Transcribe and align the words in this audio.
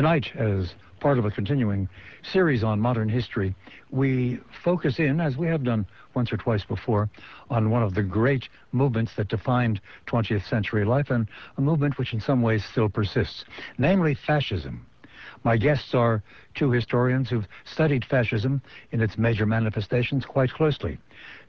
Tonight, 0.00 0.34
as 0.34 0.76
part 0.98 1.18
of 1.18 1.26
a 1.26 1.30
continuing 1.30 1.86
series 2.22 2.64
on 2.64 2.80
modern 2.80 3.06
history, 3.06 3.54
we 3.90 4.40
focus 4.64 4.98
in, 4.98 5.20
as 5.20 5.36
we 5.36 5.46
have 5.48 5.62
done 5.62 5.84
once 6.14 6.32
or 6.32 6.38
twice 6.38 6.64
before, 6.64 7.10
on 7.50 7.68
one 7.68 7.82
of 7.82 7.92
the 7.92 8.02
great 8.02 8.48
movements 8.72 9.12
that 9.16 9.28
defined 9.28 9.78
20th 10.06 10.48
century 10.48 10.86
life 10.86 11.10
and 11.10 11.28
a 11.58 11.60
movement 11.60 11.98
which 11.98 12.14
in 12.14 12.20
some 12.22 12.40
ways 12.40 12.64
still 12.64 12.88
persists, 12.88 13.44
namely 13.76 14.14
fascism. 14.14 14.86
My 15.42 15.56
guests 15.56 15.94
are 15.94 16.22
two 16.54 16.70
historians 16.70 17.30
who've 17.30 17.48
studied 17.64 18.04
fascism 18.04 18.60
in 18.92 19.00
its 19.00 19.16
major 19.16 19.46
manifestations 19.46 20.26
quite 20.26 20.52
closely. 20.52 20.98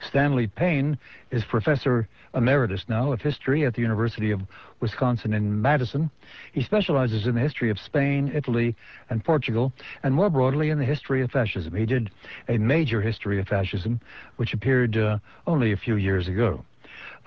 Stanley 0.00 0.46
Payne 0.46 0.98
is 1.30 1.44
professor 1.44 2.08
emeritus 2.34 2.84
now 2.88 3.12
of 3.12 3.20
history 3.20 3.66
at 3.66 3.74
the 3.74 3.82
University 3.82 4.30
of 4.30 4.40
Wisconsin 4.80 5.34
in 5.34 5.60
Madison. 5.60 6.10
He 6.52 6.62
specializes 6.62 7.26
in 7.26 7.34
the 7.34 7.40
history 7.40 7.68
of 7.68 7.78
Spain, 7.78 8.32
Italy, 8.34 8.74
and 9.10 9.22
Portugal, 9.22 9.72
and 10.02 10.14
more 10.14 10.30
broadly 10.30 10.70
in 10.70 10.78
the 10.78 10.84
history 10.84 11.20
of 11.20 11.30
fascism. 11.30 11.74
He 11.74 11.86
did 11.86 12.10
a 12.48 12.56
major 12.56 13.02
history 13.02 13.38
of 13.38 13.48
fascism, 13.48 14.00
which 14.36 14.54
appeared 14.54 14.96
uh, 14.96 15.18
only 15.46 15.72
a 15.72 15.76
few 15.76 15.96
years 15.96 16.28
ago. 16.28 16.64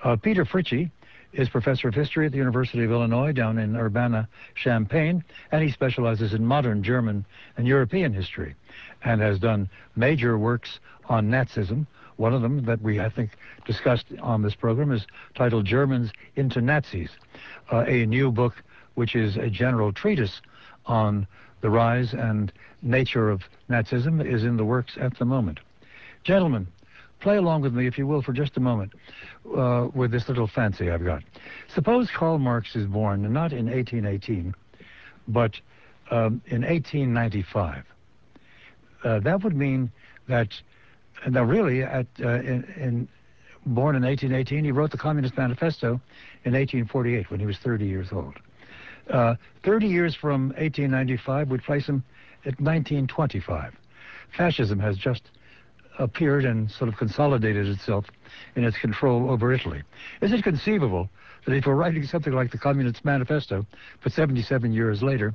Uh, 0.02 0.16
Peter 0.16 0.44
Fritzsche 0.44 0.90
is 1.32 1.48
professor 1.48 1.88
of 1.88 1.94
history 1.94 2.26
at 2.26 2.32
the 2.32 2.38
University 2.38 2.84
of 2.84 2.90
Illinois 2.90 3.32
down 3.32 3.58
in 3.58 3.76
Urbana-Champaign, 3.76 5.22
and 5.52 5.62
he 5.62 5.70
specializes 5.70 6.32
in 6.32 6.46
modern 6.46 6.82
German 6.82 7.24
and 7.56 7.66
European 7.66 8.12
history 8.12 8.54
and 9.04 9.20
has 9.20 9.38
done 9.38 9.68
major 9.94 10.38
works 10.38 10.80
on 11.08 11.28
Nazism. 11.28 11.86
One 12.16 12.32
of 12.32 12.42
them 12.42 12.64
that 12.64 12.80
we, 12.80 13.00
I 13.00 13.10
think, 13.10 13.32
discussed 13.66 14.06
on 14.22 14.42
this 14.42 14.54
program 14.54 14.90
is 14.90 15.06
titled 15.34 15.66
Germans 15.66 16.10
into 16.36 16.60
Nazis, 16.60 17.10
uh, 17.70 17.84
a 17.86 18.06
new 18.06 18.32
book 18.32 18.62
which 18.94 19.14
is 19.14 19.36
a 19.36 19.50
general 19.50 19.92
treatise 19.92 20.40
on 20.86 21.26
the 21.60 21.70
rise 21.70 22.14
and 22.14 22.52
nature 22.82 23.30
of 23.30 23.42
Nazism 23.68 24.24
is 24.24 24.44
in 24.44 24.56
the 24.56 24.64
works 24.64 24.96
at 24.98 25.18
the 25.18 25.24
moment. 25.24 25.60
Gentlemen, 26.24 26.66
play 27.20 27.36
along 27.36 27.62
with 27.62 27.74
me, 27.74 27.86
if 27.86 27.98
you 27.98 28.06
will, 28.06 28.22
for 28.22 28.32
just 28.32 28.56
a 28.56 28.60
moment 28.60 28.92
uh, 29.54 29.88
with 29.94 30.10
this 30.10 30.28
little 30.28 30.46
fancy 30.46 30.90
I've 30.90 31.04
got. 31.04 31.22
Suppose 31.74 32.10
Karl 32.10 32.38
Marx 32.38 32.74
is 32.76 32.86
born 32.86 33.22
not 33.32 33.52
in 33.52 33.66
1818, 33.66 34.54
but 35.28 35.60
um, 36.10 36.40
in 36.46 36.62
1895. 36.62 37.84
Uh, 39.04 39.20
that 39.20 39.42
would 39.42 39.56
mean 39.56 39.90
that, 40.28 40.48
now 41.28 41.42
really, 41.44 41.82
at, 41.82 42.06
uh, 42.20 42.28
in, 42.28 42.64
in, 42.76 43.08
born 43.66 43.96
in 43.96 44.02
1818, 44.02 44.64
he 44.64 44.72
wrote 44.72 44.90
the 44.90 44.98
Communist 44.98 45.36
Manifesto 45.36 46.00
in 46.44 46.52
1848 46.52 47.30
when 47.30 47.40
he 47.40 47.46
was 47.46 47.58
30 47.58 47.86
years 47.86 48.08
old. 48.12 48.34
Uh, 49.10 49.36
30 49.64 49.86
years 49.86 50.14
from 50.14 50.48
1895 50.50 51.50
would 51.50 51.62
place 51.62 51.86
him 51.86 52.02
at 52.44 52.60
1925. 52.60 53.74
Fascism 54.36 54.78
has 54.78 54.96
just 54.96 55.30
appeared 55.98 56.44
and 56.44 56.70
sort 56.70 56.88
of 56.88 56.96
consolidated 56.96 57.66
itself 57.68 58.06
in 58.54 58.64
its 58.64 58.76
control 58.78 59.30
over 59.30 59.52
Italy. 59.52 59.82
Is 60.20 60.32
it 60.32 60.42
conceivable 60.42 61.08
that 61.44 61.54
if 61.54 61.66
we're 61.66 61.74
writing 61.74 62.04
something 62.04 62.32
like 62.32 62.50
the 62.50 62.58
Communist 62.58 63.04
Manifesto, 63.04 63.66
but 64.02 64.12
77 64.12 64.72
years 64.72 65.02
later, 65.02 65.34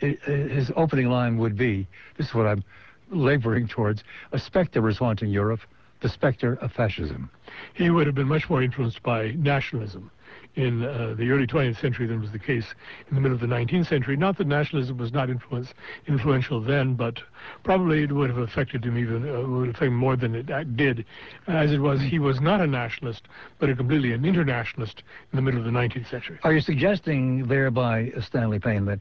it, 0.00 0.20
his 0.22 0.70
opening 0.76 1.08
line 1.08 1.38
would 1.38 1.56
be, 1.56 1.86
this 2.16 2.28
is 2.28 2.34
what 2.34 2.46
I'm 2.46 2.64
laboring 3.10 3.68
towards, 3.68 4.02
a 4.32 4.38
specter 4.38 4.88
is 4.88 4.98
haunting 4.98 5.30
Europe, 5.30 5.60
the 6.00 6.08
specter 6.08 6.54
of 6.54 6.72
fascism. 6.72 7.30
He 7.74 7.90
would 7.90 8.06
have 8.06 8.14
been 8.14 8.28
much 8.28 8.48
more 8.50 8.62
influenced 8.62 9.02
by 9.02 9.32
nationalism 9.32 10.10
in 10.54 10.84
uh, 10.84 11.14
the 11.16 11.30
early 11.30 11.46
20th 11.46 11.80
century 11.80 12.06
than 12.06 12.20
was 12.20 12.30
the 12.30 12.38
case 12.38 12.66
in 13.08 13.14
the 13.14 13.20
middle 13.20 13.34
of 13.34 13.40
the 13.40 13.46
19th 13.46 13.88
century. 13.88 14.16
Not 14.16 14.36
that 14.38 14.46
nationalism 14.46 14.98
was 14.98 15.12
not 15.12 15.30
influential 15.30 16.60
then, 16.60 16.94
but 16.94 17.20
probably 17.64 18.02
it 18.02 18.12
would 18.12 18.28
have 18.28 18.38
affected 18.38 18.84
him 18.84 18.98
even 18.98 19.28
uh, 19.28 19.40
would 19.42 19.70
affect 19.70 19.84
him 19.84 19.96
more 19.96 20.16
than 20.16 20.34
it 20.34 20.76
did. 20.76 21.04
As 21.46 21.72
it 21.72 21.78
was, 21.78 22.00
he 22.00 22.18
was 22.18 22.40
not 22.40 22.60
a 22.60 22.66
nationalist, 22.66 23.28
but 23.58 23.70
a 23.70 23.76
completely 23.76 24.12
an 24.12 24.24
internationalist 24.24 25.02
in 25.32 25.36
the 25.36 25.42
middle 25.42 25.60
of 25.60 25.64
the 25.64 25.70
19th 25.70 26.10
century. 26.10 26.38
Are 26.42 26.52
you 26.52 26.60
suggesting 26.60 27.46
thereby, 27.46 28.12
Stanley 28.20 28.58
Payne, 28.58 28.84
that 28.86 29.00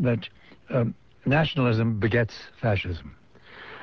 that 0.00 0.28
um, 0.70 0.94
nationalism 1.24 1.98
begets 1.98 2.34
fascism? 2.60 3.16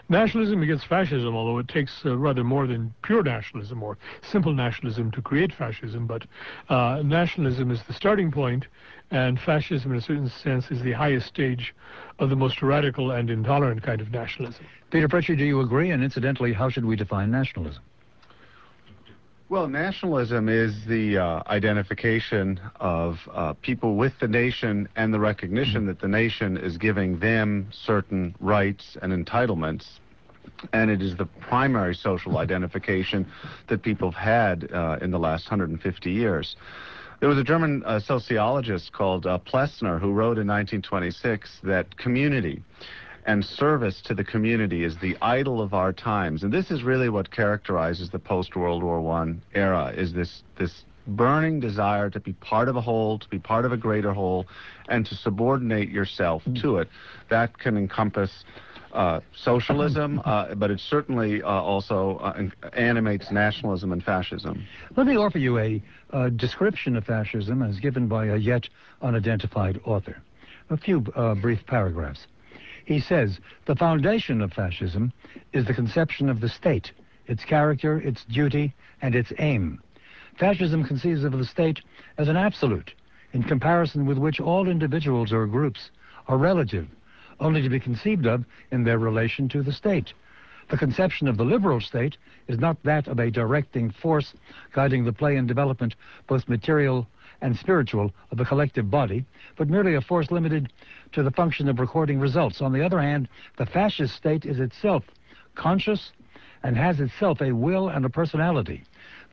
Nationalism 0.10 0.62
against 0.62 0.88
fascism, 0.88 1.36
although 1.36 1.58
it 1.60 1.68
takes 1.68 2.02
uh, 2.06 2.18
rather 2.18 2.44
more 2.44 2.68
than 2.68 2.94
pure 3.04 3.24
nationalism 3.24 3.82
or 3.82 3.98
simple 4.22 4.54
nationalism 4.54 5.12
to 5.12 5.22
create 5.22 5.54
fascism, 5.54 6.06
but 6.06 6.24
uh, 6.70 7.02
nationalism 7.04 7.72
is 7.72 7.82
the 7.88 7.94
starting 7.94 8.32
point, 8.32 8.68
and 9.12 9.40
fascism, 9.40 9.92
in 9.92 9.98
a 9.98 10.02
certain 10.02 10.30
sense, 10.30 10.72
is 10.72 10.82
the 10.82 10.92
highest 10.94 11.28
stage 11.28 11.74
of 12.20 12.30
the 12.30 12.36
most 12.36 12.62
radical 12.62 13.12
and 13.12 13.30
intolerant 13.30 13.84
kind 13.84 14.02
of 14.02 14.12
nationalism. 14.12 14.66
Peter 14.90 15.08
Fritzsche, 15.08 15.38
do 15.38 15.44
you 15.44 15.62
agree? 15.62 15.92
And 15.92 16.04
incidentally, 16.04 16.54
how 16.54 16.70
should 16.70 16.86
we 16.86 16.96
define 16.96 17.32
nationalism? 17.32 17.84
Well, 19.52 19.68
nationalism 19.68 20.48
is 20.48 20.86
the 20.86 21.18
uh, 21.18 21.44
identification 21.48 22.58
of 22.80 23.18
uh, 23.34 23.52
people 23.62 23.98
with 23.98 24.14
the 24.22 24.28
nation 24.30 24.88
and 24.96 25.14
the 25.14 25.20
recognition 25.20 25.82
mm-hmm. 25.82 25.88
that 25.88 26.00
the 26.00 26.08
nation 26.08 26.56
is 26.56 26.78
giving 26.78 27.20
them 27.20 27.68
certain 27.74 28.34
rights 28.40 28.96
and 29.02 29.12
entitlements. 29.12 30.00
And 30.72 30.90
it 30.90 31.02
is 31.02 31.18
the 31.18 31.26
primary 31.26 31.96
social 31.96 32.38
identification 32.38 33.30
that 33.68 33.82
people 33.82 34.10
have 34.12 34.24
had 34.24 34.72
uh, 34.72 35.00
in 35.02 35.12
the 35.12 35.20
last 35.20 35.52
150 35.52 36.10
years. 36.10 36.56
There 37.20 37.28
was 37.28 37.38
a 37.38 37.44
German 37.44 37.84
uh, 37.86 38.00
sociologist 38.00 38.94
called 38.94 39.26
uh, 39.26 39.38
Plessner 39.40 40.00
who 40.00 40.14
wrote 40.14 40.38
in 40.38 40.48
1926 40.48 41.60
that 41.64 41.98
community 41.98 42.64
and 43.26 43.44
service 43.44 44.02
to 44.02 44.14
the 44.14 44.24
community 44.24 44.84
is 44.84 44.98
the 44.98 45.18
idol 45.22 45.62
of 45.62 45.74
our 45.74 45.94
times. 45.94 46.44
And 46.44 46.52
this 46.52 46.72
is 46.72 46.84
really 46.84 47.10
what 47.10 47.32
characterizes 47.32 48.10
the 48.10 48.20
post-World 48.20 48.84
War 48.84 49.00
I 49.12 49.34
era, 49.54 49.94
is 49.96 50.14
this, 50.14 50.44
this 50.58 50.84
burning 51.08 51.60
desire 51.60 52.10
to 52.10 52.20
be 52.20 52.34
part 52.34 52.68
of 52.68 52.76
a 52.76 52.82
whole, 52.82 53.20
to 53.20 53.30
be 53.30 53.40
part 53.40 53.66
of 53.66 53.72
a 53.72 53.78
greater 53.78 54.14
whole, 54.14 54.46
and 54.90 55.06
to 55.06 55.16
subordinate 55.16 55.90
yourself 55.90 56.44
to 56.62 56.78
it. 56.78 56.90
That 57.30 57.58
can 57.58 57.78
encompass 57.78 58.44
uh, 58.94 59.22
socialism, 59.36 60.22
uh, 60.26 60.54
but 60.56 60.70
it 60.70 60.80
certainly 60.80 61.42
uh, 61.42 61.48
also 61.48 62.18
uh, 62.18 62.48
animates 62.74 63.32
nationalism 63.32 63.94
and 63.94 64.04
fascism. 64.04 64.66
Let 64.96 65.08
me 65.08 65.16
offer 65.16 65.38
you 65.38 65.60
a 65.60 66.30
description 66.32 66.98
of 66.98 67.06
fascism 67.06 67.62
as 67.62 67.80
given 67.80 68.08
by 68.08 68.26
a 68.26 68.36
yet 68.36 68.68
unidentified 69.02 69.80
author. 69.86 70.22
A 70.70 70.78
few 70.78 71.06
uh, 71.16 71.36
brief 71.36 71.66
paragraphs. 71.66 72.28
He 72.92 73.00
says, 73.00 73.40
the 73.68 73.76
foundation 73.78 74.42
of 74.42 74.52
fascism 74.52 75.14
is 75.54 75.64
the 75.64 75.74
conception 75.74 76.28
of 76.28 76.42
the 76.42 76.50
state, 76.50 76.92
its 77.26 77.46
character, 77.46 78.02
its 78.02 78.26
duty, 78.26 78.74
and 79.02 79.16
its 79.16 79.32
aim. 79.40 79.82
Fascism 80.38 80.84
conceives 80.84 81.24
of 81.24 81.32
the 81.32 81.46
state 81.46 81.80
as 82.18 82.28
an 82.28 82.36
absolute, 82.36 82.94
in 83.32 83.44
comparison 83.44 84.06
with 84.06 84.18
which 84.18 84.42
all 84.42 84.68
individuals 84.68 85.32
or 85.32 85.48
groups 85.48 85.90
are 86.28 86.38
relative, 86.38 86.86
only 87.40 87.62
to 87.62 87.70
be 87.70 87.80
conceived 87.80 88.26
of 88.26 88.44
in 88.72 88.84
their 88.84 89.00
relation 89.00 89.48
to 89.48 89.64
the 89.64 89.72
state. 89.72 90.12
The 90.68 90.78
conception 90.78 91.30
of 91.30 91.38
the 91.38 91.46
liberal 91.46 91.80
state 91.80 92.18
is 92.50 92.60
not 92.60 92.84
that 92.84 93.08
of 93.08 93.20
a 93.20 93.32
directing 93.32 93.92
force 93.92 94.34
guiding 94.74 95.06
the 95.06 95.14
play 95.14 95.38
and 95.38 95.48
development, 95.48 95.96
both 96.28 96.50
material 96.50 97.08
and 97.42 97.58
spiritual, 97.58 98.12
of 98.32 98.38
the 98.38 98.46
collective 98.46 98.90
body, 98.90 99.26
but 99.58 99.70
merely 99.70 99.96
a 99.96 100.02
force 100.02 100.32
limited 100.32 100.72
to 101.12 101.24
the 101.24 101.32
function 101.32 101.68
of 101.68 101.80
recording 101.80 102.20
results. 102.20 102.62
On 102.62 102.72
the 102.72 102.86
other 102.86 103.02
hand, 103.02 103.28
the 103.58 103.66
fascist 103.66 104.16
state 104.16 104.46
is 104.46 104.60
itself 104.60 105.04
conscious 105.56 106.12
and 106.64 106.78
has 106.78 107.00
itself 107.00 107.42
a 107.42 107.52
will 107.52 107.90
and 107.90 108.06
a 108.06 108.10
personality. 108.10 108.84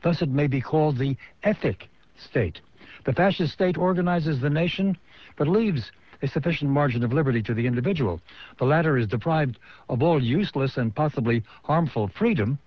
Thus 0.01 0.21
it 0.21 0.29
may 0.29 0.47
be 0.47 0.61
called 0.61 0.97
the 0.97 1.15
ethic 1.43 1.87
state. 2.17 2.61
The 3.05 3.13
fascist 3.13 3.53
state 3.53 3.77
organizes 3.77 4.39
the 4.39 4.49
nation, 4.49 4.97
but 5.37 5.47
leaves 5.47 5.91
a 6.21 6.27
sufficient 6.27 6.69
margin 6.69 7.03
of 7.03 7.13
liberty 7.13 7.41
to 7.43 7.53
the 7.53 7.65
individual. 7.65 8.19
The 8.57 8.65
latter 8.65 8.97
is 8.97 9.07
deprived 9.07 9.57
of 9.87 10.03
all 10.03 10.21
useless 10.21 10.77
and 10.77 10.93
possibly 10.93 11.43
harmful 11.63 12.09
freedom, 12.09 12.59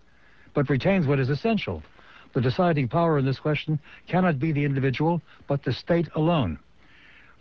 but 0.55 0.71
retains 0.71 1.07
what 1.07 1.19
is 1.19 1.29
essential. 1.29 1.83
The 2.33 2.41
deciding 2.41 2.89
power 2.89 3.19
in 3.19 3.25
this 3.25 3.39
question 3.39 3.79
cannot 4.09 4.39
be 4.39 4.53
the 4.53 4.65
individual, 4.65 5.21
but 5.47 5.63
the 5.63 5.73
state 5.73 6.09
alone. 6.15 6.59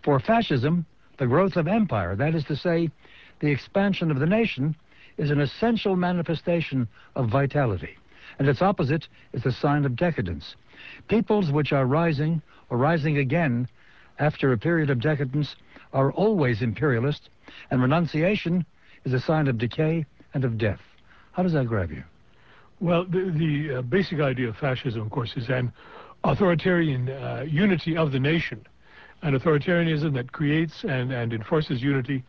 For 0.03 0.19
fascism, 0.19 0.85
the 1.17 1.27
growth 1.27 1.55
of 1.55 1.67
empire, 1.67 2.15
that 2.15 2.35
is 2.35 2.43
to 2.45 2.55
say, 2.55 2.89
the 3.39 3.51
expansion 3.51 4.11
of 4.11 4.19
the 4.19 4.25
nation, 4.25 4.75
is 5.17 5.29
an 5.29 5.39
essential 5.39 5.95
manifestation 5.95 6.87
of 7.15 7.29
vitality, 7.29 7.97
and 8.39 8.47
its 8.47 8.61
opposite 8.61 9.07
is 9.33 9.45
a 9.45 9.51
sign 9.51 9.85
of 9.85 9.95
decadence. 9.95 10.55
Peoples 11.07 11.51
which 11.51 11.71
are 11.71 11.85
rising 11.85 12.41
or 12.69 12.77
rising 12.77 13.17
again 13.17 13.67
after 14.19 14.51
a 14.51 14.57
period 14.57 14.89
of 14.89 14.99
decadence 14.99 15.55
are 15.93 16.11
always 16.11 16.61
imperialist, 16.61 17.29
and 17.69 17.81
renunciation 17.81 18.65
is 19.05 19.13
a 19.13 19.19
sign 19.19 19.47
of 19.47 19.57
decay 19.57 20.05
and 20.33 20.43
of 20.43 20.57
death. 20.57 20.81
How 21.33 21.43
does 21.43 21.53
that 21.53 21.67
grab 21.67 21.91
you? 21.91 22.03
Well, 22.81 23.05
the, 23.05 23.31
the 23.31 23.77
uh, 23.77 23.81
basic 23.83 24.19
idea 24.19 24.49
of 24.49 24.57
fascism, 24.57 25.01
of 25.03 25.11
course, 25.11 25.37
is 25.37 25.49
an 25.49 25.71
authoritarian 26.23 27.09
uh, 27.09 27.45
unity 27.47 27.95
of 27.95 28.11
the 28.11 28.19
nation 28.19 28.65
an 29.23 29.39
authoritarianism 29.39 30.13
that 30.15 30.31
creates 30.31 30.83
and, 30.83 31.11
and 31.11 31.31
enforces 31.31 31.81
unity 31.81 32.23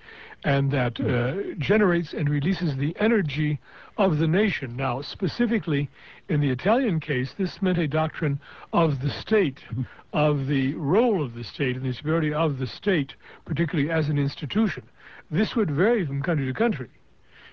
and 0.45 0.71
that 0.71 1.01
uh, 1.01 1.55
generates 1.59 2.13
and 2.13 2.29
releases 2.29 2.77
the 2.77 2.95
energy 3.01 3.59
of 3.97 4.19
the 4.19 4.27
nation. 4.27 4.77
Now, 4.77 5.01
specifically 5.01 5.89
in 6.29 6.41
the 6.41 6.51
Italian 6.51 7.01
case, 7.01 7.35
this 7.39 7.63
meant 7.63 7.79
a 7.79 7.89
doctrine 7.89 8.39
of 8.73 9.01
the 9.01 9.11
state, 9.11 9.61
of 10.13 10.47
the 10.47 10.75
role 10.75 11.25
of 11.25 11.35
the 11.35 11.45
state 11.45 11.77
and 11.77 11.85
the 11.85 11.95
superiority 11.95 12.35
of 12.35 12.59
the 12.59 12.67
state, 12.67 13.15
particularly 13.47 13.91
as 13.91 14.09
an 14.09 14.19
institution. 14.19 14.83
This 15.31 15.57
would 15.57 15.71
vary 15.71 16.05
from 16.05 16.23
country 16.23 16.47
to 16.47 16.53
country. 16.53 16.91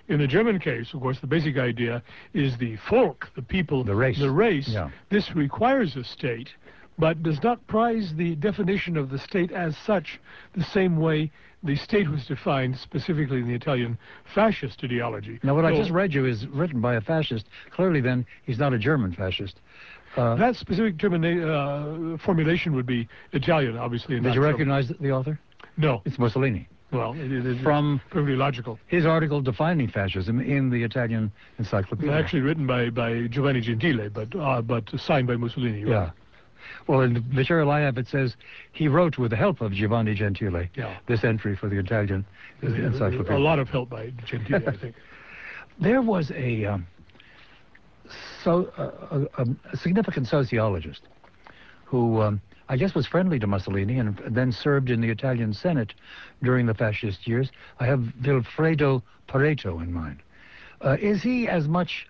In 0.09 0.17
the 0.17 0.27
German 0.27 0.59
case, 0.59 0.93
of 0.93 1.01
course, 1.01 1.19
the 1.19 1.27
basic 1.27 1.57
idea 1.57 2.01
is 2.33 2.57
the 2.57 2.75
folk, 2.77 3.29
the 3.35 3.43
people, 3.43 3.83
the 3.83 3.95
race. 3.95 4.17
The 4.19 4.31
race. 4.31 4.67
Yeah. 4.67 4.89
This 5.09 5.35
requires 5.35 5.95
a 5.95 6.03
state, 6.03 6.49
but 6.97 7.21
does 7.21 7.41
not 7.43 7.65
prize 7.67 8.13
the 8.15 8.35
definition 8.35 8.97
of 8.97 9.11
the 9.11 9.19
state 9.19 9.51
as 9.51 9.77
such 9.77 10.19
the 10.55 10.63
same 10.63 10.97
way 10.97 11.31
the 11.61 11.75
state 11.75 12.09
was 12.09 12.25
defined 12.25 12.77
specifically 12.77 13.37
in 13.37 13.47
the 13.47 13.53
Italian 13.53 13.99
fascist 14.33 14.83
ideology. 14.83 15.39
Now, 15.43 15.55
what 15.55 15.63
so, 15.63 15.67
I 15.67 15.77
just 15.77 15.91
read 15.91 16.13
you 16.13 16.25
is 16.25 16.47
written 16.47 16.81
by 16.81 16.95
a 16.95 17.01
fascist. 17.01 17.45
Clearly, 17.69 18.01
then, 18.01 18.25
he's 18.43 18.57
not 18.57 18.73
a 18.73 18.79
German 18.79 19.13
fascist. 19.13 19.59
Uh, 20.17 20.35
that 20.35 20.55
specific 20.55 20.97
German 20.97 21.23
uh, 21.43 22.17
formulation 22.17 22.73
would 22.75 22.87
be 22.87 23.07
Italian, 23.33 23.77
obviously. 23.77 24.19
Did 24.19 24.33
you 24.33 24.41
recognize 24.41 24.87
German. 24.87 25.03
the 25.03 25.11
author? 25.11 25.39
No. 25.77 26.01
It's 26.05 26.17
Mussolini. 26.17 26.67
Well, 26.91 27.13
it, 27.13 27.31
it, 27.31 27.61
from 27.61 28.01
perfectly 28.09 28.35
logical. 28.35 28.79
His 28.87 29.05
article 29.05 29.41
defining 29.41 29.89
fascism 29.89 30.39
in 30.39 30.71
the 30.71 30.83
Italian 30.83 31.31
Encyclopedia. 31.59 32.11
Actually 32.11 32.41
written 32.41 32.65
by, 32.65 32.89
by 32.89 33.27
Giovanni 33.27 33.61
Gentile, 33.61 34.09
but 34.09 34.35
uh, 34.35 34.61
but 34.61 34.89
signed 34.99 35.27
by 35.27 35.35
Mussolini. 35.35 35.83
Right? 35.83 35.91
Yeah. 35.91 36.11
Well, 36.87 37.01
in 37.01 37.13
the 37.13 37.21
material 37.21 37.69
I 37.69 37.81
have, 37.81 37.97
it 37.97 38.07
says 38.07 38.35
he 38.71 38.87
wrote 38.87 39.17
with 39.17 39.31
the 39.31 39.37
help 39.37 39.61
of 39.61 39.71
Giovanni 39.71 40.15
Gentile 40.15 40.65
yeah. 40.75 40.97
this 41.07 41.23
entry 41.23 41.55
for 41.55 41.69
the 41.69 41.77
Italian 41.77 42.25
Encyclopedia. 42.61 43.37
A 43.37 43.37
lot 43.37 43.59
of 43.59 43.69
help 43.69 43.89
by 43.89 44.11
Gentile, 44.25 44.63
I 44.67 44.75
think. 44.75 44.95
There 45.81 46.01
was 46.01 46.29
a 46.31 46.65
um, 46.65 46.87
so 48.43 48.69
uh, 48.77 49.25
a, 49.37 49.45
a, 49.71 49.77
significant 49.77 50.27
sociologist 50.27 51.03
who 51.85 52.21
um, 52.21 52.41
I 52.69 52.77
guess 52.77 52.93
was 52.93 53.07
friendly 53.07 53.39
to 53.39 53.47
Mussolini 53.47 53.97
and 53.97 54.21
then 54.27 54.51
served 54.51 54.91
in 54.91 55.01
the 55.01 55.09
Italian 55.09 55.53
Senate 55.53 55.95
during 56.43 56.67
the 56.67 56.75
fascist 56.75 57.27
years. 57.27 57.49
I 57.79 57.85
have 57.87 57.99
Vilfredo 58.21 59.01
Pareto 59.27 59.81
in 59.83 59.91
mind. 59.91 60.21
Uh, 60.79 60.95
is 61.01 61.21
he 61.23 61.47
as 61.47 61.67
much 61.67 62.07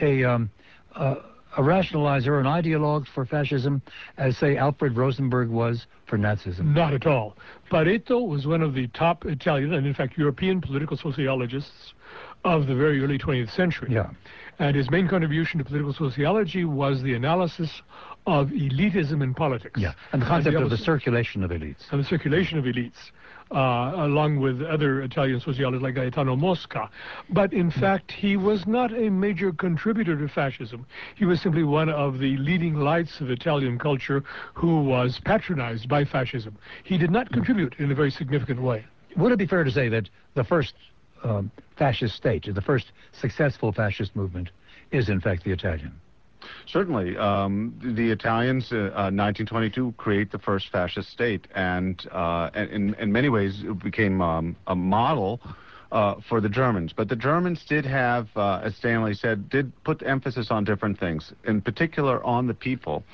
a, 0.00 0.24
um, 0.24 0.50
uh, 0.94 1.16
a 1.56 1.62
rationalizer, 1.62 2.40
an 2.40 2.46
ideologue 2.46 3.06
for 3.06 3.26
fascism, 3.26 3.82
as, 4.16 4.36
say, 4.38 4.56
Alfred 4.56 4.96
Rosenberg 4.96 5.50
was 5.50 5.86
for 6.06 6.16
Nazism? 6.16 6.74
Not 6.74 6.94
at 6.94 7.06
all. 7.06 7.36
Pareto 7.70 8.26
was 8.26 8.46
one 8.46 8.62
of 8.62 8.74
the 8.74 8.88
top 8.88 9.26
Italian 9.26 9.74
and, 9.74 9.86
in 9.86 9.94
fact, 9.94 10.16
European 10.16 10.60
political 10.60 10.96
sociologists 10.96 11.92
of 12.44 12.66
the 12.66 12.74
very 12.74 13.02
early 13.02 13.18
20th 13.18 13.50
century. 13.50 13.88
Yeah. 13.92 14.10
And 14.58 14.74
his 14.74 14.90
main 14.90 15.06
contribution 15.06 15.58
to 15.58 15.64
political 15.64 15.92
sociology 15.92 16.64
was 16.64 17.02
the 17.02 17.14
analysis 17.14 17.82
of 18.28 18.48
elitism 18.48 19.22
in 19.22 19.32
politics. 19.32 19.80
Yeah, 19.80 19.94
and 20.12 20.20
the 20.20 20.26
concept 20.26 20.54
and 20.54 20.62
the 20.62 20.64
of 20.64 20.70
the 20.70 20.84
circulation 20.84 21.42
of 21.42 21.50
elites. 21.50 21.90
And 21.90 21.98
the 21.98 22.04
circulation 22.04 22.58
of 22.58 22.66
elites, 22.66 23.10
uh, 23.50 24.04
along 24.04 24.38
with 24.38 24.60
other 24.62 25.00
Italian 25.00 25.40
sociologists 25.40 25.82
like 25.82 25.94
Gaetano 25.94 26.36
Mosca. 26.36 26.90
But 27.30 27.54
in 27.54 27.70
mm. 27.70 27.80
fact, 27.80 28.12
he 28.12 28.36
was 28.36 28.66
not 28.66 28.92
a 28.92 29.08
major 29.08 29.50
contributor 29.50 30.14
to 30.18 30.28
fascism. 30.28 30.86
He 31.14 31.24
was 31.24 31.40
simply 31.40 31.64
one 31.64 31.88
of 31.88 32.18
the 32.18 32.36
leading 32.36 32.74
lights 32.74 33.18
of 33.20 33.30
Italian 33.30 33.78
culture 33.78 34.22
who 34.52 34.82
was 34.82 35.18
patronized 35.24 35.88
by 35.88 36.04
fascism. 36.04 36.54
He 36.84 36.98
did 36.98 37.10
not 37.10 37.32
contribute 37.32 37.76
in 37.78 37.90
a 37.90 37.94
very 37.94 38.10
significant 38.10 38.60
way. 38.60 38.84
Would 39.16 39.32
it 39.32 39.38
be 39.38 39.46
fair 39.46 39.64
to 39.64 39.70
say 39.70 39.88
that 39.88 40.10
the 40.34 40.44
first 40.44 40.74
um, 41.24 41.50
fascist 41.78 42.14
state, 42.14 42.46
the 42.54 42.60
first 42.60 42.92
successful 43.12 43.72
fascist 43.72 44.14
movement, 44.14 44.50
is 44.92 45.08
in 45.08 45.18
fact 45.18 45.44
the 45.44 45.52
Italian? 45.52 45.98
Certainly. 46.66 47.16
Um, 47.16 47.78
the 47.82 48.10
Italians, 48.10 48.72
uh, 48.72 48.76
uh, 48.76 49.10
1922, 49.10 49.94
create 49.96 50.30
the 50.30 50.38
first 50.38 50.70
fascist 50.70 51.10
state, 51.10 51.46
and 51.54 52.06
uh, 52.12 52.50
in, 52.54 52.94
in 52.94 53.12
many 53.12 53.28
ways 53.28 53.62
it 53.64 53.82
became 53.82 54.20
um, 54.20 54.56
a 54.66 54.74
model 54.74 55.40
uh, 55.90 56.16
for 56.28 56.40
the 56.40 56.48
Germans. 56.48 56.92
But 56.92 57.08
the 57.08 57.16
Germans 57.16 57.64
did 57.64 57.84
have, 57.86 58.28
uh, 58.36 58.60
as 58.62 58.76
Stanley 58.76 59.14
said, 59.14 59.48
did 59.48 59.72
put 59.84 60.02
emphasis 60.02 60.50
on 60.50 60.64
different 60.64 60.98
things, 60.98 61.32
in 61.44 61.60
particular 61.60 62.22
on 62.24 62.46
the 62.46 62.54
people 62.54 63.04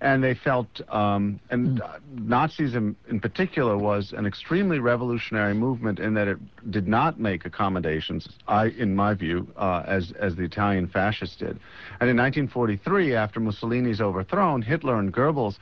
and 0.00 0.22
they 0.22 0.34
felt, 0.34 0.80
um, 0.90 1.40
and 1.50 1.80
mm. 1.80 2.00
Nazism 2.14 2.94
in 3.08 3.18
particular 3.18 3.76
was 3.76 4.12
an 4.12 4.26
extremely 4.26 4.78
revolutionary 4.78 5.54
movement 5.54 5.98
in 5.98 6.14
that 6.14 6.28
it 6.28 6.38
did 6.70 6.86
not 6.86 7.18
make 7.18 7.44
accommodations, 7.44 8.28
I, 8.46 8.66
in 8.66 8.94
my 8.94 9.14
view, 9.14 9.48
uh, 9.56 9.82
as 9.86 10.12
as 10.12 10.36
the 10.36 10.44
Italian 10.44 10.86
fascists 10.86 11.36
did. 11.36 11.58
And 12.00 12.08
in 12.08 12.16
1943, 12.16 13.14
after 13.14 13.40
Mussolini's 13.40 14.00
overthrown, 14.00 14.62
Hitler 14.62 14.98
and 14.98 15.12
Goebbels 15.12 15.56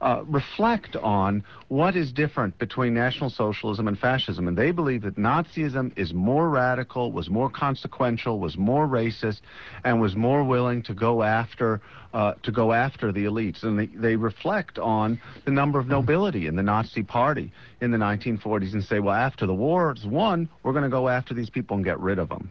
uh, 0.00 0.22
reflect 0.26 0.96
on 0.96 1.44
what 1.68 1.96
is 1.96 2.12
different 2.12 2.58
between 2.58 2.94
National 2.94 3.30
Socialism 3.30 3.88
and 3.88 3.98
fascism. 3.98 4.48
And 4.48 4.56
they 4.56 4.70
believe 4.70 5.02
that 5.02 5.16
Nazism 5.16 5.96
is 5.96 6.12
more 6.12 6.48
radical, 6.48 7.12
was 7.12 7.28
more 7.28 7.50
consequential, 7.50 8.38
was 8.38 8.56
more 8.56 8.86
racist, 8.86 9.40
and 9.84 10.00
was 10.00 10.14
more 10.14 10.44
willing 10.44 10.82
to 10.84 10.94
go 10.94 11.22
after 11.22 11.80
uh, 12.14 12.32
to 12.42 12.50
go 12.50 12.72
after 12.72 13.12
the 13.12 13.24
elites. 13.24 13.62
And 13.62 13.78
they, 13.78 13.86
they 13.86 14.16
reflect 14.16 14.78
on 14.78 15.20
the 15.44 15.50
number 15.50 15.78
of 15.78 15.86
nobility 15.86 16.46
in 16.46 16.56
the 16.56 16.62
Nazi 16.62 17.02
Party 17.02 17.52
in 17.80 17.90
the 17.90 17.98
1940s 17.98 18.72
and 18.72 18.82
say, 18.82 19.00
well, 19.00 19.14
after 19.14 19.46
the 19.46 19.54
war 19.54 19.92
is 19.94 20.06
won, 20.06 20.48
we're 20.62 20.72
going 20.72 20.84
to 20.84 20.88
go 20.88 21.08
after 21.08 21.34
these 21.34 21.50
people 21.50 21.76
and 21.76 21.84
get 21.84 22.00
rid 22.00 22.18
of 22.18 22.30
them. 22.30 22.50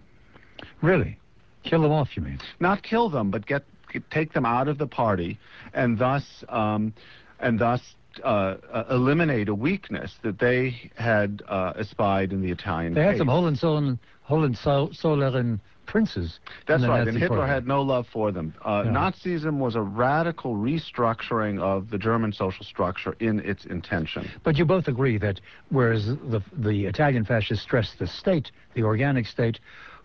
Really? 0.81 1.18
Kill 1.63 1.81
them 1.81 1.91
off, 1.91 2.15
you 2.15 2.21
mean? 2.21 2.39
Not 2.59 2.83
kill 2.83 3.09
them, 3.09 3.31
but 3.31 3.48
get, 3.48 3.63
get 3.91 4.09
take 4.12 4.33
them 4.33 4.45
out 4.45 4.68
of 4.68 4.77
the 4.77 4.88
party, 4.88 5.39
and 5.74 5.98
thus 5.98 6.44
um, 6.50 6.94
and 7.39 7.59
thus 7.59 7.81
uh, 8.23 8.55
uh, 8.71 8.83
eliminate 8.89 9.49
a 9.49 9.55
weakness 9.55 10.15
that 10.23 10.39
they 10.39 10.91
had 10.95 11.41
uh, 11.47 11.73
espied 11.77 12.31
in 12.31 12.41
the 12.41 12.51
Italian. 12.51 12.93
They 12.93 13.03
had 13.03 13.17
some 13.17 13.27
Hohenzollern, 13.27 13.99
Hohenzollern 14.23 15.59
princes. 15.85 16.39
That's 16.67 16.81
right, 16.83 16.99
Nazi 16.99 17.09
and 17.09 17.17
Hitler 17.17 17.37
party. 17.37 17.53
had 17.53 17.67
no 17.67 17.81
love 17.81 18.07
for 18.11 18.31
them. 18.31 18.53
Uh, 18.63 18.83
yeah. 18.85 18.91
Nazism 18.91 19.57
was 19.59 19.75
a 19.75 19.81
radical 19.81 20.55
restructuring 20.55 21.61
of 21.61 21.89
the 21.89 21.97
German 21.97 22.33
social 22.33 22.65
structure 22.65 23.15
in 23.19 23.39
its 23.41 23.65
intention. 23.65 24.29
But 24.43 24.57
you 24.57 24.65
both 24.65 24.88
agree 24.88 25.17
that 25.19 25.39
whereas 25.69 26.05
the, 26.05 26.41
the 26.53 26.85
Italian 26.85 27.25
fascists 27.25 27.63
stressed 27.63 27.99
the 27.99 28.07
state, 28.07 28.51
the 28.73 28.83
organic 28.83 29.27
state, 29.27 29.60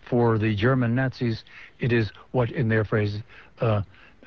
for 0.09 0.39
the 0.39 0.55
German 0.55 0.95
Nazis, 0.95 1.45
it 1.79 1.93
is 1.93 2.11
what, 2.33 2.51
in 2.51 2.69
their 2.69 2.85
phrase, 2.85 3.19
uh, 3.61 3.83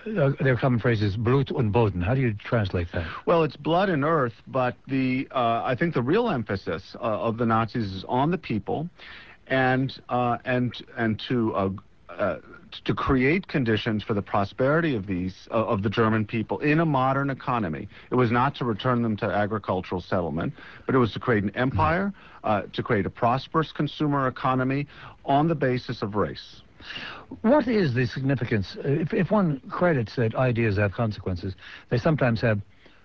uh, 0.06 0.32
their 0.42 0.56
common 0.56 0.80
phrase 0.80 1.02
is 1.02 1.16
Blut 1.16 1.52
und 1.52 1.72
Boden. 1.72 2.02
How 2.02 2.14
do 2.14 2.22
you 2.22 2.34
translate 2.34 2.88
that? 2.94 3.06
Well, 3.26 3.44
it's 3.44 3.56
blood 3.56 3.90
and 3.90 4.04
earth, 4.04 4.34
but 4.48 4.76
the 4.88 5.28
uh, 5.32 5.62
I 5.64 5.76
think 5.76 5.94
the 5.94 6.02
real 6.02 6.30
emphasis 6.30 6.96
uh, 6.96 7.00
of 7.00 7.38
the 7.38 7.46
Nazis 7.46 7.92
is 7.92 8.06
on 8.08 8.32
the 8.32 8.38
people, 8.38 8.90
and 9.48 9.98
uh, 10.10 10.38
and 10.46 10.74
and 10.98 11.22
to 11.28 11.56
uh, 11.56 11.70
uh, 12.10 12.38
to 12.86 12.94
create 12.94 13.48
conditions 13.48 14.04
for 14.04 14.14
the 14.14 14.22
prosperity 14.22 14.96
of 14.96 15.06
these 15.06 15.48
of 15.52 15.84
the 15.84 15.90
German 15.90 16.26
people 16.26 16.60
in 16.60 16.80
a 16.80 16.86
modern 16.86 17.30
economy. 17.30 17.88
It 18.12 18.16
was 18.16 18.32
not 18.32 18.56
to 18.56 18.66
return 18.66 19.04
them 19.04 19.16
to 19.18 19.26
agricultural 19.26 20.02
settlement, 20.02 20.54
but 20.86 20.96
it 20.96 20.98
was 20.98 21.14
to 21.14 21.20
create 21.20 21.44
an 21.44 21.56
empire, 21.56 22.12
to 22.44 22.84
create 22.84 23.06
a 23.06 23.12
prosperous 23.12 23.72
consumer 23.72 24.28
economy 24.28 24.88
on 25.24 25.48
the 25.48 25.56
basis 25.56 26.02
of 26.02 26.16
race. 26.16 26.62
What 27.42 27.68
is 27.68 27.94
the 27.94 28.06
significance? 28.06 28.75
Uh, 28.78 28.90
if, 28.90 29.13
if 29.13 29.32
one 29.32 29.62
credits 29.70 30.16
that 30.16 30.36
ideas 30.36 30.78
have 30.78 30.94
consequences, 30.94 31.56
they 31.90 31.98
sometimes 31.98 32.42
have 32.42 32.62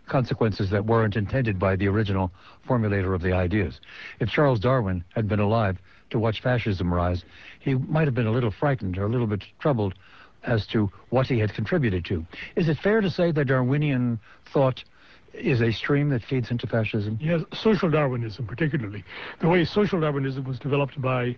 consequences 0.06 0.70
that 0.70 0.85
weren't 0.85 1.16
intended 1.16 1.58
by 1.58 1.76
the 1.76 1.87
original 1.87 2.30
formulator 2.66 3.14
of 3.14 3.23
the 3.23 3.32
ideas. 3.32 3.80
If 4.20 4.30
Charles 4.30 4.61
Darwin 4.61 5.04
had 5.14 5.28
been 5.28 5.40
alive 5.40 5.78
to 6.11 6.18
watch 6.18 6.40
fascism 6.40 6.92
rise, 6.92 7.25
he 7.61 7.75
might 7.75 8.06
have 8.06 8.14
been 8.14 8.26
a 8.26 8.32
little 8.32 8.50
frightened 8.50 8.99
or 8.99 9.04
a 9.04 9.08
little 9.08 9.26
bit 9.26 9.44
troubled 9.58 9.94
as 10.44 10.66
to 10.68 10.90
what 11.11 11.26
he 11.26 11.38
had 11.38 11.52
contributed 11.52 12.04
to. 12.06 12.25
Is 12.56 12.68
it 12.68 12.78
fair 12.78 13.00
to 13.00 13.11
say 13.11 13.32
that 13.32 13.47
Darwinian 13.47 14.18
thought 14.52 14.82
is 15.35 15.61
a 15.61 15.73
stream 15.73 16.08
that 16.08 16.25
feeds 16.25 16.50
into 16.50 16.66
fascism? 16.66 17.18
Yes, 17.20 17.42
social 17.52 17.90
Darwinism 17.90 18.47
particularly. 18.47 19.04
The 19.40 19.49
way 19.49 19.64
social 19.64 20.00
Darwinism 20.00 20.44
was 20.44 20.58
developed 20.58 21.00
by 21.00 21.37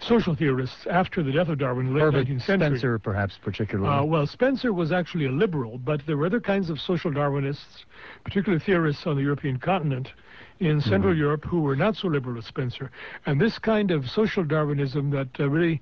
social 0.00 0.34
theorists 0.34 0.86
after 0.88 1.22
the 1.22 1.32
death 1.32 1.48
of 1.48 1.58
Darwin 1.58 1.86
in 1.86 1.92
the 1.92 1.98
late 1.98 2.04
Herbert 2.04 2.26
19th 2.26 2.42
century. 2.42 2.68
Spencer, 2.68 2.98
perhaps, 2.98 3.38
particularly. 3.42 3.88
Uh, 3.88 4.04
well, 4.04 4.26
Spencer 4.26 4.72
was 4.72 4.92
actually 4.92 5.26
a 5.26 5.30
liberal, 5.30 5.78
but 5.78 6.00
there 6.06 6.16
were 6.16 6.26
other 6.26 6.40
kinds 6.40 6.70
of 6.70 6.80
social 6.80 7.10
Darwinists, 7.10 7.84
particularly 8.24 8.62
theorists 8.64 9.06
on 9.06 9.16
the 9.16 9.22
European 9.22 9.58
continent, 9.58 10.12
in 10.60 10.80
Central 10.80 11.12
mm-hmm. 11.12 11.20
Europe 11.20 11.44
who 11.44 11.62
were 11.62 11.76
not 11.76 11.96
so 11.96 12.08
liberal 12.08 12.38
as 12.38 12.44
Spencer. 12.44 12.90
And 13.26 13.40
this 13.40 13.58
kind 13.58 13.90
of 13.90 14.08
social 14.08 14.44
Darwinism 14.44 15.10
that 15.10 15.28
uh, 15.38 15.48
really 15.48 15.80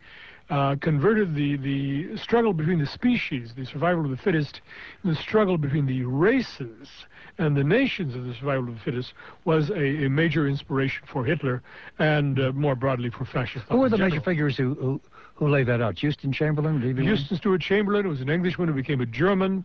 uh, 0.50 0.76
converted 0.80 1.34
the, 1.34 1.56
the 1.56 2.16
struggle 2.16 2.52
between 2.52 2.78
the 2.78 2.86
species, 2.86 3.52
the 3.56 3.66
survival 3.66 4.04
of 4.04 4.10
the 4.10 4.16
fittest, 4.16 4.60
the 5.04 5.16
struggle 5.16 5.58
between 5.58 5.86
the 5.86 6.04
races 6.04 6.88
and 7.38 7.56
the 7.56 7.64
nations 7.64 8.14
of 8.14 8.24
the 8.24 8.34
survival 8.34 8.68
of 8.68 8.74
the 8.74 8.80
fittest 8.80 9.14
was 9.44 9.70
a, 9.70 10.04
a 10.04 10.10
major 10.10 10.48
inspiration 10.48 11.02
for 11.10 11.24
Hitler 11.24 11.62
and 11.98 12.38
uh, 12.38 12.52
more 12.52 12.74
broadly 12.74 13.10
for 13.10 13.24
fascism. 13.24 13.62
Who 13.70 13.78
were 13.78 13.88
the 13.88 13.98
major 13.98 14.20
figures 14.20 14.56
who, 14.56 14.74
who, 14.74 15.00
who 15.34 15.48
laid 15.48 15.68
that 15.68 15.80
out? 15.80 15.98
Houston 15.98 16.32
Chamberlain? 16.32 16.80
Houston 16.80 17.36
Stewart 17.36 17.60
Chamberlain 17.60 18.08
was 18.08 18.20
an 18.20 18.28
Englishman 18.28 18.68
who 18.68 18.74
became 18.74 19.00
a 19.00 19.06
German. 19.06 19.64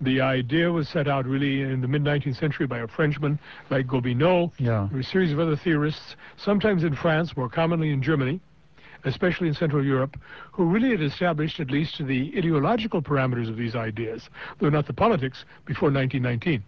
The 0.00 0.20
idea 0.20 0.70
was 0.72 0.88
set 0.88 1.06
out 1.06 1.26
really 1.26 1.62
in 1.62 1.80
the 1.80 1.88
mid 1.88 2.02
19th 2.02 2.38
century 2.38 2.66
by 2.66 2.78
a 2.78 2.88
Frenchman 2.88 3.38
like 3.70 3.86
Gobineau, 3.86 4.50
yeah. 4.58 4.88
a 4.98 5.02
series 5.02 5.32
of 5.32 5.38
other 5.38 5.56
theorists, 5.56 6.16
sometimes 6.36 6.82
in 6.82 6.94
France, 6.94 7.36
more 7.36 7.48
commonly 7.48 7.90
in 7.90 8.02
Germany 8.02 8.40
especially 9.04 9.48
in 9.48 9.54
Central 9.54 9.84
Europe, 9.84 10.16
who 10.52 10.64
really 10.64 10.90
had 10.90 11.02
established 11.02 11.58
at 11.58 11.72
least 11.72 11.98
the 12.06 12.32
ideological 12.36 13.02
parameters 13.02 13.48
of 13.48 13.56
these 13.56 13.74
ideas, 13.74 14.28
though 14.60 14.68
not 14.68 14.86
the 14.86 14.92
politics, 14.92 15.44
before 15.64 15.90
1919. 15.90 16.62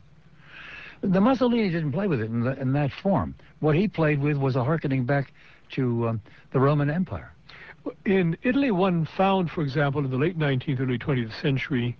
The 1.06 1.20
Mussolini 1.20 1.68
didn't 1.68 1.92
play 1.92 2.06
with 2.08 2.20
it 2.20 2.30
in, 2.30 2.40
the, 2.40 2.58
in 2.58 2.72
that 2.72 2.90
form. 3.02 3.34
What 3.60 3.76
he 3.76 3.88
played 3.88 4.20
with 4.20 4.38
was 4.38 4.56
a 4.56 4.64
harkening 4.64 5.04
back 5.04 5.34
to 5.72 6.08
um, 6.08 6.22
the 6.52 6.60
Roman 6.60 6.88
Empire. 6.88 7.30
In 8.06 8.38
Italy, 8.42 8.70
one 8.70 9.04
found, 9.04 9.50
for 9.50 9.60
example, 9.60 10.02
in 10.02 10.10
the 10.10 10.16
late 10.16 10.38
19th, 10.38 10.80
early 10.80 10.98
20th 10.98 11.38
century, 11.42 11.98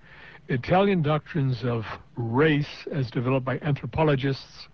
Italian 0.49 1.03
doctrines 1.03 1.65
of 1.65 1.85
race 2.17 2.87
as 2.93 3.11
developed 3.11 3.45
by 3.45 3.59
anthropologists 3.59 4.69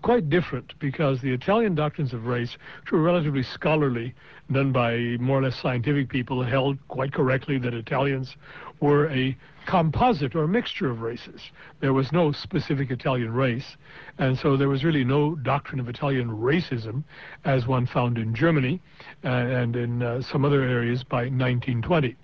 quite 0.00 0.30
different 0.30 0.78
because 0.78 1.20
the 1.20 1.32
Italian 1.32 1.74
doctrines 1.74 2.12
of 2.12 2.26
race, 2.26 2.56
which 2.82 2.92
were 2.92 3.02
relatively 3.02 3.42
scholarly, 3.42 4.14
done 4.52 4.70
by 4.70 5.16
more 5.18 5.38
or 5.38 5.42
less 5.42 5.60
scientific 5.60 6.08
people, 6.08 6.42
held 6.44 6.78
quite 6.86 7.12
correctly 7.12 7.58
that 7.58 7.74
Italians 7.74 8.36
were 8.80 9.08
a 9.10 9.36
composite 9.66 10.34
or 10.34 10.46
mixture 10.46 10.90
of 10.90 11.02
races. 11.02 11.40
There 11.80 11.92
was 11.92 12.12
no 12.12 12.32
specific 12.32 12.90
Italian 12.90 13.32
race, 13.32 13.76
and 14.18 14.38
so 14.38 14.56
there 14.56 14.68
was 14.68 14.84
really 14.84 15.04
no 15.04 15.34
doctrine 15.36 15.80
of 15.80 15.88
Italian 15.88 16.28
racism 16.28 17.04
as 17.44 17.66
one 17.66 17.86
found 17.86 18.18
in 18.18 18.34
Germany 18.34 18.80
uh, 19.24 19.28
and 19.28 19.76
in 19.76 20.02
uh, 20.02 20.22
some 20.22 20.44
other 20.44 20.62
areas 20.62 21.04
by 21.04 21.24
1920. 21.24 22.16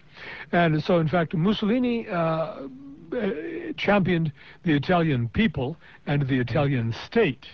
And 0.53 0.83
so, 0.83 0.99
in 0.99 1.09
fact, 1.09 1.35
Mussolini 1.35 2.09
uh, 2.09 2.15
uh 3.11 3.31
championed 3.79 4.31
the 4.65 4.75
Italian 4.75 5.29
people 5.31 5.77
and 6.07 6.29
the 6.29 6.39
Italian 6.39 6.93
state 7.07 7.47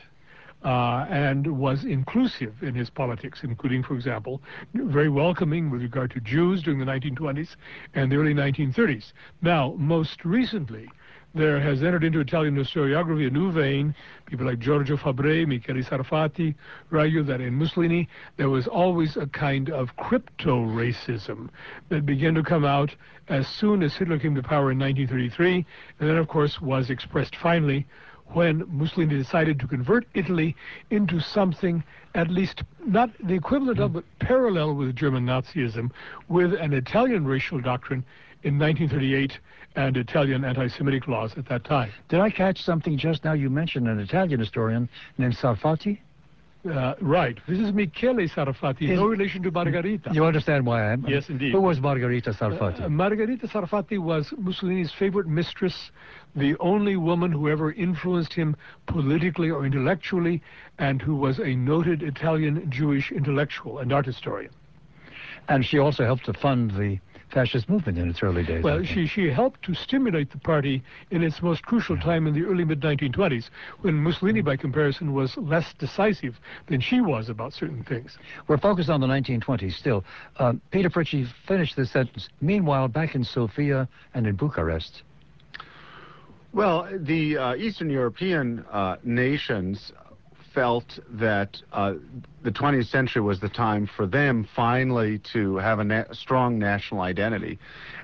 Uh, 0.65 1.07
and 1.11 1.47
was 1.47 1.85
inclusive 1.85 2.55
in 2.63 2.75
his 2.75 2.89
politics, 2.89 3.41
including, 3.43 3.83
for 3.83 3.95
example, 3.95 4.41
very 4.73 5.11
welcoming 5.11 5.71
with 5.71 5.83
regard 5.83 6.11
to 6.11 6.21
Jews 6.21 6.63
during 6.63 6.81
the 6.81 6.87
1920s 6.87 7.57
and 7.93 8.11
the 8.11 8.17
early 8.17 8.33
1930s. 8.33 9.13
Now, 9.43 9.75
most 9.77 10.25
recently, 10.25 10.89
there 11.35 11.61
has 11.61 11.83
entered 11.83 12.05
into 12.05 12.21
Italian 12.21 12.55
historiography 12.57 13.27
a 13.27 13.31
new 13.31 13.51
vein. 13.51 13.95
People 14.27 14.47
like 14.47 14.61
Giorgio 14.61 14.97
Fabre, 14.97 15.45
Michele 15.47 15.83
Sarfatti 15.83 16.55
argue 16.93 17.25
that 17.25 17.41
in 17.41 17.55
Mussolini 17.55 18.09
there 18.37 18.49
was 18.49 18.69
always 18.69 19.17
a 19.17 19.27
kind 19.27 19.69
of 19.71 19.97
crypto-racism 19.97 21.49
that 21.89 22.07
began 22.07 22.35
to 22.37 22.43
come 22.43 22.65
out 22.65 22.95
as 23.29 23.49
soon 23.49 23.83
as 23.83 23.95
Hitler 23.95 24.19
came 24.19 24.35
to 24.37 24.43
power 24.43 24.71
in 24.71 24.79
1933, 24.79 25.67
and 25.99 26.09
then, 26.09 26.17
of 26.17 26.29
course, 26.29 26.61
was 26.61 26.89
expressed 26.89 27.35
finally 27.37 27.85
when 28.29 28.65
Mussolini 28.69 29.17
decided 29.17 29.61
to 29.61 29.67
convert 29.67 30.07
Italy 30.15 30.57
into 30.91 31.21
something 31.21 31.85
at 32.15 32.31
least 32.31 32.63
not 32.87 33.11
the 33.23 33.35
equivalent 33.35 33.79
of, 33.79 33.93
but 33.93 34.05
parallel 34.19 34.75
with 34.75 34.95
German 34.97 35.27
Nazism, 35.27 35.91
with 36.29 36.55
an 36.55 36.73
Italian 36.73 37.27
racial 37.27 37.61
doctrine 37.61 38.05
in 38.43 38.59
1938 38.59 39.39
and 39.77 39.97
Italian 39.97 40.45
anti-Semitic 40.45 41.09
laws 41.09 41.33
at 41.37 41.47
that 41.47 41.65
time. 41.65 41.91
Did 42.09 42.21
I 42.21 42.31
catch 42.31 42.63
something 42.63 42.97
just 42.97 43.25
now? 43.25 43.33
You 43.33 43.51
mentioned 43.51 43.89
an 43.89 43.99
Italian 43.99 44.41
historian 44.41 44.89
named 45.19 45.37
Sarfatti? 45.37 45.99
Uh, 46.65 46.95
right. 47.01 47.39
This 47.47 47.59
is 47.59 47.73
Michele 47.73 48.27
Sarfatti, 48.27 48.89
is, 48.89 48.99
no 48.99 49.07
relation 49.07 49.43
to 49.43 49.51
Margherita. 49.51 50.11
You 50.13 50.25
understand 50.25 50.65
why 50.65 50.93
I'm... 50.93 51.05
Yes, 51.07 51.29
indeed. 51.29 51.53
Who 51.53 51.61
was 51.61 51.79
Margherita 51.79 52.31
Sarfatti? 52.31 52.83
Uh, 52.83 52.89
Margherita 52.89 53.47
Sarfatti 53.47 53.99
was 53.99 54.33
Mussolini's 54.39 54.93
favorite 54.99 55.27
mistress, 55.27 55.91
the 56.35 56.57
only 56.61 56.97
woman 56.97 57.31
who 57.31 57.51
ever 57.51 57.73
influenced 57.73 58.33
him 58.33 58.57
politically 58.87 59.51
or 59.51 59.67
intellectually, 59.67 60.43
and 60.79 61.03
who 61.03 61.17
was 61.17 61.39
a 61.39 61.55
noted 61.55 62.03
Italian 62.03 62.71
Jewish 62.71 63.13
intellectual 63.13 63.79
and 63.81 63.93
art 63.93 64.07
historian. 64.07 64.51
And 65.49 65.67
she 65.67 65.79
also 65.79 66.05
helped 66.05 66.25
to 66.25 66.33
fund 66.33 66.71
the 66.71 66.99
fascist 67.35 67.69
movement 67.69 67.99
in 67.99 68.09
its 68.09 68.23
early 68.23 68.45
days. 68.45 68.63
Well, 68.63 68.85
she, 68.85 69.07
she 69.07 69.29
helped 69.29 69.63
to 69.65 69.75
stimulate 69.75 70.31
the 70.31 70.39
party 70.39 70.83
in 71.11 71.23
its 71.23 71.43
most 71.43 71.63
crucial 71.65 71.99
time 71.99 72.29
in 72.29 72.33
the 72.33 72.45
early 72.45 72.65
mid-1920s, 72.65 73.51
when 73.81 73.95
Mussolini, 73.95 74.41
by 74.41 74.57
comparison, 74.57 75.13
was 75.13 75.37
less 75.37 75.75
decisive 75.79 76.39
than 76.69 76.81
she 76.81 77.01
was 77.01 77.29
about 77.29 77.53
certain 77.53 77.83
things. 77.83 78.17
We're 78.47 78.59
focused 78.59 78.89
on 78.89 79.01
the 79.01 79.09
1920s 79.09 79.75
still. 79.75 80.05
Uh, 80.37 80.55
Peter 80.71 80.89
Fritzsche, 80.89 81.27
finish 81.47 81.75
this 81.75 81.91
sentence. 81.91 82.29
Meanwhile, 82.41 82.89
back 82.89 83.17
in 83.17 83.25
Sofia 83.25 83.89
and 84.15 84.27
in 84.27 84.37
Bucharest, 84.37 85.03
well, 86.55 86.89
the 87.01 87.37
uh, 87.37 87.57
Eastern 87.57 87.91
European 87.91 88.65
uh, 88.71 88.95
nations 89.03 89.91
felt 90.55 90.99
that 91.11 91.61
uh, 91.73 91.95
the 92.43 92.51
20th 92.51 92.87
century 92.87 93.21
was 93.21 93.41
the 93.41 93.49
time 93.49 93.89
for 93.97 94.07
them 94.07 94.47
finally 94.55 95.21
to 95.33 95.57
have 95.57 95.79
a 95.81 95.85
na 95.85 96.05
strong 96.13 96.59
national 96.59 97.01
identity. 97.01 97.59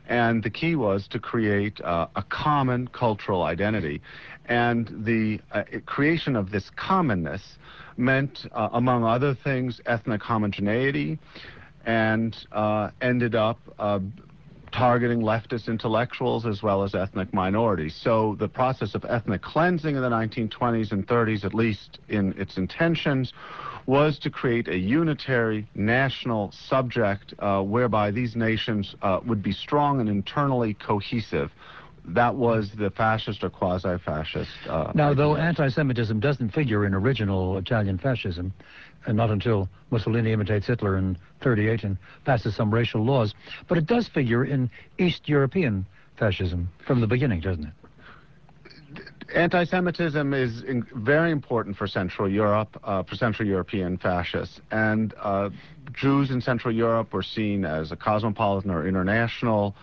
And 0.09 0.43
the 0.43 0.51
key 0.51 0.75
was 0.75 1.07
to 1.09 1.19
create 1.19 1.81
uh, 1.81 2.09
a 2.17 2.23
common 2.23 2.89
cultural 2.89 3.45
identity. 3.45 4.03
And 4.47 5.05
the 5.05 5.41
uh, 5.53 5.63
creation 5.87 6.35
of 6.35 6.51
this 6.51 6.71
commonness 6.77 7.59
meant, 7.97 8.47
uh, 8.53 8.71
among 8.73 9.05
other 9.05 9.35
things, 9.35 9.81
ethnic 9.87 10.23
homogeneity 10.23 11.19
and 11.87 12.37
uh, 12.53 12.91
ended 13.01 13.35
up 13.35 13.59
uh, 13.79 14.01
targeting 14.73 15.21
leftist 15.21 15.69
intellectuals 15.69 16.47
as 16.47 16.63
well 16.63 16.83
as 16.83 16.95
ethnic 16.95 17.33
minorities. 17.33 17.95
So 17.95 18.37
the 18.39 18.49
process 18.49 18.95
of 18.95 19.05
ethnic 19.05 19.43
cleansing 19.43 19.97
in 19.97 20.03
the 20.03 20.09
1920s 20.09 20.93
and 20.93 21.07
30s, 21.07 21.45
at 21.45 21.55
least 21.55 21.99
in 22.09 22.33
its 22.39 22.57
intentions, 22.57 23.33
was 23.87 24.19
to 24.21 24.31
create 24.31 24.69
a 24.69 24.79
unitary 24.79 25.67
national 25.75 26.53
subject 26.53 27.35
uh, 27.39 27.63
whereby 27.63 28.11
these 28.11 28.37
nations 28.37 28.95
uh, 29.03 29.21
would 29.27 29.43
be 29.43 29.53
strong 29.53 30.01
and 30.01 30.09
internally 30.09 30.75
cohesive. 30.75 31.51
That 32.05 32.35
was 32.35 32.71
the 32.77 32.91
fascist 32.91 33.45
or 33.45 33.51
quasi-fascist. 33.51 34.51
Uh, 34.69 34.93
now, 34.95 35.13
though 35.13 35.37
anti-Semitism 35.37 36.19
doesn't 36.21 36.51
figure 36.51 36.87
in 36.87 36.95
original 36.95 37.59
Italian 37.59 37.99
fascism, 37.99 38.53
and 39.07 39.17
not 39.17 39.31
until 39.31 39.69
Mussolini 39.91 40.33
imitates 40.33 40.67
Hitler 40.67 40.97
in 40.97 41.17
38 41.43 41.85
and 41.85 41.99
passes 42.25 42.55
some 42.55 42.73
racial 42.73 43.05
laws. 43.05 43.35
But 43.69 43.79
it 43.79 43.87
does 43.87 44.09
figure 44.09 44.45
in 44.45 44.71
East 44.99 45.29
European 45.29 45.87
fascism 46.19 46.69
from 46.87 47.01
the 47.01 47.07
beginning, 47.07 47.41
doesn't 47.41 47.65
it? 47.65 47.73
Anti-Semitism 49.35 50.35
is 50.35 50.63
in, 50.65 50.85
very 50.95 51.31
important 51.31 51.77
for 51.77 51.87
Central 51.87 52.29
Europe, 52.29 52.79
uh, 52.83 53.03
for 53.05 53.15
Central 53.15 53.47
European 53.47 53.97
fascists. 53.97 54.61
And 54.71 55.15
uh, 55.21 55.51
Jews 55.93 56.31
in 56.31 56.41
Central 56.41 56.75
Europe 56.75 57.13
were 57.13 57.23
seen 57.23 57.65
as 57.65 57.93
a 57.93 57.97
cosmopolitan 57.97 58.71
or 58.71 58.87
international 58.87 59.77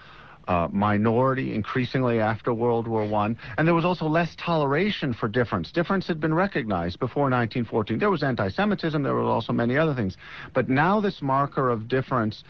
uh, 0.48 0.68
minority 0.72 1.54
increasingly 1.54 2.20
after 2.20 2.54
World 2.54 2.88
War 2.88 3.04
I. 3.04 3.36
And 3.58 3.68
there 3.68 3.76
was 3.76 3.86
also 3.86 4.06
less 4.06 4.36
toleration 4.36 5.14
for 5.14 5.28
difference. 5.28 5.72
Difference 5.72 6.08
had 6.08 6.20
been 6.20 6.34
recognized 6.34 7.00
before 7.00 7.24
1914. 7.24 8.00
There 8.00 8.10
was 8.10 8.24
anti-Semitism, 8.24 9.04
there 9.04 9.14
were 9.14 9.22
also 9.22 9.54
many 9.54 9.78
other 9.78 9.94
things. 9.94 10.18
But 10.54 10.70
now 10.70 11.00
this 11.00 11.22
marker 11.22 11.70
of 11.70 11.88
difference 11.88 12.44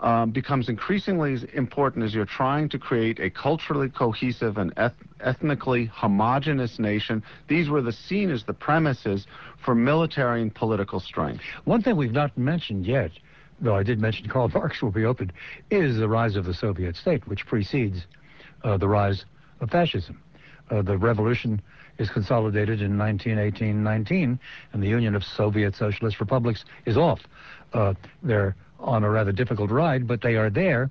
um, 0.00 0.32
becomes 0.32 0.68
increasingly 0.68 1.38
important 1.54 2.04
as 2.04 2.12
you're 2.12 2.24
trying 2.24 2.68
to 2.70 2.78
create 2.78 3.20
a 3.20 3.30
culturally 3.30 3.88
cohesive 3.88 4.58
and 4.58 4.72
eth 4.76 4.94
ethnically 5.20 5.84
homogenous 5.94 6.80
nation. 6.80 7.22
These 7.46 7.68
were 7.68 7.82
the 7.82 7.92
seen 7.92 8.30
as 8.30 8.42
the 8.42 8.52
premises 8.52 9.28
for 9.64 9.76
military 9.76 10.42
and 10.42 10.52
political 10.52 10.98
strength. 10.98 11.44
One 11.64 11.82
thing 11.82 11.94
we've 11.94 12.10
not 12.10 12.36
mentioned 12.36 12.84
yet 12.84 13.12
though 13.62 13.76
I 13.76 13.82
did 13.82 14.00
mention 14.00 14.28
Karl 14.28 14.48
Marx 14.48 14.82
will 14.82 14.90
be 14.90 15.04
opened, 15.04 15.32
is 15.70 15.96
the 15.96 16.08
rise 16.08 16.36
of 16.36 16.44
the 16.44 16.54
Soviet 16.54 16.96
state, 16.96 17.26
which 17.26 17.46
precedes 17.46 18.06
uh, 18.64 18.76
the 18.76 18.88
rise 18.88 19.24
of 19.60 19.70
fascism. 19.70 20.20
Uh, 20.70 20.82
the 20.82 20.98
revolution 20.98 21.62
is 21.98 22.10
consolidated 22.10 22.82
in 22.82 22.96
1918-19, 22.96 24.38
and 24.72 24.82
the 24.82 24.88
Union 24.88 25.14
of 25.14 25.22
Soviet 25.22 25.74
Socialist 25.76 26.20
Republics 26.20 26.64
is 26.86 26.96
off. 26.96 27.20
Uh, 27.72 27.94
they're 28.22 28.56
on 28.80 29.04
a 29.04 29.10
rather 29.10 29.32
difficult 29.32 29.70
ride, 29.70 30.06
but 30.08 30.20
they 30.22 30.34
are 30.34 30.50
there. 30.50 30.90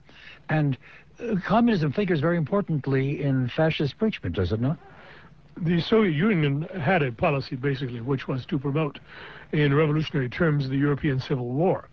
And 0.50 0.78
uh, 1.20 1.36
communism 1.46 1.92
figures 1.92 2.22
very 2.22 2.38
importantly 2.38 3.22
in 3.22 3.50
fascist 3.50 3.98
preachment, 3.98 4.36
does 4.36 4.52
it 4.52 4.62
not? 4.62 4.78
The 5.58 5.82
Soviet 5.82 6.14
Union 6.14 6.62
had 6.80 7.04
a 7.04 7.12
policy, 7.12 7.58
basically, 7.58 8.00
which 8.00 8.28
was 8.28 8.46
to 8.46 8.58
promote, 8.58 9.00
in 9.52 9.74
revolutionary 9.74 10.30
terms, 10.30 10.70
the 10.70 10.78
European 10.78 11.20
Civil 11.20 11.50
War. 11.50 11.90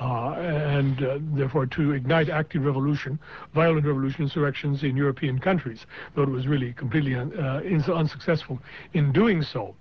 Uh, 0.00 0.32
and 0.32 1.02
uh, 1.02 1.18
therefore 1.34 1.66
to 1.66 1.92
ignite 1.92 2.28
active 2.28 2.64
revolution, 2.64 3.18
violent 3.54 3.86
revolution, 3.86 4.22
insurrections 4.22 4.82
in 4.82 4.96
European 4.96 5.38
countries, 5.38 5.86
though 6.14 6.22
it 6.22 6.28
was 6.28 6.46
really 6.46 6.72
completely 6.72 7.14
un, 7.14 7.32
uh, 7.38 7.60
unsuccessful 7.92 8.60
in 8.92 9.12
doing 9.12 9.42
so. 9.42 9.74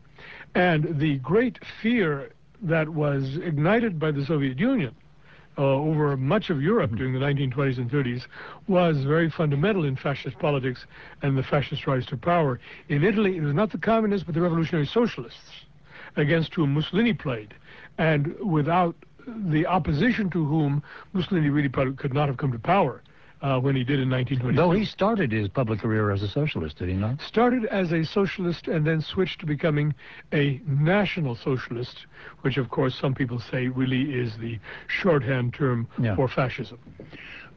And 0.56 1.00
the 1.00 1.18
great 1.20 1.60
fear 1.82 2.32
that 2.62 2.90
was 2.90 3.38
ignited 3.38 4.00
by 4.00 4.12
the 4.12 4.26
Soviet 4.26 4.58
Union 4.58 4.96
uh, 5.58 5.62
over 5.62 6.16
much 6.18 6.50
of 6.50 6.62
Europe 6.62 6.92
during 6.96 7.14
the 7.14 7.20
1920s 7.20 7.78
and 7.78 7.90
30s 7.90 8.26
was 8.68 9.04
very 9.04 9.30
fundamental 9.30 9.86
in 9.86 9.96
fascist 9.96 10.38
politics 10.40 10.86
and 11.22 11.38
the 11.38 11.44
fascist 11.44 11.88
rise 11.88 12.06
to 12.08 12.18
power. 12.18 12.60
In 12.90 13.04
Italy, 13.04 13.38
it 13.38 13.42
was 13.42 13.54
not 13.54 13.72
the 13.72 13.78
communists 13.78 14.26
but 14.26 14.36
the 14.36 14.42
revolutionary 14.42 14.86
socialists 14.86 15.66
against 16.16 16.54
whom 16.56 16.74
Mussolini 16.74 17.14
played. 17.14 17.54
And 17.98 18.36
without 18.40 18.96
the 19.28 19.66
opposition 19.66 20.30
to 20.32 20.46
whom 20.46 20.84
Mussolini 21.14 21.50
really 21.50 21.70
could 21.70 22.14
not 22.14 22.28
have 22.28 22.38
come 22.38 22.52
to 22.52 22.60
power 22.60 23.02
uh, 23.42 23.60
when 23.60 23.76
he 23.76 23.84
did 23.84 24.00
in 24.00 24.10
1920. 24.10 24.56
Though 24.56 24.72
he 24.72 24.86
started 24.86 25.32
his 25.32 25.48
public 25.48 25.80
career 25.80 26.12
as 26.12 26.24
a 26.24 26.28
socialist, 26.28 26.78
did 26.78 26.90
he 26.90 26.96
not? 26.96 27.22
Started 27.22 27.66
as 27.66 27.92
a 27.92 28.04
socialist 28.04 28.68
and 28.68 28.86
then 28.86 29.02
switched 29.02 29.40
to 29.42 29.46
becoming 29.46 29.94
a 30.34 30.62
national 30.66 31.36
socialist, 31.36 32.06
which 32.42 32.58
of 32.58 32.70
course 32.70 32.96
some 32.96 33.14
people 33.14 33.40
say 33.40 33.68
really 33.68 34.14
is 34.14 34.38
the 34.38 34.60
shorthand 34.88 35.54
term 35.54 35.88
yeah. 36.02 36.16
for 36.16 36.28
fascism. 36.28 36.80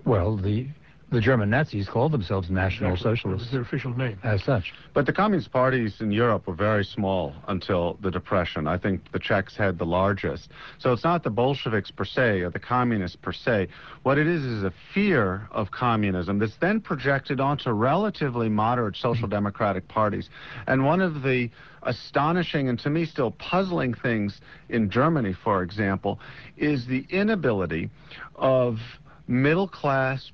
Well, 0.05 0.37
the 0.37 0.69
the 1.11 1.21
German 1.21 1.51
Nazis 1.51 1.89
called 1.89 2.13
themselves 2.13 2.51
National 2.51 2.93
exactly. 2.93 3.17
Socialists. 3.17 3.51
their 3.51 3.63
official 3.63 3.97
name. 3.97 4.19
As 4.23 4.45
such. 4.45 4.73
But 4.95 5.07
the 5.07 5.13
communist 5.13 5.51
parties 5.51 6.01
in 6.01 6.13
Europe 6.13 6.47
were 6.47 6.55
very 6.55 6.85
small 6.85 7.35
until 7.49 7.99
the 8.01 8.11
Depression. 8.11 8.69
I 8.69 8.79
think 8.79 9.11
the 9.11 9.19
Czechs 9.19 9.57
had 9.57 9.79
the 9.79 9.87
largest. 9.87 10.51
So 10.79 10.93
it's 10.93 11.03
not 11.03 11.25
the 11.25 11.31
Bolsheviks 11.31 11.91
per 11.91 12.05
se 12.05 12.41
or 12.43 12.51
the 12.51 12.61
communists 12.61 13.17
per 13.17 13.33
se. 13.33 13.69
What 14.05 14.19
it 14.19 14.29
is 14.29 14.45
is 14.45 14.63
a 14.63 14.73
fear 14.95 15.49
of 15.51 15.73
communism 15.73 16.39
that's 16.39 16.57
then 16.57 16.81
projected 16.81 17.41
onto 17.41 17.71
relatively 17.71 18.49
moderate 18.49 18.97
social 18.97 19.27
hmm. 19.27 19.33
democratic 19.33 19.89
parties. 19.89 20.31
And 20.69 20.85
one 20.85 21.01
of 21.01 21.23
the 21.23 21.51
astonishing 21.83 22.69
and 22.69 22.79
to 22.79 22.91
me 22.91 23.05
still 23.05 23.33
puzzling 23.33 23.95
things 23.95 24.41
in 24.69 24.91
Germany, 24.91 25.33
for 25.33 25.63
example, 25.63 26.21
is 26.57 26.87
the 26.87 27.05
inability 27.11 27.91
of 28.37 28.79
middle 29.27 29.69
class 29.69 30.31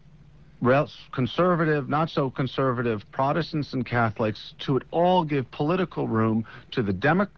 conservative, 1.13 1.89
not 1.89 2.11
so 2.11 2.29
conservative, 2.29 3.03
Protestants 3.13 3.73
and 3.73 3.87
Catholics, 3.87 4.55
to 4.61 4.77
it 4.77 4.83
all 4.91 5.25
give 5.25 5.51
political 5.51 6.09
room 6.09 6.45
to 6.73 6.83
the 6.83 6.93
Demo 6.93 7.29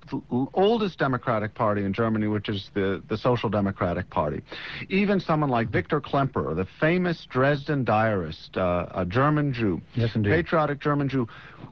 oldest 0.54 0.98
Democratic 0.98 1.54
Party 1.54 1.84
in 1.84 1.92
Germany, 1.92 2.26
which 2.26 2.48
is 2.48 2.70
the, 2.74 3.02
the 3.08 3.18
Social 3.18 3.50
Democratic 3.50 4.08
Party. 4.08 4.42
Even 4.88 5.20
someone 5.20 5.50
like 5.50 5.68
Victor 5.68 6.00
Klemperer, 6.00 6.56
the 6.56 6.66
famous 6.80 7.26
Dresden 7.30 7.84
diarist, 7.84 8.56
uh, 8.56 8.86
a 8.94 9.04
German 9.04 9.52
Jew, 9.52 9.80
yes, 9.94 10.10
patriotic 10.14 10.80
German 10.80 11.08
Jew, 11.08 11.28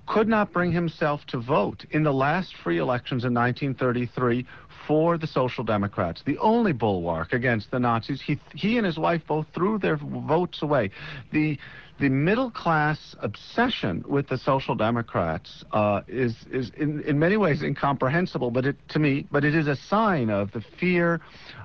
could 0.07 0.29
not 0.29 0.53
bring 0.53 0.73
himself 0.73 1.25
to 1.27 1.39
vote 1.39 1.85
in 1.91 2.03
the 2.03 2.13
last 2.13 2.55
free 2.63 2.79
elections 2.79 3.25
in 3.25 3.33
1933 3.35 4.47
for 4.87 5.19
the 5.19 5.27
Social 5.27 5.65
Democrats, 5.65 6.23
the 6.25 6.39
only 6.39 6.73
bulwark 6.73 7.33
against 7.33 7.71
the 7.71 7.79
Nazis. 7.79 8.21
He, 8.21 8.39
he 8.55 8.77
and 8.77 8.87
his 8.87 8.99
wife 8.99 9.23
both 9.27 9.47
threw 9.55 9.79
their 9.79 9.97
votes 9.97 10.63
away. 10.63 10.91
The 11.33 11.59
the 11.99 12.09
middle 12.11 12.51
class 12.51 13.17
obsession 13.21 14.05
with 14.07 14.29
the 14.29 14.37
Social 14.37 14.75
Democrats 14.75 15.65
uh, 15.73 16.03
is 16.07 16.35
is 16.51 16.71
in, 16.77 17.01
in 17.05 17.19
many 17.19 17.39
ways 17.39 17.63
incomprehensible, 17.63 18.51
but 18.51 18.67
it 18.67 18.77
to 18.91 18.99
me, 18.99 19.27
but 19.31 19.45
it 19.45 19.55
is 19.55 19.67
a 19.67 19.77
sign 19.77 20.29
of 20.29 20.53
the 20.53 20.61
fear 20.61 21.21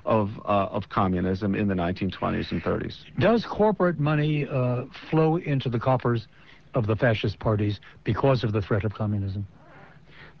of 0.06 0.30
uh, 0.44 0.68
of 0.70 0.88
communism 0.88 1.54
in 1.54 1.68
the 1.68 1.74
1920s 1.74 2.50
and 2.50 2.62
30s. 2.62 2.96
Does 3.18 3.44
corporate 3.44 3.98
money 4.00 4.46
uh, 4.48 4.84
flow 5.10 5.36
into 5.36 5.68
the 5.68 5.78
coffers 5.78 6.28
of 6.74 6.86
the 6.86 6.96
fascist 6.96 7.38
parties 7.38 7.80
because 8.04 8.42
of 8.42 8.52
the 8.52 8.62
threat 8.62 8.84
of 8.84 8.94
communism? 8.94 9.46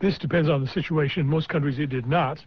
This 0.00 0.18
depends 0.18 0.48
on 0.48 0.62
the 0.62 0.68
situation. 0.68 1.20
In 1.20 1.28
most 1.28 1.48
countries, 1.48 1.78
it 1.78 1.90
did 1.90 2.06
not. 2.06 2.42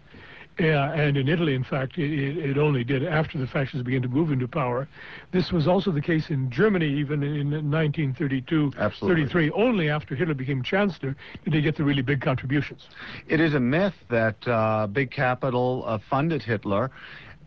Uh, 0.58 0.64
and 0.64 1.18
in 1.18 1.28
Italy, 1.28 1.54
in 1.54 1.66
fact, 1.66 1.98
it, 1.98 2.38
it, 2.38 2.58
only 2.58 2.86
did 2.86 3.06
after 3.06 3.38
the 3.38 3.46
fascists 3.46 3.82
began 3.82 4.02
to 4.02 4.08
move 4.08 4.32
into 4.32 4.48
power. 4.48 4.88
This 5.32 5.52
was 5.52 5.68
also 5.68 5.92
the 5.92 6.02
case 6.02 6.30
in 6.30 6.50
Germany, 6.50 6.88
even 6.88 7.24
in 7.24 7.50
1932, 7.52 8.72
Absolutely. 8.78 9.24
33. 9.24 9.52
Only 9.52 9.90
after 9.90 10.16
Hitler 10.16 10.34
became 10.34 10.64
chancellor 10.64 11.14
did 11.44 11.54
they 11.54 11.60
get 11.60 11.76
the 11.76 11.84
really 11.84 12.02
big 12.02 12.22
contributions. 12.22 12.88
It 13.28 13.42
is 13.42 13.54
a 13.54 13.60
myth 13.60 13.96
that 14.10 14.48
uh, 14.48 14.88
big 14.88 15.12
capital 15.12 15.84
uh, 15.86 15.98
funded 16.10 16.42
Hitler. 16.42 16.90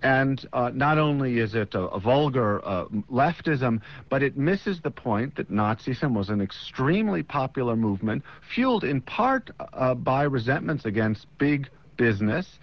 And 0.03 0.47
uh, 0.53 0.71
not 0.75 0.99
only 0.99 1.38
is 1.38 1.55
it 1.55 1.75
a, 1.75 1.81
a 1.81 1.99
vulgar 1.99 2.61
uh, 2.64 2.85
leftism, 3.11 3.81
but 4.11 4.23
it 4.23 4.37
misses 4.37 4.81
the 4.83 4.90
point 4.90 5.35
that 5.37 5.51
Nazism 5.51 6.14
was 6.14 6.29
an 6.29 6.42
extremely 6.42 7.23
popular 7.23 7.75
movement, 7.75 8.23
fueled 8.55 8.85
in 8.85 9.01
part 9.01 9.51
uh, 9.73 9.94
by 9.94 10.25
resentments 10.25 10.85
against 10.85 11.27
big 11.38 11.71
business 11.97 12.59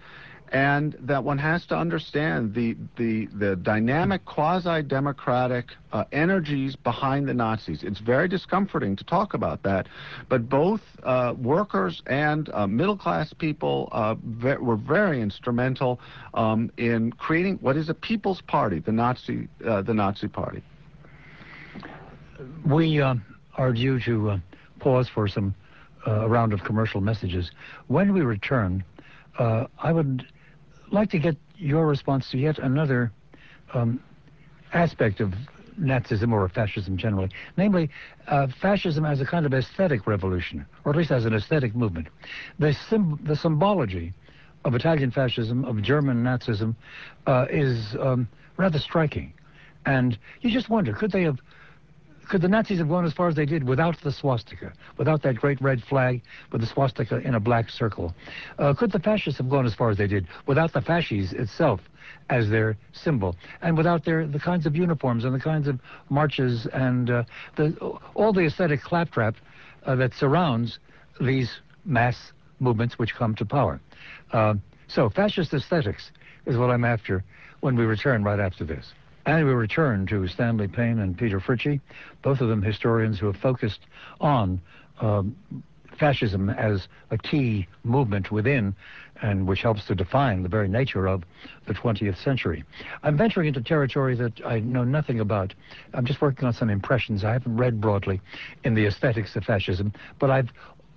and 0.52 0.96
that 1.00 1.24
one 1.24 1.38
has 1.38 1.66
to 1.66 1.76
understand 1.76 2.54
the 2.54 2.76
the 2.96 3.26
the 3.34 3.56
dynamic 3.56 4.24
quasi-democratic 4.24 5.66
uh, 5.92 6.04
energies 6.12 6.76
behind 6.76 7.28
the 7.28 7.34
Nazis. 7.34 7.82
It's 7.82 7.98
very 7.98 8.28
discomforting 8.28 8.94
to 8.96 9.04
talk 9.04 9.34
about 9.34 9.62
that, 9.64 9.88
but 10.28 10.48
both 10.48 10.80
uh, 11.02 11.34
workers 11.36 12.02
and 12.06 12.48
uh, 12.50 12.66
middle-class 12.66 13.32
people 13.32 13.88
uh, 13.92 14.14
ve 14.22 14.56
were 14.56 14.76
very 14.76 15.20
instrumental 15.20 16.00
um, 16.34 16.70
in 16.76 17.12
creating 17.12 17.56
what 17.60 17.76
is 17.76 17.88
a 17.88 17.94
people's 17.94 18.40
party, 18.42 18.78
the 18.78 18.92
Nazi 18.92 19.48
the 19.58 19.94
Nazi 19.94 20.28
Party. 20.28 20.62
We 22.64 23.00
are 23.00 23.72
due 23.72 23.98
to 24.00 24.40
pause 24.78 25.08
for 25.08 25.26
some 25.26 25.54
round 26.06 26.52
of 26.52 26.62
commercial 26.62 27.00
messages. 27.00 27.50
When 27.88 28.12
we 28.12 28.20
return. 28.20 28.84
I 29.38 29.92
would 29.92 30.26
like 30.90 31.10
to 31.10 31.18
get 31.18 31.36
your 31.56 31.86
response 31.86 32.30
to 32.30 32.38
yet 32.38 32.58
another 32.58 33.12
um, 33.74 34.00
aspect 34.72 35.20
of 35.20 35.34
Nazism 35.80 36.32
or 36.32 36.48
fascism 36.48 36.96
generally, 36.96 37.30
namely 37.56 37.90
uh, 38.28 38.46
fascism 38.60 39.04
as 39.04 39.20
a 39.20 39.26
kind 39.26 39.44
of 39.44 39.52
aesthetic 39.52 40.06
revolution, 40.06 40.64
or 40.84 40.92
at 40.92 40.96
least 40.96 41.10
as 41.10 41.24
an 41.24 41.34
aesthetic 41.34 41.74
movement. 41.74 42.08
The, 42.58 42.72
sim- 42.88 43.20
the 43.24 43.36
symbology 43.36 44.12
of 44.64 44.74
Italian 44.74 45.10
fascism, 45.10 45.64
of 45.64 45.82
German 45.82 46.24
Nazism, 46.24 46.74
uh, 47.26 47.46
is 47.50 47.94
um, 48.00 48.28
rather 48.56 48.78
striking. 48.78 49.32
And 49.84 50.18
you 50.40 50.50
just 50.50 50.68
wonder, 50.68 50.92
could 50.92 51.12
they 51.12 51.22
have 51.22 51.38
could 52.28 52.42
the 52.42 52.48
Nazis 52.48 52.78
have 52.78 52.88
gone 52.88 53.04
as 53.04 53.12
far 53.12 53.28
as 53.28 53.34
they 53.34 53.46
did 53.46 53.64
without 53.64 54.00
the 54.02 54.10
swastika, 54.10 54.72
without 54.96 55.22
that 55.22 55.36
great 55.36 55.60
red 55.60 55.82
flag 55.82 56.22
with 56.52 56.60
the 56.60 56.66
swastika 56.66 57.18
in 57.18 57.34
a 57.34 57.40
black 57.40 57.70
circle? 57.70 58.14
Uh, 58.58 58.74
could 58.74 58.92
the 58.92 58.98
fascists 58.98 59.38
have 59.38 59.48
gone 59.48 59.66
as 59.66 59.74
far 59.74 59.90
as 59.90 59.96
they 59.96 60.06
did 60.06 60.26
without 60.46 60.72
the 60.72 60.80
fasces 60.80 61.32
itself 61.32 61.80
as 62.30 62.48
their 62.48 62.76
symbol, 62.92 63.36
and 63.62 63.76
without 63.76 64.04
their 64.04 64.26
the 64.26 64.38
kinds 64.38 64.66
of 64.66 64.74
uniforms 64.74 65.24
and 65.24 65.34
the 65.34 65.40
kinds 65.40 65.68
of 65.68 65.78
marches 66.08 66.66
and 66.72 67.10
uh, 67.10 67.22
the 67.56 67.74
all 68.14 68.32
the 68.32 68.46
aesthetic 68.46 68.82
claptrap 68.82 69.36
uh, 69.84 69.94
that 69.94 70.12
surrounds 70.14 70.78
these 71.20 71.60
mass 71.84 72.32
movements 72.60 72.98
which 72.98 73.14
come 73.14 73.34
to 73.34 73.44
power? 73.44 73.80
Uh, 74.32 74.54
so, 74.88 75.08
fascist 75.10 75.52
aesthetics 75.52 76.10
is 76.46 76.56
what 76.56 76.70
I'm 76.70 76.84
after 76.84 77.24
when 77.60 77.76
we 77.76 77.84
return 77.84 78.22
right 78.22 78.38
after 78.38 78.64
this. 78.64 78.92
And 79.26 79.44
we 79.44 79.52
return 79.52 80.06
to 80.06 80.28
Stanley 80.28 80.68
Payne 80.68 81.00
and 81.00 81.18
Peter 81.18 81.40
Fritzsche, 81.40 81.80
both 82.22 82.40
of 82.40 82.48
them 82.48 82.62
historians 82.62 83.18
who 83.18 83.26
have 83.26 83.36
focused 83.36 83.80
on 84.20 84.60
um, 85.00 85.36
fascism 85.98 86.48
as 86.48 86.86
a 87.10 87.18
key 87.18 87.66
movement 87.82 88.30
within 88.30 88.74
and 89.22 89.48
which 89.48 89.62
helps 89.62 89.84
to 89.86 89.94
define 89.94 90.42
the 90.42 90.48
very 90.48 90.68
nature 90.68 91.06
of 91.08 91.24
the 91.66 91.74
20th 91.74 92.22
century. 92.22 92.62
I'm 93.02 93.16
venturing 93.16 93.48
into 93.48 93.62
territory 93.62 94.14
that 94.14 94.44
I 94.44 94.60
know 94.60 94.84
nothing 94.84 95.18
about. 95.18 95.54
I'm 95.92 96.04
just 96.04 96.20
working 96.20 96.46
on 96.46 96.52
some 96.52 96.70
impressions. 96.70 97.24
I 97.24 97.32
haven't 97.32 97.56
read 97.56 97.80
broadly 97.80 98.20
in 98.62 98.74
the 98.74 98.86
aesthetics 98.86 99.34
of 99.34 99.44
fascism, 99.44 99.92
but 100.20 100.30
I've 100.30 100.50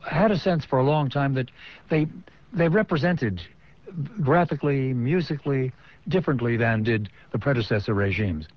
had 0.07 0.31
a 0.31 0.37
sense 0.37 0.65
for 0.65 0.79
a 0.79 0.83
long 0.83 1.09
time 1.09 1.33
that 1.33 1.49
they 1.89 2.07
they 2.51 2.67
represented 2.67 3.41
graphically, 4.21 4.93
musically, 4.93 5.71
differently 6.09 6.57
than 6.57 6.83
did 6.83 7.09
the 7.31 7.39
predecessor 7.39 7.93
regimes. 7.93 8.47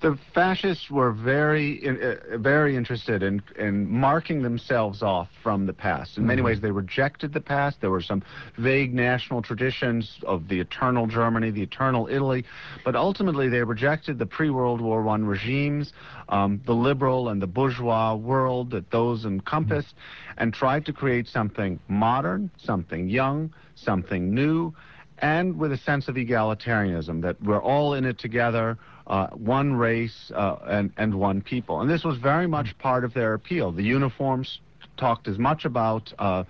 The 0.00 0.18
fascists 0.34 0.90
were 0.90 1.12
very, 1.12 1.88
uh, 1.88 2.36
very 2.38 2.76
interested 2.76 3.22
in, 3.22 3.42
in 3.58 3.88
marking 3.90 4.42
themselves 4.42 5.02
off 5.02 5.28
from 5.42 5.66
the 5.66 5.72
past. 5.72 6.18
In 6.18 6.26
many 6.26 6.40
mm 6.40 6.44
-hmm. 6.44 6.46
ways, 6.46 6.60
they 6.60 6.70
rejected 6.70 7.32
the 7.32 7.40
past. 7.40 7.80
There 7.80 7.90
were 7.90 8.02
some 8.02 8.22
vague 8.58 8.92
national 8.92 9.42
traditions 9.42 10.20
of 10.24 10.48
the 10.48 10.60
eternal 10.60 11.06
Germany, 11.06 11.50
the 11.50 11.62
eternal 11.62 12.08
Italy, 12.08 12.44
but 12.84 12.94
ultimately 12.94 13.48
they 13.48 13.62
rejected 13.64 14.18
the 14.18 14.26
pre-World 14.26 14.80
War 14.80 15.00
I 15.08 15.18
regimes, 15.36 15.92
um, 16.28 16.60
the 16.66 16.78
liberal 16.88 17.28
and 17.28 17.40
the 17.40 17.52
bourgeois 17.58 18.14
world 18.14 18.70
that 18.70 18.90
those 18.90 19.28
encompassed, 19.28 19.94
mm 19.94 20.00
-hmm. 20.00 20.40
and 20.40 20.52
tried 20.52 20.84
to 20.84 20.92
create 20.92 21.26
something 21.28 21.78
modern, 21.86 22.50
something 22.56 23.08
young, 23.10 23.50
something 23.74 24.34
new, 24.34 24.72
and 25.18 25.58
with 25.58 25.72
a 25.72 25.78
sense 25.78 26.08
of 26.08 26.16
egalitarianism, 26.16 27.22
that 27.22 27.40
we're 27.42 27.62
all 27.62 27.94
in 27.94 28.04
it 28.04 28.18
together, 28.18 28.78
uh, 29.06 29.28
one 29.28 29.74
race 29.74 30.32
uh, 30.34 30.56
and, 30.66 30.92
and 30.96 31.14
one 31.14 31.40
people. 31.40 31.80
And 31.80 31.90
this 31.90 32.04
was 32.04 32.18
very 32.18 32.46
much 32.46 32.76
part 32.78 33.04
of 33.04 33.14
their 33.14 33.34
appeal. 33.34 33.72
The 33.72 33.82
uniforms 33.82 34.60
talked 34.96 35.28
as 35.28 35.38
much 35.38 35.64
about 35.64 36.12
uh, 36.18 36.44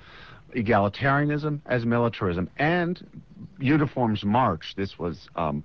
egalitarianism 0.55 1.61
as 1.66 1.85
militarism, 1.85 2.48
and 2.59 3.22
uniforms 3.59 4.24
march. 4.24 4.74
This 4.77 4.98
was 4.98 5.29
um, 5.37 5.64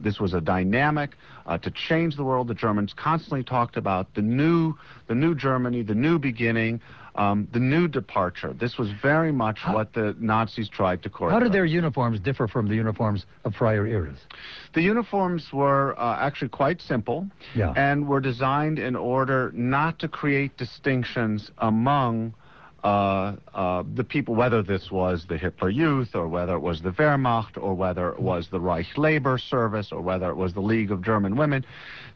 this 0.00 0.18
was 0.20 0.32
a 0.32 0.40
dynamic 0.40 1.10
uh, 1.46 1.58
to 1.58 1.70
change 1.70 2.16
the 2.16 2.24
world. 2.24 2.48
The 2.48 2.54
Germans 2.54 2.94
constantly 2.94 3.42
talked 3.42 3.76
about 3.76 4.14
the 4.14 4.22
new, 4.22 4.74
the 5.06 5.14
new 5.14 5.34
Germany, 5.34 5.82
the 5.82 5.94
new 5.94 6.18
beginning, 6.18 6.80
um, 7.20 7.46
the 7.52 7.60
new 7.60 7.86
departure. 7.86 8.54
This 8.54 8.78
was 8.78 8.88
very 9.02 9.30
much 9.30 9.58
how, 9.58 9.74
what 9.74 9.92
the 9.92 10.16
Nazis 10.18 10.70
tried 10.70 11.02
to 11.02 11.10
choreograph. 11.10 11.32
How 11.32 11.40
did 11.40 11.52
their 11.52 11.66
uniforms 11.66 12.18
differ 12.18 12.48
from 12.48 12.66
the 12.66 12.74
uniforms 12.74 13.26
of 13.44 13.52
prior 13.52 13.86
eras? 13.86 14.18
The 14.72 14.80
uniforms 14.80 15.52
were 15.52 15.98
uh, 16.00 16.16
actually 16.18 16.48
quite 16.48 16.80
simple 16.80 17.28
yeah. 17.54 17.74
and 17.76 18.08
were 18.08 18.20
designed 18.20 18.78
in 18.78 18.96
order 18.96 19.52
not 19.54 19.98
to 19.98 20.08
create 20.08 20.56
distinctions 20.56 21.50
among 21.58 22.32
uh, 22.82 23.36
uh, 23.54 23.82
the 23.94 24.04
people, 24.04 24.34
whether 24.34 24.62
this 24.62 24.90
was 24.90 25.26
the 25.28 25.36
Hitler 25.36 25.68
Youth 25.68 26.14
or 26.14 26.28
whether 26.28 26.54
it 26.54 26.60
was 26.60 26.80
the 26.80 26.90
Wehrmacht 26.90 27.56
or 27.56 27.74
whether 27.74 28.10
it 28.10 28.20
was 28.20 28.48
the 28.48 28.60
Reich 28.60 28.96
Labor 28.96 29.36
Service 29.38 29.92
or 29.92 30.00
whether 30.00 30.30
it 30.30 30.36
was 30.36 30.54
the 30.54 30.60
League 30.60 30.90
of 30.90 31.02
German 31.02 31.36
Women, 31.36 31.64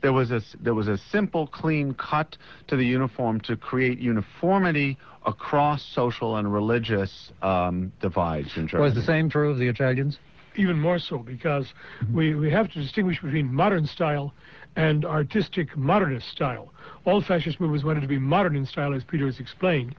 there 0.00 0.12
was 0.12 0.30
a 0.30 0.42
there 0.60 0.74
was 0.74 0.88
a 0.88 0.96
simple, 0.96 1.46
clean 1.46 1.94
cut 1.94 2.36
to 2.68 2.76
the 2.76 2.86
uniform 2.86 3.40
to 3.42 3.56
create 3.56 3.98
uniformity 3.98 4.96
across 5.26 5.82
social 5.82 6.36
and 6.36 6.52
religious 6.52 7.32
um, 7.42 7.92
divides 8.00 8.56
in 8.56 8.68
Germany. 8.68 8.88
Was 8.88 8.94
the 8.94 9.02
same 9.02 9.28
true 9.28 9.50
of 9.50 9.58
the 9.58 9.68
Italians? 9.68 10.18
Even 10.56 10.78
more 10.78 10.98
so, 10.98 11.18
because 11.18 11.72
we, 12.12 12.34
we 12.34 12.50
have 12.50 12.70
to 12.72 12.80
distinguish 12.80 13.20
between 13.20 13.52
modern 13.52 13.86
style 13.86 14.32
and 14.76 15.04
artistic 15.04 15.76
modernist 15.76 16.28
style. 16.28 16.72
All 17.04 17.20
fascist 17.20 17.60
movements 17.60 17.84
wanted 17.84 18.00
to 18.00 18.08
be 18.08 18.18
modern 18.18 18.56
in 18.56 18.66
style, 18.66 18.94
as 18.94 19.04
Peter 19.04 19.26
has 19.26 19.40
explained. 19.40 19.94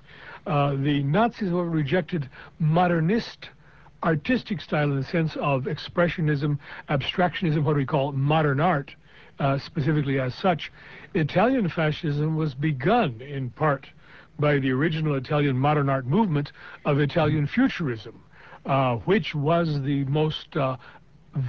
Uh, 0.46 0.76
the 0.76 1.04
Nazis, 1.04 1.50
however, 1.50 1.70
rejected 1.70 2.30
modernist 2.60 3.50
artistic 4.04 4.62
style 4.62 4.92
in 4.92 4.98
the 4.98 5.04
sense 5.04 5.36
of 5.38 5.64
expressionism, 5.64 6.60
abstractionism, 6.90 7.64
what 7.64 7.76
we 7.76 7.86
call 7.86 8.12
modern 8.12 8.60
art, 8.60 8.94
uh, 9.40 9.58
specifically 9.58 10.20
as 10.20 10.36
such. 10.36 10.72
Italian 11.14 11.68
fascism 11.68 12.36
was 12.36 12.54
begun 12.54 13.20
in 13.22 13.50
part 13.50 13.88
by 14.38 14.60
the 14.60 14.72
original 14.72 15.16
Italian 15.16 15.58
modern 15.58 15.90
art 15.90 16.06
movement 16.06 16.52
of 16.86 17.00
Italian 17.00 17.48
futurism, 17.48 18.22
uh, 18.66 18.98
which 18.98 19.34
was 19.34 19.82
the 19.82 20.04
most 20.06 20.56
uh, 20.56 20.78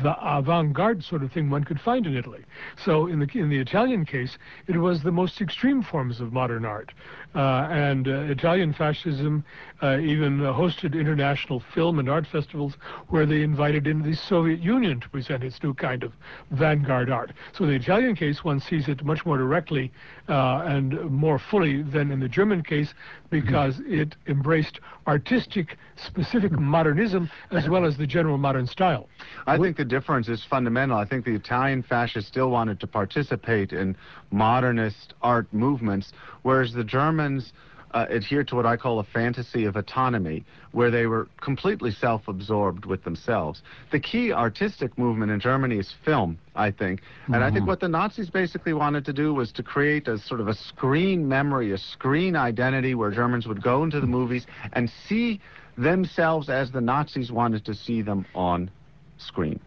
the 0.03 0.16
avant-garde 0.20 1.05
sort 1.05 1.22
of 1.22 1.31
thing 1.31 1.49
one 1.49 1.62
could 1.62 1.81
find 1.81 2.07
in 2.07 2.16
Italy. 2.16 2.44
So 2.85 3.07
in 3.07 3.20
the 3.20 3.29
in 3.35 3.49
the 3.49 3.59
Italian 3.59 4.05
case, 4.05 4.37
it 4.66 4.77
was 4.77 5.03
the 5.03 5.12
most 5.12 5.40
extreme 5.40 5.83
forms 5.83 6.20
of 6.20 6.33
modern 6.33 6.64
art, 6.64 6.92
uh, 7.35 7.68
and 7.70 8.09
uh, 8.09 8.22
Italian 8.22 8.72
fascism 8.72 9.44
uh, 9.83 9.99
even 9.99 10.38
hosted 10.38 10.99
international 10.99 11.61
film 11.61 11.99
and 11.99 12.09
art 12.09 12.27
festivals 12.27 12.77
where 13.09 13.27
they 13.27 13.42
invited 13.42 13.87
in 13.87 14.03
the 14.03 14.14
Soviet 14.14 14.61
Union 14.61 14.99
to 15.01 15.09
present 15.09 15.44
its 15.44 15.62
new 15.62 15.75
kind 15.75 16.03
of 16.03 16.12
vanguard 16.51 17.11
art. 17.11 17.33
So 17.53 17.64
in 17.64 17.70
the 17.70 17.77
Italian 17.77 18.16
case, 18.16 18.42
one 18.42 18.59
sees 18.59 18.88
it 18.88 19.05
much 19.05 19.25
more 19.25 19.38
directly 19.38 19.92
and 20.29 21.11
more 21.11 21.39
fully 21.39 21.83
than 21.83 22.11
in 22.11 22.21
the 22.21 22.29
German 22.29 22.62
case 22.62 22.95
because 23.31 23.77
mm-hmm. 23.77 24.01
it 24.01 24.17
embraced 24.27 24.81
artistic, 25.07 25.79
specific 25.97 26.53
modernism 26.53 27.31
as 27.51 27.69
well 27.69 27.85
as 27.85 27.97
the 27.97 28.07
general 28.07 28.39
modern 28.39 28.67
style. 28.67 29.09
I 29.47 29.59
think 29.59 29.77
the 29.77 29.85
difference 29.85 30.29
is 30.29 30.45
fundamental. 30.45 30.97
I 30.97 31.05
think 31.05 31.25
the 31.25 31.35
Italian 31.35 31.83
fascists 31.83 32.29
still 32.29 32.51
wanted 32.51 32.81
to 32.81 32.87
participate 32.87 33.73
in 33.73 33.97
modernist 34.31 35.15
art 35.23 35.47
movements, 35.53 36.12
whereas 36.43 36.73
the 36.73 36.85
Germans 36.85 37.53
uh, 37.96 38.06
adhered 38.11 38.46
to 38.48 38.54
what 38.54 38.66
I 38.66 38.76
call 38.76 38.98
a 38.98 39.04
fantasy 39.04 39.64
of 39.64 39.74
autonomy, 39.74 40.44
where 40.72 40.90
they 40.90 41.06
were 41.06 41.28
completely 41.40 41.90
self-absorbed 41.90 42.85
with 42.85 43.02
themselves. 43.04 43.62
The 43.90 43.98
key 43.98 44.35
artistic 44.35 44.98
movement 44.98 45.32
in 45.32 45.40
Germany 45.40 45.78
is 45.78 45.94
film, 46.04 46.38
I 46.54 46.70
think. 46.70 47.00
And 47.24 47.37
mm-hmm. 47.37 47.42
I 47.42 47.46
think 47.46 47.61
mm-hmm. 47.61 47.68
what 47.68 47.80
the 47.80 47.88
Nazis 47.88 48.28
basically 48.28 48.74
wanted 48.74 49.06
to 49.06 49.14
do 49.14 49.32
was 49.32 49.50
to 49.52 49.62
create 49.62 50.09
a 50.09 50.18
sort 50.18 50.40
of 50.40 50.48
a 50.48 50.54
screen 50.54 51.26
memory, 51.26 51.72
a 51.72 51.78
screen 51.78 52.37
identity 52.37 52.94
where 52.94 53.11
Germans 53.11 53.46
would 53.46 53.62
go 53.62 53.82
into 53.82 53.98
the 53.98 54.06
movies 54.06 54.46
and 54.74 54.90
see 55.09 55.40
themselves 55.78 56.50
as 56.50 56.70
the 56.70 56.82
Nazis 56.82 57.32
wanted 57.32 57.64
to 57.64 57.74
see 57.74 58.02
them 58.02 58.26
on 58.35 58.70
screen. 59.16 59.59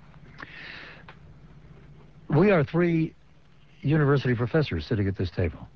We 2.30 2.52
are 2.52 2.64
three 2.64 3.16
university 3.82 4.36
professors 4.36 4.86
sitting 4.86 5.08
at 5.08 5.18
this 5.18 5.32
table, 5.32 5.68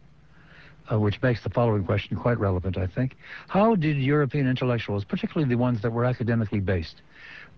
uh, 0.94 1.00
which 1.00 1.22
makes 1.22 1.42
the 1.44 1.50
following 1.50 1.84
question 1.84 2.16
quite 2.18 2.40
relevant, 2.40 2.78
I 2.78 2.88
think. 2.88 3.16
How 3.48 3.76
did 3.76 3.98
European 3.98 4.48
intellectuals, 4.48 5.04
particularly 5.04 5.50
the 5.50 5.58
ones 5.58 5.82
that 5.82 5.92
were 5.92 6.06
academically 6.06 6.60
based 6.60 7.02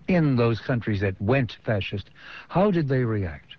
in 0.08 0.36
those 0.36 0.60
countries 0.60 1.00
that 1.00 1.20
went 1.20 1.56
fascist, 1.64 2.10
how 2.48 2.70
did 2.70 2.88
they 2.88 3.00
react? 3.00 3.56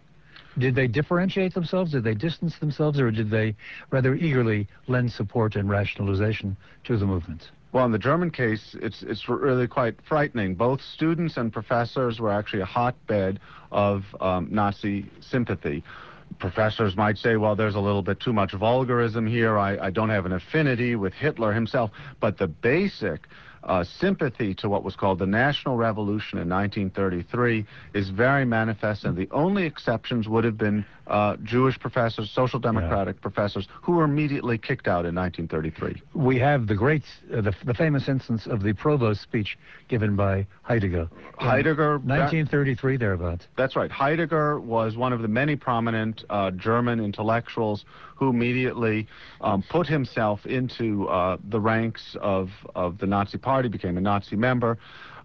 Did 0.58 0.74
they 0.74 0.88
differentiate 0.88 1.54
themselves? 1.54 1.92
Did 1.92 2.04
they 2.04 2.16
distance 2.16 2.58
themselves? 2.58 3.00
Or 3.00 3.12
did 3.12 3.30
they 3.30 3.56
rather 3.92 4.16
eagerly 4.16 4.68
lend 4.88 5.12
support 5.12 5.56
and 5.56 5.70
rationalization 5.70 6.58
to 6.86 6.98
the 6.98 7.06
movements? 7.06 7.50
Well, 7.74 7.86
in 7.86 7.92
the 7.92 8.00
German 8.00 8.32
case, 8.32 8.76
it's 8.82 9.04
it's 9.04 9.28
really 9.30 9.68
quite 9.68 9.96
frightening. 10.08 10.56
Both 10.56 10.82
students 10.82 11.38
and 11.38 11.52
professors 11.52 12.20
were 12.20 12.32
actually 12.32 12.62
a 12.62 12.66
hotbed 12.66 13.40
of 13.72 14.04
um, 14.20 14.48
Nazi 14.50 15.06
sympathy. 15.20 15.84
Professors 16.40 16.96
might 16.96 17.18
say, 17.18 17.36
well, 17.36 17.56
there's 17.56 17.76
a 17.76 17.80
little 17.80 18.02
bit 18.02 18.20
too 18.20 18.34
much 18.34 18.54
vulgarism 18.54 19.26
here. 19.26 19.58
I, 19.58 19.90
don't 19.90 20.10
have 20.10 20.26
an 20.26 20.34
affinity 20.34 20.96
with 20.96 21.14
Hitler 21.14 21.54
himself. 21.54 21.92
But 22.20 22.38
the 22.38 22.48
basic 22.48 23.28
uh, 23.64 23.84
sympathy 23.84 24.54
to 24.56 24.70
what 24.70 24.84
was 24.84 24.96
called 24.96 25.20
the 25.20 25.26
National 25.26 25.78
Revolution 25.78 26.40
in 26.40 26.50
1933 26.50 27.66
is 27.94 28.10
very 28.10 28.46
manifest, 28.46 29.06
and 29.06 29.16
the 29.16 29.28
only 29.32 29.66
exceptions 29.66 30.28
would 30.28 30.44
have 30.44 30.58
been 30.58 30.86
uh, 31.08 31.38
Jewish 31.44 31.80
professors, 31.80 32.30
social 32.32 32.60
democratic 32.60 33.16
yeah. 33.16 33.22
professors, 33.22 33.68
who 33.82 33.94
were 33.94 34.04
immediately 34.04 34.58
kicked 34.58 34.88
out 34.88 35.06
in 35.06 35.16
1933. 35.16 36.02
We 36.14 36.38
have 36.40 36.68
the 36.68 36.76
great, 36.76 37.04
uh, 37.34 37.42
the, 37.42 37.56
the 37.66 37.74
famous 37.74 38.08
instance 38.08 38.46
of 38.46 38.62
the 38.62 38.74
provost 38.74 39.22
speech 39.22 39.58
given 39.88 40.16
by 40.16 40.46
Heidegger. 40.64 41.10
Heidegger. 41.38 41.94
1933, 42.00 42.98
thereabouts. 42.98 43.48
That's 43.56 43.76
right. 43.76 43.90
Heidegger 43.90 44.60
was 44.60 44.98
one 44.98 45.14
of 45.14 45.22
the 45.22 45.28
many 45.28 45.56
prominent 45.56 46.26
uh, 46.30 46.52
German 46.52 47.00
intellectuals 47.00 47.86
who 48.18 48.30
immediately 48.30 49.08
um, 49.42 49.64
put 49.70 49.88
himself 49.88 50.46
into 50.46 51.08
uh, 51.08 51.38
the 51.50 51.60
ranks 51.60 52.16
of, 52.22 52.50
of 52.76 52.98
the 52.98 53.06
Nazi 53.06 53.38
Party, 53.38 53.70
became 53.70 53.98
a 53.98 54.02
Nazi 54.02 54.36
member. 54.36 54.78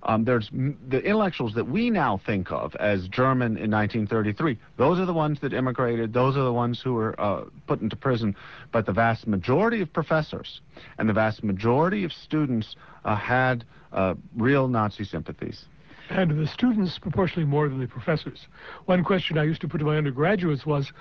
Um, 0.05 0.25
there's 0.25 0.51
the 0.51 0.99
intellectuals 0.99 1.55
that 1.55 1.69
we 1.69 1.89
now 1.89 2.21
think 2.27 2.51
of 2.51 2.75
as 2.77 3.07
German 3.09 3.57
in 3.57 3.71
1933. 3.71 4.59
Those 4.77 4.99
are 4.99 5.07
the 5.07 5.13
ones 5.13 5.39
that 5.41 5.53
immigrated. 5.53 6.13
Those 6.13 6.37
are 6.37 6.43
the 6.43 6.53
ones 6.53 6.81
who 6.83 6.95
were 6.95 7.19
uh, 7.21 7.45
put 7.69 7.81
into 7.81 7.95
prison. 7.95 8.35
But 8.73 8.87
the 8.87 8.93
vast 8.93 9.29
majority 9.29 9.81
of 9.81 9.93
professors 9.93 10.61
and 10.99 11.09
the 11.09 11.13
vast 11.13 11.45
majority 11.45 12.03
of 12.03 12.13
students 12.13 12.75
uh, 13.05 13.15
had 13.15 13.65
uh, 13.93 14.15
real 14.37 14.67
Nazi 14.67 15.05
sympathies. 15.05 15.67
And 16.11 16.39
the 16.39 16.47
students 16.47 16.99
proportionally 16.99 17.47
more 17.47 17.69
than 17.69 17.81
the 17.81 17.87
professors. 17.87 18.47
One 18.87 19.05
question 19.05 19.39
I 19.39 19.45
used 19.45 19.61
to 19.63 19.69
put 19.69 19.79
to 19.79 19.85
my 19.85 19.97
undergraduates 19.97 20.67
was, 20.67 20.93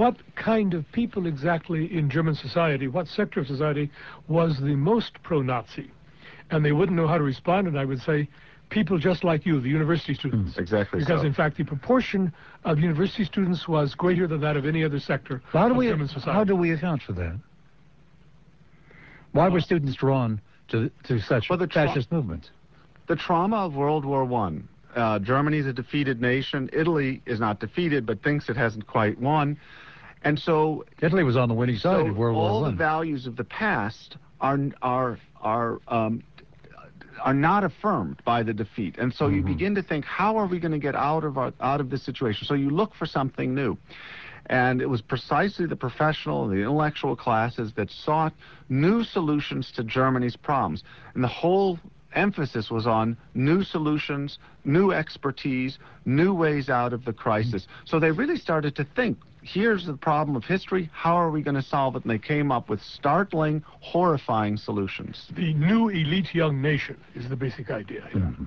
what 0.00 0.16
kind 0.34 0.72
of 0.72 0.90
people 0.92 1.26
exactly 1.26 1.94
in 1.94 2.08
German 2.08 2.34
society, 2.34 2.88
what 2.88 3.06
sector 3.06 3.38
of 3.40 3.46
society 3.46 3.90
was 4.28 4.58
the 4.58 4.74
most 4.74 5.22
pro-Nazi? 5.22 5.90
And 6.50 6.64
they 6.64 6.72
wouldn't 6.72 6.96
know 6.96 7.06
how 7.06 7.18
to 7.18 7.22
respond, 7.22 7.68
and 7.68 7.78
I 7.78 7.84
would 7.84 8.00
say, 8.00 8.26
people 8.70 8.96
just 8.96 9.24
like 9.24 9.44
you, 9.44 9.60
the 9.60 9.68
university 9.68 10.14
students. 10.14 10.54
Mm, 10.54 10.58
exactly 10.58 11.00
Because 11.00 11.20
so. 11.20 11.26
in 11.26 11.34
fact 11.34 11.58
the 11.58 11.64
proportion 11.64 12.32
of 12.64 12.78
university 12.78 13.24
students 13.24 13.68
was 13.68 13.94
greater 13.94 14.26
than 14.26 14.40
that 14.40 14.56
of 14.56 14.64
any 14.64 14.82
other 14.82 14.98
sector 14.98 15.42
how 15.52 15.68
do 15.68 15.74
we, 15.74 15.88
German 15.88 16.08
society. 16.08 16.32
How 16.32 16.44
do 16.44 16.56
we 16.56 16.70
account 16.70 17.02
for 17.02 17.12
that? 17.12 17.38
Why 19.32 19.50
were 19.50 19.60
students 19.60 19.96
drawn 19.96 20.40
to, 20.68 20.90
to 21.04 21.20
such 21.20 21.50
well, 21.50 21.58
the 21.58 21.68
fascist 21.68 22.10
movements? 22.10 22.48
The 23.06 23.16
trauma 23.16 23.66
of 23.66 23.74
World 23.74 24.06
War 24.06 24.24
One. 24.24 24.66
Uh, 24.96 25.18
Germany 25.18 25.58
is 25.58 25.66
a 25.66 25.72
defeated 25.74 26.22
nation. 26.22 26.70
Italy 26.72 27.20
is 27.26 27.38
not 27.38 27.60
defeated, 27.60 28.06
but 28.06 28.22
thinks 28.22 28.48
it 28.48 28.56
hasn't 28.56 28.86
quite 28.86 29.20
won. 29.20 29.58
And 30.22 30.38
so 30.38 30.84
Italy 31.00 31.24
was 31.24 31.36
on 31.36 31.48
the 31.48 31.54
winning 31.54 31.76
side 31.76 32.04
so 32.04 32.06
of 32.06 32.16
World 32.16 32.36
War. 32.36 32.48
All 32.48 32.62
the 32.64 32.72
values 32.72 33.26
of 33.26 33.36
the 33.36 33.44
past 33.44 34.16
are 34.40 34.58
are 34.82 35.18
are 35.40 35.80
um, 35.88 36.22
are 37.22 37.34
not 37.34 37.64
affirmed 37.64 38.20
by 38.24 38.42
the 38.42 38.52
defeat. 38.52 38.96
And 38.98 39.12
so 39.12 39.26
mm-hmm. 39.26 39.36
you 39.36 39.42
begin 39.42 39.74
to 39.74 39.82
think, 39.82 40.04
how 40.04 40.36
are 40.36 40.46
we 40.46 40.58
going 40.58 40.72
to 40.72 40.78
get 40.78 40.94
out 40.94 41.24
of 41.24 41.38
our, 41.38 41.52
out 41.60 41.80
of 41.80 41.90
this 41.90 42.02
situation? 42.02 42.46
So 42.46 42.54
you 42.54 42.70
look 42.70 42.94
for 42.94 43.06
something 43.06 43.54
new. 43.54 43.76
And 44.46 44.82
it 44.82 44.88
was 44.88 45.00
precisely 45.00 45.66
the 45.66 45.76
professional 45.76 46.44
and 46.44 46.52
the 46.52 46.60
intellectual 46.62 47.14
classes 47.14 47.72
that 47.74 47.90
sought 47.90 48.32
new 48.68 49.04
solutions 49.04 49.70
to 49.72 49.84
Germany's 49.84 50.34
problems. 50.34 50.82
And 51.14 51.22
the 51.22 51.28
whole 51.28 51.78
emphasis 52.14 52.70
was 52.70 52.86
on 52.86 53.16
new 53.34 53.62
solutions, 53.62 54.38
new 54.64 54.92
expertise, 54.92 55.78
new 56.04 56.34
ways 56.34 56.68
out 56.68 56.92
of 56.92 57.04
the 57.04 57.12
crisis. 57.12 57.66
So 57.84 57.98
they 58.00 58.10
really 58.10 58.36
started 58.36 58.74
to 58.76 58.84
think, 58.96 59.18
here's 59.42 59.86
the 59.86 59.94
problem 59.94 60.36
of 60.36 60.44
history, 60.44 60.90
how 60.92 61.14
are 61.14 61.30
we 61.30 61.42
going 61.42 61.54
to 61.54 61.62
solve 61.62 61.96
it? 61.96 62.02
And 62.04 62.10
they 62.10 62.18
came 62.18 62.52
up 62.52 62.68
with 62.68 62.80
startling, 62.82 63.62
horrifying 63.80 64.56
solutions. 64.56 65.26
The 65.34 65.54
new 65.54 65.88
elite 65.88 66.34
young 66.34 66.60
nation 66.60 66.98
is 67.14 67.28
the 67.28 67.36
basic 67.36 67.70
idea. 67.70 68.08
Yeah. 68.14 68.20
Mm-hmm. 68.20 68.44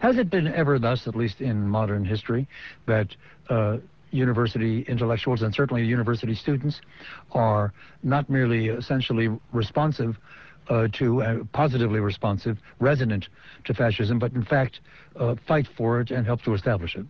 Has 0.00 0.16
it 0.16 0.30
been 0.30 0.46
ever 0.46 0.78
thus, 0.78 1.08
at 1.08 1.16
least 1.16 1.40
in 1.40 1.66
modern 1.66 2.04
history, 2.04 2.46
that 2.86 3.14
uh, 3.50 3.78
university 4.12 4.82
intellectuals 4.82 5.42
and 5.42 5.52
certainly 5.52 5.84
university 5.84 6.34
students 6.34 6.80
are 7.32 7.72
not 8.02 8.30
merely 8.30 8.68
essentially 8.68 9.28
responsive 9.52 10.18
uh, 10.68 10.88
to 10.92 11.22
uh, 11.22 11.44
positively 11.52 12.00
responsive, 12.00 12.58
resonant 12.80 13.28
to 13.64 13.74
fascism, 13.74 14.18
but 14.18 14.32
in 14.32 14.44
fact 14.44 14.80
uh, 15.16 15.34
fight 15.46 15.66
for 15.76 16.00
it 16.00 16.10
and 16.10 16.26
help 16.26 16.42
to 16.42 16.54
establish 16.54 16.96
it. 16.96 17.06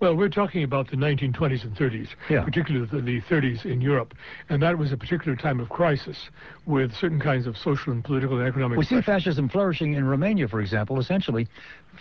Well, 0.00 0.16
we're 0.16 0.30
talking 0.30 0.62
about 0.62 0.88
the 0.88 0.96
1920s 0.96 1.62
and 1.62 1.76
30s, 1.76 2.08
yeah. 2.30 2.42
particularly 2.42 2.86
the, 2.86 3.02
the 3.02 3.20
30s 3.20 3.66
in 3.66 3.82
Europe, 3.82 4.14
and 4.48 4.62
that 4.62 4.78
was 4.78 4.92
a 4.92 4.96
particular 4.96 5.36
time 5.36 5.60
of 5.60 5.68
crisis 5.68 6.30
with 6.64 6.94
certain 6.94 7.20
kinds 7.20 7.46
of 7.46 7.58
social 7.58 7.92
and 7.92 8.02
political 8.02 8.38
and 8.38 8.48
economic. 8.48 8.78
We 8.78 8.84
see 8.86 9.02
fascism 9.02 9.50
flourishing 9.50 9.92
in 9.92 10.06
Romania, 10.06 10.48
for 10.48 10.62
example, 10.62 10.98
essentially 10.98 11.48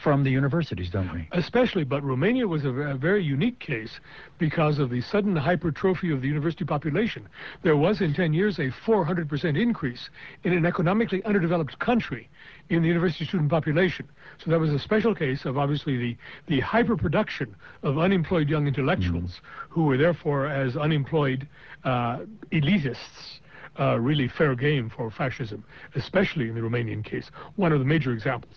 from 0.02 0.24
the 0.24 0.30
universities, 0.30 0.90
don't 0.90 1.12
we? 1.12 1.28
Especially, 1.34 1.84
but 1.84 2.02
Romania 2.02 2.48
was 2.48 2.64
a, 2.64 2.70
a, 2.70 2.96
very 2.96 3.22
unique 3.22 3.60
case 3.60 4.00
because 4.38 4.80
of 4.80 4.90
the 4.90 5.02
sudden 5.02 5.36
hypertrophy 5.36 6.12
of 6.12 6.22
the 6.22 6.28
university 6.28 6.64
population. 6.64 7.28
There 7.64 7.76
was 7.76 8.00
in 8.00 8.14
10 8.14 8.34
years 8.34 8.60
a 8.60 8.70
400% 8.70 9.60
increase 9.60 10.10
in 10.46 10.54
an 10.54 10.66
economically 10.66 11.22
underdeveloped 11.26 11.80
country 11.80 12.30
in 12.70 12.82
the 12.82 12.88
university 12.88 13.26
student 13.26 13.50
population. 13.50 14.08
So 14.44 14.52
that 14.52 14.60
was 14.60 14.72
a 14.72 14.80
special 14.80 15.16
case 15.16 15.46
of 15.46 15.58
obviously 15.58 15.98
the, 15.98 16.18
the 16.48 16.62
hyperproduction 16.62 17.54
of 17.84 17.98
unemployed 17.98 18.50
young 18.50 18.68
intellectuals 18.68 19.32
mm. 19.32 19.42
who 19.70 19.84
were 19.86 19.98
therefore 19.98 20.48
as 20.48 20.78
unemployed 20.78 21.48
uh, 21.84 22.20
elitists 22.52 23.40
uh, 23.80 24.00
really 24.00 24.28
fair 24.28 24.56
game 24.56 24.90
for 24.90 25.10
fascism, 25.10 25.64
especially 25.96 26.50
in 26.50 26.56
the 26.56 26.62
Romanian 26.62 27.04
case, 27.04 27.32
one 27.56 27.72
of 27.72 27.80
the 27.80 27.86
major 27.86 28.12
examples. 28.12 28.54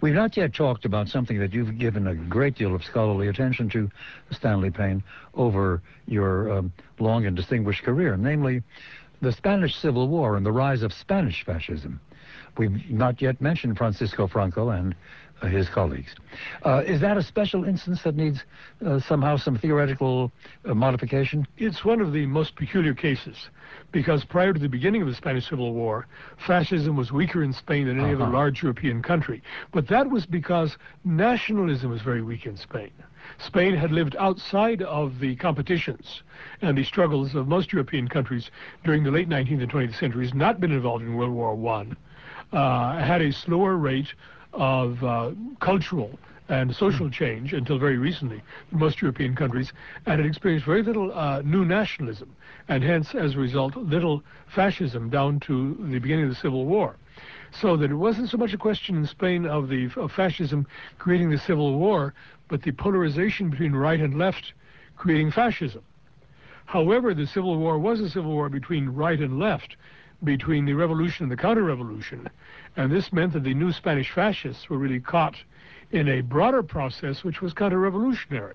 We've 0.00 0.14
not 0.14 0.36
yet 0.36 0.54
talked 0.54 0.84
about 0.84 1.08
something 1.08 1.38
that 1.40 1.52
you've 1.52 1.78
given 1.78 2.06
a 2.06 2.14
great 2.14 2.54
deal 2.54 2.74
of 2.74 2.84
scholarly 2.84 3.26
attention 3.26 3.68
to, 3.70 3.90
Stanley 4.30 4.70
Payne, 4.70 5.02
over 5.34 5.82
your 6.06 6.52
um, 6.52 6.72
long 7.00 7.26
and 7.26 7.36
distinguished 7.36 7.82
career, 7.82 8.16
namely 8.16 8.62
the 9.20 9.32
Spanish 9.32 9.74
Civil 9.74 10.06
War 10.06 10.36
and 10.36 10.46
the 10.46 10.52
rise 10.52 10.82
of 10.82 10.92
Spanish 10.92 11.44
fascism. 11.44 12.00
We've 12.58 12.90
not 12.90 13.22
yet 13.22 13.40
mentioned 13.40 13.78
Francisco 13.78 14.26
Franco 14.26 14.70
and 14.70 14.94
uh, 15.40 15.46
his 15.46 15.68
colleagues. 15.68 16.14
Uh, 16.64 16.82
is 16.84 17.00
that 17.00 17.16
a 17.16 17.22
special 17.22 17.64
instance 17.64 18.02
that 18.02 18.16
needs 18.16 18.42
uh, 18.84 18.98
somehow 18.98 19.36
some 19.36 19.56
theoretical 19.56 20.32
uh, 20.64 20.74
modification? 20.74 21.46
It's 21.56 21.84
one 21.84 22.00
of 22.00 22.12
the 22.12 22.26
most 22.26 22.56
peculiar 22.56 22.94
cases 22.94 23.48
because 23.92 24.24
prior 24.24 24.52
to 24.52 24.58
the 24.58 24.68
beginning 24.68 25.02
of 25.02 25.08
the 25.08 25.14
Spanish 25.14 25.48
Civil 25.48 25.72
War, 25.72 26.06
fascism 26.44 26.96
was 26.96 27.12
weaker 27.12 27.44
in 27.44 27.52
Spain 27.52 27.86
than 27.86 28.00
any 28.00 28.12
uh-huh. 28.12 28.24
other 28.24 28.32
large 28.32 28.62
European 28.62 29.02
country. 29.02 29.42
But 29.72 29.86
that 29.88 30.10
was 30.10 30.26
because 30.26 30.76
nationalism 31.04 31.90
was 31.90 32.02
very 32.02 32.22
weak 32.22 32.44
in 32.44 32.56
Spain. 32.56 32.90
Spain 33.38 33.74
had 33.76 33.92
lived 33.92 34.16
outside 34.16 34.82
of 34.82 35.20
the 35.20 35.36
competitions 35.36 36.22
and 36.62 36.76
the 36.76 36.84
struggles 36.84 37.34
of 37.34 37.46
most 37.46 37.72
European 37.72 38.08
countries 38.08 38.50
during 38.84 39.04
the 39.04 39.10
late 39.10 39.28
19th 39.28 39.62
and 39.62 39.70
20th 39.70 39.98
centuries, 39.98 40.34
not 40.34 40.60
been 40.60 40.72
involved 40.72 41.04
in 41.04 41.14
World 41.14 41.32
War 41.32 41.78
I, 41.80 41.86
had 42.52 43.22
a 43.22 43.32
slower 43.32 43.76
rate 43.76 44.14
of 44.52 45.02
uh, 45.04 45.32
cultural 45.60 46.18
and 46.48 46.74
social 46.74 47.10
change 47.10 47.52
until 47.52 47.78
very 47.78 47.98
recently 47.98 48.42
in 48.72 48.78
most 48.78 49.02
European 49.02 49.34
countries, 49.34 49.72
and 50.06 50.20
it 50.20 50.26
experienced 50.26 50.64
very 50.64 50.82
little 50.82 51.12
uh, 51.12 51.42
new 51.42 51.64
nationalism, 51.64 52.34
and 52.68 52.82
hence, 52.82 53.14
as 53.14 53.34
a 53.34 53.38
result, 53.38 53.76
little 53.76 54.22
fascism 54.46 55.10
down 55.10 55.38
to 55.40 55.76
the 55.90 55.98
beginning 55.98 56.24
of 56.24 56.30
the 56.30 56.36
Civil 56.36 56.64
War. 56.64 56.96
So 57.50 57.76
that 57.76 57.90
it 57.90 57.94
wasn't 57.94 58.30
so 58.30 58.36
much 58.36 58.54
a 58.54 58.58
question 58.58 58.96
in 58.96 59.06
Spain 59.06 59.46
of 59.46 59.68
the 59.68 59.90
of 59.96 60.12
fascism 60.12 60.66
creating 60.98 61.30
the 61.30 61.38
Civil 61.38 61.78
War, 61.78 62.14
but 62.48 62.62
the 62.62 62.72
polarization 62.72 63.50
between 63.50 63.72
right 63.72 64.00
and 64.00 64.18
left 64.18 64.52
creating 64.96 65.30
fascism. 65.30 65.82
However, 66.66 67.14
the 67.14 67.26
Civil 67.26 67.56
War 67.56 67.78
was 67.78 68.00
a 68.00 68.10
civil 68.10 68.32
war 68.32 68.50
between 68.50 68.90
right 68.90 69.18
and 69.18 69.38
left, 69.38 69.76
between 70.24 70.64
the 70.64 70.72
revolution 70.72 71.24
and 71.24 71.32
the 71.32 71.36
counter-revolution, 71.36 72.28
and 72.76 72.90
this 72.90 73.12
meant 73.12 73.32
that 73.32 73.44
the 73.44 73.54
new 73.54 73.72
Spanish 73.72 74.10
fascists 74.10 74.68
were 74.68 74.78
really 74.78 75.00
caught 75.00 75.36
in 75.90 76.08
a 76.08 76.20
broader 76.20 76.62
process 76.62 77.24
which 77.24 77.40
was 77.40 77.52
counter-revolutionary. 77.52 78.54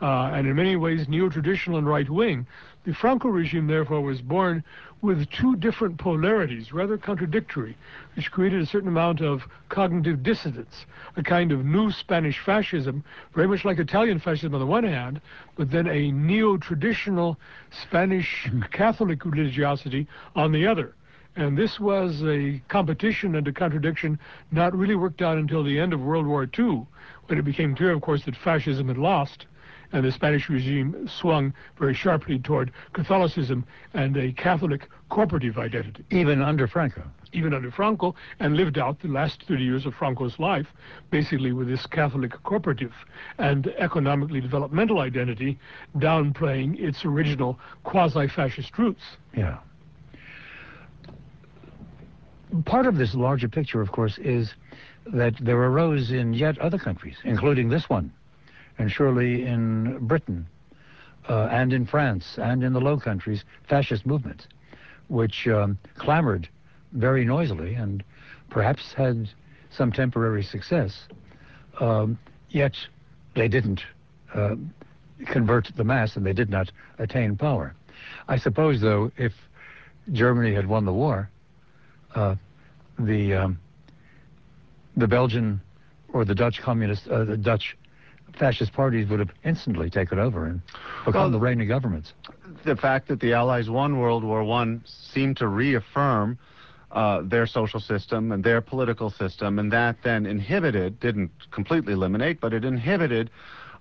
Uh, 0.00 0.30
and 0.32 0.46
in 0.46 0.54
many 0.54 0.76
ways 0.76 1.08
neo-traditional 1.08 1.76
and 1.76 1.88
right-wing. 1.88 2.46
The 2.84 2.94
Franco 2.94 3.28
regime, 3.28 3.66
therefore, 3.66 4.00
was 4.00 4.22
born 4.22 4.62
with 5.00 5.30
two 5.30 5.54
different 5.56 5.98
polarities, 5.98 6.72
rather 6.72 6.98
contradictory, 6.98 7.76
which 8.16 8.30
created 8.30 8.60
a 8.60 8.66
certain 8.66 8.88
amount 8.88 9.20
of 9.20 9.42
cognitive 9.68 10.22
dissonance, 10.22 10.86
a 11.16 11.22
kind 11.22 11.52
of 11.52 11.64
new 11.64 11.90
Spanish 11.92 12.38
fascism, 12.40 13.04
very 13.34 13.46
much 13.46 13.64
like 13.64 13.78
Italian 13.78 14.18
fascism 14.18 14.54
on 14.54 14.60
the 14.60 14.66
one 14.66 14.84
hand, 14.84 15.20
but 15.56 15.70
then 15.70 15.86
a 15.86 16.10
neo-traditional 16.10 17.38
Spanish 17.70 18.46
hmm. 18.48 18.62
Catholic 18.72 19.24
religiosity 19.24 20.06
on 20.34 20.52
the 20.52 20.66
other. 20.66 20.94
And 21.36 21.56
this 21.56 21.78
was 21.78 22.20
a 22.24 22.60
competition 22.68 23.36
and 23.36 23.46
a 23.46 23.52
contradiction 23.52 24.18
not 24.50 24.76
really 24.76 24.96
worked 24.96 25.22
out 25.22 25.38
until 25.38 25.62
the 25.62 25.78
end 25.78 25.92
of 25.92 26.00
World 26.00 26.26
War 26.26 26.48
II, 26.58 26.86
when 27.26 27.38
it 27.38 27.44
became 27.44 27.76
clear, 27.76 27.92
of 27.92 28.00
course, 28.00 28.24
that 28.24 28.34
fascism 28.34 28.88
had 28.88 28.98
lost 28.98 29.46
and 29.92 30.04
the 30.04 30.12
Spanish 30.12 30.48
regime 30.48 31.08
swung 31.08 31.52
very 31.78 31.94
sharply 31.94 32.38
toward 32.38 32.72
Catholicism 32.92 33.64
and 33.94 34.16
a 34.16 34.32
Catholic 34.32 34.88
corporative 35.10 35.56
identity. 35.56 36.04
Even 36.10 36.42
under 36.42 36.66
Franco? 36.66 37.02
Even 37.32 37.52
under 37.52 37.70
Franco, 37.70 38.14
and 38.40 38.56
lived 38.56 38.78
out 38.78 39.00
the 39.00 39.08
last 39.08 39.44
30 39.44 39.62
years 39.62 39.86
of 39.86 39.94
Franco's 39.94 40.38
life 40.38 40.66
basically 41.10 41.52
with 41.52 41.68
this 41.68 41.86
Catholic 41.86 42.32
corporative 42.44 42.92
and 43.38 43.68
economically 43.78 44.40
developmental 44.40 45.00
identity 45.00 45.58
downplaying 45.96 46.78
its 46.80 47.04
original 47.04 47.58
quasi-fascist 47.84 48.78
roots. 48.78 49.02
Yeah 49.36 49.58
part 52.64 52.86
of 52.86 52.96
this 52.96 53.14
larger 53.14 53.48
picture, 53.48 53.80
of 53.80 53.92
course, 53.92 54.18
is 54.18 54.54
that 55.06 55.34
there 55.40 55.56
arose 55.56 56.10
in 56.10 56.34
yet 56.34 56.58
other 56.58 56.78
countries, 56.78 57.16
including 57.24 57.68
this 57.68 57.88
one, 57.88 58.12
and 58.78 58.90
surely 58.90 59.44
in 59.44 59.98
Britain, 60.06 60.46
uh, 61.28 61.48
and 61.50 61.72
in 61.72 61.84
France, 61.84 62.38
and 62.38 62.62
in 62.62 62.72
the 62.72 62.80
Low 62.80 62.98
Countries, 62.98 63.44
fascist 63.68 64.06
movements, 64.06 64.46
which 65.08 65.46
um, 65.48 65.78
clamored 65.96 66.48
very 66.92 67.24
noisily 67.24 67.74
and 67.74 68.02
perhaps 68.50 68.92
had 68.92 69.28
some 69.70 69.92
temporary 69.92 70.42
success, 70.42 71.06
um, 71.80 72.18
yet 72.50 72.74
they 73.34 73.48
didn't 73.48 73.82
uh, 74.34 74.54
convert 75.26 75.70
the 75.76 75.84
mass 75.84 76.16
and 76.16 76.24
they 76.24 76.32
did 76.32 76.48
not 76.48 76.70
attain 76.98 77.36
power. 77.36 77.74
I 78.28 78.38
suppose, 78.38 78.80
though, 78.80 79.10
if 79.16 79.32
Germany 80.12 80.54
had 80.54 80.66
won 80.66 80.84
the 80.84 80.92
war, 80.92 81.28
uh, 82.14 82.36
the 82.98 83.34
um, 83.34 83.58
the 84.96 85.06
Belgian 85.06 85.60
or 86.12 86.24
the 86.24 86.34
Dutch 86.34 86.60
communist, 86.60 87.06
uh, 87.08 87.24
the 87.24 87.36
Dutch 87.36 87.76
fascist 88.38 88.72
parties 88.72 89.08
would 89.08 89.18
have 89.18 89.30
instantly 89.44 89.90
taken 89.90 90.18
over 90.18 90.46
and 90.46 90.60
become 91.04 91.22
well, 91.22 91.30
the 91.30 91.38
reigning 91.38 91.68
governments. 91.68 92.12
The 92.64 92.76
fact 92.76 93.08
that 93.08 93.20
the 93.20 93.32
Allies 93.34 93.68
won 93.68 93.98
World 93.98 94.24
War 94.24 94.44
One 94.44 94.82
seemed 94.86 95.36
to 95.38 95.48
reaffirm 95.48 96.38
uh, 96.90 97.22
their 97.22 97.46
social 97.46 97.80
system 97.80 98.32
and 98.32 98.42
their 98.42 98.60
political 98.60 99.10
system, 99.10 99.58
and 99.58 99.70
that 99.72 99.96
then 100.02 100.26
inhibited, 100.26 100.98
didn't 101.00 101.30
completely 101.50 101.92
eliminate, 101.92 102.40
but 102.40 102.52
it 102.52 102.64
inhibited 102.64 103.30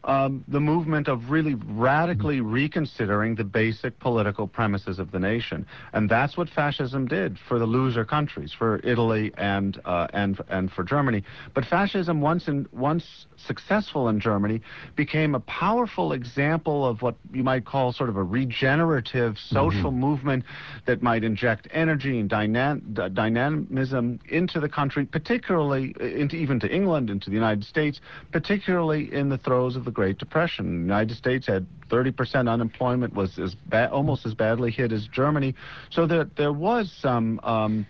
um, 0.04 0.44
the 0.48 0.60
movement 0.60 1.08
of 1.08 1.30
really 1.30 1.56
radically 1.56 2.38
mm-hmm. 2.38 2.52
reconsidering 2.52 3.36
the 3.36 3.44
basic 3.44 4.00
political 4.00 4.48
premises 4.48 5.00
of 5.00 5.12
the 5.12 5.20
nation. 5.20 5.66
And 5.94 6.10
that's 6.10 6.38
what 6.38 6.50
fascism 6.50 7.08
did 7.08 7.38
for 7.48 7.60
the 7.60 7.66
loser 7.66 8.06
countries, 8.06 8.54
for 8.54 8.80
Italy 8.84 9.32
and, 9.38 9.80
uh, 9.86 10.08
and, 10.14 10.40
and 10.50 10.72
for 10.72 10.84
Germany. 10.84 11.24
But 11.54 11.66
fascism, 11.66 12.22
once, 12.22 12.48
in, 12.48 12.68
once 12.72 13.26
successful 13.38 14.10
in 14.10 14.20
Germany, 14.20 14.62
became 14.96 15.36
a 15.36 15.40
powerful 15.42 16.14
example 16.14 16.86
of 16.86 17.02
what 17.02 17.16
you 17.34 17.44
might 17.44 17.66
call 17.66 17.94
sort 17.94 18.10
of 18.10 18.18
a 18.18 18.24
regenerative 18.24 19.38
social 19.38 19.92
mm-hmm. 19.92 20.00
movement 20.00 20.46
that 20.86 21.02
might 21.02 21.24
inject 21.24 21.68
energy 21.72 22.20
and 22.20 22.30
dyna- 22.30 22.80
dynamism 23.14 24.20
into 24.30 24.60
the 24.60 24.70
country, 24.70 25.06
particularly 25.06 25.96
uh, 26.00 26.06
into 26.06 26.36
even 26.36 26.60
to 26.60 26.74
England, 26.74 27.10
into 27.10 27.30
the 27.30 27.36
United 27.36 27.64
States, 27.64 28.00
particularly 28.32 29.12
in 29.14 29.30
the 29.30 29.38
throes 29.38 29.76
of 29.76 29.86
the 29.86 29.92
Great 29.92 30.18
Depression. 30.18 30.66
The 30.66 30.94
United 30.94 31.18
States 31.18 31.48
had 31.48 31.66
30% 31.90 32.52
unemployment, 32.52 33.14
was 33.14 33.38
as 33.40 33.56
ba- 33.56 33.90
almost 33.92 34.26
as 34.26 34.34
badly 34.34 34.72
hit 34.72 34.92
as 34.92 35.08
Germany. 35.08 35.56
So 35.90 36.06
that 36.08 36.36
there 36.36 36.54
was 36.54 36.92
some 37.00 37.40
um, 37.44 37.86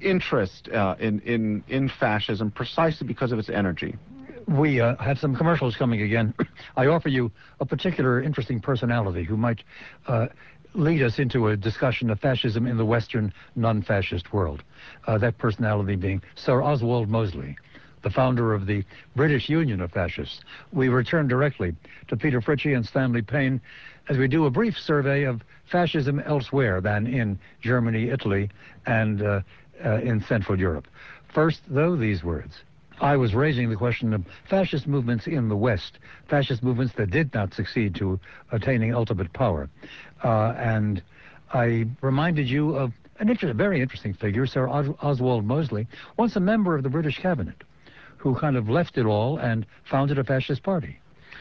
interest 0.00 0.68
uh, 0.68 0.96
in, 0.98 1.20
in, 1.20 1.64
in 1.68 1.88
fascism 1.88 2.50
precisely 2.50 3.06
because 3.06 3.32
of 3.32 3.38
its 3.38 3.48
energy. 3.48 3.94
We 4.46 4.80
uh, 4.80 4.96
have 4.96 5.18
some 5.18 5.34
commercials 5.34 5.74
coming 5.76 6.02
again. 6.02 6.32
I 6.76 6.86
offer 6.86 7.08
you 7.08 7.32
a 7.60 7.66
particular 7.66 8.22
interesting 8.22 8.60
personality 8.60 9.24
who 9.24 9.36
might 9.36 9.62
uh, 10.06 10.28
lead 10.74 11.02
us 11.02 11.18
into 11.18 11.48
a 11.48 11.56
discussion 11.56 12.10
of 12.10 12.20
fascism 12.20 12.66
in 12.66 12.76
the 12.76 12.84
Western 12.84 13.32
non-fascist 13.56 14.32
world. 14.32 14.62
Uh, 15.06 15.18
that 15.18 15.38
personality 15.38 15.96
being 15.96 16.22
Sir 16.36 16.62
Oswald 16.62 17.08
Mosley, 17.08 17.56
the 18.02 18.10
founder 18.10 18.54
of 18.54 18.66
the 18.66 18.84
British 19.16 19.48
Union 19.48 19.80
of 19.80 19.90
Fascists. 19.90 20.42
We 20.72 20.88
return 20.88 21.26
directly 21.26 21.74
to 22.06 22.16
Peter 22.16 22.40
Fritzsche 22.40 22.76
and 22.76 22.86
Stanley 22.86 23.22
Payne 23.22 23.60
as 24.08 24.16
we 24.16 24.28
do 24.28 24.46
a 24.46 24.50
brief 24.50 24.78
survey 24.78 25.24
of 25.24 25.42
fascism 25.64 26.20
elsewhere 26.20 26.80
than 26.80 27.08
in 27.08 27.36
Germany, 27.60 28.10
Italy, 28.10 28.48
and 28.86 29.22
uh, 29.22 29.40
uh, 29.84 29.94
in 29.96 30.22
Central 30.22 30.56
Europe. 30.56 30.86
First, 31.26 31.62
though, 31.68 31.96
these 31.96 32.22
words. 32.22 32.62
I 33.00 33.16
was 33.16 33.34
raising 33.34 33.68
the 33.68 33.76
question 33.76 34.14
of 34.14 34.24
fascist 34.48 34.86
movements 34.86 35.26
in 35.26 35.48
the 35.48 35.56
West, 35.56 35.98
fascist 36.28 36.62
movements 36.62 36.94
that 36.94 37.10
did 37.10 37.32
not 37.34 37.52
succeed 37.52 37.94
to 37.96 38.18
attaining 38.52 38.94
ultimate 38.94 39.32
power. 39.32 39.68
Uh, 40.24 40.54
and 40.56 41.02
I 41.52 41.86
reminded 42.00 42.48
you 42.48 42.74
of 42.74 42.92
an 43.18 43.28
inter- 43.28 43.52
very 43.52 43.80
interesting 43.80 44.14
figure, 44.14 44.46
Sir 44.46 44.68
Os- 44.68 44.94
Oswald 45.02 45.44
Mosley, 45.44 45.86
once 46.16 46.36
a 46.36 46.40
member 46.40 46.74
of 46.74 46.82
the 46.82 46.88
British 46.88 47.18
cabinet, 47.18 47.64
who 48.16 48.34
kind 48.34 48.56
of 48.56 48.68
left 48.68 48.96
it 48.98 49.04
all 49.06 49.38
and 49.38 49.66
founded 49.84 50.18
a 50.18 50.24
fascist 50.24 50.62
party. 50.62 50.98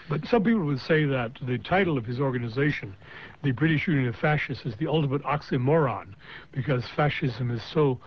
But 0.08 0.26
some 0.28 0.44
people 0.44 0.66
would 0.66 0.82
say 0.82 1.06
that 1.06 1.32
the 1.42 1.58
title 1.58 1.98
of 1.98 2.06
his 2.06 2.20
organization, 2.20 2.96
the 3.44 3.52
British 3.52 3.88
Union 3.88 4.08
of 4.08 4.16
Fascists, 4.16 4.66
is 4.66 4.76
the 4.76 4.88
ultimate 4.88 5.24
oxymoron 5.24 6.14
because 6.52 6.86
fascism 6.96 7.50
is 7.50 7.64
so 7.64 8.00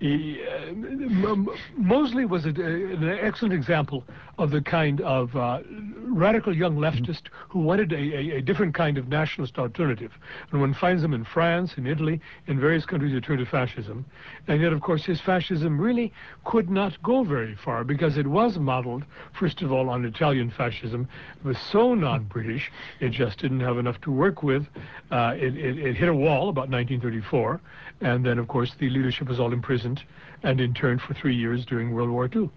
non-British. 0.00 1.24
Uh, 1.24 1.54
Mosley 1.76 2.24
was 2.24 2.44
a, 2.44 2.50
an 2.50 3.18
excellent 3.20 3.54
example 3.54 4.04
of 4.38 4.50
the 4.50 4.60
kind 4.60 5.00
of 5.02 5.34
uh, 5.36 5.60
radical 6.06 6.54
young 6.54 6.76
leftist 6.76 7.22
who 7.48 7.60
wanted 7.60 7.92
a, 7.92 7.96
a, 7.96 8.36
a, 8.36 8.42
different 8.42 8.74
kind 8.74 8.98
of 8.98 9.08
nationalist 9.08 9.58
alternative. 9.58 10.12
And 10.50 10.60
one 10.60 10.74
finds 10.74 11.02
them 11.02 11.14
in 11.14 11.24
France, 11.24 11.74
in 11.76 11.86
Italy, 11.86 12.20
in 12.46 12.58
various 12.58 12.84
countries 12.84 13.12
who 13.12 13.20
turn 13.20 13.38
to 13.38 13.46
fascism. 13.46 14.04
And 14.48 14.60
yet, 14.60 14.72
of 14.72 14.80
course, 14.80 15.04
his 15.04 15.20
fascism 15.20 15.80
really 15.80 16.12
could 16.44 16.68
not 16.68 17.00
go 17.02 17.22
very 17.22 17.54
far 17.54 17.84
because 17.84 18.16
it 18.16 18.26
was 18.26 18.58
modeled, 18.58 19.04
first 19.38 19.62
of 19.62 19.72
all, 19.72 19.88
on 19.88 20.04
Italian 20.04 20.50
fascism. 20.50 21.08
It 21.36 21.46
was 21.46 21.58
so 21.58 21.94
non-British, 21.94 22.70
it 23.00 23.10
just 23.10 23.38
didn't 23.38 23.60
have 23.60 23.78
enough 23.78 24.00
to 24.02 24.10
work 24.10 24.42
with. 24.42 24.66
Uh, 25.10 25.34
it, 25.36 25.56
it, 25.56 25.78
it 25.78 25.96
hit 25.96 26.08
a 26.08 26.14
wall 26.14 26.48
about 26.48 26.68
1934. 26.70 27.60
And 28.00 28.24
then, 28.24 28.38
of 28.38 28.48
course, 28.48 28.74
the 28.78 28.90
leadership 28.90 29.28
was 29.28 29.40
all 29.40 29.52
imprisoned 29.52 30.02
and 30.42 30.60
interned 30.60 31.00
for 31.00 31.14
three 31.14 31.34
years 31.34 31.64
during 31.64 31.92
World 31.92 32.10
War 32.10 32.28
II. 32.34 32.50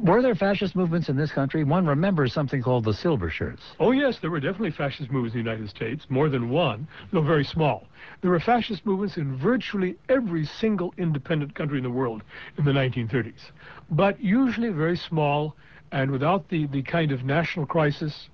Were 0.00 0.22
there 0.22 0.34
fascist 0.34 0.76
movements 0.76 1.08
in 1.08 1.16
this 1.16 1.32
country? 1.32 1.64
One 1.64 1.86
remembers 1.86 2.32
something 2.32 2.62
called 2.62 2.84
the 2.84 2.94
Silver 2.94 3.30
Shirts. 3.30 3.62
Oh, 3.80 3.90
yes, 3.90 4.18
there 4.20 4.30
were 4.30 4.40
definitely 4.40 4.70
fascist 4.70 5.10
movements 5.10 5.34
in 5.34 5.44
the 5.44 5.50
United 5.50 5.70
States, 5.70 6.06
more 6.08 6.28
than 6.28 6.50
one, 6.50 6.86
though 7.10 7.22
very 7.22 7.44
small. 7.44 7.88
There 8.20 8.30
were 8.30 8.40
fascist 8.40 8.84
movements 8.84 9.16
in 9.16 9.36
virtually 9.36 9.96
every 10.08 10.44
single 10.44 10.92
independent 10.98 11.54
country 11.54 11.78
in 11.78 11.84
the 11.84 11.90
world 11.90 12.22
in 12.58 12.64
the 12.64 12.72
1930s, 12.72 13.50
but 13.90 14.20
usually 14.20 14.68
very 14.68 14.96
small 14.96 15.56
and 15.90 16.10
without 16.10 16.48
the, 16.48 16.66
the 16.66 16.82
kind 16.82 17.12
of 17.12 17.24
national 17.24 17.66
crisis 17.66 18.28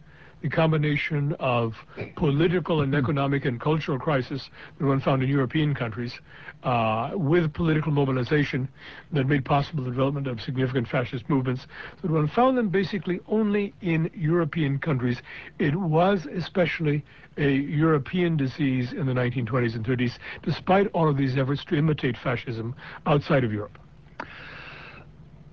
the 0.44 0.50
combination 0.50 1.34
of 1.40 1.74
political 2.16 2.82
and 2.82 2.94
economic 2.94 3.46
and 3.46 3.58
cultural 3.58 3.98
crisis 3.98 4.50
that 4.78 4.84
one 4.84 5.00
found 5.00 5.22
in 5.22 5.28
European 5.30 5.74
countries 5.74 6.20
uh, 6.64 7.12
with 7.14 7.50
political 7.54 7.90
mobilization 7.90 8.68
that 9.10 9.26
made 9.26 9.42
possible 9.42 9.82
the 9.82 9.90
development 9.90 10.26
of 10.26 10.42
significant 10.42 10.86
fascist 10.86 11.26
movements. 11.30 11.66
That 12.02 12.10
one 12.10 12.28
found 12.28 12.58
them 12.58 12.68
basically 12.68 13.20
only 13.26 13.72
in 13.80 14.10
European 14.14 14.78
countries. 14.78 15.22
It 15.58 15.74
was 15.74 16.26
especially 16.26 17.02
a 17.38 17.50
European 17.50 18.36
disease 18.36 18.92
in 18.92 19.06
the 19.06 19.14
1920s 19.14 19.76
and 19.76 19.84
30s, 19.86 20.18
despite 20.42 20.88
all 20.88 21.08
of 21.08 21.16
these 21.16 21.38
efforts 21.38 21.64
to 21.64 21.76
imitate 21.76 22.18
fascism 22.18 22.74
outside 23.06 23.44
of 23.44 23.52
Europe. 23.52 23.78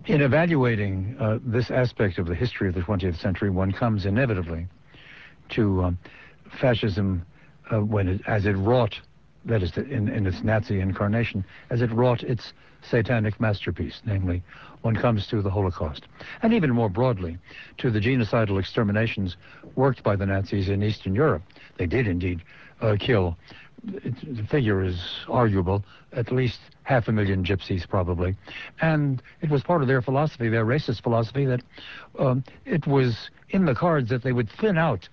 In 0.08 0.20
evaluating 0.22 1.16
uh, 1.18 1.40
this 1.46 1.72
aspect 1.72 2.18
of 2.18 2.28
the 2.28 2.36
history 2.36 2.68
of 2.68 2.76
the 2.76 2.82
20th 2.82 3.22
century, 3.22 3.50
one 3.50 3.72
comes 3.72 4.06
inevitably 4.06 4.68
to 5.52 5.84
um, 5.84 5.98
fascism 6.60 7.26
uh, 7.72 7.80
when 7.80 8.08
it, 8.08 8.22
as 8.28 8.46
it 8.46 8.54
wrought, 8.54 9.00
that 9.46 9.64
is, 9.64 9.76
in, 9.78 10.08
in 10.08 10.28
its 10.28 10.44
Nazi 10.44 10.80
incarnation, 10.80 11.44
as 11.70 11.82
it 11.82 11.92
wrought 11.92 12.24
its 12.24 12.54
satanic 12.82 13.40
masterpiece, 13.40 14.02
namely, 14.06 14.44
one 14.82 14.96
comes 14.96 15.28
to 15.28 15.42
the 15.42 15.50
Holocaust. 15.50 16.08
And 16.42 16.54
even 16.54 16.72
more 16.72 16.90
broadly, 16.90 17.38
to 17.78 17.92
the 17.92 18.00
genocidal 18.00 18.60
exterminations 18.60 19.38
worked 19.76 20.04
by 20.04 20.16
the 20.16 20.26
Nazis 20.26 20.70
in 20.70 20.84
Eastern 20.84 21.16
Europe. 21.16 21.44
They 21.78 21.86
did 21.86 22.08
indeed 22.08 22.42
uh, 22.82 22.96
kill, 23.00 23.38
it, 23.88 24.38
the 24.38 24.44
figure 24.44 24.84
is 24.84 25.00
arguable, 25.28 25.84
at 26.14 26.32
least 26.32 26.60
half 26.84 27.08
a 27.08 27.12
million 27.12 27.44
gypsies 27.44 27.88
probably. 27.88 28.36
And 28.82 29.22
it 29.42 29.50
was 29.50 29.64
part 29.64 29.82
of 29.82 29.88
their 29.88 30.02
philosophy, 30.02 30.50
their 30.50 30.66
racist 30.66 31.04
philosophy, 31.04 31.46
that 31.46 31.62
um, 32.20 32.44
it 32.66 32.86
was 32.88 33.30
in 33.50 33.66
the 33.66 33.76
cards 33.76 34.10
that 34.10 34.24
they 34.24 34.32
would 34.32 34.50
thin 34.50 34.78
out 34.78 35.08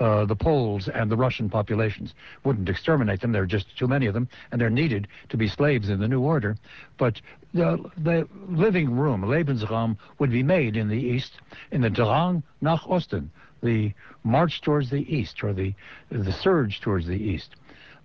uh, 0.00 0.24
the 0.24 0.36
Poles 0.36 0.88
and 0.88 1.10
the 1.10 1.16
Russian 1.16 1.48
populations. 1.48 2.14
Wouldn't 2.44 2.68
exterminate 2.68 3.20
them, 3.20 3.32
there 3.32 3.42
are 3.42 3.46
just 3.46 3.76
too 3.76 3.86
many 3.86 4.06
of 4.06 4.14
them, 4.14 4.28
and 4.50 4.60
they're 4.60 4.70
needed 4.70 5.08
to 5.28 5.36
be 5.36 5.48
slaves 5.48 5.88
in 5.88 6.00
the 6.00 6.08
new 6.08 6.20
order. 6.20 6.56
But 6.98 7.20
the, 7.52 7.78
the 7.98 8.28
living 8.48 8.96
room, 8.96 9.22
Lebensraum, 9.22 9.96
would 10.18 10.30
be 10.30 10.42
made 10.42 10.76
in 10.76 10.88
the 10.88 10.98
east, 10.98 11.32
in 11.70 11.80
the 11.80 11.90
Drang 11.90 12.42
nach 12.60 12.82
Osten, 12.88 13.30
the 13.62 13.92
march 14.24 14.60
towards 14.60 14.90
the 14.90 15.14
east, 15.14 15.42
or 15.42 15.52
the, 15.52 15.74
the 16.10 16.32
surge 16.32 16.80
towards 16.80 17.06
the 17.06 17.14
east. 17.14 17.56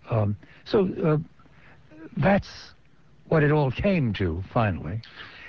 Um, 0.10 0.36
so 0.66 0.90
uh, 1.04 1.18
that's 2.18 2.50
what 3.28 3.44
it 3.44 3.52
all 3.52 3.72
came 3.72 4.14
to, 4.14 4.44
finally. 4.54 5.02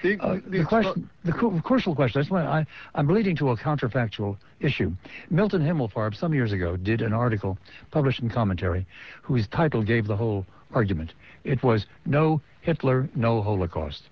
The, 0.03 0.19
uh, 0.21 0.35
the, 0.47 0.59
the 0.59 0.65
question, 0.65 1.11
the 1.25 1.33
cu 1.33 1.61
crucial 1.63 1.95
question, 1.95 2.25
why 2.29 2.45
I, 2.45 2.67
I'm 2.95 3.09
leading 3.09 3.37
to 3.37 3.51
a 3.51 3.57
counterfactual 3.57 4.37
issue. 4.61 4.93
Milton 5.29 5.63
Himmelfarb, 5.63 6.15
some 6.15 6.33
years 6.33 6.53
ago, 6.53 6.77
did 6.77 7.03
an 7.03 7.13
article 7.13 7.59
published 7.91 8.21
in 8.21 8.31
Commentary 8.31 8.87
whose 9.23 9.47
title 9.49 9.83
gave 9.83 10.07
the 10.07 10.17
whole 10.17 10.47
argument. 10.75 11.13
It 11.45 11.63
was 11.63 11.87
No 12.07 12.41
Hitler, 12.63 13.09
No 13.15 13.43
Holocaust. 13.43 14.05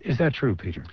Is 0.00 0.18
that 0.18 0.34
true, 0.34 0.54
Peter? 0.54 0.84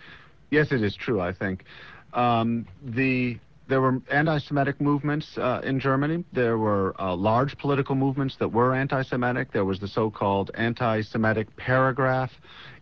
Yes, 0.50 0.72
it 0.72 0.84
is 0.84 0.96
true, 0.96 1.20
I 1.20 1.34
think. 1.34 1.65
Um, 2.13 2.65
the 2.84 3.38
there 3.71 3.79
were 3.79 4.01
anti-Semitic 4.12 4.81
movements 4.81 5.38
uh, 5.38 5.62
in 5.63 5.79
Germany. 5.79 6.25
There 6.34 6.57
were 6.57 6.93
uh, 6.99 7.15
large 7.15 7.57
political 7.57 7.95
movements 7.95 8.36
that 8.39 8.49
were 8.49 8.75
anti-Semitic. 8.75 9.53
There 9.53 9.63
was 9.63 9.79
the 9.79 9.88
so-called 9.88 10.51
anti-Semitic 10.55 11.55
paragraph 11.55 12.31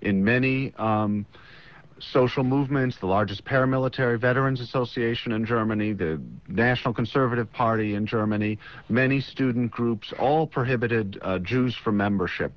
in 0.02 0.24
many 0.24 0.74
um, 0.80 1.28
social 2.00 2.44
movements, 2.44 2.98
the 3.00 3.06
largest 3.06 3.46
paramilitary 3.46 4.20
veterans 4.20 4.62
association 4.62 5.32
in 5.32 5.46
Germany, 5.46 5.94
the 5.94 6.20
National 6.48 6.92
Conservative 6.92 7.52
Party 7.54 7.94
in 7.94 8.08
Germany, 8.08 8.58
many 8.90 9.22
student 9.22 9.70
groups, 9.70 10.12
all 10.18 10.48
prohibited 10.48 11.20
uh, 11.22 11.38
Jews 11.38 11.76
from 11.76 11.98
membership. 11.98 12.52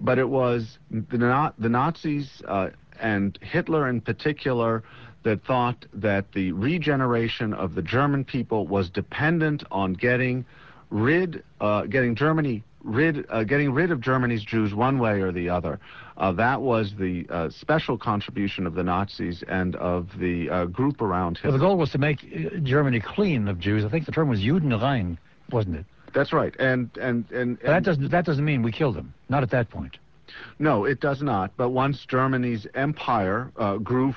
But 0.00 0.18
it 0.18 0.28
was 0.28 0.76
the, 0.90 1.54
the 1.56 1.68
Nazis 1.70 2.42
uh, 2.46 2.70
and 3.00 3.38
Hitler 3.40 3.88
in 3.88 4.02
particular 4.02 4.82
that 5.24 5.44
thought 5.44 5.84
that 5.92 6.32
the 6.32 6.52
regeneration 6.52 7.52
of 7.52 7.74
the 7.74 7.82
German 7.82 8.24
people 8.24 8.66
was 8.66 8.88
dependent 8.88 9.64
on 9.70 9.94
getting 9.94 10.44
rid, 10.90 11.42
uh, 11.60 11.82
getting 11.82 12.14
Germany 12.14 12.62
rid, 12.82 13.26
uh, 13.30 13.42
getting 13.44 13.72
rid 13.72 13.90
of 13.90 14.00
Germany's 14.00 14.44
Jews 14.44 14.74
one 14.74 14.98
way 14.98 15.20
or 15.20 15.32
the 15.32 15.48
other. 15.48 15.80
Uh, 16.16 16.30
that 16.32 16.60
was 16.60 16.94
the 16.98 17.26
uh, 17.28 17.50
special 17.50 17.98
contribution 17.98 18.66
of 18.66 18.74
the 18.74 18.84
Nazis 18.84 19.42
and 19.48 19.74
of 19.76 20.08
the 20.18 20.48
uh, 20.48 20.64
group 20.66 21.00
around 21.00 21.38
Hitler. 21.38 21.50
Well, 21.50 21.58
the 21.58 21.64
goal 21.64 21.76
was 21.76 21.90
to 21.92 21.98
make 21.98 22.22
uh, 22.22 22.58
Germany 22.62 23.00
clean 23.00 23.48
of 23.48 23.58
Jews. 23.58 23.84
I 23.84 23.88
think 23.88 24.06
the 24.06 24.12
term 24.12 24.28
was 24.28 24.40
Judenrein, 24.40 25.16
wasn't 25.50 25.76
it? 25.76 25.86
That's 26.12 26.32
right. 26.32 26.54
And 26.60 26.90
and 27.00 27.28
and, 27.32 27.58
and 27.60 27.72
that 27.72 27.82
doesn't 27.82 28.10
that 28.10 28.24
doesn't 28.24 28.44
mean 28.44 28.62
we 28.62 28.70
killed 28.70 28.94
them. 28.94 29.12
Not 29.28 29.42
at 29.42 29.50
that 29.50 29.70
point. 29.70 29.98
No, 30.58 30.84
it 30.84 31.00
does 31.00 31.22
not. 31.22 31.50
But 31.56 31.70
once 31.70 32.04
Germany's 32.06 32.66
empire 32.74 33.50
uh, 33.56 33.76
grew 33.78 34.14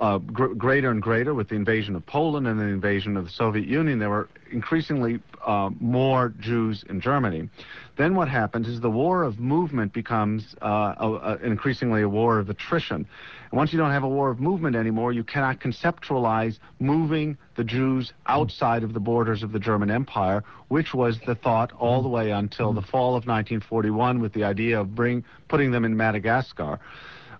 uh, 0.00 0.18
gr- 0.18 0.54
greater 0.54 0.90
and 0.90 1.00
greater 1.02 1.34
with 1.34 1.48
the 1.48 1.54
invasion 1.54 1.94
of 1.94 2.04
Poland 2.06 2.46
and 2.46 2.58
the 2.58 2.64
invasion 2.64 3.16
of 3.16 3.24
the 3.24 3.30
Soviet 3.30 3.66
Union. 3.66 3.98
There 3.98 4.10
were 4.10 4.28
increasingly 4.50 5.20
uh, 5.46 5.70
more 5.80 6.30
Jews 6.40 6.84
in 6.88 7.00
Germany. 7.00 7.48
Then 7.96 8.14
what 8.14 8.28
happens 8.28 8.68
is 8.68 8.80
the 8.80 8.90
war 8.90 9.22
of 9.22 9.38
movement 9.38 9.92
becomes 9.92 10.54
uh, 10.62 10.94
a, 10.98 11.12
a, 11.12 11.36
increasingly 11.36 12.02
a 12.02 12.08
war 12.08 12.38
of 12.38 12.48
attrition. 12.48 13.06
And 13.50 13.56
once 13.56 13.72
you 13.72 13.78
don't 13.78 13.90
have 13.90 14.02
a 14.02 14.08
war 14.08 14.30
of 14.30 14.40
movement 14.40 14.76
anymore, 14.76 15.12
you 15.12 15.24
cannot 15.24 15.60
conceptualize 15.60 16.58
moving 16.78 17.36
the 17.56 17.64
Jews 17.64 18.12
outside 18.26 18.82
of 18.82 18.94
the 18.94 19.00
borders 19.00 19.42
of 19.42 19.52
the 19.52 19.58
German 19.58 19.90
Empire, 19.90 20.44
which 20.68 20.94
was 20.94 21.18
the 21.26 21.34
thought 21.34 21.72
all 21.72 22.02
the 22.02 22.08
way 22.08 22.30
until 22.30 22.72
the 22.72 22.82
fall 22.82 23.10
of 23.10 23.26
1941 23.26 24.20
with 24.20 24.32
the 24.32 24.44
idea 24.44 24.80
of 24.80 24.94
bring, 24.94 25.24
putting 25.48 25.70
them 25.70 25.84
in 25.84 25.96
Madagascar. 25.96 26.78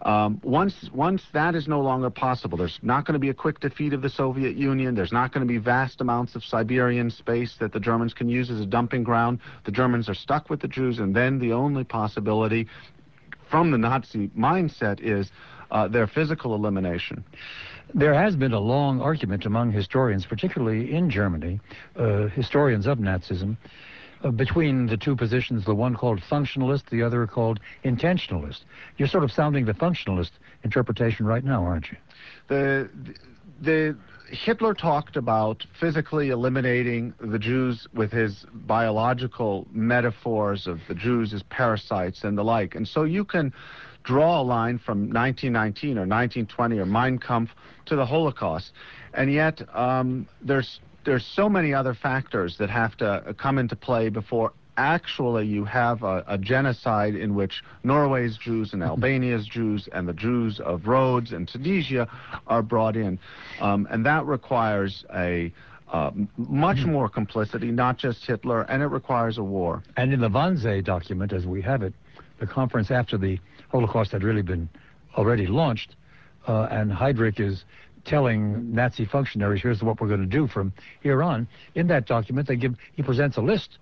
Um, 0.03 0.41
once, 0.45 0.89
once 0.93 1.23
that 1.33 1.55
is 1.55 1.67
no 1.67 1.81
longer 1.81 2.11
possible, 2.11 2.57
there's 2.57 2.79
not 2.83 3.05
going 3.05 3.15
to 3.15 3.19
be 3.19 3.31
a 3.31 3.35
quick 3.35 3.59
defeat 3.61 3.93
of 3.93 4.03
the 4.03 4.09
Soviet 4.09 4.57
Union. 4.57 4.95
There's 4.95 5.13
not 5.13 5.33
going 5.33 5.47
to 5.47 5.53
be 5.53 5.59
vast 5.59 6.01
amounts 6.01 6.37
of 6.37 6.45
Siberian 6.45 7.11
space 7.11 7.57
that 7.59 7.73
the 7.73 7.81
Germans 7.81 8.15
can 8.15 8.29
use 8.29 8.51
as 8.51 8.61
a 8.61 8.67
dumping 8.67 9.03
ground. 9.03 9.41
The 9.65 9.73
Germans 9.73 10.09
are 10.09 10.15
stuck 10.15 10.51
with 10.51 10.61
the 10.61 10.69
Jews, 10.69 10.99
and 10.99 11.15
then 11.15 11.39
the 11.39 11.53
only 11.53 11.85
possibility 11.85 12.69
from 13.51 13.71
the 13.71 13.79
Nazi 13.79 14.29
mindset 14.29 15.01
is 15.01 15.31
uh, 15.71 15.89
their 15.89 16.07
physical 16.07 16.55
elimination. 16.55 17.25
There 17.95 18.15
has 18.15 18.37
been 18.37 18.53
a 18.53 18.61
long 18.61 19.01
argument 19.01 19.47
among 19.47 19.73
historians, 19.73 20.27
particularly 20.27 20.93
in 20.93 21.11
Germany, 21.11 21.61
uh, 21.97 22.27
historians 22.29 22.87
of 22.87 22.99
Nazism, 22.99 23.57
uh, 24.23 24.31
between 24.31 24.87
the 24.87 24.97
two 24.97 25.15
positions, 25.15 25.65
the 25.65 25.75
one 25.75 25.95
called 25.95 26.21
functionalist, 26.21 26.89
the 26.91 27.03
other 27.03 27.27
called 27.27 27.61
intentionalist. 27.85 28.61
You're 28.97 29.09
sort 29.09 29.25
of 29.25 29.31
sounding 29.31 29.65
the 29.65 29.75
functionalist 29.75 30.31
interpretation 30.65 31.27
right 31.27 31.45
now, 31.45 31.65
aren't 31.65 31.91
you? 31.91 31.97
The, 32.49 32.91
the 33.61 33.97
Hitler 34.31 34.75
talked 34.75 35.17
about 35.17 35.65
physically 35.81 36.31
eliminating 36.31 37.15
the 37.21 37.39
Jews 37.39 37.87
with 37.95 38.13
his 38.13 38.45
biological 38.53 39.67
metaphors 39.73 40.67
of 40.67 40.81
the 40.89 40.95
Jews 40.95 41.33
as 41.33 41.43
parasites 41.45 42.25
and 42.25 42.37
the 42.37 42.45
like. 42.45 42.75
And 42.75 42.87
so 42.87 43.05
you 43.05 43.25
can 43.25 43.53
draw 44.05 44.41
a 44.41 44.43
line 44.43 44.79
from 44.79 45.11
1919 45.13 45.91
or 45.91 46.07
1920 46.07 46.79
or 46.79 46.87
Mein 46.87 47.19
Kampf 47.19 47.53
to 47.87 47.97
the 47.97 48.05
Holocaust. 48.05 48.73
And 49.15 49.33
yet 49.33 49.63
um, 49.75 50.29
there's 50.43 50.81
there's 51.05 51.25
so 51.25 51.49
many 51.49 51.73
other 51.73 51.95
factors 51.95 52.57
that 52.59 52.71
have 52.71 52.97
to 52.99 53.35
come 53.39 53.59
into 53.59 53.77
play 53.77 54.09
before 54.09 54.53
actually 54.79 55.45
you 55.47 55.65
have 55.65 56.03
a, 56.05 56.25
a, 56.29 56.39
genocide 56.39 57.15
in 57.17 57.35
which 57.35 57.63
Norway's 57.83 58.39
Jews 58.39 58.73
and 58.73 58.83
Albania's 58.91 59.47
Jews 59.47 59.89
and 59.93 60.09
the 60.09 60.13
Jews 60.13 60.61
of 60.61 60.87
Rhodes 60.87 61.33
and 61.33 61.49
Tunisia 61.49 62.09
are 62.47 62.63
brought 62.63 62.97
in. 62.97 63.19
Um, 63.61 63.89
and 63.91 64.07
that 64.07 64.25
requires 64.25 65.05
a 65.15 65.53
uh, 65.93 66.11
much 66.37 66.85
more 66.85 67.09
complicity, 67.09 67.71
not 67.71 67.97
just 67.97 68.25
Hitler, 68.27 68.63
and 68.63 68.83
it 68.83 68.87
requires 68.87 69.39
a 69.39 69.43
war. 69.43 69.83
And 69.97 70.13
in 70.13 70.21
the 70.21 70.29
Wannsee 70.29 70.85
document, 70.85 71.33
as 71.33 71.47
we 71.47 71.63
have 71.63 71.83
it, 71.83 71.95
the 72.39 72.47
conference 72.47 72.91
after 72.91 73.17
the 73.17 73.39
Holocaust 73.71 74.13
had 74.13 74.23
really 74.23 74.43
been 74.43 74.69
already 75.17 75.47
launched, 75.47 75.97
uh, 76.47 76.69
and 76.71 76.93
Heydrich 76.93 77.41
is 77.41 77.65
telling 78.09 78.75
Nazi 78.75 79.05
functionaries, 79.05 79.63
here's 79.63 79.83
what 79.83 80.01
we're 80.01 80.09
going 80.09 80.21
to 80.21 80.27
do 80.27 80.49
from 80.49 80.73
here 81.03 81.23
on. 81.23 81.47
In 81.75 81.87
that 81.89 82.07
document, 82.07 82.49
they 82.49 82.57
give 82.57 82.75
he 82.95 83.03
presents 83.03 83.37
a 83.37 83.43
list 83.43 83.79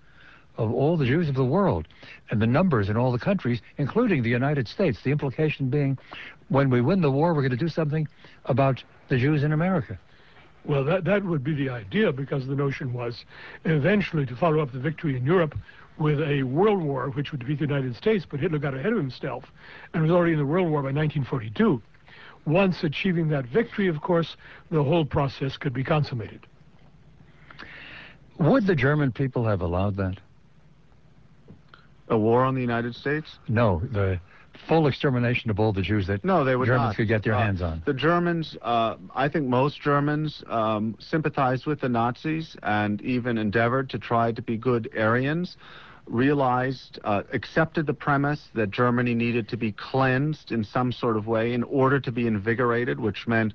of 0.58 0.72
all 0.72 0.96
the 0.96 1.04
Jews 1.04 1.28
of 1.28 1.34
the 1.34 1.44
world 1.44 1.86
and 2.30 2.42
the 2.42 2.46
numbers 2.46 2.88
in 2.88 2.96
all 2.96 3.12
the 3.12 3.18
countries, 3.18 3.60
including 3.78 4.22
the 4.22 4.30
United 4.30 4.66
States. 4.66 4.98
The 5.02 5.10
implication 5.10 5.68
being, 5.68 5.98
when 6.48 6.70
we 6.70 6.80
win 6.80 7.00
the 7.02 7.10
war, 7.10 7.34
we're 7.34 7.42
going 7.42 7.50
to 7.50 7.56
do 7.56 7.68
something 7.68 8.08
about 8.46 8.82
the 9.08 9.16
Jews 9.16 9.44
in 9.44 9.52
America. 9.52 9.98
Well, 10.64 10.84
that, 10.84 11.04
that 11.04 11.24
would 11.24 11.44
be 11.44 11.54
the 11.54 11.68
idea 11.68 12.10
because 12.10 12.46
the 12.46 12.56
notion 12.56 12.92
was 12.92 13.24
eventually 13.64 14.26
to 14.26 14.34
follow 14.34 14.60
up 14.60 14.72
the 14.72 14.80
victory 14.80 15.16
in 15.16 15.24
Europe 15.24 15.54
with 15.98 16.20
a 16.20 16.42
world 16.42 16.82
war 16.82 17.10
which 17.10 17.30
would 17.30 17.40
defeat 17.40 17.60
the 17.60 17.66
United 17.66 17.94
States, 17.94 18.26
but 18.28 18.40
Hitler 18.40 18.58
got 18.58 18.74
ahead 18.74 18.92
of 18.92 18.98
himself 18.98 19.44
and 19.94 20.02
was 20.02 20.10
already 20.10 20.32
in 20.32 20.38
the 20.38 20.44
world 20.44 20.68
war 20.68 20.82
by 20.82 20.90
1942 20.90 21.80
once 22.46 22.84
achieving 22.84 23.28
that 23.28 23.46
victory, 23.46 23.88
of 23.88 24.00
course, 24.00 24.36
the 24.70 24.82
whole 24.82 25.04
process 25.04 25.56
could 25.56 25.72
be 25.72 25.84
consummated. 25.84 26.46
Would 28.38 28.66
the 28.66 28.76
German 28.76 29.12
people 29.12 29.44
have 29.46 29.60
allowed 29.60 29.96
that? 29.96 30.18
A 32.08 32.16
war 32.16 32.44
on 32.44 32.54
the 32.54 32.60
United 32.60 32.94
States? 32.94 33.38
No, 33.48 33.82
the 33.92 34.20
full 34.68 34.86
extermination 34.86 35.50
of 35.50 35.58
all 35.58 35.72
the 35.72 35.82
Jews 35.82 36.06
that 36.06 36.24
no, 36.24 36.44
they 36.44 36.56
would 36.56 36.66
Germans 36.66 36.90
not. 36.90 36.96
could 36.96 37.08
get 37.08 37.22
their 37.24 37.34
uh, 37.34 37.42
hands 37.42 37.62
on. 37.62 37.82
The 37.84 37.92
Germans, 37.92 38.56
uh, 38.62 38.96
I 39.14 39.28
think 39.28 39.46
most 39.46 39.80
Germans 39.80 40.42
um, 40.48 40.96
sympathized 40.98 41.66
with 41.66 41.80
the 41.80 41.88
Nazis 41.88 42.56
and 42.62 43.00
even 43.02 43.38
endeavored 43.38 43.90
to 43.90 43.98
try 43.98 44.32
to 44.32 44.42
be 44.42 44.56
good 44.56 44.88
Aryans 44.96 45.56
realized, 46.06 46.98
uh, 47.04 47.22
accepted 47.32 47.86
the 47.86 47.94
premise 47.94 48.48
that 48.54 48.70
Germany 48.70 49.14
needed 49.14 49.48
to 49.48 49.56
be 49.56 49.72
cleansed 49.72 50.52
in 50.52 50.64
some 50.64 50.92
sort 50.92 51.16
of 51.16 51.26
way 51.26 51.52
in 51.52 51.62
order 51.64 52.00
to 52.00 52.12
be 52.12 52.26
invigorated, 52.26 53.00
which 53.00 53.26
meant 53.26 53.52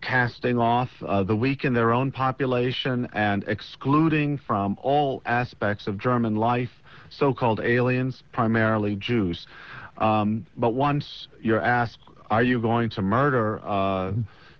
casting 0.00 0.58
off 0.58 0.90
uh, 1.06 1.22
the 1.22 1.34
weak 1.34 1.64
in 1.64 1.72
their 1.72 1.92
own 1.92 2.12
population 2.12 3.08
and 3.12 3.44
excluding 3.48 4.38
from 4.38 4.76
all 4.82 5.22
aspects 5.26 5.86
of 5.86 5.98
German 5.98 6.36
life 6.36 6.70
so-called 7.08 7.60
aliens, 7.60 8.22
primarily 8.32 8.96
Jews. 8.96 9.46
Um, 9.98 10.46
but 10.56 10.74
once 10.74 11.28
you're 11.40 11.62
asked, 11.62 11.98
are 12.30 12.42
you 12.42 12.60
going 12.60 12.90
to 12.90 13.02
murder 13.02 13.60
uh, 13.64 14.12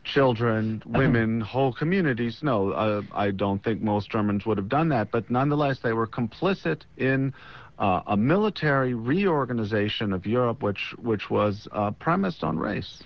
children, 0.06 0.82
women, 0.86 1.40
whole 1.40 1.72
communities. 1.72 2.38
No, 2.42 2.70
uh, 2.70 3.02
I 3.12 3.30
don't 3.30 3.62
think 3.62 3.82
most 3.82 4.10
Germans 4.10 4.46
would 4.46 4.56
have 4.56 4.68
done 4.68 4.88
that, 4.90 5.10
but 5.10 5.30
nonetheless, 5.30 5.80
they 5.82 5.92
were 5.92 6.06
complicit 6.06 6.82
in 6.96 7.34
uh, 7.78 8.00
a 8.06 8.16
military 8.16 8.94
reorganization 8.94 10.12
of 10.12 10.24
Europe, 10.26 10.62
which 10.62 10.94
which 11.02 11.28
was 11.28 11.68
uh, 11.72 11.90
premised 11.90 12.42
on 12.42 12.58
race. 12.58 13.02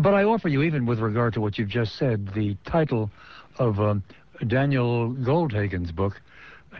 But 0.00 0.14
I 0.14 0.24
offer 0.24 0.48
you, 0.48 0.62
even 0.62 0.86
with 0.86 0.98
regard 0.98 1.34
to 1.34 1.40
what 1.40 1.58
you've 1.58 1.68
just 1.68 1.96
said, 1.96 2.32
the 2.34 2.56
title 2.64 3.10
of 3.58 3.78
um, 3.78 4.02
Daniel 4.46 5.12
Goldhagen's 5.12 5.92
book, 5.92 6.20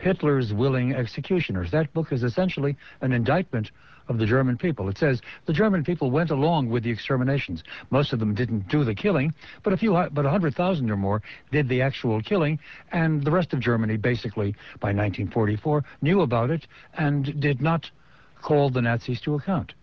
Hitler's 0.01 0.53
Willing 0.53 0.95
Executioners. 0.95 1.71
That 1.71 1.93
book 1.93 2.11
is 2.13 2.23
essentially 2.23 2.77
an 3.03 3.13
indictment 3.13 3.71
of 4.09 4.19
the 4.19 4.27
German 4.27 4.57
people. 4.57 4.89
It 4.89 4.99
says 4.99 5.21
the 5.47 5.53
German 5.53 5.85
people 5.85 6.11
went 6.11 6.31
along 6.31 6.69
with 6.71 6.83
the 6.83 6.91
exterminations. 6.91 7.63
Most 7.91 8.13
of 8.13 8.19
them 8.19 8.35
didn't 8.35 8.69
do 8.69 8.85
the 8.85 8.95
killing, 8.95 9.35
but 9.63 9.73
a 9.73 9.77
few, 9.77 9.93
but 10.13 10.27
a 10.27 10.31
hundred 10.31 10.55
thousand 10.55 10.91
or 10.91 10.97
more 10.97 11.23
did 11.51 11.69
the 11.69 11.83
actual 11.83 12.21
killing, 12.23 12.59
and 12.91 13.25
the 13.25 13.31
rest 13.31 13.53
of 13.53 13.61
Germany, 13.61 13.97
basically 13.97 14.53
by 14.81 14.89
1944, 14.89 15.85
knew 16.01 16.21
about 16.21 16.51
it 16.51 16.67
and 16.95 17.41
did 17.41 17.61
not 17.61 17.91
call 18.43 18.71
the 18.71 18.83
Nazis 18.83 19.21
to 19.23 19.35
account. 19.35 19.75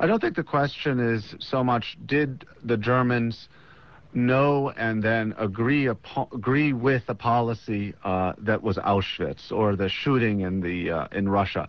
I 0.00 0.06
don't 0.06 0.20
think 0.20 0.36
the 0.36 0.42
question 0.42 1.00
is 1.00 1.34
so 1.38 1.62
much 1.64 1.96
did 2.06 2.44
the 2.64 2.76
Germans 2.76 3.48
know 4.14 4.70
and 4.76 5.02
then 5.02 5.34
agree 5.38 5.86
agree 5.86 6.72
with 6.72 7.02
a 7.08 7.14
policy 7.14 7.94
uh, 8.04 8.34
that 8.38 8.62
was 8.62 8.76
Auschwitz 8.76 9.50
or 9.50 9.76
the 9.76 9.88
shooting 9.88 10.40
in 10.40 10.60
the 10.60 10.90
uh, 10.90 11.08
in 11.12 11.28
Russia. 11.28 11.68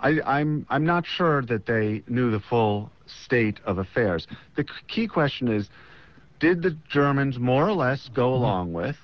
I, 0.00 0.20
I'm, 0.24 0.66
I'm 0.70 0.84
not 0.84 1.06
sure 1.06 1.42
that 1.42 1.66
they 1.66 2.02
knew 2.08 2.30
the 2.30 2.40
full 2.40 2.90
state 3.06 3.60
of 3.64 3.78
affairs. 3.78 4.26
The 4.56 4.64
key 4.88 5.06
question 5.06 5.48
is, 5.48 5.68
did 6.38 6.62
the 6.62 6.76
Germans 6.88 7.38
more 7.38 7.68
or 7.68 7.72
less 7.72 8.08
go 8.08 8.32
mm-hmm. 8.32 8.42
along 8.42 8.72
with 8.72 8.96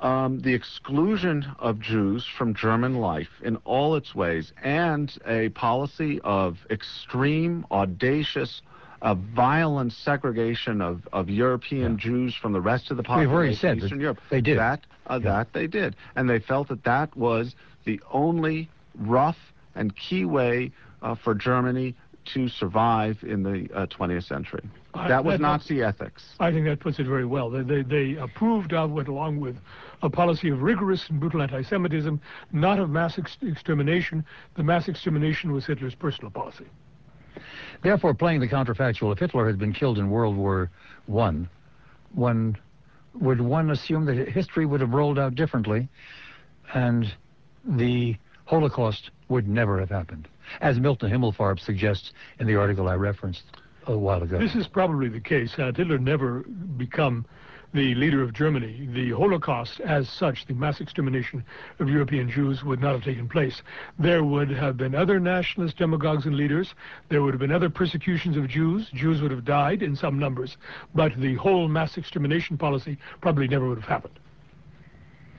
um, 0.00 0.40
the 0.40 0.54
exclusion 0.54 1.46
of 1.58 1.80
Jews 1.80 2.26
from 2.38 2.54
German 2.54 2.96
life 2.96 3.30
in 3.42 3.56
all 3.64 3.96
its 3.96 4.14
ways 4.14 4.52
and 4.62 5.12
a 5.26 5.48
policy 5.50 6.20
of 6.22 6.58
extreme, 6.70 7.66
audacious, 7.70 8.62
uh, 9.02 9.14
violent 9.14 9.92
segregation 9.92 10.80
of, 10.80 11.06
of 11.12 11.28
European 11.28 11.92
yeah. 11.92 11.98
Jews 11.98 12.34
from 12.34 12.52
the 12.52 12.60
rest 12.60 12.90
of 12.90 12.96
the 12.96 13.02
population 13.02 13.30
We've 13.30 13.36
already 13.36 13.54
said 13.56 13.78
Eastern 13.78 14.00
Europe. 14.00 14.20
They 14.30 14.40
did. 14.40 14.58
That, 14.58 14.80
uh, 15.06 15.20
yeah. 15.22 15.30
that 15.30 15.52
they 15.52 15.66
did. 15.66 15.96
And 16.16 16.28
they 16.28 16.38
felt 16.38 16.68
that 16.68 16.84
that 16.84 17.16
was 17.16 17.54
the 17.84 18.00
only 18.10 18.70
rough 18.98 19.38
and 19.74 19.94
key 19.96 20.24
way 20.24 20.72
uh, 21.02 21.14
for 21.14 21.34
Germany 21.34 21.94
to 22.26 22.48
survive 22.48 23.22
in 23.22 23.42
the 23.42 23.68
uh, 23.74 23.86
20th 23.86 24.24
century. 24.24 24.62
I, 24.94 25.08
that 25.08 25.24
was 25.24 25.34
that, 25.34 25.42
Nazi 25.42 25.82
ethics. 25.82 26.24
I 26.40 26.50
think 26.52 26.64
that 26.66 26.80
puts 26.80 26.98
it 26.98 27.06
very 27.06 27.26
well. 27.26 27.50
They, 27.50 27.62
they, 27.62 27.82
they, 27.82 28.16
approved 28.16 28.72
of, 28.72 28.90
went 28.90 29.08
along 29.08 29.40
with 29.40 29.56
a 30.02 30.08
policy 30.08 30.48
of 30.48 30.62
rigorous 30.62 31.08
and 31.10 31.20
brutal 31.20 31.42
anti-Semitism, 31.42 32.20
not 32.52 32.78
of 32.78 32.90
mass 32.90 33.18
ex 33.18 33.36
extermination. 33.42 34.24
The 34.54 34.62
mass 34.62 34.88
extermination 34.88 35.52
was 35.52 35.66
Hitler's 35.66 35.94
personal 35.94 36.30
policy. 36.30 36.66
Therefore, 37.82 38.14
playing 38.14 38.40
the 38.40 38.48
counterfactual, 38.48 39.12
if 39.12 39.18
Hitler 39.18 39.46
had 39.46 39.58
been 39.58 39.72
killed 39.72 39.98
in 39.98 40.08
World 40.08 40.36
War 40.36 40.70
One, 41.06 41.48
one 42.12 42.56
would 43.14 43.40
one 43.40 43.70
assume 43.70 44.06
that 44.06 44.28
history 44.28 44.66
would 44.66 44.80
have 44.80 44.90
rolled 44.90 45.18
out 45.18 45.34
differently, 45.34 45.88
and 46.72 47.12
the 47.64 48.16
Holocaust 48.46 49.10
would 49.28 49.48
never 49.48 49.80
have 49.80 49.90
happened, 49.90 50.28
as 50.60 50.78
Milton 50.78 51.10
Himmelfarb 51.10 51.58
suggests 51.60 52.12
in 52.38 52.46
the 52.46 52.56
article 52.56 52.88
I 52.88 52.94
referenced. 52.94 53.44
a 53.86 53.96
while 53.96 54.22
ago. 54.22 54.38
This 54.38 54.54
is 54.54 54.66
probably 54.66 55.08
the 55.08 55.20
case. 55.20 55.58
Uh, 55.58 55.72
Hitler 55.74 55.98
never 55.98 56.40
become 56.76 57.26
the 57.74 57.94
leader 57.96 58.22
of 58.22 58.32
Germany, 58.32 58.88
the 58.92 59.10
Holocaust 59.10 59.80
as 59.80 60.08
such, 60.08 60.46
the 60.46 60.54
mass 60.54 60.80
extermination 60.80 61.44
of 61.80 61.88
European 61.90 62.30
Jews 62.30 62.62
would 62.62 62.80
not 62.80 62.92
have 62.92 63.02
taken 63.02 63.28
place. 63.28 63.62
There 63.98 64.22
would 64.22 64.48
have 64.50 64.76
been 64.76 64.94
other 64.94 65.18
nationalist 65.18 65.76
demagogues 65.76 66.24
and 66.24 66.36
leaders. 66.36 66.74
There 67.08 67.20
would 67.22 67.34
have 67.34 67.40
been 67.40 67.50
other 67.50 67.68
persecutions 67.68 68.36
of 68.36 68.46
Jews. 68.46 68.88
Jews 68.94 69.20
would 69.20 69.32
have 69.32 69.44
died 69.44 69.82
in 69.82 69.96
some 69.96 70.20
numbers. 70.20 70.56
But 70.94 71.16
the 71.16 71.34
whole 71.34 71.66
mass 71.66 71.96
extermination 71.96 72.56
policy 72.56 72.96
probably 73.20 73.48
never 73.48 73.68
would 73.68 73.78
have 73.78 73.88
happened. 73.88 74.20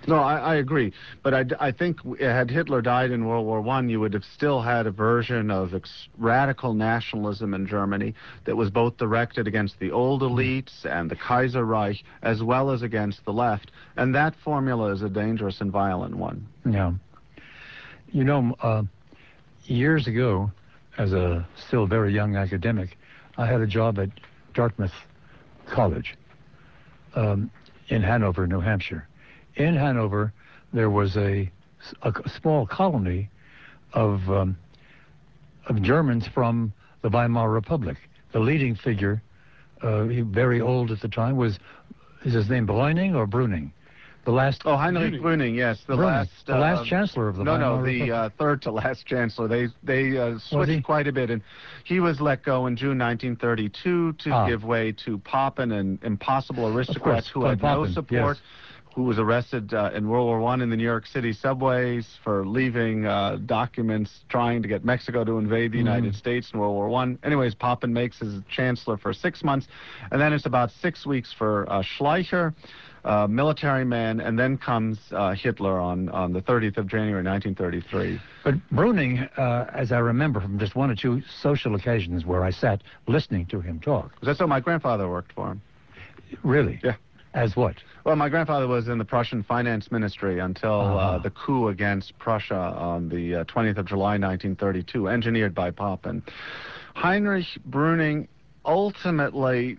No, 0.08 0.18
I, 0.18 0.38
I 0.38 0.56
agree. 0.56 0.94
But 1.24 1.34
I, 1.34 1.46
I 1.68 1.72
think 1.72 2.00
had 2.20 2.50
Hitler 2.50 2.82
died 2.82 3.12
in 3.12 3.26
World 3.26 3.46
War 3.46 3.62
One, 3.62 3.90
you 3.90 4.00
would 4.00 4.14
have 4.14 4.24
still 4.24 4.62
had 4.62 4.86
a 4.86 4.92
version 4.92 5.50
of 5.50 5.74
ex- 5.74 6.08
radical 6.18 6.74
nationalism 6.74 7.54
in 7.54 7.66
Germany 7.66 8.14
that 8.46 8.56
was 8.56 8.70
both 8.70 8.98
directed 8.98 9.48
against 9.48 9.80
the 9.80 9.92
old 9.92 10.22
hmm. 10.22 10.28
elites 10.28 10.86
and 10.86 11.10
the 11.10 11.16
Kaiserreich, 11.16 12.04
as 12.22 12.44
well 12.44 12.72
as 12.72 12.82
against 12.82 13.26
the 13.26 13.34
left. 13.34 13.72
And 13.98 14.14
that 14.16 14.36
formula 14.44 14.92
is 14.92 15.02
a 15.02 15.10
dangerous 15.10 15.62
and 15.62 15.72
violent 15.72 16.16
one. 16.16 16.48
Yeah. 16.70 16.94
You 18.12 18.24
know, 18.24 18.56
uh, 18.62 18.84
years 19.66 20.08
ago, 20.08 20.52
as 20.98 21.14
a 21.14 21.48
still 21.68 21.88
very 21.88 22.14
young 22.14 22.36
academic, 22.36 22.98
I 23.38 23.46
had 23.48 23.62
a 23.62 23.68
job 23.68 24.00
at 24.00 24.10
Dartmouth 24.54 24.94
College 25.66 26.16
um, 27.16 27.50
in 27.90 28.02
Hanover, 28.02 28.48
New 28.48 28.62
Hampshire 28.62 29.08
in 29.56 29.76
Hanover, 29.76 30.34
there 30.74 30.90
was 30.90 31.16
a, 31.18 31.50
a 32.02 32.30
small 32.42 32.68
colony 32.68 33.30
of, 33.94 34.30
um, 34.30 34.58
of 35.68 35.82
Germans 35.82 36.28
from 36.28 36.74
the 37.02 37.10
Weimar 37.10 37.50
Republic. 37.50 37.98
The 38.34 38.40
leading 38.40 38.76
figure, 38.76 39.22
uh, 39.82 40.06
very 40.06 40.60
old 40.60 40.92
at 40.92 41.00
the 41.00 41.08
time, 41.08 41.38
was 41.38 41.60
is 42.26 42.34
his 42.34 42.50
name 42.50 42.66
Brüning 42.66 43.16
or 43.16 43.28
Bruning? 43.28 43.72
The 44.26 44.32
last 44.32 44.64
oh 44.66 44.76
Heinrich 44.76 45.22
Brüning, 45.22 45.56
yes, 45.56 45.84
the 45.86 45.94
Brüning, 45.94 46.06
last 46.06 46.48
the 46.48 46.58
last 46.58 46.82
uh, 46.82 46.86
chancellor 46.86 47.28
of 47.28 47.36
the 47.36 47.44
no 47.44 47.52
Weimar 47.54 47.78
no 47.78 47.86
the 47.86 48.12
uh, 48.12 48.30
third 48.40 48.64
to 48.64 48.72
last 48.72 49.06
chancellor. 49.06 49.48
They 49.48 49.68
they 49.84 50.18
uh, 50.18 50.40
switched 50.40 50.84
quite 50.84 51.08
a 51.08 51.12
bit, 51.12 51.30
and 51.30 51.44
he 51.84 52.00
was 52.00 52.20
let 52.20 52.44
go 52.44 52.66
in 52.66 52.76
June 52.76 52.98
1932 52.98 54.14
to 54.14 54.30
ah. 54.32 54.48
give 54.48 54.64
way 54.64 54.92
to 55.06 55.20
Papen 55.20 55.74
and 55.74 56.04
impossible 56.04 56.68
aristocrats 56.68 57.30
who 57.30 57.46
had 57.46 57.62
no 57.62 57.86
support. 57.86 58.38
Yes 58.38 58.44
who 58.96 59.04
was 59.04 59.20
arrested 59.20 59.74
uh, 59.74 59.92
in 59.94 60.08
World 60.08 60.26
War 60.26 60.40
One 60.40 60.62
in 60.62 60.70
the 60.70 60.78
New 60.78 60.84
York 60.84 61.06
City 61.06 61.34
subways 61.34 62.08
for 62.24 62.48
leaving 62.48 63.06
uh, 63.06 63.40
documents 63.46 64.22
trying 64.30 64.62
to 64.62 64.70
get 64.70 64.86
Mexico 64.86 65.26
to 65.26 65.38
invade 65.38 65.74
the 65.74 65.76
mm. 65.76 65.80
United 65.80 66.16
States 66.16 66.52
in 66.54 66.60
World 66.60 66.76
War 66.76 66.88
One. 66.88 67.20
Anyways, 67.22 67.56
Papen 67.56 67.92
makes 67.92 68.20
his 68.20 68.42
chancellor 68.50 68.96
for 68.96 69.12
six 69.14 69.44
months, 69.44 69.68
and 70.12 70.22
then 70.22 70.32
it's 70.32 70.46
about 70.46 70.72
six 70.72 71.06
weeks 71.06 71.34
for 71.38 71.70
uh, 71.70 71.84
Schleicher. 71.84 72.54
Uh, 73.04 73.28
military 73.28 73.86
man, 73.86 74.20
and 74.20 74.40
then 74.40 74.58
comes 74.58 74.98
uh, 75.12 75.36
Hitler 75.36 75.80
on, 75.80 76.10
on 76.10 76.34
the 76.34 76.42
30th 76.42 76.78
of 76.78 76.88
January 76.88 77.24
1933. 77.24 78.20
But 78.44 78.56
Brüning, 78.74 79.30
uh, 79.38 79.70
as 79.72 79.92
I 79.92 80.00
remember 80.00 80.42
from 80.42 80.58
just 80.58 80.76
one 80.76 80.90
or 80.90 80.96
two 80.96 81.22
social 81.40 81.76
occasions 81.76 82.26
where 82.26 82.44
I 82.44 82.50
sat 82.50 82.82
listening 83.08 83.46
to 83.48 83.62
him 83.62 83.80
talk. 83.80 84.14
That's 84.24 84.40
how 84.40 84.48
my 84.48 84.60
grandfather 84.60 85.08
worked 85.08 85.34
for 85.34 85.52
him. 85.52 85.62
Really? 86.42 86.80
Yeah. 86.84 86.96
As 87.36 87.56
what? 87.56 87.76
Well, 88.06 88.16
my 88.16 88.30
grandfather 88.30 88.68
was 88.68 88.88
in 88.88 88.98
the 88.98 89.04
Prussian 89.04 89.44
finance 89.44 89.92
ministry 89.92 90.40
until 90.40 90.80
uh, 90.80 90.84
uh-huh. 90.84 90.98
uh, 90.98 91.18
the 91.20 91.32
coup 91.32 91.68
against 91.68 92.18
Prussia 92.18 92.56
on 92.56 93.10
the 93.10 93.36
uh, 93.36 93.44
20th 93.44 93.78
of 93.78 93.86
July 93.86 94.18
1932, 94.18 95.10
engineered 95.10 95.54
by 95.54 95.70
Papen. 95.70 96.24
Heinrich 96.96 97.60
Brüning 97.70 98.28
ultimately, 98.64 99.78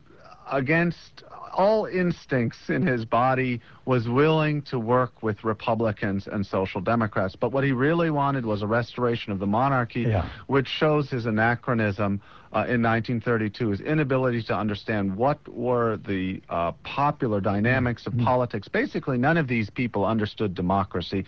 against 0.53 1.25
all 1.57 1.87
instincts 1.87 2.69
in 2.69 2.87
his 2.87 3.05
body 3.05 3.61
was 3.87 4.09
willing 4.09 4.63
to 4.63 4.79
work 4.79 5.23
with 5.23 5.43
Republicans 5.43 6.29
and 6.31 6.45
Social 6.47 6.81
Democrats. 6.81 7.35
But 7.35 7.51
what 7.51 7.65
he 7.65 7.73
really 7.73 8.11
wanted 8.11 8.45
was 8.45 8.63
a 8.63 8.67
restoration 8.67 9.33
of 9.33 9.39
the 9.39 9.47
monarchy, 9.47 10.03
yeah. 10.03 10.29
which 10.47 10.69
shows 10.69 11.11
his 11.11 11.25
anachronism 11.25 12.21
uh, 12.53 12.61
in 12.69 12.83
1932, 12.83 13.71
his 13.71 13.81
inability 13.81 14.43
to 14.43 14.55
understand 14.55 15.17
what 15.17 15.47
were 15.49 15.97
the 15.97 16.41
uh, 16.49 16.73
popular 16.85 17.41
dynamics 17.41 18.07
of 18.07 18.13
mm-hmm. 18.13 18.25
politics. 18.25 18.69
Basically, 18.69 19.19
none 19.19 19.37
of 19.37 19.49
these 19.49 19.71
people 19.71 20.05
understood 20.05 20.55
democracy, 20.55 21.25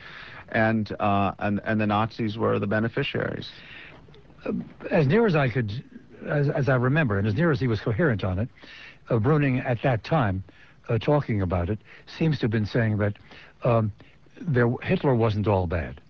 and, 0.50 0.94
uh, 1.00 1.32
and, 1.38 1.60
and 1.64 1.80
the 1.80 1.86
Nazis 1.86 2.36
were 2.36 2.58
the 2.58 2.66
beneficiaries. 2.66 3.50
As 4.90 5.06
near 5.06 5.26
as 5.26 5.34
I 5.34 5.48
could, 5.48 5.72
as, 6.26 6.48
as 6.50 6.68
I 6.68 6.76
remember, 6.76 7.18
and 7.18 7.26
as 7.26 7.34
near 7.34 7.50
as 7.50 7.58
he 7.58 7.66
was 7.66 7.80
coherent 7.80 8.24
on 8.24 8.38
it, 8.38 8.48
uh, 9.10 9.18
Brüning 9.18 9.64
at 9.64 9.82
that 9.82 10.04
time, 10.04 10.42
uh, 10.88 10.98
talking 10.98 11.42
about 11.42 11.68
it, 11.68 11.78
seems 12.18 12.38
to 12.38 12.42
have 12.42 12.50
been 12.50 12.66
saying 12.66 12.98
that 12.98 13.14
um, 13.64 13.92
there, 14.40 14.70
Hitler 14.82 15.14
wasn't 15.14 15.46
all 15.46 15.66
bad. 15.66 16.00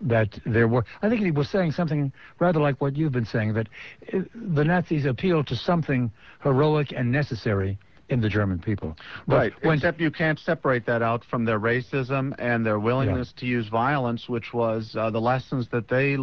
That 0.00 0.38
there 0.44 0.66
were, 0.66 0.84
I 1.00 1.08
think 1.08 1.22
he 1.22 1.30
was 1.30 1.48
saying 1.48 1.72
something 1.72 2.12
rather 2.40 2.58
like 2.60 2.80
what 2.80 2.96
you've 2.96 3.12
been 3.12 3.26
saying, 3.26 3.54
that 3.54 3.68
uh, 4.12 4.20
the 4.34 4.64
Nazis 4.64 5.04
appealed 5.04 5.46
to 5.48 5.56
something 5.56 6.10
heroic 6.42 6.92
and 6.92 7.12
necessary 7.12 7.78
in 8.08 8.20
the 8.20 8.28
German 8.28 8.58
people. 8.58 8.96
But 9.26 9.36
right, 9.36 9.52
when, 9.64 9.78
except 9.78 10.00
you 10.00 10.10
can't 10.10 10.38
separate 10.38 10.84
that 10.86 11.02
out 11.02 11.24
from 11.24 11.44
their 11.44 11.58
racism 11.58 12.34
and 12.38 12.64
their 12.66 12.78
willingness 12.78 13.32
yeah. 13.34 13.40
to 13.40 13.46
use 13.46 13.68
violence, 13.68 14.28
which 14.28 14.52
was 14.52 14.94
uh, 14.96 15.10
the 15.10 15.20
lessons 15.20 15.68
that 15.68 15.88
they 15.88 16.18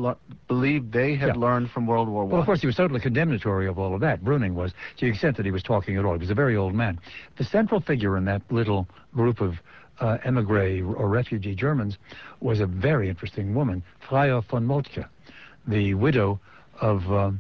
believed 0.48 0.92
they 0.92 1.16
had 1.16 1.30
yeah. 1.30 1.42
learned 1.42 1.72
from 1.72 1.88
World 1.88 2.08
War 2.08 2.24
I. 2.24 2.28
Well, 2.28 2.40
of 2.42 2.46
course, 2.46 2.62
he 2.62 2.68
was 2.68 2.76
totally 2.76 3.00
condemnatory 3.00 3.68
of 3.68 3.80
all 3.80 3.96
of 3.96 4.02
that. 4.02 4.24
Brüning 4.24 4.54
was, 4.54 4.72
to 4.98 5.06
the 5.06 5.12
extent 5.12 5.38
that 5.38 5.46
he 5.46 5.52
was 5.52 5.64
talking 5.64 5.98
at 5.98 6.06
all. 6.06 6.14
He 6.14 6.20
was 6.20 6.30
a 6.30 6.36
very 6.36 6.56
old 6.56 6.76
man. 6.76 7.00
The 7.38 7.44
central 7.44 7.80
figure 7.80 8.18
in 8.18 8.26
that 8.26 8.42
little 8.52 8.88
group 9.14 9.42
of 9.42 9.56
uh, 10.00 10.18
emigre 10.24 10.82
or 10.84 11.10
refugee 11.10 11.56
Germans 11.56 11.98
was 12.40 12.60
a 12.60 12.66
very 12.66 13.10
interesting 13.10 13.56
woman, 13.56 13.84
Freya 14.08 14.42
von 14.42 14.66
Moltke, 14.66 15.06
the 15.68 15.94
widow 15.94 16.40
of, 16.82 17.12
uh, 17.12 17.32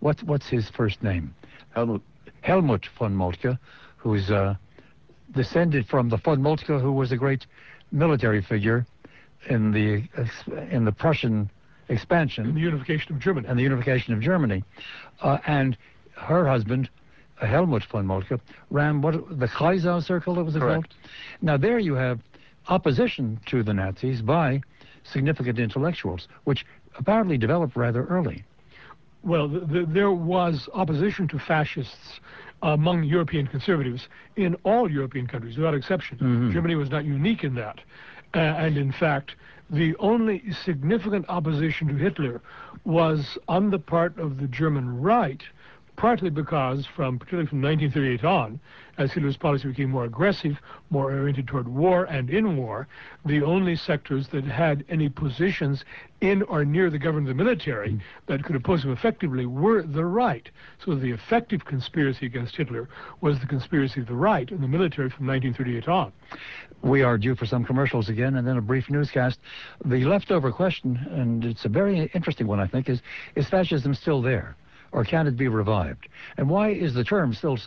what's, 0.00 0.22
what's 0.24 0.48
his 0.48 0.68
first 0.70 1.02
name? 1.02 1.34
Helmut. 1.74 2.02
Helmut 2.42 2.88
von 2.98 3.14
Moltke, 3.14 3.56
who's 4.02 4.30
uh, 4.30 4.54
descended 5.32 5.86
from 5.86 6.08
the 6.08 6.16
von 6.16 6.42
Moltke, 6.42 6.80
who 6.80 6.92
was 6.92 7.12
a 7.12 7.16
great 7.16 7.46
military 7.92 8.42
figure 8.42 8.84
in 9.48 9.70
the 9.70 10.04
in 10.70 10.84
the 10.84 10.92
Prussian 10.92 11.50
expansion, 11.88 12.46
and 12.46 12.56
the 12.56 12.60
unification 12.60 13.14
of 13.14 13.20
Germany, 13.20 13.46
and 13.48 13.58
the 13.58 13.62
unification 13.62 14.12
of 14.14 14.20
Germany, 14.20 14.64
uh, 15.20 15.38
and 15.46 15.76
her 16.16 16.46
husband. 16.46 16.88
Helmut 17.40 17.82
von 17.90 18.06
Moltke 18.06 18.38
ran 18.70 19.02
what 19.02 19.14
the 19.40 19.48
Kreisau 19.48 20.00
Circle, 20.00 20.38
it 20.38 20.44
was 20.44 20.54
Correct. 20.54 20.74
called. 20.74 20.86
Now 21.40 21.56
there 21.56 21.80
you 21.80 21.94
have 21.94 22.20
opposition 22.68 23.40
to 23.46 23.64
the 23.64 23.74
Nazis 23.74 24.22
by 24.22 24.60
significant 25.02 25.58
intellectuals, 25.58 26.28
which 26.44 26.64
apparently 26.96 27.36
developed 27.36 27.74
rather 27.74 28.04
early. 28.04 28.44
Well, 29.24 29.48
the, 29.48 29.60
the, 29.60 29.86
there 29.88 30.12
was 30.12 30.68
opposition 30.72 31.26
to 31.28 31.38
fascists 31.40 32.20
among 32.62 33.04
European 33.04 33.46
conservatives 33.46 34.08
in 34.36 34.54
all 34.64 34.90
European 34.90 35.26
countries, 35.26 35.56
without 35.56 35.74
exception. 35.74 36.16
Mm-hmm. 36.18 36.52
Germany 36.52 36.74
was 36.76 36.90
not 36.90 37.04
unique 37.04 37.44
in 37.44 37.54
that. 37.56 37.80
Uh, 38.34 38.38
and 38.38 38.78
in 38.78 38.92
fact, 38.92 39.34
the 39.68 39.96
only 39.96 40.42
significant 40.64 41.26
opposition 41.28 41.88
to 41.88 41.94
Hitler 41.94 42.40
was 42.84 43.38
on 43.48 43.70
the 43.70 43.78
part 43.78 44.18
of 44.18 44.38
the 44.38 44.46
German 44.46 45.00
right, 45.00 45.42
partly 45.96 46.30
because, 46.30 46.86
from 46.86 47.18
particularly 47.18 47.48
from 47.48 47.62
1938 47.62 48.24
on, 48.24 48.60
as 48.98 49.12
Hitler's 49.12 49.36
policy 49.36 49.68
became 49.68 49.90
more 49.90 50.04
aggressive, 50.04 50.60
more 50.90 51.12
oriented 51.12 51.46
toward 51.46 51.68
war 51.68 52.04
and 52.04 52.28
in 52.30 52.56
war, 52.56 52.88
the 53.24 53.42
only 53.42 53.76
sectors 53.76 54.28
that 54.28 54.44
had 54.44 54.84
any 54.88 55.08
positions 55.08 55.84
in 56.20 56.42
or 56.42 56.64
near 56.64 56.90
the 56.90 56.98
government 56.98 57.28
of 57.28 57.36
the 57.36 57.42
military 57.42 58.00
that 58.26 58.44
could 58.44 58.56
oppose 58.56 58.84
him 58.84 58.92
effectively 58.92 59.46
were 59.46 59.82
the 59.82 60.04
right. 60.04 60.48
So 60.84 60.94
the 60.94 61.10
effective 61.10 61.64
conspiracy 61.64 62.26
against 62.26 62.56
Hitler 62.56 62.88
was 63.20 63.40
the 63.40 63.46
conspiracy 63.46 64.00
of 64.00 64.06
the 64.06 64.14
right 64.14 64.50
and 64.50 64.62
the 64.62 64.68
military 64.68 65.10
from 65.10 65.26
1938 65.26 65.88
on. 65.88 66.12
We 66.82 67.02
are 67.02 67.16
due 67.16 67.34
for 67.34 67.46
some 67.46 67.64
commercials 67.64 68.08
again 68.08 68.36
and 68.36 68.46
then 68.46 68.56
a 68.56 68.62
brief 68.62 68.90
newscast. 68.90 69.38
The 69.84 70.04
leftover 70.04 70.52
question, 70.52 70.96
and 71.10 71.44
it's 71.44 71.64
a 71.64 71.68
very 71.68 72.10
interesting 72.14 72.46
one, 72.46 72.60
I 72.60 72.66
think, 72.66 72.88
is 72.88 73.00
is 73.36 73.48
fascism 73.48 73.94
still 73.94 74.20
there? 74.20 74.56
Or 74.92 75.04
can 75.04 75.26
it 75.26 75.36
be 75.36 75.48
revived? 75.48 76.08
And 76.36 76.48
why 76.48 76.70
is 76.70 76.94
the 76.94 77.04
term 77.04 77.34
still 77.34 77.58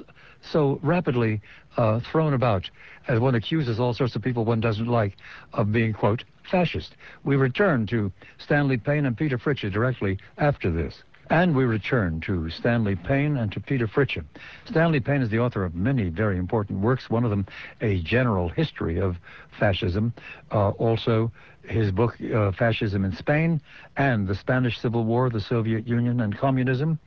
so 0.41 0.80
rapidly 0.84 1.41
uh, 1.76 1.99
thrown 2.11 2.34
about 2.34 2.69
as 3.07 3.19
one 3.19 3.36
accuses 3.36 3.80
all 3.80 3.93
sorts 3.93 4.15
of 4.15 4.21
people 4.21 4.45
one 4.45 4.61
doesn't 4.61 4.88
like 4.88 5.17
of 5.53 5.71
being, 5.71 5.93
quote, 5.93 6.23
fascist? 6.49 6.95
We 7.23 7.36
return 7.36 7.88
to 7.88 8.11
Stanley 8.38 8.78
Payne 8.78 9.05
and 9.05 9.17
Peter 9.17 9.38
Fritzsche 9.38 9.71
directly 9.71 10.17
after 10.38 10.71
this. 10.71 11.03
And 11.32 11.55
we 11.55 11.63
return 11.63 12.21
to 12.21 12.51
Stanley 12.51 12.95
Payne 12.95 13.38
and 13.38 13.51
to 13.51 13.59
Peter 13.59 13.88
Fritzsche. 13.88 14.23
Stanley 14.65 14.99
Payne 14.99 15.23
is 15.23 15.30
the 15.30 15.39
author 15.39 15.63
of 15.63 15.73
many 15.73 16.09
very 16.09 16.38
important 16.38 16.82
works, 16.82 17.09
one 17.09 17.23
of 17.23 17.32
them 17.32 17.47
a 17.82 17.99
general 18.01 18.47
history 18.47 18.99
of 18.99 19.17
fascism, 19.59 20.13
uh, 20.51 20.69
also 20.69 21.32
his 21.68 21.91
book 21.91 22.16
uh, 22.22 22.51
Fascism 22.51 23.05
in 23.05 23.16
Spain 23.16 23.61
and 23.97 24.28
the 24.28 24.36
Spanish 24.36 24.80
Civil 24.80 25.03
War, 25.03 25.30
the 25.30 25.39
Soviet 25.39 25.88
Union 25.88 26.22
and 26.22 26.38
Communism. 26.38 26.99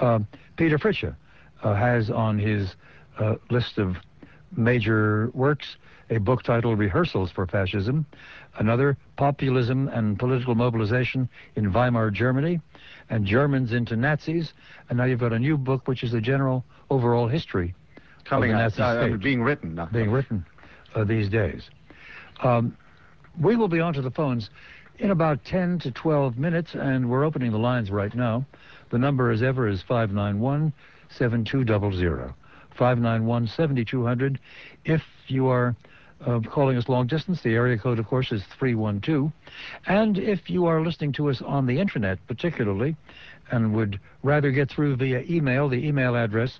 Uh, 0.00 0.20
Peter 0.56 0.78
Fritzsche 0.78 1.14
uh, 1.62 1.74
has 1.74 2.10
on 2.10 2.38
his 2.38 2.76
uh, 3.18 3.36
list 3.50 3.78
of 3.78 3.96
major 4.56 5.30
works 5.34 5.76
a 6.10 6.18
book 6.18 6.42
titled 6.44 6.78
Rehearsals 6.78 7.32
for 7.32 7.46
Fascism, 7.46 8.06
another 8.58 8.96
Populism 9.16 9.88
and 9.88 10.18
Political 10.18 10.54
Mobilization 10.54 11.28
in 11.56 11.72
Weimar 11.72 12.10
Germany, 12.12 12.60
and 13.10 13.26
Germans 13.26 13.72
into 13.72 13.96
Nazis, 13.96 14.52
and 14.88 14.98
now 14.98 15.04
you've 15.04 15.20
got 15.20 15.32
a 15.32 15.38
new 15.38 15.58
book 15.58 15.88
which 15.88 16.04
is 16.04 16.14
a 16.14 16.20
general 16.20 16.64
overall 16.90 17.26
history 17.26 17.74
Coming 18.24 18.50
the 18.50 18.56
out, 18.56 18.78
Nazi 18.78 19.14
uh, 19.14 19.16
being 19.16 19.42
written. 19.42 19.80
being 19.92 20.10
written 20.10 20.44
uh, 20.94 21.04
these 21.04 21.28
days. 21.28 21.70
Um, 22.42 22.76
we 23.40 23.56
will 23.56 23.68
be 23.68 23.80
onto 23.80 24.02
the 24.02 24.10
phones 24.10 24.50
in 24.98 25.10
about 25.10 25.44
10 25.44 25.78
to 25.80 25.90
12 25.90 26.38
minutes, 26.38 26.74
and 26.74 27.08
we're 27.08 27.24
opening 27.24 27.52
the 27.52 27.58
lines 27.58 27.90
right 27.90 28.14
now. 28.14 28.44
The 28.90 28.98
number, 28.98 29.30
as 29.30 29.42
ever, 29.42 29.68
is 29.68 29.82
591 29.82 30.72
7200. 31.10 32.34
591 32.76 33.46
7200. 33.46 34.38
If 34.84 35.02
you 35.28 35.48
are 35.48 35.74
uh, 36.24 36.40
calling 36.40 36.76
us 36.76 36.88
long 36.88 37.06
distance, 37.06 37.42
the 37.42 37.54
area 37.54 37.76
code, 37.76 37.98
of 37.98 38.06
course, 38.06 38.32
is 38.32 38.42
312. 38.58 39.30
And 39.86 40.18
if 40.18 40.48
you 40.48 40.66
are 40.66 40.82
listening 40.82 41.12
to 41.14 41.28
us 41.28 41.42
on 41.42 41.66
the 41.66 41.78
internet, 41.78 42.18
particularly, 42.26 42.96
and 43.50 43.74
would 43.74 44.00
rather 44.22 44.50
get 44.50 44.70
through 44.70 44.96
via 44.96 45.22
email, 45.28 45.68
the 45.68 45.86
email 45.86 46.16
address 46.16 46.58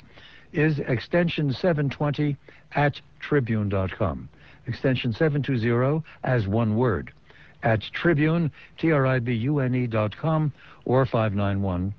is 0.53 0.79
extension 0.81 1.53
720 1.53 2.37
at 2.73 3.01
tribune.com. 3.21 4.29
Extension 4.67 5.13
720 5.13 6.05
as 6.25 6.47
one 6.47 6.77
word 6.77 7.13
at 7.63 7.83
tribune, 7.93 8.51
T-R-I-B-U-N-E 8.79 9.87
dot 9.89 10.17
com 10.17 10.53
or 10.85 11.05
591 11.05 11.93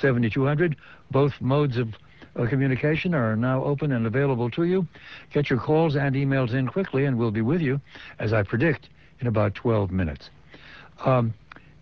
7200. 0.00 0.76
Both 1.10 1.32
modes 1.40 1.76
of 1.76 1.88
uh, 2.36 2.46
communication 2.46 3.14
are 3.14 3.34
now 3.34 3.64
open 3.64 3.92
and 3.92 4.06
available 4.06 4.50
to 4.50 4.64
you. 4.64 4.86
Get 5.32 5.50
your 5.50 5.58
calls 5.58 5.96
and 5.96 6.14
emails 6.14 6.54
in 6.54 6.68
quickly 6.68 7.06
and 7.06 7.18
we'll 7.18 7.30
be 7.30 7.40
with 7.40 7.60
you, 7.60 7.80
as 8.18 8.32
I 8.32 8.42
predict, 8.42 8.90
in 9.20 9.26
about 9.26 9.54
12 9.54 9.90
minutes. 9.90 10.30
Um, 11.04 11.34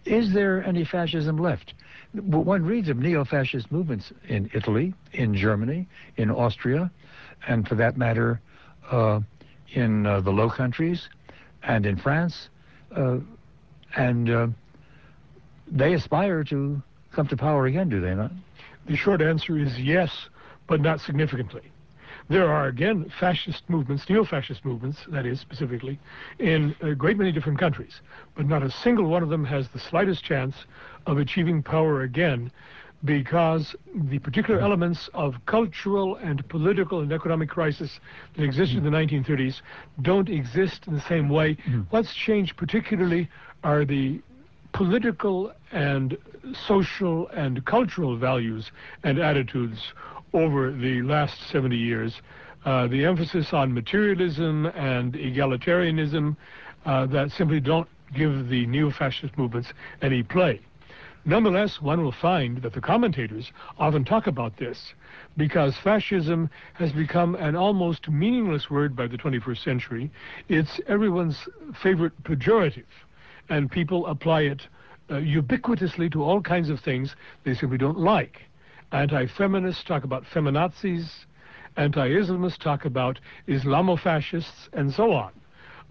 is 0.04 0.32
there 0.32 0.64
any 0.64 0.84
fascism 0.84 1.36
left? 1.36 1.74
One 2.14 2.64
reads 2.64 2.88
of 2.88 2.98
neo-fascist 2.98 3.70
movements 3.70 4.12
in 4.28 4.48
Italy, 4.54 4.94
in 5.12 5.34
Germany, 5.34 5.88
in 6.16 6.30
Austria, 6.30 6.90
and 7.46 7.68
for 7.68 7.74
that 7.74 7.98
matter, 7.98 8.40
uh, 8.90 9.20
in 9.76 10.06
uh, 10.06 10.20
the 10.20 10.30
Low 10.30 10.48
Countries 10.50 11.08
and 11.62 11.86
in 11.86 11.96
France, 11.96 12.48
uh, 12.96 13.18
and 13.96 14.30
uh, 14.30 14.46
they 15.70 15.92
aspire 15.92 16.42
to 16.44 16.82
come 17.12 17.26
to 17.28 17.36
power 17.36 17.66
again, 17.66 17.88
do 17.88 18.00
they 18.00 18.14
not? 18.14 18.30
The 18.88 18.96
short 18.96 19.20
answer 19.20 19.58
is 19.58 19.78
yes, 19.78 20.28
but 20.66 20.80
not 20.80 21.00
significantly. 21.00 21.62
There 22.28 22.52
are, 22.52 22.66
again, 22.66 23.12
fascist 23.20 23.62
movements, 23.68 24.08
neo-fascist 24.08 24.64
movements, 24.64 24.98
that 25.08 25.26
is, 25.26 25.38
specifically, 25.40 25.98
in 26.38 26.74
a 26.80 26.94
great 26.94 27.16
many 27.16 27.30
different 27.30 27.58
countries, 27.58 28.00
but 28.34 28.46
not 28.46 28.62
a 28.62 28.70
single 28.70 29.06
one 29.06 29.22
of 29.22 29.28
them 29.28 29.44
has 29.44 29.68
the 29.68 29.78
slightest 29.78 30.24
chance 30.24 30.56
of 31.06 31.18
achieving 31.18 31.62
power 31.62 32.02
again 32.02 32.50
because 33.06 33.74
the 33.94 34.18
particular 34.18 34.60
elements 34.60 35.08
of 35.14 35.34
cultural 35.46 36.16
and 36.16 36.46
political 36.48 37.00
and 37.00 37.12
economic 37.12 37.48
crisis 37.48 38.00
that 38.36 38.42
existed 38.42 38.78
in 38.78 38.84
the 38.84 38.90
1930s 38.90 39.62
don't 40.02 40.28
exist 40.28 40.86
in 40.86 40.94
the 40.94 41.00
same 41.08 41.28
way. 41.28 41.56
What's 41.90 42.12
changed 42.14 42.56
particularly 42.56 43.28
are 43.64 43.84
the 43.84 44.20
political 44.72 45.52
and 45.72 46.18
social 46.66 47.28
and 47.28 47.64
cultural 47.64 48.16
values 48.16 48.70
and 49.04 49.18
attitudes 49.18 49.92
over 50.34 50.70
the 50.70 51.00
last 51.02 51.40
70 51.50 51.76
years. 51.76 52.20
Uh, 52.64 52.86
the 52.88 53.04
emphasis 53.04 53.52
on 53.52 53.72
materialism 53.72 54.66
and 54.66 55.14
egalitarianism 55.14 56.36
uh, 56.84 57.06
that 57.06 57.30
simply 57.30 57.60
don't 57.60 57.88
give 58.14 58.48
the 58.48 58.66
neo-fascist 58.66 59.36
movements 59.38 59.72
any 60.02 60.22
play. 60.22 60.60
Nonetheless, 61.28 61.82
one 61.82 62.04
will 62.04 62.12
find 62.12 62.62
that 62.62 62.72
the 62.72 62.80
commentators 62.80 63.50
often 63.80 64.04
talk 64.04 64.28
about 64.28 64.56
this 64.58 64.94
because 65.36 65.76
fascism 65.76 66.48
has 66.74 66.92
become 66.92 67.34
an 67.34 67.56
almost 67.56 68.08
meaningless 68.08 68.70
word 68.70 68.94
by 68.94 69.08
the 69.08 69.18
21st 69.18 69.64
century. 69.64 70.10
It's 70.48 70.80
everyone's 70.86 71.48
favorite 71.82 72.12
pejorative, 72.22 72.86
and 73.48 73.68
people 73.68 74.06
apply 74.06 74.42
it 74.42 74.68
uh, 75.10 75.14
ubiquitously 75.14 76.12
to 76.12 76.22
all 76.22 76.40
kinds 76.40 76.70
of 76.70 76.78
things 76.78 77.16
they 77.42 77.54
simply 77.54 77.78
don't 77.78 77.98
like. 77.98 78.42
Anti-feminists 78.92 79.82
talk 79.82 80.04
about 80.04 80.22
feminazis, 80.32 81.10
anti-Islamists 81.76 82.58
talk 82.58 82.84
about 82.84 83.18
Islamofascists, 83.48 84.68
and 84.74 84.94
so 84.94 85.10
on. 85.10 85.32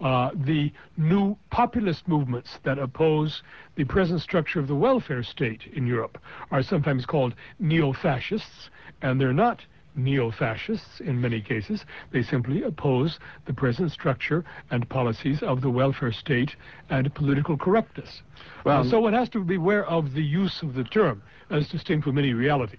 Uh, 0.00 0.30
the 0.34 0.70
new 0.96 1.36
populist 1.50 2.06
movements 2.06 2.58
that 2.64 2.78
oppose 2.78 3.42
the 3.76 3.84
present 3.84 4.20
structure 4.20 4.60
of 4.60 4.68
the 4.68 4.74
welfare 4.74 5.22
state 5.22 5.62
in 5.72 5.86
Europe 5.86 6.18
are 6.50 6.62
sometimes 6.62 7.06
called 7.06 7.34
neo-fascists, 7.58 8.68
and 9.00 9.18
they're 9.18 9.32
not 9.32 9.64
neo-fascists 9.94 11.00
in 11.00 11.18
many 11.18 11.40
cases. 11.40 11.86
They 12.10 12.22
simply 12.22 12.62
oppose 12.62 13.18
the 13.46 13.54
present 13.54 13.90
structure 13.90 14.44
and 14.70 14.86
policies 14.88 15.42
of 15.42 15.62
the 15.62 15.70
welfare 15.70 16.12
state 16.12 16.54
and 16.90 17.14
political 17.14 17.56
correctness. 17.56 18.22
Well- 18.64 18.80
Uh, 18.80 18.84
so 18.84 19.00
one 19.00 19.14
has 19.14 19.30
to 19.30 19.42
beware 19.42 19.86
of 19.86 20.12
the 20.12 20.22
use 20.22 20.62
of 20.62 20.74
the 20.74 20.84
term 20.84 21.22
as 21.48 21.70
distinct 21.70 22.04
from 22.04 22.18
any 22.18 22.34
reality. 22.34 22.76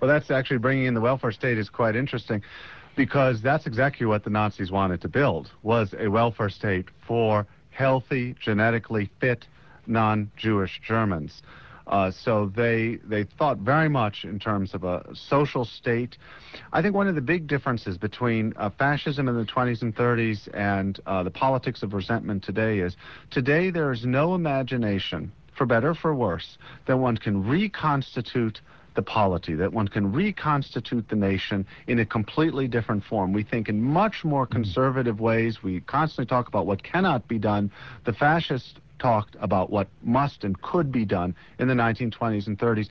Well, 0.00 0.08
that's 0.08 0.30
actually 0.30 0.58
bringing 0.58 0.84
in 0.84 0.94
the 0.94 1.00
welfare 1.00 1.32
state 1.32 1.58
is 1.58 1.70
quite 1.70 1.96
interesting 1.96 2.42
because 2.98 3.40
that's 3.40 3.64
exactly 3.64 4.04
what 4.06 4.24
the 4.24 4.30
Nazis 4.30 4.72
wanted 4.72 5.00
to 5.00 5.08
build 5.08 5.52
was 5.62 5.94
a 6.00 6.08
welfare 6.08 6.48
state 6.48 6.86
for 7.06 7.46
healthy, 7.70 8.34
genetically 8.40 9.08
fit, 9.20 9.46
non-Jewish 9.86 10.80
Germans. 10.84 11.42
Uh, 11.86 12.10
so 12.10 12.52
they 12.56 12.98
they 13.04 13.22
thought 13.22 13.58
very 13.58 13.88
much 13.88 14.24
in 14.24 14.40
terms 14.40 14.74
of 14.74 14.82
a 14.82 15.06
social 15.14 15.64
state. 15.64 16.18
I 16.72 16.82
think 16.82 16.96
one 16.96 17.06
of 17.06 17.14
the 17.14 17.20
big 17.20 17.46
differences 17.46 17.96
between 17.96 18.52
uh, 18.56 18.68
fascism 18.68 19.28
in 19.28 19.36
the 19.36 19.44
20s 19.44 19.80
and 19.80 19.94
30s 19.94 20.48
and 20.52 20.98
uh, 21.06 21.22
the 21.22 21.30
politics 21.30 21.84
of 21.84 21.94
resentment 21.94 22.42
today 22.42 22.80
is 22.80 22.96
today 23.30 23.70
there 23.70 23.92
is 23.92 24.04
no 24.04 24.34
imagination, 24.34 25.30
for 25.56 25.66
better 25.66 25.90
or 25.90 25.94
for 25.94 26.16
worse, 26.16 26.58
that 26.86 26.96
one 26.98 27.16
can 27.16 27.46
reconstitute 27.48 28.60
the 28.98 29.02
polity, 29.02 29.54
that 29.54 29.72
one 29.72 29.86
can 29.86 30.10
reconstitute 30.10 31.08
the 31.08 31.14
nation 31.14 31.64
in 31.86 32.00
a 32.00 32.04
completely 32.04 32.66
different 32.66 33.04
form. 33.04 33.32
We 33.32 33.44
think 33.44 33.68
in 33.68 33.80
much 33.80 34.24
more 34.24 34.44
conservative 34.44 35.20
ways. 35.20 35.62
We 35.62 35.78
constantly 35.82 36.26
talk 36.26 36.48
about 36.48 36.66
what 36.66 36.82
cannot 36.82 37.28
be 37.28 37.38
done. 37.38 37.70
The 38.06 38.12
fascists 38.12 38.74
talked 38.98 39.36
about 39.38 39.70
what 39.70 39.86
must 40.02 40.42
and 40.42 40.60
could 40.62 40.90
be 40.90 41.04
done 41.04 41.36
in 41.60 41.68
the 41.68 41.74
1920s 41.74 42.48
and 42.48 42.58
30s. 42.58 42.88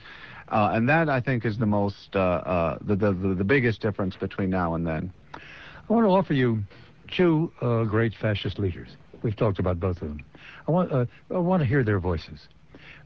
Uh, 0.48 0.70
and 0.72 0.88
that, 0.88 1.10
I 1.10 1.20
think, 1.20 1.44
is 1.44 1.58
the 1.58 1.66
most, 1.66 2.16
uh, 2.16 2.20
uh, 2.20 2.78
the, 2.80 2.96
the, 2.96 3.12
the, 3.12 3.34
the 3.34 3.44
biggest 3.44 3.82
difference 3.82 4.16
between 4.16 4.48
now 4.48 4.76
and 4.76 4.86
then. 4.86 5.12
I 5.34 5.92
want 5.92 6.06
to 6.06 6.10
offer 6.10 6.32
you 6.32 6.62
two 7.14 7.52
uh, 7.60 7.84
great 7.84 8.14
fascist 8.18 8.58
leaders. 8.58 8.88
We've 9.22 9.36
talked 9.36 9.58
about 9.58 9.78
both 9.78 10.00
of 10.00 10.08
them. 10.08 10.24
I 10.66 10.70
want, 10.70 10.90
uh, 10.90 11.04
I 11.30 11.36
want 11.36 11.60
to 11.60 11.66
hear 11.66 11.84
their 11.84 12.00
voices. 12.00 12.48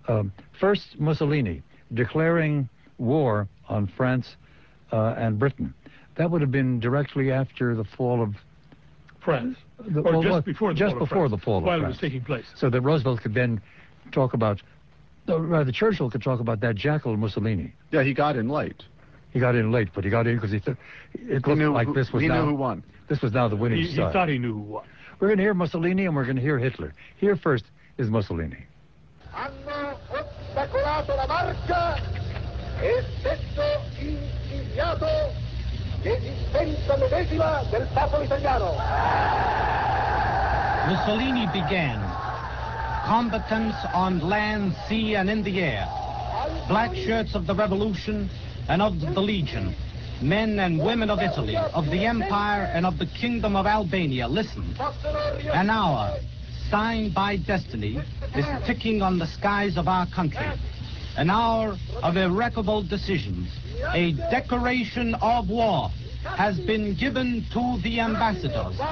Um, 0.06 0.32
first, 0.60 1.00
Mussolini 1.00 1.62
declaring 1.94 2.68
war 3.02 3.48
on 3.68 3.86
France 3.96 4.36
uh, 4.92 5.14
and 5.18 5.38
Britain. 5.38 5.74
That 6.16 6.30
would 6.30 6.40
have 6.40 6.50
been 6.50 6.80
directly 6.80 7.30
after 7.32 7.74
the 7.74 7.84
fall 7.84 8.22
of 8.22 8.34
France. 9.20 9.56
the, 9.78 10.00
or 10.00 10.12
well, 10.12 10.22
just 10.22 10.32
what- 10.32 10.44
before 10.44 10.72
the 10.72 10.78
just 10.78 10.92
fall 10.94 11.02
of 11.02 11.08
before 11.08 11.28
France, 11.28 11.30
the 11.40 11.44
fall 11.44 11.58
of 11.58 11.64
while 11.64 11.82
it 11.82 11.86
was 11.86 11.98
taking 11.98 12.22
place. 12.22 12.46
so 12.54 12.70
that 12.70 12.80
Roosevelt 12.80 13.20
could 13.20 13.34
then 13.34 13.60
talk 14.12 14.34
about, 14.34 14.60
no, 15.28 15.38
rather 15.38 15.72
Churchill 15.72 16.10
could 16.10 16.22
talk 16.22 16.40
about 16.40 16.60
that 16.60 16.74
jackal 16.76 17.16
Mussolini. 17.16 17.72
Yeah, 17.90 18.02
he 18.02 18.14
got 18.14 18.36
in 18.36 18.48
late. 18.48 18.82
He 19.32 19.40
got 19.40 19.54
in 19.54 19.70
late, 19.72 19.88
but 19.94 20.04
he 20.04 20.10
got 20.10 20.26
in 20.26 20.36
because 20.36 20.50
he 20.50 20.60
th- 20.60 20.76
it 21.14 21.20
He 21.26 21.34
looked 21.34 21.46
knew, 21.58 21.72
like 21.72 21.86
who- 21.88 21.94
this 21.94 22.12
was 22.12 22.22
he 22.22 22.28
now 22.28 22.42
knew 22.42 22.50
who 22.50 22.54
won. 22.56 22.82
this 23.08 23.22
was 23.22 23.32
now 23.32 23.48
the 23.48 23.56
winning 23.56 23.80
He, 23.82 23.88
he 23.88 23.96
thought 23.96 24.28
he 24.28 24.38
knew 24.38 24.52
who 24.54 24.60
won. 24.60 24.84
We're 25.20 25.28
going 25.28 25.38
to 25.38 25.44
hear 25.44 25.54
Mussolini 25.54 26.04
and 26.06 26.14
we're 26.16 26.24
going 26.24 26.36
to 26.36 26.42
hear 26.42 26.58
Hitler. 26.58 26.92
Here 27.16 27.36
first 27.36 27.64
is 27.96 28.10
Mussolini. 28.10 28.66
hanno 29.32 29.96
ostacolato 30.10 31.16
la 31.16 31.26
l'esistenza 36.02 36.96
medesima 36.96 37.62
del 37.70 37.86
popolo 37.94 38.24
italiano. 38.24 38.74
Mussolini 40.88 41.46
began 41.52 42.00
combatants 43.06 43.76
on 43.94 44.18
land, 44.20 44.74
sea, 44.88 45.14
and 45.14 45.30
in 45.30 45.42
the 45.42 45.60
air, 45.60 45.86
black 46.68 46.94
shirts 46.94 47.34
of 47.34 47.46
the 47.46 47.54
revolution 47.54 48.28
and 48.68 48.82
of 48.82 48.98
the 49.00 49.20
Legion, 49.20 49.74
men 50.20 50.58
and 50.58 50.82
women 50.82 51.08
of 51.08 51.20
Italy, 51.20 51.56
of 51.56 51.88
the 51.90 52.04
Empire, 52.04 52.70
and 52.74 52.84
of 52.84 52.98
the 52.98 53.06
Kingdom 53.06 53.54
of 53.54 53.66
Albania. 53.66 54.26
Listen, 54.26 54.74
an 55.52 55.70
hour 55.70 56.18
signed 56.68 57.14
by 57.14 57.36
destiny 57.36 58.00
is 58.34 58.46
ticking 58.66 59.02
on 59.02 59.18
the 59.18 59.26
skies 59.26 59.76
of 59.76 59.86
our 59.86 60.06
country. 60.06 60.46
An 61.16 61.30
hour 61.30 61.76
of 62.02 62.16
irreparable 62.16 62.82
decisions, 62.82 63.48
a 63.92 64.12
declaration 64.30 65.14
of 65.16 65.48
war 65.48 65.90
has 66.24 66.58
been 66.60 66.94
given 66.94 67.44
to 67.52 67.78
the 67.82 67.98
ambassadors. 68.00 68.76
To 68.76 68.82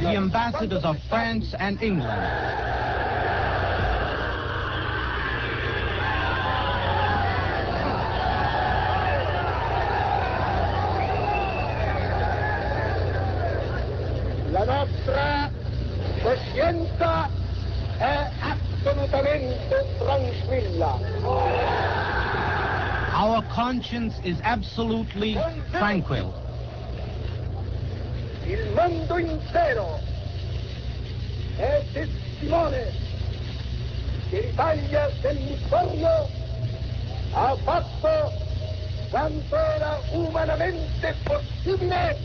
the 0.00 0.16
ambassadors 0.16 0.84
of 0.84 0.96
France 1.08 1.54
and 1.58 1.82
England. 1.82 2.70
Our 23.14 23.42
conscience 23.54 24.18
is 24.24 24.40
absolutely 24.42 25.38
tranquil. 25.70 26.34
Il 28.44 28.72
mondo 28.74 29.18
intero 29.18 30.00
è 31.56 31.84
testimone 31.92 32.90
che 34.28 34.40
l'Italia 34.40 35.08
del 35.20 35.36
Littorio 35.36 36.28
ha 37.32 37.56
fatto 37.62 38.32
quanto 39.08 39.56
era 39.56 40.00
umanamente 40.10 41.14
possibile 41.22 42.18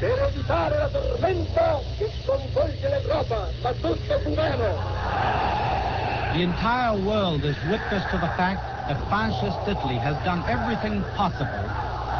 per 0.00 0.18
evitare 0.28 0.76
la 0.76 0.88
tormenta 0.88 1.78
che 1.98 2.10
sconvolge 2.20 2.88
l'Europa, 2.88 3.48
ma 3.62 3.72
tutto 3.74 4.18
fu 4.24 4.34
vano. 4.34 5.93
The 6.34 6.42
entire 6.42 7.00
world 7.00 7.44
is 7.44 7.54
witness 7.70 8.02
to 8.10 8.18
the 8.18 8.26
fact 8.36 8.60
that 8.88 8.98
fascist 9.08 9.56
Italy 9.68 9.98
has 9.98 10.16
done 10.24 10.42
everything 10.48 11.00
possible 11.14 11.46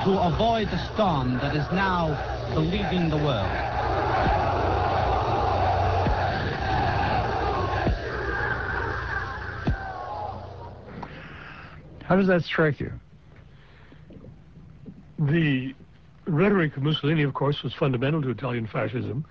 to 0.05 0.21
avoid 0.33 0.71
the 0.71 0.79
storm 0.95 1.37
that 1.39 1.57
is 1.57 1.67
now 1.73 2.15
beleaguering 2.55 3.11
the 3.11 3.17
world. 3.17 3.51
How 12.05 12.15
does 12.15 12.29
that 12.29 12.45
strike 12.45 12.79
you? 12.79 12.93
The 15.19 15.75
rhetoric 16.29 16.77
of 16.77 16.85
Mussolini, 16.85 17.25
of 17.25 17.35
course, 17.35 17.65
was 17.65 17.75
fundamental 17.75 18.23
to 18.23 18.31
Italian 18.31 18.69
fascism, 18.69 19.25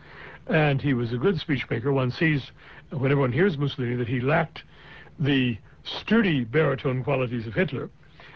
and 0.47 0.81
he 0.81 0.93
was 0.93 1.13
a 1.13 1.17
good 1.17 1.35
speechmaker. 1.35 1.93
One 1.93 2.11
sees, 2.11 2.51
when 2.89 3.13
everyone 3.13 3.31
hears 3.31 3.57
Mussolini, 3.57 3.95
that 3.95 4.09
he 4.09 4.19
lacked 4.19 4.63
the 5.19 5.57
sturdy 5.83 6.43
baritone 6.43 7.03
qualities 7.03 7.47
of 7.47 7.53
Hitler. 7.53 7.89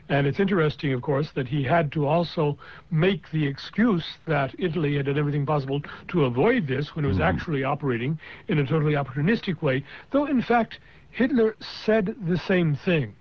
And 0.10 0.26
it's 0.26 0.40
interesting, 0.40 0.94
of 0.94 1.02
course, 1.02 1.32
that 1.36 1.50
he 1.50 1.64
had 1.64 1.92
to 1.92 2.08
also 2.08 2.58
make 2.92 3.30
the 3.32 3.46
excuse 3.46 4.06
that 4.26 4.56
Italy 4.58 4.96
had 4.96 5.08
done 5.08 5.18
everything 5.18 5.46
possible 5.46 5.82
to 6.10 6.26
avoid 6.26 6.66
this 6.66 6.96
when 6.96 7.04
it 7.04 7.10
was 7.10 7.20
actually 7.20 7.66
operating 7.66 8.18
in 8.48 8.60
a 8.60 8.66
totally 8.66 8.94
opportunistic 8.94 9.62
way, 9.62 9.84
though, 10.12 10.26
in 10.26 10.42
fact, 10.42 10.80
Hitler 11.12 11.56
said 11.60 12.16
the 12.26 12.38
same 12.38 12.76
thing. 12.76 13.16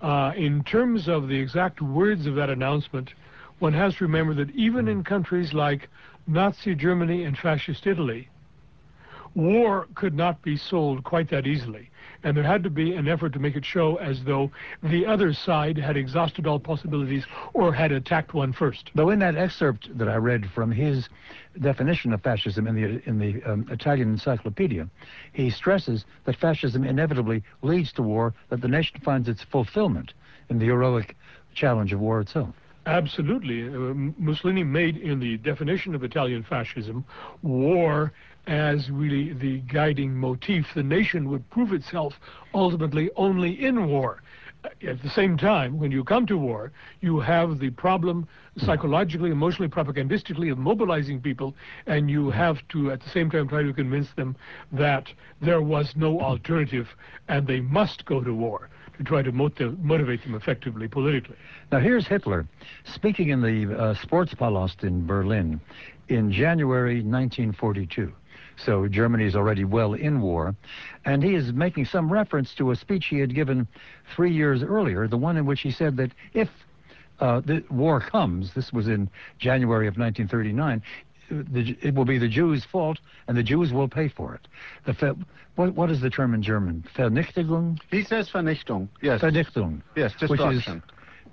Uh, 0.00 0.32
in 0.36 0.62
terms 0.62 1.08
of 1.08 1.26
the 1.26 1.38
exact 1.38 1.82
words 1.82 2.26
of 2.26 2.36
that 2.36 2.48
announcement, 2.48 3.12
one 3.58 3.72
has 3.72 3.96
to 3.96 4.04
remember 4.04 4.32
that 4.34 4.50
even 4.50 4.88
in 4.88 5.02
countries 5.02 5.52
like 5.52 5.88
Nazi 6.26 6.74
Germany 6.74 7.24
and 7.24 7.36
fascist 7.36 7.86
Italy, 7.86 8.28
war 9.34 9.88
could 9.94 10.14
not 10.14 10.40
be 10.42 10.56
sold 10.56 11.02
quite 11.04 11.28
that 11.30 11.46
easily. 11.46 11.89
And 12.22 12.36
there 12.36 12.44
had 12.44 12.62
to 12.64 12.70
be 12.70 12.94
an 12.94 13.08
effort 13.08 13.32
to 13.32 13.38
make 13.38 13.56
it 13.56 13.64
show 13.64 13.96
as 13.96 14.22
though 14.24 14.50
the 14.82 15.06
other 15.06 15.32
side 15.32 15.78
had 15.78 15.96
exhausted 15.96 16.46
all 16.46 16.58
possibilities 16.58 17.24
or 17.54 17.72
had 17.72 17.92
attacked 17.92 18.34
one 18.34 18.52
first. 18.52 18.90
Though 18.94 19.10
in 19.10 19.18
that 19.20 19.36
excerpt 19.36 19.96
that 19.96 20.08
I 20.08 20.16
read 20.16 20.50
from 20.50 20.70
his 20.70 21.08
definition 21.60 22.12
of 22.12 22.22
fascism 22.22 22.66
in 22.66 22.74
the 22.74 23.08
in 23.08 23.18
the 23.18 23.42
um, 23.44 23.66
Italian 23.70 24.10
encyclopedia, 24.10 24.88
he 25.32 25.50
stresses 25.50 26.04
that 26.24 26.36
fascism 26.36 26.84
inevitably 26.84 27.42
leads 27.62 27.92
to 27.94 28.02
war, 28.02 28.34
that 28.50 28.60
the 28.60 28.68
nation 28.68 29.00
finds 29.00 29.28
its 29.28 29.42
fulfillment 29.42 30.12
in 30.48 30.58
the 30.58 30.66
heroic 30.66 31.16
challenge 31.54 31.92
of 31.92 32.00
war 32.00 32.20
itself. 32.20 32.54
Absolutely. 32.86 33.68
Uh, 33.68 33.94
Mussolini 34.18 34.64
made 34.64 34.96
in 34.96 35.20
the 35.20 35.36
definition 35.38 35.94
of 35.94 36.02
Italian 36.02 36.42
fascism 36.42 37.04
war 37.42 38.12
as 38.50 38.90
really 38.90 39.32
the 39.32 39.60
guiding 39.60 40.14
motif. 40.14 40.66
The 40.74 40.82
nation 40.82 41.30
would 41.30 41.48
prove 41.50 41.72
itself 41.72 42.14
ultimately 42.52 43.08
only 43.14 43.64
in 43.64 43.86
war. 43.86 44.22
At 44.86 45.00
the 45.02 45.08
same 45.08 45.38
time, 45.38 45.78
when 45.78 45.90
you 45.90 46.04
come 46.04 46.26
to 46.26 46.36
war, 46.36 46.72
you 47.00 47.20
have 47.20 47.60
the 47.60 47.70
problem 47.70 48.28
psychologically, 48.58 49.30
emotionally, 49.30 49.70
propagandistically 49.70 50.50
of 50.52 50.58
mobilizing 50.58 51.20
people, 51.20 51.54
and 51.86 52.10
you 52.10 52.28
have 52.30 52.58
to, 52.70 52.90
at 52.90 53.00
the 53.00 53.08
same 53.08 53.30
time, 53.30 53.48
try 53.48 53.62
to 53.62 53.72
convince 53.72 54.10
them 54.14 54.36
that 54.72 55.06
there 55.40 55.62
was 55.62 55.94
no 55.96 56.20
alternative 56.20 56.88
and 57.28 57.46
they 57.46 57.60
must 57.60 58.04
go 58.04 58.22
to 58.22 58.34
war 58.34 58.68
to 58.98 59.04
try 59.04 59.22
to 59.22 59.32
motiv- 59.32 59.78
motivate 59.78 60.22
them 60.24 60.34
effectively 60.34 60.88
politically. 60.88 61.36
Now, 61.72 61.78
here's 61.78 62.06
Hitler 62.06 62.46
speaking 62.84 63.28
in 63.28 63.40
the 63.40 63.74
uh, 63.74 63.94
Sportspalast 63.94 64.82
in 64.82 65.06
Berlin 65.06 65.60
in 66.08 66.30
January 66.30 66.96
1942. 66.96 68.12
So 68.64 68.88
Germany 68.88 69.24
is 69.24 69.36
already 69.36 69.64
well 69.64 69.94
in 69.94 70.20
war. 70.20 70.54
And 71.04 71.22
he 71.22 71.34
is 71.34 71.52
making 71.52 71.86
some 71.86 72.12
reference 72.12 72.54
to 72.54 72.70
a 72.70 72.76
speech 72.76 73.06
he 73.06 73.18
had 73.18 73.34
given 73.34 73.66
three 74.14 74.32
years 74.32 74.62
earlier, 74.62 75.08
the 75.08 75.16
one 75.16 75.36
in 75.36 75.46
which 75.46 75.60
he 75.60 75.70
said 75.70 75.96
that 75.96 76.12
if 76.34 76.48
uh, 77.20 77.40
the 77.40 77.62
war 77.70 78.00
comes, 78.00 78.54
this 78.54 78.72
was 78.72 78.88
in 78.88 79.08
January 79.38 79.86
of 79.86 79.96
1939, 79.96 80.82
the, 81.30 81.76
it 81.80 81.94
will 81.94 82.04
be 82.04 82.18
the 82.18 82.28
Jews' 82.28 82.64
fault, 82.64 82.98
and 83.28 83.36
the 83.36 83.42
Jews 83.42 83.72
will 83.72 83.88
pay 83.88 84.08
for 84.08 84.34
it. 84.34 84.48
The 84.84 85.16
what, 85.54 85.74
what 85.74 85.90
is 85.90 86.00
the 86.00 86.10
term 86.10 86.34
in 86.34 86.42
German? 86.42 86.84
Vernichtung? 86.96 87.78
He 87.90 88.02
says 88.02 88.28
Vernichtung. 88.28 88.88
Yes. 89.00 89.20
Vernichtung. 89.20 89.82
Yes, 89.96 90.12
destruction. 90.18 90.82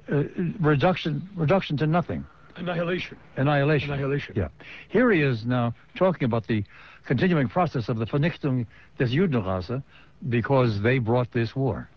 Which 0.08 0.20
is 0.20 0.38
uh, 0.40 0.44
reduction, 0.60 1.28
reduction 1.36 1.78
to 1.78 1.88
nothing. 1.88 2.26
Annihilation. 2.56 3.18
Annihilation. 3.36 3.92
Annihilation. 3.92 4.34
Yeah. 4.36 4.48
Here 4.90 5.12
he 5.12 5.22
is 5.22 5.46
now 5.46 5.74
talking 5.96 6.26
about 6.26 6.48
the 6.48 6.64
continuing 7.08 7.48
process 7.48 7.90
of 7.90 7.98
the 7.98 8.06
Vernichtung 8.06 8.68
des 9.00 9.12
Judenrasse 9.12 9.82
because 10.30 10.82
they 10.82 11.00
brought 11.00 11.32
this 11.32 11.56
war. 11.56 11.88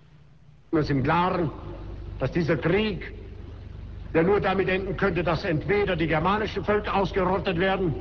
Es 0.72 0.88
im 0.88 1.02
Klaren, 1.02 1.50
dass 2.18 2.30
dieser 2.30 2.56
Krieg 2.56 3.12
der 4.14 4.22
nur 4.24 4.40
damit 4.40 4.68
enden 4.68 4.96
könnte, 4.96 5.22
dass 5.22 5.44
entweder 5.44 5.94
die 5.96 6.06
germanischen 6.06 6.64
Völker 6.64 6.94
ausgerottet 6.94 7.58
werden 7.58 7.94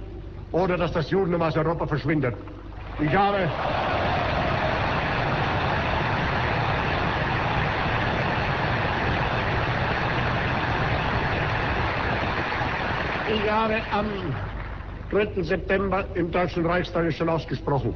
oder 0.52 0.78
dass 0.78 0.92
das 0.92 1.10
Judentum 1.12 1.42
aus 1.42 1.56
Europa 1.56 1.86
verschwindet. 1.86 2.36
Ich 3.00 3.14
habe 3.14 3.50
Ich 13.32 13.52
habe 13.52 13.76
am 13.92 14.08
3. 15.12 15.42
September 15.44 16.06
im 16.14 16.30
Deutschen 16.32 16.66
Reichstag 16.66 17.12
schon 17.14 17.30
ausgesprochen. 17.30 17.96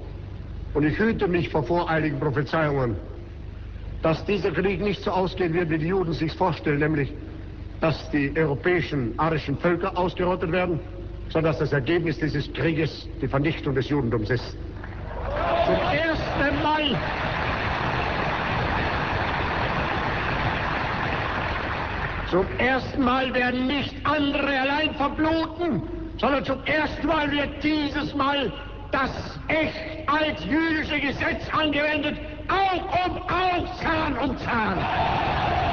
Und 0.73 0.83
ich 0.83 0.97
hüte 0.97 1.27
mich 1.27 1.49
vor 1.49 1.63
voreiligen 1.63 2.19
Prophezeiungen, 2.19 2.97
dass 4.01 4.25
dieser 4.25 4.51
Krieg 4.51 4.81
nicht 4.81 5.03
so 5.03 5.11
ausgehen 5.11 5.53
wird, 5.53 5.69
wie 5.69 5.77
die 5.77 5.87
Juden 5.87 6.13
sich 6.13 6.33
vorstellen, 6.33 6.79
nämlich 6.79 7.13
dass 7.79 8.09
die 8.11 8.33
europäischen 8.35 9.13
arischen 9.17 9.57
Völker 9.57 9.95
ausgerottet 9.97 10.51
werden, 10.51 10.79
sondern 11.29 11.51
dass 11.51 11.59
das 11.59 11.73
Ergebnis 11.73 12.17
dieses 12.17 12.51
Krieges 12.53 13.07
die 13.21 13.27
Vernichtung 13.27 13.75
des 13.75 13.89
Judentums 13.89 14.29
ist. 14.29 14.57
Zum 15.65 15.75
ersten 15.75 16.63
Mal 16.63 16.97
Zum 22.29 22.47
ersten 22.57 23.03
Mal 23.03 23.31
werden 23.35 23.67
nicht 23.67 23.93
andere 24.05 24.59
allein 24.59 24.95
verbluten, 24.95 25.83
sondern 26.17 26.45
zum 26.45 26.63
ersten 26.65 27.07
Mal 27.07 27.31
wird 27.31 27.63
dieses 27.63 28.13
Mal 28.15 28.51
das 28.91 29.11
echt 29.47 30.07
als 30.07 30.45
jüdische 30.45 30.99
Gesetz 30.99 31.49
angewendet, 31.51 32.17
Aug 32.47 32.83
um 33.05 33.17
Aug, 33.23 33.67
Zahn 33.81 34.17
um 34.17 34.37
Zahn. 34.37 35.72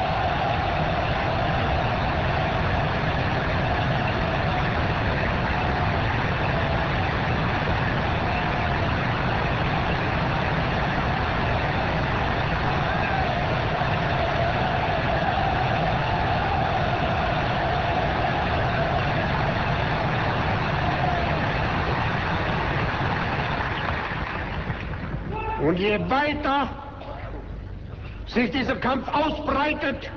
Je 25.80 25.98
weiter 26.08 26.68
sich 28.26 28.50
dieser 28.50 28.76
Kampf 28.76 29.08
ausbreitet, 29.08 30.10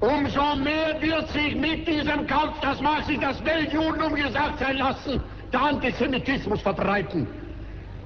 umso 0.00 0.56
mehr 0.56 1.00
wird 1.00 1.28
sich 1.30 1.56
mit 1.56 1.88
diesem 1.88 2.26
Kampf, 2.26 2.60
das 2.60 2.80
mag 2.80 3.04
sich 3.04 3.18
das 3.18 3.44
Weltjudentum 3.44 4.14
gesagt 4.14 4.58
sein 4.58 4.76
lassen, 4.76 5.20
der 5.52 5.60
Antisemitismus 5.60 6.60
verbreiten. 6.60 7.26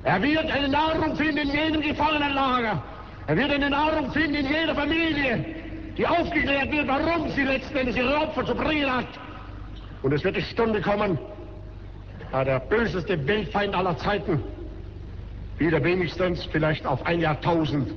Er 0.04 0.22
wird 0.22 0.50
eine 0.50 0.68
Nahrung 0.68 1.14
finden 1.16 1.38
in 1.38 1.50
jedem 1.50 1.80
Gefangenenlager. 1.82 2.82
Er 3.26 3.36
wird 3.36 3.50
eine 3.50 3.68
Nahrung 3.68 4.10
finden 4.12 4.36
in 4.36 4.46
jeder 4.46 4.74
Familie, 4.74 5.44
die 5.98 6.06
aufgeklärt 6.06 6.70
wird, 6.72 6.88
warum 6.88 7.28
sie 7.30 7.42
letzten 7.42 7.76
Endes 7.76 7.96
ihre 7.96 8.16
Opfer 8.16 8.46
zu 8.46 8.54
bringen 8.54 8.90
hat. 8.90 9.08
Und 10.02 10.12
es 10.12 10.24
wird 10.24 10.36
die 10.36 10.42
Stunde 10.42 10.80
kommen, 10.80 11.18
da 12.32 12.44
der 12.44 12.60
böseste 12.60 13.26
Weltfeind 13.26 13.74
aller 13.74 13.98
Zeiten 13.98 14.42
wieder 15.60 15.84
wenigstens 15.84 16.44
vielleicht 16.46 16.86
auf 16.86 17.04
ein 17.04 17.20
Jahrtausend 17.20 17.92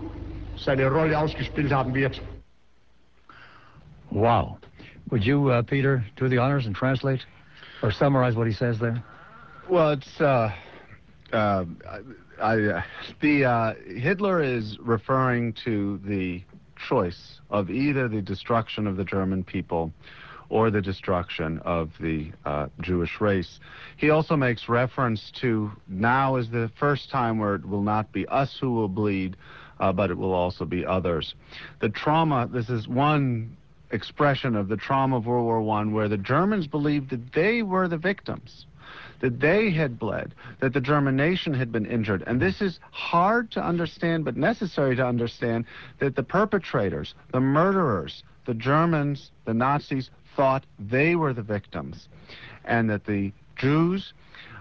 seine 0.57 0.87
Rolle 0.87 1.17
ausgespielt 1.17 1.71
haben 1.71 1.95
wird. 1.95 2.21
Wow. 4.11 4.57
Would 5.09 5.23
you, 5.23 5.49
uh, 5.49 5.63
Peter, 5.63 6.03
do 6.17 6.27
the 6.27 6.37
honors 6.37 6.65
and 6.65 6.75
translate 6.75 7.21
or 7.81 7.91
summarize 7.91 8.35
what 8.35 8.47
he 8.47 8.53
says 8.53 8.77
there? 8.79 9.01
Well, 9.69 9.91
it's 9.91 10.21
uh, 10.21 10.51
uh, 11.31 11.65
I, 12.41 12.59
uh, 12.59 12.81
the 13.21 13.45
uh, 13.45 13.73
Hitler 13.87 14.41
is 14.41 14.77
referring 14.79 15.53
to 15.63 15.99
the 16.05 16.43
choice 16.89 17.39
of 17.49 17.69
either 17.69 18.09
the 18.09 18.21
destruction 18.21 18.87
of 18.87 18.97
the 18.97 19.05
German 19.05 19.43
people 19.43 19.93
or 20.53 20.69
the 20.69 20.83
destruction 20.83 21.57
of 21.65 21.89
the 21.99 22.31
uh, 22.45 22.67
Jewish 22.79 23.19
race. 23.19 23.59
He 23.97 24.11
also 24.11 24.35
makes 24.35 24.69
reference 24.69 25.31
to 25.41 25.71
now 25.87 26.35
is 26.35 26.47
the 26.51 26.69
first 26.77 27.09
time 27.09 27.39
where 27.39 27.55
it 27.55 27.67
will 27.67 27.81
not 27.81 28.11
be 28.11 28.27
us 28.27 28.55
who 28.61 28.71
will 28.71 28.87
bleed, 28.87 29.35
uh, 29.79 29.91
but 29.91 30.11
it 30.11 30.13
will 30.15 30.31
also 30.31 30.63
be 30.63 30.85
others. 30.85 31.33
The 31.79 31.89
trauma, 31.89 32.47
this 32.53 32.69
is 32.69 32.87
one 32.87 33.57
expression 33.89 34.55
of 34.55 34.67
the 34.67 34.77
trauma 34.77 35.17
of 35.17 35.25
World 35.25 35.65
War 35.65 35.79
I 35.79 35.85
where 35.85 36.07
the 36.07 36.19
Germans 36.19 36.67
believed 36.67 37.09
that 37.09 37.33
they 37.33 37.63
were 37.63 37.87
the 37.87 37.97
victims 37.97 38.67
that 39.21 39.39
they 39.39 39.71
had 39.71 39.97
bled, 39.97 40.35
that 40.59 40.73
the 40.73 40.81
German 40.81 41.15
nation 41.15 41.53
had 41.53 41.71
been 41.71 41.85
injured. 41.85 42.23
And 42.27 42.41
this 42.41 42.61
is 42.61 42.79
hard 42.91 43.49
to 43.51 43.63
understand, 43.63 44.25
but 44.25 44.35
necessary 44.35 44.97
to 44.97 45.05
understand, 45.05 45.65
that 45.99 46.17
the 46.17 46.23
perpetrators, 46.23 47.15
the 47.31 47.39
murderers, 47.39 48.21
the 48.45 48.53
Germans, 48.53 49.31
the 49.45 49.53
Nazis, 49.53 50.09
thought 50.35 50.65
they 50.79 51.15
were 51.15 51.33
the 51.33 51.41
victims, 51.41 52.07
and 52.65 52.89
that 52.89 53.05
the 53.05 53.31
Jews 53.55 54.13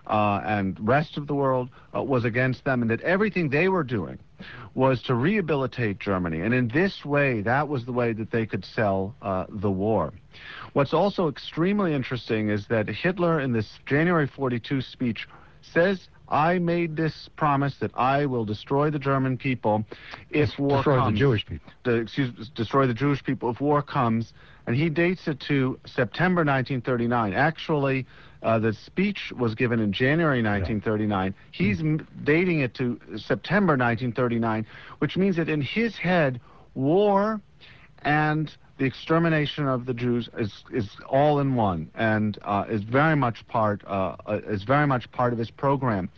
uh, 0.07 0.41
and 0.45 0.77
rest 0.81 1.17
of 1.17 1.27
the 1.27 1.35
world 1.35 1.71
uh, 1.95 2.03
was 2.03 2.25
against 2.25 2.65
them, 2.65 2.83
and 2.83 2.91
that 2.91 3.01
everything 3.03 3.49
they 3.49 3.69
were 3.69 3.85
doing 3.85 4.19
was 4.75 5.03
to 5.03 5.15
rehabilitate 5.15 5.99
Germany. 5.99 6.41
And 6.41 6.55
in 6.55 6.69
this 6.69 7.05
way, 7.05 7.43
that 7.43 7.69
was 7.69 7.85
the 7.85 7.93
way 7.93 8.13
that 8.13 8.31
they 8.31 8.47
could 8.47 8.65
sell 8.65 9.15
uh, 9.23 9.47
the 9.49 9.71
war. 9.71 10.13
What's 10.73 10.95
also 10.95 11.29
extremely 11.29 11.95
interesting 11.95 12.49
is 12.49 12.67
that 12.69 12.89
Hitler, 12.89 13.41
in 13.41 13.53
this 13.53 13.79
January 13.87 14.27
42 14.27 14.81
speech, 14.81 15.29
says 15.61 16.09
I 16.33 16.59
made 16.59 16.97
this 16.97 17.29
promise 17.37 17.77
that 17.77 17.91
I 17.95 18.25
will 18.25 18.47
destroy 18.47 18.89
the 18.89 18.99
German 18.99 19.37
people 19.37 19.85
if 20.31 20.59
war 20.59 20.79
destroy 20.79 20.97
comes. 20.97 21.15
the 21.15 21.19
Jewish 21.19 21.47
people. 21.47 21.73
The, 21.85 21.95
excuse, 21.97 22.49
destroy 22.49 22.87
the 22.87 22.95
Jewish 22.95 23.23
people 23.23 23.51
if 23.51 23.61
war 23.61 23.83
comes, 23.83 24.33
and 24.67 24.75
he 24.75 24.89
dates 24.89 25.29
it 25.29 25.39
to 25.41 25.79
September 25.85 26.41
1939. 26.41 27.35
Actually, 27.35 28.07
uh, 28.43 28.59
the 28.59 28.73
speech 28.73 29.31
was 29.39 29.55
given 29.55 29.79
in 29.79 29.93
January 29.93 30.43
1939. 30.43 31.27
Yeah. 31.27 31.43
He's 31.53 31.83
mm. 31.83 32.05
dating 32.25 32.61
it 32.61 32.75
to 32.75 32.99
September 33.19 33.75
1939, 33.75 34.67
which 34.99 35.19
means 35.19 35.37
that 35.37 35.51
in 35.51 35.61
his 35.61 35.97
head, 35.97 36.41
war 36.75 37.43
and 38.05 38.57
the 38.83 38.89
extermination 38.89 39.69
of 39.69 39.87
the 39.87 39.95
Jews 39.95 40.29
is 40.37 40.65
is 40.73 40.89
all 41.09 41.39
in 41.39 41.55
one 41.55 41.89
and 41.95 42.37
uh, 42.43 42.65
is 42.69 42.83
very 42.83 43.15
much 43.15 43.47
part 43.47 43.81
uh, 43.87 44.17
is 44.49 44.65
very 44.65 44.89
much 44.89 45.09
part 45.13 45.33
of 45.33 45.39
his 45.39 45.53
program. 45.53 46.09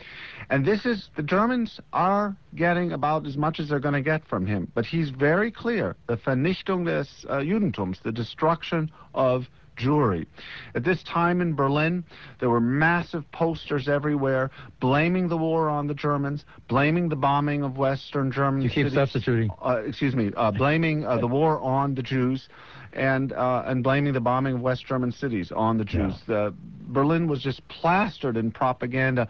And 0.49 0.65
this 0.65 0.83
is 0.83 1.09
the 1.15 1.21
Germans 1.21 1.79
are 1.93 2.35
getting 2.55 2.91
about 2.91 3.27
as 3.27 3.37
much 3.37 3.59
as 3.59 3.69
they're 3.69 3.79
going 3.87 3.93
to 3.93 4.01
get 4.01 4.27
from 4.27 4.47
him. 4.47 4.71
But 4.73 4.83
he's 4.83 5.11
very 5.11 5.51
clear: 5.51 5.95
the 6.07 6.17
Vernichtung 6.17 6.85
des 6.85 7.07
uh, 7.29 7.41
Judentums, 7.41 8.01
the 8.01 8.11
destruction 8.11 8.89
of 9.13 9.45
Jewry. 9.75 10.25
At 10.73 10.83
this 10.83 11.01
time 11.03 11.41
in 11.41 11.55
Berlin, 11.55 12.03
there 12.39 12.49
were 12.49 12.59
massive 12.59 13.29
posters 13.31 13.87
everywhere 13.87 14.51
blaming 14.79 15.27
the 15.27 15.37
war 15.37 15.69
on 15.69 15.87
the 15.87 15.93
Germans, 15.93 16.45
blaming 16.67 17.09
the 17.09 17.15
bombing 17.15 17.63
of 17.63 17.77
Western 17.77 18.31
German 18.31 18.61
You 18.61 18.69
keep 18.69 18.85
cities, 18.85 18.93
substituting. 18.93 19.49
Uh, 19.63 19.83
excuse 19.85 20.15
me, 20.15 20.31
uh, 20.35 20.51
blaming 20.51 21.05
uh, 21.05 21.17
the 21.17 21.27
war 21.27 21.59
on 21.59 21.95
the 21.95 22.03
Jews 22.03 22.47
and 22.93 23.33
uh, 23.33 23.63
and 23.65 23.83
blaming 23.83 24.13
the 24.13 24.21
bombing 24.21 24.55
of 24.55 24.61
West 24.61 24.85
German 24.85 25.11
cities 25.11 25.51
on 25.51 25.77
the 25.77 25.85
Jews. 25.85 26.13
Yeah. 26.27 26.51
Berlin 26.87 27.27
was 27.27 27.41
just 27.41 27.67
plastered 27.67 28.37
in 28.37 28.51
propaganda 28.51 29.27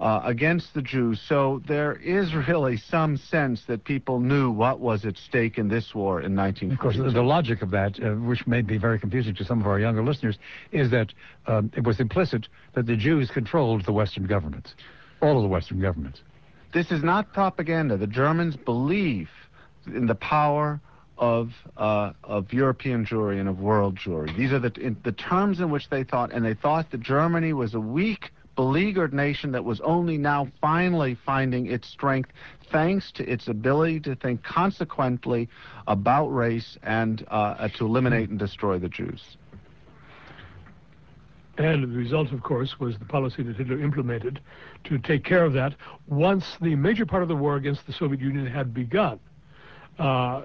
uh, 0.00 0.20
against 0.24 0.74
the 0.74 0.82
Jews. 0.82 1.20
So 1.26 1.62
there 1.66 1.94
is 1.94 2.34
really 2.34 2.76
some 2.76 3.16
sense 3.16 3.62
that 3.66 3.84
people 3.84 4.20
knew 4.20 4.50
what 4.50 4.80
was 4.80 5.04
at 5.04 5.16
stake 5.16 5.58
in 5.58 5.68
this 5.68 5.94
war 5.94 6.20
in 6.20 6.36
1942. 6.36 6.72
Of 6.74 6.78
course, 6.80 6.96
the, 6.96 7.18
the 7.18 7.26
logic 7.26 7.62
of 7.62 7.70
that, 7.70 7.98
uh, 8.02 8.14
which 8.14 8.46
may 8.46 8.62
be 8.62 8.78
very 8.78 8.98
confusing 8.98 9.34
to 9.36 9.44
some 9.44 9.60
of 9.60 9.66
our 9.66 9.80
younger 9.80 10.02
listeners, 10.02 10.38
is 10.72 10.90
that 10.90 11.12
um, 11.46 11.70
it 11.76 11.84
was 11.84 12.00
implicit 12.00 12.48
that 12.74 12.86
the 12.86 12.96
Jews 12.96 13.30
controlled 13.30 13.84
the 13.84 13.92
Western 13.92 14.26
governments, 14.26 14.74
all 15.22 15.36
of 15.36 15.42
the 15.42 15.48
Western 15.48 15.80
governments. 15.80 16.20
This 16.74 16.90
is 16.90 17.02
not 17.02 17.32
propaganda. 17.32 17.96
The 17.96 18.06
Germans 18.06 18.56
believe 18.56 19.30
in 19.86 20.06
the 20.06 20.14
power 20.14 20.80
of 21.18 21.50
uh, 21.76 22.12
of 22.22 22.52
European 22.52 23.06
Jewry 23.06 23.40
and 23.40 23.48
of 23.48 23.58
world 23.58 23.96
Jewry. 23.96 24.36
These 24.36 24.52
are 24.52 24.58
the 24.58 24.72
in, 24.78 24.96
the 25.02 25.12
terms 25.12 25.60
in 25.60 25.70
which 25.70 25.88
they 25.88 26.04
thought, 26.04 26.32
and 26.32 26.44
they 26.44 26.54
thought 26.54 26.90
that 26.90 27.00
Germany 27.00 27.54
was 27.54 27.72
a 27.74 27.80
weak 27.80 28.32
beleaguered 28.56 29.12
nation 29.12 29.52
that 29.52 29.64
was 29.64 29.80
only 29.82 30.18
now 30.18 30.48
finally 30.60 31.14
finding 31.14 31.66
its 31.66 31.86
strength 31.86 32.30
thanks 32.70 33.12
to 33.12 33.30
its 33.30 33.46
ability 33.48 34.00
to 34.00 34.16
think 34.16 34.42
consequently 34.42 35.48
about 35.86 36.26
race 36.28 36.76
and 36.82 37.24
uh, 37.28 37.68
to 37.68 37.84
eliminate 37.84 38.30
and 38.30 38.38
destroy 38.38 38.78
the 38.78 38.88
Jews. 38.88 39.36
And 41.58 41.84
the 41.84 41.88
result, 41.88 42.32
of 42.32 42.42
course, 42.42 42.78
was 42.78 42.98
the 42.98 43.04
policy 43.04 43.42
that 43.42 43.56
Hitler 43.56 43.80
implemented 43.80 44.40
to 44.84 44.98
take 44.98 45.24
care 45.24 45.44
of 45.44 45.54
that 45.54 45.74
once 46.06 46.56
the 46.60 46.74
major 46.74 47.06
part 47.06 47.22
of 47.22 47.28
the 47.28 47.36
war 47.36 47.56
against 47.56 47.86
the 47.86 47.92
Soviet 47.92 48.20
Union 48.20 48.46
had 48.46 48.74
begun. 48.74 49.18
Uh, 49.98 50.42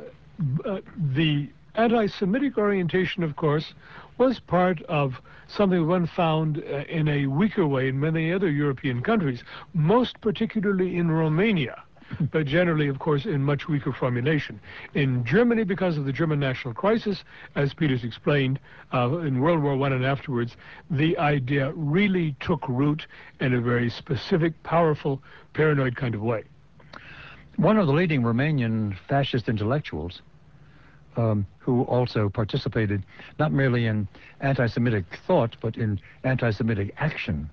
uh 0.66 0.80
the 1.14 1.50
anti-Semitic 1.76 2.58
orientation, 2.58 3.24
of 3.24 3.36
course, 3.36 3.74
was 4.18 4.40
part 4.40 4.82
of 4.84 5.22
something 5.48 5.88
one 5.88 6.08
found 6.08 6.58
uh, 6.60 6.84
in 6.90 7.08
a 7.08 7.26
weaker 7.28 7.68
way 7.68 7.88
in 7.88 8.00
many 8.00 8.32
other 8.32 8.50
European 8.50 9.02
countries, 9.02 9.44
most 9.74 10.20
particularly 10.22 10.98
in 10.98 11.10
Romania. 11.10 11.84
but 12.32 12.46
generally, 12.46 12.88
of 12.88 13.00
course, 13.00 13.26
in 13.26 13.44
much 13.44 13.68
weaker 13.68 13.94
formulation. 13.94 14.60
In 14.94 15.24
Germany, 15.26 15.64
because 15.64 15.98
of 15.98 16.06
the 16.06 16.12
German 16.12 16.40
national 16.40 16.74
crisis, 16.74 17.24
as 17.56 17.74
Peters 17.74 18.04
explained, 18.04 18.60
uh, 18.94 19.20
in 19.20 19.40
World 19.40 19.62
War 19.62 19.82
I 19.82 19.96
and 19.96 20.06
afterwards, 20.06 20.58
the 20.90 21.18
idea 21.18 21.72
really 21.74 22.36
took 22.40 22.68
root 22.68 23.08
in 23.40 23.54
a 23.54 23.62
very 23.62 23.90
specific, 23.90 24.62
powerful, 24.64 25.22
paranoid 25.54 25.96
kind 25.96 26.16
of 26.16 26.22
way. 26.22 26.44
One 27.58 27.78
of 27.78 27.88
the 27.88 27.94
leading 27.94 28.24
Romanian 28.24 28.98
fascist 29.08 29.48
intellectuals 29.48 30.22
um, 31.18 31.46
who 31.60 31.84
also 31.84 32.30
participated 32.30 33.04
not 33.40 33.52
merely 33.52 33.86
in 33.86 34.08
anti-Semitic 34.40 35.06
thought, 35.28 35.56
but 35.62 35.78
in 35.78 36.00
anti-Semitic 36.24 36.94
action 36.98 37.50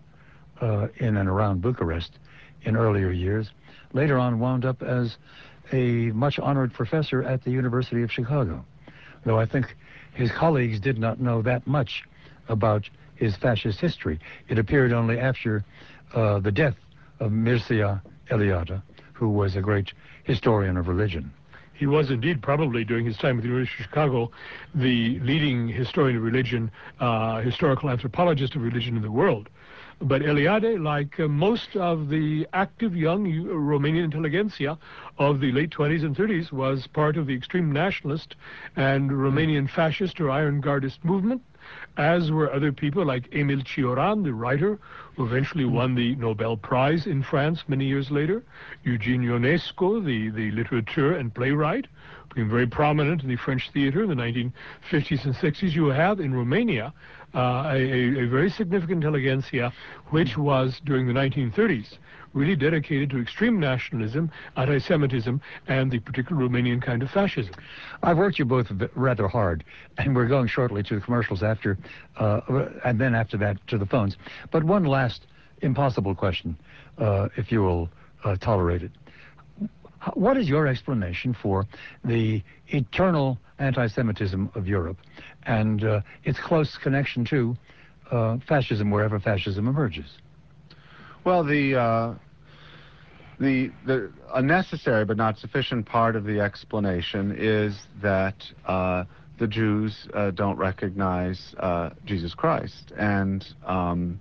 uh, 0.60 0.88
in 0.96 1.16
and 1.16 1.28
around 1.28 1.60
Bucharest 1.60 2.18
in 2.62 2.76
earlier 2.76 3.10
years. 3.10 3.50
Later 3.92 4.18
on, 4.18 4.38
wound 4.38 4.64
up 4.64 4.82
as 4.82 5.16
a 5.72 6.10
much 6.12 6.38
honored 6.38 6.72
professor 6.72 7.22
at 7.22 7.44
the 7.44 7.50
University 7.50 8.02
of 8.02 8.10
Chicago, 8.10 8.64
though 9.24 9.38
I 9.38 9.46
think 9.46 9.76
his 10.14 10.30
colleagues 10.32 10.80
did 10.80 10.98
not 10.98 11.20
know 11.20 11.42
that 11.42 11.66
much 11.66 12.04
about 12.48 12.88
his 13.14 13.36
fascist 13.36 13.80
history. 13.80 14.18
It 14.48 14.58
appeared 14.58 14.92
only 14.92 15.18
after 15.18 15.64
uh, 16.14 16.38
the 16.38 16.52
death 16.52 16.76
of 17.20 17.32
Mircea 17.32 18.00
Eliade, 18.30 18.80
who 19.12 19.28
was 19.28 19.56
a 19.56 19.60
great 19.60 19.92
historian 20.24 20.76
of 20.76 20.88
religion. 20.88 21.30
He 21.78 21.86
was 21.86 22.10
indeed 22.10 22.42
probably 22.42 22.84
during 22.84 23.06
his 23.06 23.16
time 23.16 23.38
at 23.38 23.42
the 23.42 23.48
University 23.48 23.84
of 23.84 23.86
Chicago 23.86 24.32
the 24.74 25.20
leading 25.20 25.68
historian 25.68 26.16
of 26.16 26.24
religion, 26.24 26.72
uh, 26.98 27.40
historical 27.40 27.88
anthropologist 27.88 28.56
of 28.56 28.62
religion 28.62 28.96
in 28.96 29.02
the 29.02 29.12
world. 29.12 29.48
But 30.00 30.22
Eliade, 30.22 30.82
like 30.82 31.20
uh, 31.20 31.28
most 31.28 31.76
of 31.76 32.08
the 32.08 32.48
active 32.52 32.96
young 32.96 33.26
Romanian 33.44 34.04
intelligentsia 34.04 34.76
of 35.18 35.38
the 35.38 35.52
late 35.52 35.70
20s 35.70 36.04
and 36.04 36.16
30s, 36.16 36.50
was 36.50 36.88
part 36.88 37.16
of 37.16 37.26
the 37.26 37.34
extreme 37.34 37.70
nationalist 37.70 38.34
and 38.74 39.10
Romanian 39.10 39.70
fascist 39.70 40.20
or 40.20 40.30
Iron 40.30 40.60
Guardist 40.60 41.04
movement. 41.04 41.42
As 41.96 42.30
were 42.30 42.52
other 42.52 42.72
people 42.72 43.04
like 43.04 43.30
Émile 43.30 43.64
Cioran, 43.64 44.22
the 44.22 44.32
writer, 44.32 44.78
who 45.16 45.26
eventually 45.26 45.64
mm. 45.64 45.72
won 45.72 45.94
the 45.94 46.14
Nobel 46.16 46.56
Prize 46.56 47.06
in 47.06 47.22
France 47.22 47.64
many 47.68 47.86
years 47.86 48.10
later, 48.10 48.44
Eugene 48.84 49.22
Ionesco, 49.22 50.04
the, 50.04 50.30
the 50.30 50.52
literateur 50.52 51.18
and 51.18 51.34
playwright, 51.34 51.86
became 52.28 52.48
very 52.48 52.66
prominent 52.66 53.22
in 53.22 53.28
the 53.28 53.36
French 53.36 53.70
theater 53.70 54.02
in 54.02 54.08
the 54.08 54.14
1950s 54.14 55.24
and 55.24 55.34
60s. 55.34 55.72
You 55.72 55.86
have 55.86 56.20
in 56.20 56.34
Romania 56.34 56.92
uh, 57.34 57.64
a, 57.72 58.22
a, 58.22 58.26
very 58.26 58.50
significant 58.50 59.02
intelligentsia, 59.04 59.72
which 60.10 60.38
was 60.38 60.80
during 60.84 61.06
the 61.06 61.12
1930s 61.12 61.98
really 62.34 62.56
dedicated 62.56 63.10
to 63.10 63.20
extreme 63.20 63.58
nationalism, 63.58 64.30
anti-Semitism, 64.56 65.40
and 65.66 65.90
the 65.90 65.98
particular 65.98 66.48
Romanian 66.48 66.82
kind 66.82 67.02
of 67.02 67.10
fascism. 67.10 67.54
I've 68.02 68.18
worked 68.18 68.38
you 68.38 68.44
both 68.44 68.70
rather 68.94 69.28
hard, 69.28 69.64
and 69.96 70.14
we're 70.14 70.28
going 70.28 70.48
shortly 70.48 70.82
to 70.84 70.94
the 70.94 71.00
commercials 71.00 71.42
after, 71.42 71.78
uh, 72.16 72.40
and 72.84 73.00
then 73.00 73.14
after 73.14 73.36
that 73.38 73.64
to 73.68 73.78
the 73.78 73.86
phones. 73.86 74.16
But 74.50 74.64
one 74.64 74.84
last 74.84 75.26
impossible 75.62 76.14
question, 76.14 76.56
uh, 76.98 77.28
if 77.36 77.50
you 77.50 77.62
will 77.62 77.88
uh, 78.24 78.36
tolerate 78.36 78.82
it. 78.82 78.90
What 80.14 80.36
is 80.36 80.48
your 80.48 80.66
explanation 80.66 81.34
for 81.34 81.66
the 82.04 82.42
eternal 82.68 83.38
anti-Semitism 83.58 84.50
of 84.54 84.68
Europe 84.68 84.98
and 85.44 85.82
uh, 85.82 86.00
its 86.24 86.38
close 86.38 86.78
connection 86.80 87.24
to 87.26 87.56
uh, 88.10 88.38
fascism 88.46 88.90
wherever 88.90 89.18
fascism 89.18 89.66
emerges? 89.66 90.18
Well, 91.24 91.44
the 91.44 91.76
uh, 91.76 92.14
the 93.38 93.70
the 93.86 94.12
a 94.34 94.42
necessary 94.42 95.04
but 95.04 95.16
not 95.16 95.38
sufficient 95.38 95.86
part 95.86 96.16
of 96.16 96.24
the 96.24 96.40
explanation 96.40 97.34
is 97.36 97.86
that 98.02 98.44
uh, 98.66 99.04
the 99.38 99.46
Jews 99.46 100.08
uh, 100.14 100.30
don't 100.32 100.56
recognize 100.56 101.54
uh, 101.58 101.90
Jesus 102.04 102.34
Christ 102.34 102.92
and 102.96 103.46
um, 103.66 104.20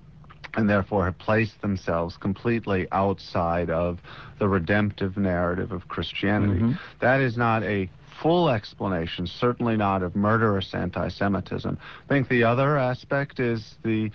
and 0.56 0.70
therefore 0.70 1.06
have 1.06 1.18
placed 1.18 1.62
themselves 1.62 2.18
completely 2.18 2.88
outside 2.91 3.70
of 3.70 4.00
the 4.39 4.48
redemptive 4.48 5.16
narrative 5.18 5.72
of 5.72 5.88
Christianity. 5.88 6.62
Mm-hmm. 6.62 6.72
That 7.00 7.22
is 7.22 7.38
not 7.38 7.64
a 7.64 7.89
full 8.22 8.50
explanation, 8.50 9.28
certainly 9.28 9.78
not 9.78 10.02
of 10.02 10.16
murderous 10.16 10.74
anti-Semitism. 10.74 11.78
I 11.80 12.08
think 12.08 12.28
the 12.30 12.43
other 12.43 12.78
aspect 12.78 13.39
is 13.39 13.76
the 13.84 14.12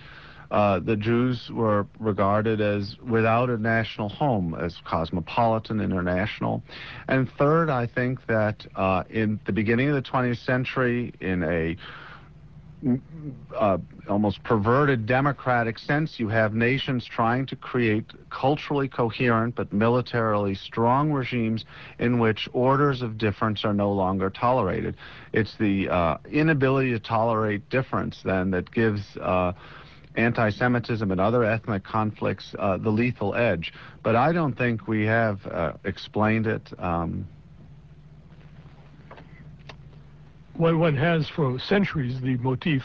uh, 0.53 0.79
the 0.79 0.95
Jews 0.95 1.49
were 1.51 1.87
regarded 1.99 2.61
as 2.61 2.95
without 3.01 3.49
a 3.49 3.57
national 3.57 4.07
home, 4.07 4.53
as 4.53 4.77
cosmopolitan, 4.85 5.81
international. 5.81 6.61
And 7.07 7.27
third, 7.39 7.71
I 7.71 7.87
think 7.87 8.27
that 8.27 8.65
uh, 8.75 9.03
in 9.09 9.39
the 9.45 9.51
beginning 9.51 9.89
of 9.89 9.95
the 9.95 10.03
20th 10.03 10.45
century, 10.45 11.11
in 11.19 11.43
a 11.43 11.75
uh, 13.57 13.77
almost 14.09 14.43
perverted 14.43 15.05
democratic 15.05 15.79
sense. 15.79 16.19
You 16.19 16.27
have 16.27 16.53
nations 16.53 17.05
trying 17.05 17.45
to 17.47 17.55
create 17.55 18.11
culturally 18.29 18.89
coherent 18.89 19.55
but 19.55 19.71
militarily 19.71 20.53
strong 20.53 21.11
regimes 21.11 21.63
in 21.99 22.19
which 22.19 22.49
orders 22.51 23.01
of 23.01 23.17
difference 23.17 23.63
are 23.63 23.73
no 23.73 23.91
longer 23.91 24.29
tolerated. 24.29 24.97
It's 25.31 25.55
the 25.57 25.87
uh, 25.87 26.17
inability 26.29 26.91
to 26.91 26.99
tolerate 26.99 27.69
difference 27.69 28.21
then 28.23 28.51
that 28.51 28.69
gives 28.71 29.15
uh, 29.15 29.53
anti-Semitism 30.15 31.11
and 31.11 31.19
other 31.19 31.43
ethnic 31.43 31.83
conflicts 31.83 32.55
uh, 32.59 32.77
the 32.77 32.89
lethal 32.89 33.35
edge. 33.35 33.73
But 34.03 34.15
I 34.15 34.31
don't 34.31 34.57
think 34.57 34.87
we 34.87 35.05
have 35.05 35.45
uh, 35.47 35.73
explained 35.83 36.47
it. 36.47 36.71
Um, 36.79 37.27
one, 40.55 40.79
one 40.79 40.95
has 40.95 41.27
for 41.29 41.57
centuries 41.59 42.21
the 42.21 42.37
motif 42.37 42.83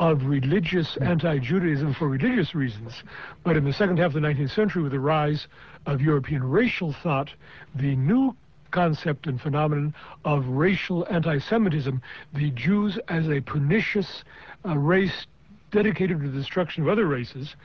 of 0.00 0.24
religious 0.24 0.96
anti-Judaism 0.96 1.94
for 1.94 2.08
religious 2.08 2.54
reasons. 2.54 3.04
But 3.44 3.56
in 3.56 3.64
the 3.64 3.72
second 3.72 3.98
half 3.98 4.14
of 4.14 4.14
the 4.14 4.28
19th 4.28 4.54
century, 4.54 4.82
with 4.82 4.92
the 4.92 5.00
rise 5.00 5.46
of 5.86 6.00
European 6.00 6.42
racial 6.42 6.92
thought, 6.92 7.30
the 7.76 7.94
new 7.94 8.34
concept 8.72 9.28
and 9.28 9.40
phenomenon 9.40 9.94
of 10.24 10.44
racial 10.48 11.06
anti-Semitism, 11.08 12.02
the 12.32 12.50
Jews 12.50 12.98
as 13.08 13.28
a 13.28 13.40
pernicious 13.40 14.24
uh, 14.66 14.76
race 14.76 15.26
dedicated 15.74 16.20
to 16.20 16.30
the 16.30 16.38
destruction 16.38 16.84
of 16.84 16.88
other 16.88 17.06
races, 17.06 17.56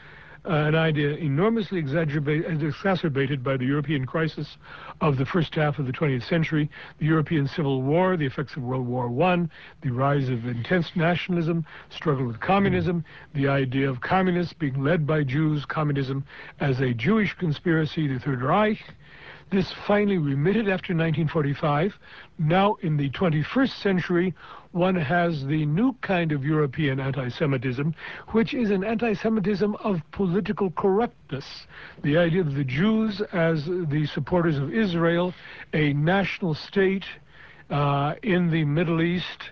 uh, 0.46 0.50
an 0.50 0.74
idea 0.74 1.10
enormously 1.18 1.78
exacerbated 1.78 3.44
by 3.44 3.56
the 3.56 3.66
European 3.66 4.04
crisis 4.04 4.58
of 5.00 5.18
the 5.18 5.26
first 5.26 5.54
half 5.54 5.78
of 5.78 5.86
the 5.86 5.92
20th 5.92 6.28
century, 6.28 6.72
the 6.98 7.06
European 7.06 7.48
Civil 7.48 7.84
War, 7.84 8.18
the 8.18 8.26
effects 8.26 8.56
of 8.56 8.64
World 8.64 8.88
War 8.88 9.06
I, 9.30 9.48
the 9.82 9.92
rise 9.92 10.28
of 10.30 10.48
intense 10.48 10.96
nationalism, 10.96 11.64
struggle 11.90 12.26
with 12.26 12.40
communism, 12.40 13.04
the 13.36 13.48
idea 13.48 13.88
of 13.88 14.02
communists 14.02 14.54
being 14.54 14.84
led 14.84 15.06
by 15.06 15.24
Jews, 15.24 15.66
communism 15.66 16.26
as 16.60 16.80
a 16.80 16.96
Jewish 16.96 17.36
conspiracy, 17.36 18.08
the 18.08 18.20
Third 18.20 18.42
Reich, 18.42 18.80
this 19.52 19.72
finally 19.88 20.18
remitted 20.18 20.68
after 20.68 20.94
1945. 20.94 21.98
Now, 22.38 22.78
in 22.82 22.98
the 22.98 23.10
21st 23.10 23.82
century, 23.82 24.34
one 24.72 24.96
has 24.96 25.46
the 25.48 25.66
new 25.66 25.94
kind 26.02 26.32
of 26.32 26.46
European 26.46 27.00
anti-Semitism, 27.00 27.94
which 28.30 28.54
is 28.54 28.70
an 28.70 28.84
anti-Semitism 28.84 29.76
of 29.78 30.00
political 30.12 30.70
correctness. 30.72 31.66
The 32.04 32.18
idea 32.18 32.44
that 32.44 32.54
the 32.54 32.64
Jews, 32.64 33.20
as 33.34 33.66
the 33.66 34.06
supporters 34.14 34.58
of 34.58 34.72
Israel, 34.72 35.34
a 35.74 35.94
national 35.94 36.54
state 36.54 37.06
uh, 37.72 38.16
in 38.22 38.52
the 38.52 38.64
Middle 38.64 39.02
East, 39.02 39.52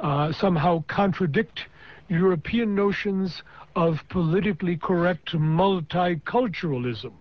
uh, 0.00 0.32
somehow 0.32 0.82
contradict 0.88 1.66
European 2.08 2.74
notions 2.74 3.42
of 3.76 4.00
politically 4.08 4.76
correct 4.76 5.34
multiculturalism, 5.34 7.12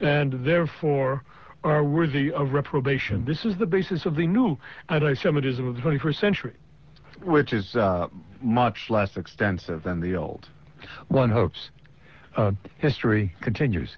and 0.00 0.44
therefore 0.44 1.24
are 1.64 1.82
worthy 1.82 2.32
of 2.32 2.52
reprobation. 2.52 3.24
This 3.24 3.44
is 3.44 3.56
the 3.56 3.66
basis 3.66 4.06
of 4.06 4.14
the 4.14 4.28
new 4.28 4.56
anti-Semitism 4.88 5.66
of 5.66 5.74
the 5.74 5.82
21st 5.82 6.14
century. 6.14 6.52
Which 7.22 7.52
is 7.52 7.76
uh, 7.76 8.08
much 8.40 8.90
less 8.90 9.16
extensive 9.16 9.82
than 9.82 10.00
the 10.00 10.14
old. 10.16 10.48
One 11.08 11.30
hopes. 11.30 11.70
Uh, 12.36 12.52
history 12.78 13.34
continues. 13.40 13.96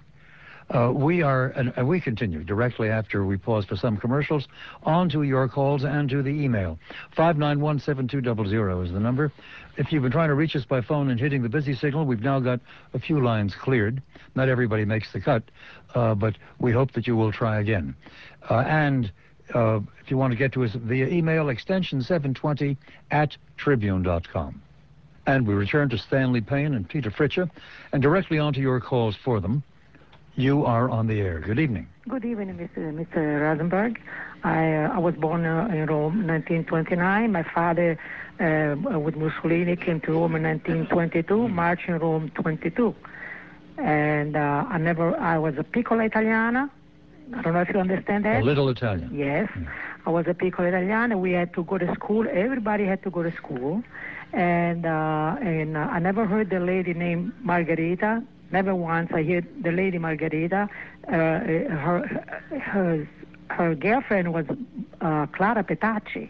Uh, 0.73 0.91
we 0.95 1.21
are, 1.21 1.47
and, 1.47 1.87
we 1.87 1.99
continue 1.99 2.43
directly 2.43 2.89
after 2.89 3.25
we 3.25 3.35
pause 3.35 3.65
for 3.65 3.75
some 3.75 3.97
commercials, 3.97 4.47
on 4.83 5.09
to 5.09 5.23
your 5.23 5.47
calls 5.49 5.83
and 5.83 6.09
to 6.09 6.23
the 6.23 6.29
email. 6.29 6.79
591-7200 7.17 8.85
is 8.85 8.93
the 8.93 8.99
number. 8.99 9.33
If 9.75 9.91
you've 9.91 10.03
been 10.03 10.13
trying 10.13 10.29
to 10.29 10.35
reach 10.35 10.55
us 10.55 10.63
by 10.63 10.79
phone 10.79 11.09
and 11.09 11.19
hitting 11.19 11.41
the 11.41 11.49
busy 11.49 11.75
signal, 11.75 12.05
we've 12.05 12.21
now 12.21 12.39
got 12.39 12.61
a 12.93 12.99
few 12.99 13.21
lines 13.21 13.53
cleared. 13.53 14.01
Not 14.33 14.47
everybody 14.47 14.85
makes 14.85 15.11
the 15.11 15.19
cut, 15.19 15.43
uh, 15.93 16.15
but 16.15 16.37
we 16.59 16.71
hope 16.71 16.93
that 16.93 17.05
you 17.05 17.17
will 17.17 17.33
try 17.33 17.59
again. 17.59 17.93
Uh, 18.49 18.63
and 18.65 19.11
uh, 19.53 19.79
if 20.03 20.09
you 20.09 20.17
want 20.17 20.31
to 20.31 20.37
get 20.37 20.51
to 20.53 20.63
us 20.63 20.71
via 20.73 21.07
email, 21.07 21.49
extension 21.49 22.01
720 22.01 22.77
at 23.11 23.35
tribune.com. 23.57 24.61
And 25.27 25.47
we 25.47 25.53
return 25.53 25.89
to 25.89 25.97
Stanley 25.97 26.41
Payne 26.41 26.73
and 26.73 26.87
Peter 26.87 27.11
Fritzsche, 27.11 27.49
and 27.91 28.01
directly 28.01 28.39
onto 28.39 28.59
your 28.59 28.79
calls 28.79 29.15
for 29.15 29.39
them. 29.39 29.63
You 30.35 30.65
are 30.65 30.89
on 30.89 31.07
the 31.07 31.19
air. 31.19 31.39
Good 31.39 31.59
evening. 31.59 31.87
Good 32.07 32.25
evening, 32.25 32.57
Mr. 32.57 32.93
Mr. 32.93 33.41
Rosenberg. 33.41 34.01
I, 34.43 34.73
uh, 34.73 34.95
I 34.95 34.97
was 34.97 35.13
born 35.15 35.45
uh, 35.45 35.67
in 35.71 35.85
Rome 35.85 36.21
in 36.21 36.27
1929. 36.27 37.31
My 37.31 37.43
father, 37.43 37.99
uh, 38.39 38.99
with 38.99 39.15
Mussolini, 39.15 39.75
came 39.75 39.99
to 40.01 40.13
Rome 40.13 40.35
in 40.35 40.43
1922, 40.43 41.49
marched 41.49 41.87
in 41.89 41.99
Rome 41.99 42.31
22. 42.35 42.95
And 43.77 44.35
uh, 44.35 44.65
I 44.67 44.77
never, 44.77 45.15
I 45.17 45.37
was 45.37 45.57
a 45.57 45.63
piccola 45.63 46.05
italiana. 46.05 46.71
I 47.35 47.41
don't 47.41 47.53
know 47.53 47.61
if 47.61 47.69
you 47.69 47.79
understand 47.79 48.25
that. 48.25 48.41
A 48.41 48.45
little 48.45 48.69
Italian. 48.69 49.09
Yes. 49.13 49.49
Yeah. 49.55 49.69
I 50.05 50.09
was 50.09 50.25
a 50.27 50.33
piccola 50.33 50.69
italiana. 50.69 51.17
We 51.17 51.31
had 51.31 51.53
to 51.53 51.63
go 51.63 51.77
to 51.77 51.93
school. 51.93 52.27
Everybody 52.31 52.85
had 52.85 53.03
to 53.03 53.11
go 53.11 53.23
to 53.23 53.31
school. 53.31 53.83
And, 54.33 54.85
uh, 54.85 55.35
and 55.41 55.77
uh, 55.77 55.81
I 55.81 55.99
never 55.99 56.25
heard 56.25 56.49
the 56.49 56.59
lady 56.59 56.93
named 56.93 57.33
Margherita 57.41 58.23
Never 58.51 58.75
once 58.75 59.11
I 59.13 59.23
heard 59.23 59.47
the 59.63 59.71
lady 59.71 59.97
Margherita. 59.97 60.69
Uh, 61.07 61.11
her, 61.11 62.37
her, 62.59 63.09
her 63.49 63.75
girlfriend 63.75 64.33
was 64.33 64.45
uh, 64.99 65.25
Clara 65.27 65.63
Petacci. 65.63 66.29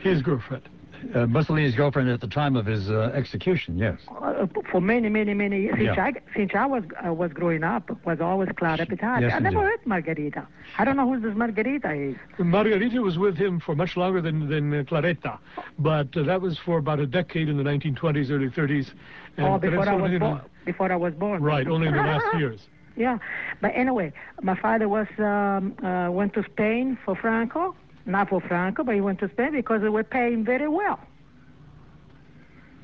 His 0.00 0.22
girlfriend. 0.22 0.68
Uh, 1.14 1.26
Mussolini's 1.26 1.74
girlfriend 1.74 2.08
at 2.08 2.20
the 2.20 2.26
time 2.26 2.56
of 2.56 2.66
his 2.66 2.90
uh, 2.90 3.10
execution, 3.14 3.76
yes. 3.78 3.98
Uh, 4.08 4.46
for 4.70 4.80
many, 4.80 5.08
many, 5.08 5.34
many 5.34 5.62
years. 5.62 5.76
Since, 5.76 5.96
yeah. 5.96 6.04
I, 6.04 6.12
since 6.36 6.52
I 6.54 6.66
was 6.66 6.84
uh, 7.06 7.12
was 7.12 7.32
growing 7.32 7.64
up, 7.64 7.90
was 8.04 8.20
always 8.20 8.48
Clara 8.56 8.86
Petacci. 8.86 9.22
Yes, 9.22 9.32
I 9.34 9.38
never 9.40 9.60
heard 9.60 9.86
Margherita. 9.86 10.46
I 10.78 10.84
don't 10.84 10.96
know 10.96 11.12
who 11.12 11.20
this 11.20 11.36
Margherita 11.36 11.92
is. 11.92 12.16
Margherita 12.38 13.00
was 13.02 13.18
with 13.18 13.36
him 13.36 13.60
for 13.60 13.74
much 13.74 13.96
longer 13.96 14.20
than, 14.20 14.48
than 14.48 14.72
uh, 14.72 14.82
Claretta, 14.84 15.38
but 15.78 16.16
uh, 16.16 16.22
that 16.22 16.40
was 16.40 16.58
for 16.58 16.78
about 16.78 17.00
a 17.00 17.06
decade 17.06 17.48
in 17.48 17.56
the 17.56 17.64
1920s, 17.64 18.30
early 18.30 18.48
30s. 18.48 18.90
And 19.36 19.46
oh, 19.46 19.58
before 19.58 19.88
I 19.88 19.94
was 19.94 20.18
born 20.18 20.40
before 20.64 20.90
I 20.90 20.96
was 20.96 21.14
born. 21.14 21.42
Right, 21.42 21.66
only 21.66 21.88
in 21.88 21.94
the 21.94 22.00
last 22.00 22.24
years. 22.38 22.60
Yeah, 22.96 23.18
but 23.60 23.72
anyway, 23.74 24.12
my 24.42 24.58
father 24.58 24.88
was 24.88 25.08
um, 25.18 25.74
uh, 25.84 26.10
went 26.10 26.32
to 26.34 26.44
Spain 26.44 26.96
for 27.04 27.16
Franco, 27.16 27.74
not 28.06 28.28
for 28.28 28.40
Franco, 28.40 28.84
but 28.84 28.94
he 28.94 29.00
went 29.00 29.18
to 29.20 29.28
Spain 29.30 29.52
because 29.52 29.82
they 29.82 29.88
were 29.88 30.04
paying 30.04 30.44
very 30.44 30.68
well. 30.68 31.00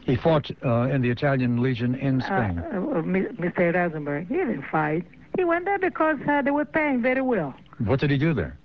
He 0.05 0.17
fought 0.17 0.51
uh, 0.65 0.89
in 0.89 1.03
the 1.03 1.11
Italian 1.11 1.63
Legion 1.63 1.95
in 1.95 2.21
Spain. 2.23 2.59
Uh, 2.59 2.79
uh, 2.79 3.03
Mr. 3.03 3.75
Rosenberg, 3.75 4.29
he 4.29 4.37
didn't 4.37 4.65
fight. 4.71 5.05
He 5.37 5.45
went 5.45 5.67
there 5.67 5.79
because 5.79 6.17
uh, 6.29 6.43
they 6.43 6.51
were 6.51 6.65
paying 6.65 7.03
very 7.03 7.21
well. 7.23 7.55
What 7.85 8.01
did 8.01 8.11
he 8.11 8.19
do 8.19 8.35
there? 8.35 8.57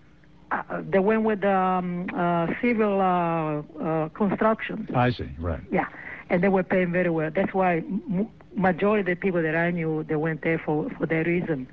Uh, 0.52 0.82
they 0.90 1.00
went 1.00 1.24
with 1.24 1.44
um, 1.44 2.08
uh, 2.16 2.48
civil 2.62 3.02
uh, 3.02 3.62
uh, 3.84 4.10
construction. 4.10 4.88
I 4.96 5.12
see, 5.12 5.30
right. 5.40 5.60
Yeah, 5.72 5.88
and 6.30 6.42
they 6.42 6.48
were 6.50 6.64
paying 6.64 6.92
very 6.92 7.10
well. 7.10 7.30
That's 7.34 7.54
why 7.54 7.78
m- 7.78 8.30
majority 8.56 9.02
of 9.02 9.18
the 9.18 9.22
people 9.22 9.42
that 9.42 9.56
I 9.56 9.72
knew, 9.72 10.04
they 10.08 10.16
went 10.16 10.42
there 10.44 10.60
for, 10.60 10.90
for 10.92 11.06
that 11.06 11.28
reason. 11.28 11.68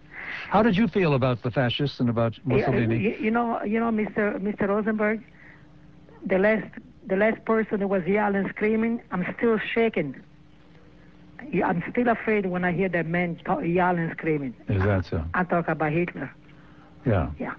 How 0.49 0.63
did 0.63 0.77
you 0.77 0.89
feel 0.89 1.15
about 1.15 1.43
the 1.43 1.51
fascists 1.51 2.01
and 2.01 2.09
about 2.09 2.39
Mussolini? 2.45 2.99
You, 2.99 3.17
you 3.21 3.31
know, 3.31 3.63
you 3.63 3.81
know, 3.81 3.91
Mr. 3.91 4.39
Mr. 4.41 4.69
Rosenberg, 4.69 5.23
the 6.27 6.39
last 6.39 6.67
the 7.07 7.17
last 7.17 7.45
person 7.45 7.81
that 7.81 7.89
was 7.89 8.05
yelling, 8.07 8.49
screaming, 8.51 9.03
I'm 9.11 9.27
still 9.37 9.59
shaking. 9.59 10.21
I'm 11.65 11.83
still 11.91 12.09
afraid 12.09 12.47
when 12.47 12.65
I 12.65 12.73
hear 12.73 12.89
that 12.91 13.07
man 13.07 13.37
talk, 13.45 13.65
yelling, 13.65 14.11
screaming. 14.13 14.55
Is 14.69 14.83
that 14.85 15.05
so? 15.07 15.25
I 15.35 15.43
talk 15.45 15.69
about 15.69 15.91
Hitler. 15.93 16.33
Yeah. 17.05 17.31
Yeah. 17.39 17.55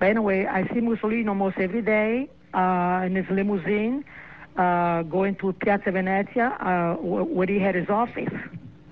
But 0.00 0.06
anyway, 0.06 0.46
I 0.46 0.66
see 0.74 0.80
Mussolini 0.80 1.28
almost 1.28 1.56
every 1.58 1.82
day 1.82 2.28
uh, 2.52 3.02
in 3.06 3.14
his 3.14 3.26
limousine, 3.30 4.04
uh, 4.56 5.02
going 5.04 5.36
to 5.36 5.52
Piazza 5.52 5.92
Venezia, 5.92 6.48
uh, 6.60 6.94
where 7.00 7.46
he 7.46 7.60
had 7.60 7.76
his 7.76 7.88
office. 7.88 8.32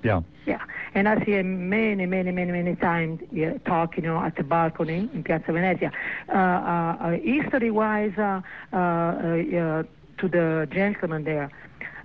Yeah. 0.07 0.21
Yeah. 0.47 0.63
And 0.95 1.09
I 1.09 1.25
see 1.25 1.33
him 1.33 1.69
many, 1.69 2.07
many, 2.07 2.31
many, 2.31 2.53
many 2.53 2.77
times 2.77 3.21
yeah, 3.33 3.59
talking, 3.67 4.05
you 4.05 4.11
know, 4.11 4.21
at 4.21 4.37
the 4.37 4.45
balcony 4.45 5.11
in 5.13 5.25
Piazza 5.25 5.53
Venezia. 5.53 5.91
Uh, 6.29 6.33
uh, 6.33 6.97
uh 7.01 7.11
History-wise, 7.11 8.17
uh, 8.17 8.41
uh, 8.73 8.77
uh, 8.77 9.83
to 10.19 10.29
the 10.29 10.69
gentleman 10.71 11.25
there, 11.25 11.51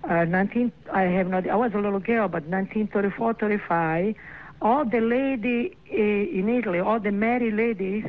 uh, 0.09 0.25
19, 0.25 0.71
I 0.91 1.03
have 1.03 1.27
not, 1.27 1.47
I 1.47 1.55
was 1.55 1.73
a 1.73 1.77
little 1.77 1.99
girl, 1.99 2.27
but 2.27 2.43
1934, 2.43 3.35
35, 3.35 4.15
all 4.61 4.85
the 4.85 4.99
lady 4.99 5.77
in 5.89 6.49
Italy, 6.49 6.79
all 6.79 6.99
the 6.99 7.11
married 7.11 7.53
ladies, 7.53 8.05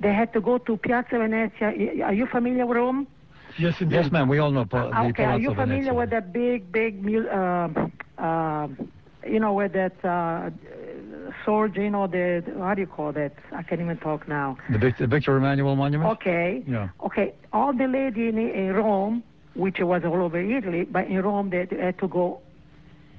they 0.00 0.12
had 0.12 0.32
to 0.32 0.40
go 0.40 0.58
to 0.58 0.76
Piazza 0.78 1.18
Venezia. 1.18 1.68
Are 2.04 2.14
you 2.14 2.26
familiar 2.26 2.66
with 2.66 2.78
Rome? 2.78 3.06
Yes, 3.58 3.74
yes, 3.80 4.10
ma'am. 4.12 4.28
We 4.28 4.38
all 4.38 4.50
know 4.50 4.64
pa- 4.64 4.90
uh, 4.94 5.08
Okay, 5.08 5.24
are 5.24 5.38
you 5.38 5.50
familiar 5.54 5.92
Venezia. 5.92 5.94
with 5.94 6.10
that 6.10 6.32
big, 6.32 6.70
big, 6.70 6.94
uh, 7.26 7.68
uh, 8.18 8.68
you 9.26 9.40
know, 9.40 9.52
where 9.52 9.68
that 9.68 10.04
uh, 10.04 10.50
sword, 11.44 11.76
you 11.76 11.90
know, 11.90 12.06
the 12.06 12.42
how 12.58 12.74
do 12.74 12.80
you 12.80 12.86
call 12.86 13.12
that? 13.12 13.32
I 13.52 13.62
can't 13.62 13.80
even 13.80 13.96
talk 13.98 14.28
now. 14.28 14.56
The, 14.70 14.94
the 14.98 15.06
Victor 15.06 15.36
Emmanuel 15.36 15.76
Monument. 15.76 16.10
Okay. 16.12 16.62
Yeah. 16.66 16.88
Okay. 17.04 17.34
All 17.52 17.72
the 17.72 17.86
lady 17.86 18.28
in, 18.28 18.38
in 18.38 18.72
Rome, 18.74 19.22
which 19.54 19.78
was 19.80 20.04
all 20.04 20.22
over 20.22 20.38
Italy, 20.40 20.84
but 20.84 21.06
in 21.08 21.20
Rome 21.22 21.50
they 21.50 21.66
had 21.70 21.98
to 21.98 22.08
go 22.08 22.40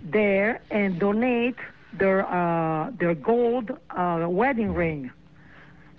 there 0.03 0.61
and 0.71 0.99
donate 0.99 1.55
their 1.93 2.25
uh, 2.27 2.91
their 2.99 3.15
gold 3.15 3.71
uh, 3.89 4.25
wedding 4.29 4.73
ring. 4.73 5.11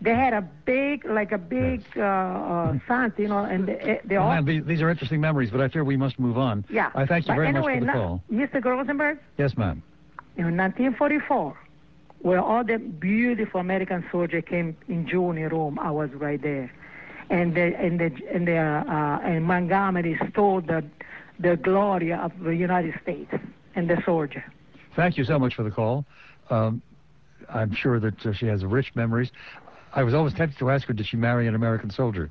They 0.02 0.14
had 0.14 0.32
a 0.32 0.40
big, 0.64 1.04
like 1.04 1.30
a 1.30 1.36
big 1.36 1.84
uh, 1.94 2.00
uh, 2.00 2.78
font, 2.88 3.18
you 3.18 3.28
know, 3.28 3.40
and 3.44 3.68
they, 3.68 4.00
they 4.02 4.16
Oh, 4.16 4.22
all. 4.22 4.30
man, 4.30 4.46
these, 4.46 4.64
these 4.64 4.80
are 4.80 4.88
interesting 4.88 5.20
memories, 5.20 5.50
but 5.50 5.60
I 5.60 5.68
fear 5.68 5.84
we 5.84 5.98
must 5.98 6.18
move 6.18 6.38
on. 6.38 6.64
Yeah. 6.70 6.90
I 6.94 7.04
thank 7.04 7.26
you 7.26 7.32
But 7.32 7.34
very 7.34 7.48
anyway, 7.48 7.80
much 7.80 7.80
for 7.80 7.84
the 7.84 7.92
call. 7.92 8.22
Mr. 8.32 8.64
Rosenberg, 8.64 9.18
Yes, 9.36 9.58
ma'am. 9.58 9.82
In 10.36 10.56
1944, 10.56 11.58
where 12.22 12.40
all 12.40 12.64
the 12.64 12.78
beautiful 12.78 13.60
American 13.60 14.04
soldiers 14.10 14.44
came 14.46 14.76
in 14.88 15.06
June 15.06 15.38
in 15.38 15.48
Rome, 15.48 15.78
I 15.78 15.90
was 15.90 16.10
right 16.12 16.40
there. 16.40 16.72
And 17.30 17.54
the, 17.54 17.76
and 17.76 18.00
the, 18.00 18.12
and 18.32 18.48
the, 18.48 18.56
uh, 18.56 19.20
and 19.22 19.44
Montgomery 19.44 20.18
stole 20.30 20.60
the, 20.60 20.84
the 21.38 21.56
glory 21.56 22.12
of 22.12 22.32
the 22.40 22.54
United 22.54 22.98
States 23.02 23.32
and 23.74 23.88
the 23.88 24.02
soldier. 24.04 24.44
Thank 24.96 25.16
you 25.16 25.24
so 25.24 25.38
much 25.38 25.54
for 25.54 25.62
the 25.62 25.70
call. 25.70 26.04
Um, 26.50 26.82
I'm 27.48 27.72
sure 27.72 28.00
that 28.00 28.26
uh, 28.26 28.32
she 28.32 28.46
has 28.46 28.64
rich 28.64 28.92
memories. 28.94 29.30
I 29.92 30.02
was 30.02 30.14
always 30.14 30.34
tempted 30.34 30.58
to 30.58 30.70
ask 30.70 30.86
her, 30.86 30.94
did 30.94 31.06
she 31.06 31.16
marry 31.16 31.46
an 31.46 31.54
American 31.54 31.90
soldier? 31.90 32.30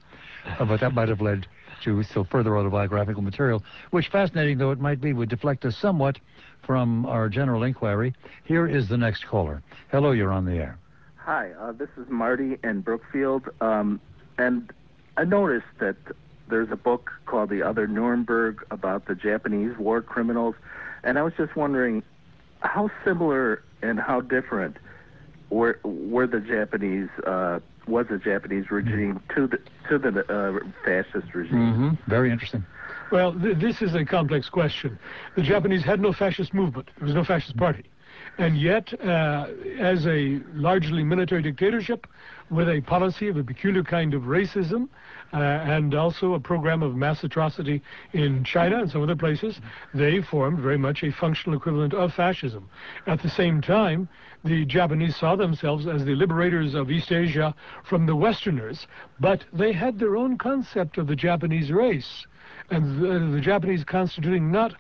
Uh, 0.60 0.66
but 0.66 0.80
that 0.80 0.94
might 0.94 1.10
have 1.10 1.22
led 1.22 1.48
to 1.84 2.04
still 2.04 2.24
further 2.24 2.58
autobiographical 2.58 3.22
material, 3.22 3.64
which, 3.92 4.10
fascinating 4.10 4.58
though 4.58 4.72
it 4.72 4.80
might 4.80 5.02
be, 5.02 5.14
would 5.14 5.30
deflect 5.30 5.66
us 5.66 5.78
somewhat 5.78 6.20
from 6.66 7.06
our 7.06 7.30
general 7.30 7.64
inquiry. 7.64 8.14
Here 8.44 8.68
is 8.68 8.88
the 8.88 8.98
next 8.98 9.26
caller. 9.26 9.62
Hello, 9.92 10.12
you're 10.12 10.32
on 10.32 10.46
the 10.46 10.56
air. 10.56 10.78
Hi, 11.18 11.52
uh, 11.60 11.72
this 11.72 11.90
is 11.98 12.08
Marty 12.10 12.58
in 12.64 12.82
Brookfield. 12.82 13.50
Um, 13.62 14.00
and 14.38 14.72
I 15.18 15.26
noticed 15.26 15.68
that 15.80 15.98
there's 16.50 16.72
a 16.72 16.76
book 16.76 17.12
called 17.26 17.50
The 17.50 17.62
Other 17.62 17.88
Nuremberg 17.88 18.66
about 18.72 19.06
the 19.06 19.16
Japanese 19.16 19.78
war 19.78 20.02
criminals. 20.02 20.56
And 21.04 21.20
I 21.20 21.22
was 21.22 21.34
just 21.38 21.56
wondering 21.56 22.04
how 22.62 22.90
similar 23.06 23.64
and 23.82 24.00
how 24.00 24.22
different 24.22 24.78
were 25.50 25.80
were 25.84 26.28
the 26.28 26.40
Japanese 26.40 27.10
uh, 27.26 27.60
was 27.90 28.08
the 28.10 28.18
Japanese 28.18 28.72
regime 28.72 29.22
to 29.36 29.48
the 29.48 29.60
to 29.90 29.98
the 29.98 30.20
uh, 30.32 30.60
fascist 30.86 31.34
regime. 31.34 31.58
Mm-hmm. 31.58 32.10
Very 32.10 32.32
interesting. 32.32 32.66
Well, 33.12 33.34
th- 33.34 33.58
this 33.58 33.82
is 33.82 33.96
a 33.96 34.06
complex 34.06 34.50
question. 34.50 35.00
The 35.36 35.42
Japanese 35.42 35.84
had 35.84 36.00
no 36.00 36.14
fascist 36.14 36.54
movement. 36.54 36.90
There 36.98 37.06
was 37.06 37.16
no 37.16 37.24
fascist 37.24 37.58
party. 37.58 37.86
And 38.38 38.58
yet, 38.58 38.94
uh, 39.02 39.48
as 39.80 40.06
a 40.08 40.40
largely 40.54 41.04
military 41.04 41.42
dictatorship 41.42 42.08
with 42.50 42.70
a 42.70 42.82
policy 42.82 43.28
of 43.28 43.38
a 43.38 43.44
peculiar 43.44 43.84
kind 43.84 44.14
of 44.14 44.24
racism 44.24 44.84
uh, 44.84 44.88
Uh, 45.32 45.38
and 45.38 45.94
also 45.94 46.34
a 46.34 46.40
program 46.40 46.82
of 46.82 46.96
mass 46.96 47.24
atrocity 47.24 47.84
in 48.14 48.44
China 48.44 48.80
and 48.80 48.90
some 48.90 49.04
other 49.04 49.16
places, 49.16 49.60
they 49.94 50.22
formed 50.24 50.58
very 50.60 50.78
much 50.78 51.04
a 51.04 51.12
functional 51.12 51.56
equivalent 51.56 51.94
of 51.94 52.12
fascism. 52.14 52.68
At 53.06 53.22
the 53.22 53.30
same 53.30 53.62
time, 53.62 54.10
the 54.44 54.66
Japanese 54.66 55.16
saw 55.18 55.36
themselves 55.36 55.86
as 55.86 56.04
the 56.04 56.16
liberators 56.16 56.74
of 56.74 56.90
East 56.90 57.12
Asia 57.12 57.54
from 57.84 58.08
the 58.08 58.16
Westerners, 58.16 58.88
but 59.20 59.46
they 59.54 59.72
had 59.72 60.00
their 60.00 60.16
own 60.16 60.38
concept 60.38 60.98
of 60.98 61.06
the 61.06 61.16
Japanese 61.16 61.72
race, 61.72 62.26
and 62.72 63.00
the, 63.00 63.36
the 63.36 63.42
Japanese 63.42 63.84
constituting 63.84 64.52
not 64.52 64.74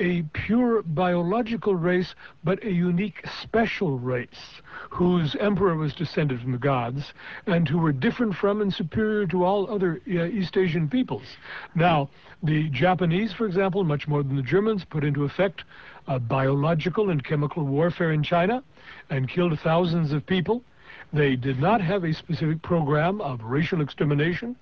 a 0.00 0.22
pure 0.32 0.82
biological 0.82 1.74
race, 1.74 2.14
but 2.44 2.62
a 2.64 2.70
unique 2.70 3.24
special 3.42 3.98
race 3.98 4.60
whose 4.90 5.36
emperor 5.36 5.74
was 5.74 5.94
descended 5.94 6.40
from 6.40 6.52
the 6.52 6.58
gods 6.58 7.12
and 7.46 7.68
who 7.68 7.78
were 7.78 7.92
different 7.92 8.34
from 8.34 8.60
and 8.60 8.72
superior 8.72 9.26
to 9.26 9.44
all 9.44 9.70
other 9.70 10.00
uh, 10.08 10.24
East 10.24 10.56
Asian 10.56 10.88
peoples. 10.88 11.26
Now, 11.74 12.08
the 12.42 12.68
Japanese, 12.68 13.32
for 13.32 13.46
example, 13.46 13.84
much 13.84 14.06
more 14.06 14.22
than 14.22 14.36
the 14.36 14.42
Germans, 14.42 14.84
put 14.84 15.04
into 15.04 15.24
effect 15.24 15.64
uh, 16.06 16.18
biological 16.18 17.10
and 17.10 17.24
chemical 17.24 17.64
warfare 17.64 18.12
in 18.12 18.22
China 18.22 18.62
and 19.10 19.28
killed 19.28 19.58
thousands 19.60 20.12
of 20.12 20.26
people. 20.26 20.62
They 21.12 21.36
did 21.36 21.60
not 21.60 21.80
have 21.80 22.04
a 22.04 22.12
specific 22.12 22.62
program 22.62 23.20
of 23.20 23.42
racial 23.42 23.80
extermination, 23.80 24.56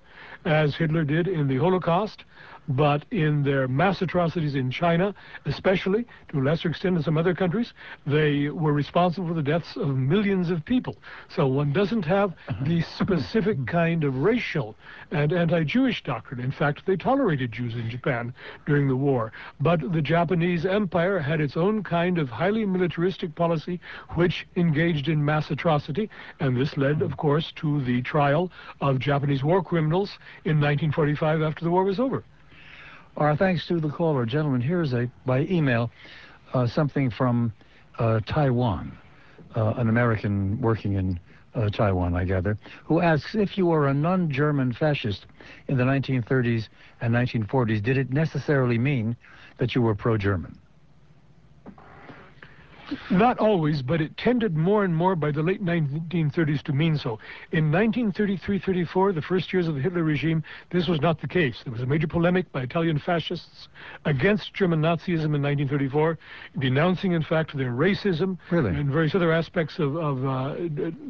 as 0.45 0.75
Hitler 0.75 1.03
did 1.03 1.27
in 1.27 1.47
the 1.47 1.57
Holocaust, 1.57 2.23
but 2.67 3.05
in 3.11 3.43
their 3.43 3.67
mass 3.67 4.01
atrocities 4.01 4.55
in 4.55 4.71
China, 4.71 5.13
especially, 5.45 6.05
to 6.29 6.39
a 6.39 6.41
lesser 6.41 6.69
extent 6.69 6.97
in 6.97 7.03
some 7.03 7.17
other 7.17 7.35
countries, 7.35 7.73
they 8.07 8.49
were 8.49 8.73
responsible 8.73 9.27
for 9.27 9.33
the 9.33 9.43
deaths 9.43 9.75
of 9.75 9.95
millions 9.95 10.49
of 10.49 10.65
people. 10.65 10.97
So 11.29 11.45
one 11.47 11.71
doesn't 11.73 12.05
have 12.05 12.31
uh-huh. 12.47 12.63
the 12.65 12.81
specific 12.81 13.57
mm-hmm. 13.57 13.65
kind 13.65 14.03
of 14.03 14.17
racial 14.17 14.75
and 15.11 15.31
anti-Jewish 15.31 16.03
doctrine. 16.03 16.39
In 16.39 16.51
fact, 16.51 16.85
they 16.85 16.95
tolerated 16.95 17.51
Jews 17.51 17.75
in 17.75 17.89
Japan 17.89 18.33
during 18.65 18.87
the 18.87 18.95
war. 18.95 19.31
But 19.59 19.91
the 19.93 20.01
Japanese 20.01 20.65
Empire 20.65 21.19
had 21.19 21.41
its 21.41 21.55
own 21.55 21.83
kind 21.83 22.17
of 22.17 22.29
highly 22.29 22.65
militaristic 22.65 23.35
policy, 23.35 23.79
which 24.15 24.47
engaged 24.55 25.07
in 25.07 25.23
mass 25.23 25.51
atrocity, 25.51 26.09
and 26.39 26.57
this 26.57 26.77
led, 26.77 27.01
of 27.01 27.11
mm-hmm. 27.11 27.19
course, 27.19 27.51
to 27.57 27.83
the 27.83 28.01
trial 28.01 28.51
of 28.81 28.99
Japanese 28.99 29.43
war 29.43 29.63
criminals 29.63 30.17
in 30.45 30.59
1945 30.59 31.41
after 31.41 31.63
the 31.63 31.71
war 31.71 31.83
was 31.83 31.99
over. 31.99 32.23
Our 33.17 33.37
thanks 33.37 33.65
to 33.67 33.79
the 33.79 33.89
caller. 33.89 34.25
Gentlemen, 34.25 34.59
here's 34.59 34.93
a, 34.93 35.09
by 35.25 35.41
email, 35.41 35.89
uh, 36.53 36.67
something 36.67 37.09
from 37.09 37.53
uh, 37.97 38.19
Taiwan, 38.25 38.97
uh, 39.55 39.73
an 39.77 39.87
American 39.87 40.59
working 40.59 40.93
in 40.93 41.17
uh, 41.53 41.69
Taiwan, 41.69 42.13
I 42.13 42.25
gather, 42.25 42.57
who 42.83 42.99
asks 42.99 43.33
if 43.33 43.57
you 43.57 43.67
were 43.67 43.87
a 43.87 43.93
non-German 43.93 44.73
fascist 44.73 45.27
in 45.69 45.77
the 45.77 45.85
1930s 45.85 46.67
and 46.99 47.13
1940s, 47.13 47.81
did 47.81 47.97
it 47.97 48.11
necessarily 48.11 48.77
mean 48.77 49.15
that 49.59 49.75
you 49.75 49.81
were 49.81 49.95
pro-German? 49.95 50.59
Not 53.09 53.39
always, 53.39 53.81
but 53.81 54.01
it 54.01 54.15
tended 54.17 54.55
more 54.55 54.83
and 54.83 54.95
more 54.95 55.15
by 55.15 55.31
the 55.31 55.41
late 55.41 55.63
1930s 55.63 56.61
to 56.63 56.73
mean 56.73 56.97
so. 56.97 57.19
In 57.51 57.71
1933-34, 57.71 59.15
the 59.15 59.21
first 59.21 59.51
years 59.51 59.67
of 59.67 59.75
the 59.75 59.81
Hitler 59.81 60.03
regime, 60.03 60.43
this 60.69 60.87
was 60.87 61.01
not 61.01 61.19
the 61.19 61.27
case. 61.27 61.61
There 61.63 61.73
was 61.73 61.81
a 61.81 61.85
major 61.85 62.07
polemic 62.07 62.51
by 62.51 62.61
Italian 62.61 62.99
fascists 62.99 63.69
against 64.05 64.53
German 64.53 64.81
Nazism 64.81 65.33
in 65.33 65.41
1934, 65.41 66.17
denouncing, 66.59 67.13
in 67.13 67.23
fact, 67.23 67.57
their 67.57 67.71
racism 67.71 68.37
really? 68.51 68.69
and 68.69 68.91
various 68.91 69.15
other 69.15 69.31
aspects 69.31 69.79
of, 69.79 69.95
of 69.95 70.25
uh, 70.25 70.55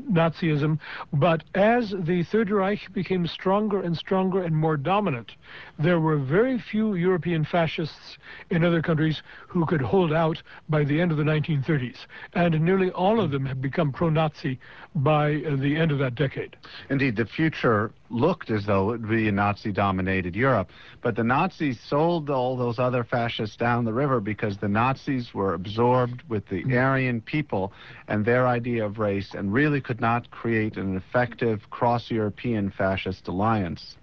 Nazism. 0.10 0.80
But 1.14 1.44
as 1.56 1.94
the 1.98 2.24
Third 2.24 2.52
Reich 2.52 2.92
became 2.94 3.28
stronger 3.28 3.82
and 3.82 3.98
stronger 3.98 4.44
and 4.44 4.56
more 4.56 4.78
dominant, 4.78 5.34
there 5.78 6.00
were 6.00 6.18
very 6.18 6.58
few 6.60 6.96
European 6.96 7.44
fascists 7.44 8.18
in 8.50 8.64
other 8.64 8.82
countries 8.82 9.22
who 9.48 9.66
could 9.66 9.82
hold 9.82 10.14
out 10.14 10.42
by 10.70 10.84
the 10.84 11.02
end 11.02 11.12
of 11.12 11.18
the 11.18 11.24
1930s. 11.24 11.65
1930s, 11.66 11.98
and 12.34 12.60
nearly 12.62 12.92
all 12.92 13.20
of 13.20 13.32
them 13.32 13.46
have 13.46 13.62
become 13.62 13.92
pro-Nazi 13.92 14.60
by 14.96 15.36
uh, 15.36 15.56
the 15.56 15.76
end 15.76 15.92
of 15.92 16.00
that 16.00 16.16
decade. 16.16 16.56
Indeed, 16.90 17.16
the 17.16 17.26
future 17.26 17.92
looked 18.10 18.50
as 18.50 18.66
though 18.66 18.94
it 18.94 19.02
would 19.02 19.10
be 19.10 19.28
a 19.28 19.32
Nazi-dominated 19.32 20.36
Europe, 20.36 20.70
but 21.02 21.16
the 21.16 21.24
Nazis 21.24 21.80
sold 21.80 22.30
all 22.30 22.56
those 22.56 22.80
other 22.80 23.04
fascists 23.04 23.58
down 23.58 23.86
the 23.86 23.94
river 23.94 24.20
because 24.20 24.58
the 24.58 24.68
Nazis 24.68 25.34
were 25.34 25.54
absorbed 25.54 26.24
with 26.30 26.48
the 26.50 26.64
mm. 26.64 26.82
Aryan 26.82 27.22
people 27.22 27.74
and 28.08 28.26
their 28.26 28.48
idea 28.48 28.86
of 28.86 29.00
race 29.00 29.34
and 29.34 29.54
really 29.54 29.82
could 29.82 30.02
not 30.02 30.30
create 30.32 30.78
an 30.78 30.96
effective 30.96 31.70
cross-European 31.70 32.72
fascist 32.72 33.28
alliance. 33.28 33.96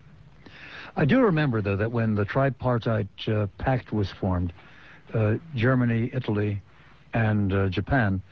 I 0.94 1.06
do 1.06 1.20
remember, 1.20 1.62
though, 1.62 1.76
that 1.76 1.90
when 1.90 2.14
the 2.14 2.26
tripartite 2.26 3.06
uh, 3.26 3.46
pact 3.56 3.92
was 3.92 4.10
formed, 4.20 4.52
uh, 5.14 5.36
Germany, 5.54 6.10
Italy, 6.12 6.60
and 7.14 7.52
uh, 7.52 7.68
Japan. 7.68 8.22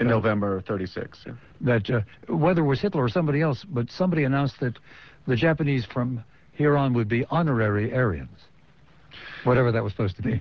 In 0.00 0.06
uh, 0.06 0.10
November 0.10 0.60
36. 0.60 1.18
Yeah. 1.26 1.32
That 1.60 1.90
uh, 1.90 2.00
whether 2.32 2.62
it 2.62 2.66
was 2.66 2.80
Hitler 2.80 3.02
or 3.02 3.08
somebody 3.08 3.40
else, 3.40 3.64
but 3.64 3.90
somebody 3.90 4.24
announced 4.24 4.60
that 4.60 4.78
the 5.26 5.36
Japanese 5.36 5.84
from 5.84 6.22
here 6.52 6.76
on 6.76 6.94
would 6.94 7.08
be 7.08 7.24
honorary 7.30 7.92
Aryans, 7.92 8.40
whatever 9.44 9.72
that 9.72 9.82
was 9.82 9.92
supposed 9.92 10.16
to 10.16 10.22
be. 10.22 10.40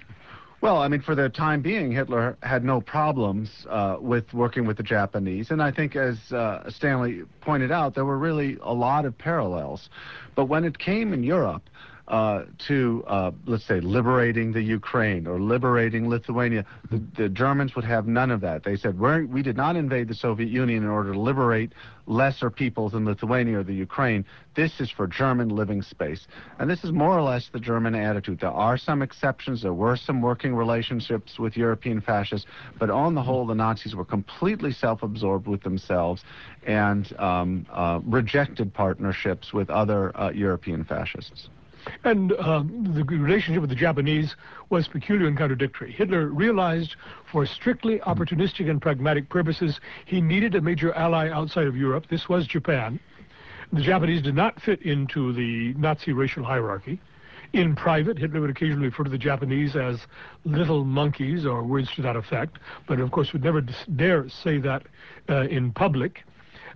Well, 0.60 0.78
I 0.78 0.88
mean, 0.88 1.02
for 1.02 1.14
the 1.14 1.30
time 1.30 1.62
being, 1.62 1.91
Hitler 1.91 2.36
had 2.41 2.64
no 2.64 2.82
problems 2.82 3.68
uh, 3.70 3.98
with 3.99 4.34
working 4.34 4.66
with 4.66 4.78
the 4.78 4.84
Japanese. 4.84 5.52
And 5.52 5.62
I 5.62 5.72
think, 5.72 5.95
as 5.95 6.18
uh, 6.32 6.68
Stanley 6.70 7.22
pointed 7.41 7.72
out, 7.72 7.94
there 7.94 8.06
were 8.06 8.18
really 8.18 8.58
a 8.64 8.74
lot 8.74 9.06
of 9.06 9.16
parallels. 9.16 9.90
But 10.36 10.45
when 10.45 10.64
it 10.64 10.80
came 10.80 11.14
in 11.14 11.24
Europe, 11.24 11.62
uh, 12.07 12.43
to, 12.67 13.03
uh, 13.07 13.31
let's 13.45 13.65
say, 13.65 13.79
liberating 13.81 14.53
the 14.53 14.61
Ukraine 14.61 15.27
or 15.27 15.39
liberating 15.39 16.07
Lithuania. 16.07 16.65
The, 16.89 17.03
the 17.17 17.29
Germans 17.29 17.75
would 17.75 17.84
have 17.85 18.07
none 18.07 18.31
of 18.31 18.41
that. 18.41 18.63
They 18.63 18.77
said, 18.77 18.97
We're, 18.97 19.25
we 19.25 19.41
did 19.41 19.57
not 19.57 19.75
invade 19.75 20.07
the 20.07 20.15
Soviet 20.15 20.49
Union 20.49 20.84
in 20.84 20.89
order 20.89 21.13
to 21.13 21.19
liberate 21.19 21.73
lesser 22.05 22.49
peoples 22.49 22.93
in 22.93 23.03
Lithuania 23.03 23.59
or 23.59 23.63
the 23.63 23.73
Ukraine. 23.73 24.23
This 24.55 24.79
is 24.79 24.89
for 24.89 25.05
German 25.05 25.49
living 25.49 25.81
space. 25.81 26.27
And 26.59 26.69
this 26.69 26.84
is 26.85 26.93
more 26.93 27.17
or 27.17 27.21
less 27.21 27.49
the 27.51 27.59
German 27.59 27.93
attitude. 27.93 28.39
There 28.39 28.49
are 28.49 28.77
some 28.77 29.01
exceptions. 29.01 29.61
There 29.61 29.73
were 29.73 29.97
some 29.97 30.21
working 30.21 30.55
relationships 30.55 31.38
with 31.38 31.57
European 31.57 31.99
fascists, 31.99 32.47
but 32.79 32.89
on 32.89 33.15
the 33.15 33.21
whole, 33.21 33.45
the 33.45 33.55
Nazis 33.55 33.95
were 33.95 34.05
completely 34.05 34.71
self-absorbed 34.71 35.47
with 35.47 35.61
themselves 35.63 36.23
and 36.65 37.13
um, 37.19 37.65
uh, 37.71 37.99
rejected 38.05 38.73
partnerships 38.73 39.51
with 39.51 39.69
other 39.69 40.17
uh, 40.17 40.29
European 40.29 40.85
fascists. 40.85 41.49
And 42.03 42.34
um, 42.34 42.93
the 42.93 43.03
relationship 43.03 43.61
with 43.61 43.69
the 43.69 43.76
Japanese 43.76 44.35
was 44.69 44.88
peculiar 44.88 45.27
and 45.27 45.38
contradictory. 45.38 45.91
Hitler 45.91 46.27
realized 46.27 46.95
for 47.31 47.45
strictly 47.45 47.99
opportunistic 47.99 48.69
and 48.69 48.81
pragmatic 48.81 49.30
purposes 49.30 49.80
he 50.05 50.22
needed 50.22 50.55
a 50.55 50.61
major 50.61 50.93
ally 50.93 51.30
outside 51.30 51.68
of 51.68 51.76
Europe. 51.76 52.05
This 52.09 52.30
was 52.30 52.47
Japan. 52.47 52.99
The 53.73 53.81
Japanese 53.81 54.22
did 54.22 54.35
not 54.35 54.61
fit 54.61 54.81
into 54.84 55.34
the 55.34 55.73
Nazi 55.73 56.14
racial 56.14 56.43
hierarchy. 56.43 56.99
In 57.53 57.76
private, 57.76 58.18
Hitler 58.18 58.41
would 58.41 58.49
occasionally 58.49 58.88
refer 58.88 59.03
to 59.03 59.09
the 59.09 59.18
Japanese 59.18 59.76
as 59.76 59.99
little 60.43 60.84
monkeys 60.84 61.45
or 61.45 61.64
words 61.64 61.89
to 61.95 62.01
that 62.01 62.15
effect, 62.15 62.59
but 62.88 62.99
of 62.99 63.11
course 63.11 63.31
would 63.34 63.43
never 63.43 63.61
dare 63.95 64.27
say 64.30 64.57
that 64.59 64.84
uh, 65.30 65.43
in 65.43 65.72
public 65.72 66.23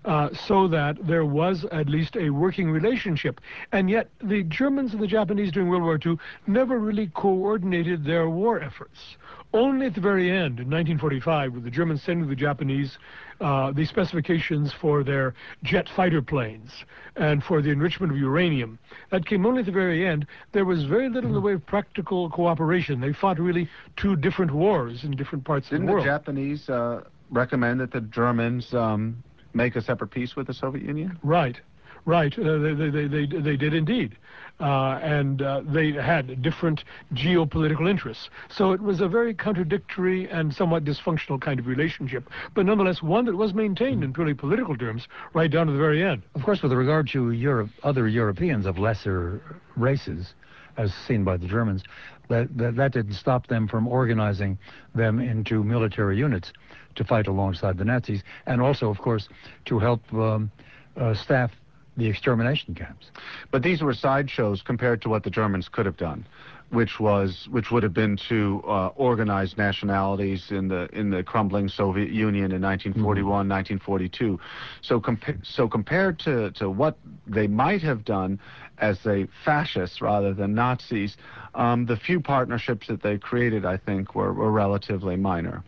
uh, 0.05 0.29
so 0.47 0.67
that 0.67 0.97
there 1.05 1.25
was 1.25 1.65
at 1.71 1.87
least 1.87 2.15
a 2.15 2.29
working 2.29 2.71
relationship. 2.71 3.41
And 3.71 3.89
yet 3.89 4.09
the 4.23 4.43
Germans 4.43 4.93
and 4.93 5.01
the 5.01 5.07
Japanese 5.07 5.51
during 5.51 5.69
World 5.69 5.83
War 5.83 5.99
II 6.03 6.17
never 6.47 6.79
really 6.79 7.07
coordinated 7.07 8.03
their 8.03 8.29
war 8.29 8.61
efforts. 8.61 9.17
Only 9.53 9.87
at 9.87 9.95
the 9.95 10.01
very 10.01 10.31
end, 10.31 10.59
in 10.59 10.69
1945, 10.69 11.53
with 11.53 11.63
the 11.65 11.69
Germans 11.69 12.01
sending 12.01 12.27
the 12.29 12.35
Japanese 12.35 12.97
uh, 13.41 13.71
the 13.71 13.85
specifications 13.85 14.71
for 14.71 15.03
their 15.03 15.33
jet 15.63 15.89
fighter 15.89 16.21
planes 16.21 16.85
and 17.15 17.43
for 17.43 17.61
the 17.61 17.69
enrichment 17.69 18.11
of 18.11 18.17
uranium. 18.17 18.79
That 19.09 19.25
came 19.25 19.45
only 19.45 19.61
at 19.61 19.65
the 19.65 19.71
very 19.71 20.07
end. 20.07 20.27
There 20.51 20.63
was 20.63 20.83
very 20.83 21.09
little 21.09 21.31
in 21.31 21.33
the 21.33 21.41
way 21.41 21.53
of 21.53 21.65
practical 21.65 22.29
cooperation. 22.29 23.01
They 23.01 23.13
fought 23.13 23.39
really 23.39 23.67
two 23.97 24.15
different 24.15 24.51
wars 24.51 25.03
in 25.03 25.11
different 25.11 25.43
parts 25.43 25.69
Didn't 25.69 25.83
of 25.83 25.87
the 25.87 25.93
world. 25.93 26.05
Didn't 26.05 26.13
the 26.13 26.19
Japanese 26.19 26.69
uh, 26.69 27.03
recommend 27.31 27.79
that 27.79 27.91
the 27.91 28.01
Germans 28.01 28.73
um, 28.73 29.23
make 29.53 29.75
a 29.75 29.81
separate 29.81 30.11
peace 30.11 30.35
with 30.35 30.47
the 30.47 30.53
Soviet 30.53 30.85
Union? 30.85 31.17
Right, 31.23 31.59
right. 32.05 32.37
Uh, 32.37 32.57
they, 32.57 32.73
they, 32.73 33.07
they, 33.07 33.25
they 33.25 33.57
did 33.57 33.73
indeed. 33.73 34.17
Uh, 34.59 34.99
and 35.01 35.41
uh, 35.41 35.61
they 35.65 35.91
had 35.91 36.39
different 36.43 36.83
geopolitical 37.15 37.89
interests. 37.89 38.29
So 38.47 38.73
it 38.73 38.81
was 38.81 39.01
a 39.01 39.07
very 39.07 39.33
contradictory 39.33 40.29
and 40.29 40.53
somewhat 40.53 40.83
dysfunctional 40.83 41.41
kind 41.41 41.59
of 41.59 41.65
relationship, 41.65 42.29
but 42.53 42.67
nonetheless 42.67 43.01
one 43.01 43.25
that 43.25 43.35
was 43.35 43.55
maintained 43.55 44.03
in 44.03 44.13
purely 44.13 44.35
political 44.35 44.77
terms 44.77 45.07
right 45.33 45.49
down 45.49 45.65
to 45.65 45.73
the 45.73 45.79
very 45.79 46.03
end. 46.03 46.21
Of 46.35 46.43
course, 46.43 46.61
with 46.61 46.73
regard 46.73 47.07
to 47.09 47.31
Europe, 47.31 47.69
other 47.81 48.07
Europeans 48.07 48.67
of 48.67 48.77
lesser 48.77 49.41
races, 49.75 50.35
as 50.77 50.93
seen 50.93 51.23
by 51.23 51.37
the 51.37 51.47
Germans, 51.47 51.83
that, 52.31 52.57
that, 52.57 52.75
that 52.77 52.93
didn't 52.93 53.13
stop 53.13 53.47
them 53.47 53.67
from 53.67 53.87
organizing 53.87 54.57
them 54.95 55.19
into 55.19 55.63
military 55.63 56.17
units 56.17 56.51
to 56.95 57.03
fight 57.03 57.27
alongside 57.27 57.77
the 57.77 57.85
Nazis, 57.85 58.23
and 58.45 58.61
also, 58.61 58.89
of 58.89 58.97
course, 58.97 59.29
to 59.65 59.79
help 59.79 60.01
um, 60.13 60.51
uh, 60.97 61.13
staff 61.13 61.51
the 61.97 62.07
extermination 62.07 62.73
camps. 62.73 63.11
But 63.51 63.63
these 63.63 63.81
were 63.81 63.93
sideshows 63.93 64.61
compared 64.61 65.01
to 65.01 65.09
what 65.09 65.23
the 65.23 65.29
Germans 65.29 65.67
could 65.67 65.85
have 65.85 65.97
done, 65.97 66.25
which 66.69 66.99
was 67.01 67.47
which 67.51 67.69
would 67.69 67.83
have 67.83 67.93
been 67.93 68.15
to 68.29 68.63
uh, 68.65 68.87
organize 68.95 69.57
nationalities 69.57 70.51
in 70.51 70.69
the 70.69 70.87
in 70.93 71.09
the 71.09 71.21
crumbling 71.21 71.67
Soviet 71.67 72.09
Union 72.11 72.51
in 72.53 72.61
1941, 72.61 73.43
mm-hmm. 73.43 73.51
1942. 73.51 74.39
So 74.81 75.01
compa- 75.01 75.45
so 75.45 75.67
compared 75.67 76.17
to 76.19 76.51
to 76.51 76.69
what 76.69 76.97
they 77.27 77.47
might 77.47 77.81
have 77.81 78.05
done 78.05 78.39
as 78.81 79.05
a 79.05 79.27
fascists 79.45 80.01
rather 80.01 80.33
than 80.33 80.53
Nazis, 80.53 81.15
um, 81.55 81.85
the 81.85 81.95
few 81.95 82.19
partnerships 82.19 82.87
that 82.87 83.01
they 83.01 83.17
created, 83.17 83.65
I 83.65 83.77
think, 83.77 84.15
were, 84.15 84.33
were 84.33 84.51
relatively 84.51 85.15
minor. 85.15 85.63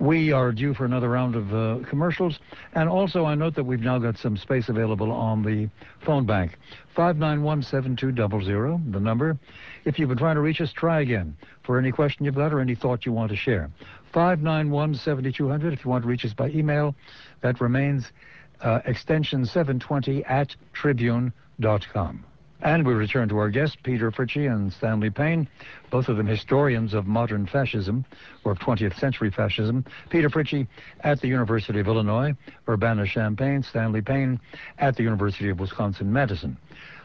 We 0.00 0.32
are 0.32 0.52
due 0.52 0.74
for 0.74 0.84
another 0.84 1.08
round 1.08 1.34
of 1.34 1.54
uh, 1.54 1.78
commercials. 1.88 2.38
And 2.74 2.88
also, 2.88 3.24
I 3.24 3.34
note 3.34 3.54
that 3.54 3.64
we've 3.64 3.80
now 3.80 3.98
got 3.98 4.18
some 4.18 4.36
space 4.36 4.68
available 4.68 5.10
on 5.10 5.42
the 5.42 5.68
phone 6.04 6.26
bank. 6.26 6.58
591-7200, 6.96 8.92
the 8.92 9.00
number. 9.00 9.38
If 9.84 9.98
you've 9.98 10.08
been 10.08 10.18
trying 10.18 10.36
to 10.36 10.40
reach 10.40 10.60
us, 10.60 10.72
try 10.72 11.00
again 11.00 11.36
for 11.62 11.78
any 11.78 11.92
question 11.92 12.24
you've 12.24 12.34
got 12.34 12.52
or 12.52 12.60
any 12.60 12.74
thought 12.74 13.06
you 13.06 13.12
want 13.12 13.30
to 13.30 13.36
share. 13.36 13.70
591-7200 14.14 15.72
if 15.72 15.84
you 15.84 15.90
want 15.90 16.02
to 16.02 16.08
reach 16.08 16.24
us 16.24 16.32
by 16.32 16.48
email. 16.50 16.94
That 17.42 17.60
remains 17.60 18.12
uh, 18.60 18.80
extension 18.84 19.44
720 19.44 20.24
at 20.24 20.54
tribune.com. 20.72 22.24
And 22.62 22.86
we 22.86 22.94
return 22.94 23.28
to 23.28 23.36
our 23.38 23.50
guests, 23.50 23.76
Peter 23.82 24.10
Fritzsche 24.10 24.50
and 24.50 24.72
Stanley 24.72 25.10
Payne, 25.10 25.46
both 25.90 26.08
of 26.08 26.16
them 26.16 26.26
historians 26.26 26.94
of 26.94 27.06
modern 27.06 27.46
fascism, 27.46 28.06
or 28.44 28.52
of 28.52 28.58
20th 28.58 28.98
century 28.98 29.30
fascism. 29.30 29.84
Peter 30.08 30.30
Fritzsche 30.30 30.66
at 31.00 31.20
the 31.20 31.28
University 31.28 31.80
of 31.80 31.86
Illinois, 31.86 32.34
Urbana-Champaign, 32.68 33.62
Stanley 33.62 34.00
Payne 34.00 34.40
at 34.78 34.96
the 34.96 35.02
University 35.02 35.50
of 35.50 35.60
Wisconsin-Madison. 35.60 36.56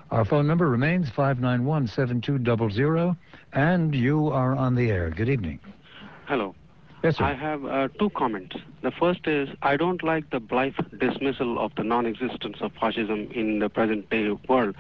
Our 0.10 0.24
phone 0.26 0.48
number 0.48 0.70
remains 0.70 1.10
591-7200, 1.10 3.18
and 3.54 3.96
you 3.96 4.30
are 4.30 4.56
on 4.56 4.76
the 4.76 4.90
air. 4.90 5.10
Good 5.10 5.28
evening. 5.30 5.60
Hello. 6.26 6.56
Yes, 7.04 7.18
sir. 7.18 7.24
I 7.24 7.34
have 7.34 7.66
uh, 7.66 7.88
two 8.00 8.12
comments. 8.12 8.56
The 8.84 8.92
first 8.92 9.28
is 9.28 9.50
I 9.62 9.76
don't 9.76 10.02
like 10.04 10.30
the 10.30 10.40
blithe 10.40 10.76
dismissal 11.00 11.60
of 11.60 11.74
the 11.76 11.84
non-existence 11.84 12.58
of 12.62 12.72
fascism 12.74 13.28
in 13.34 13.60
the 13.60 13.70
present-day 13.70 14.38
world 14.48 14.76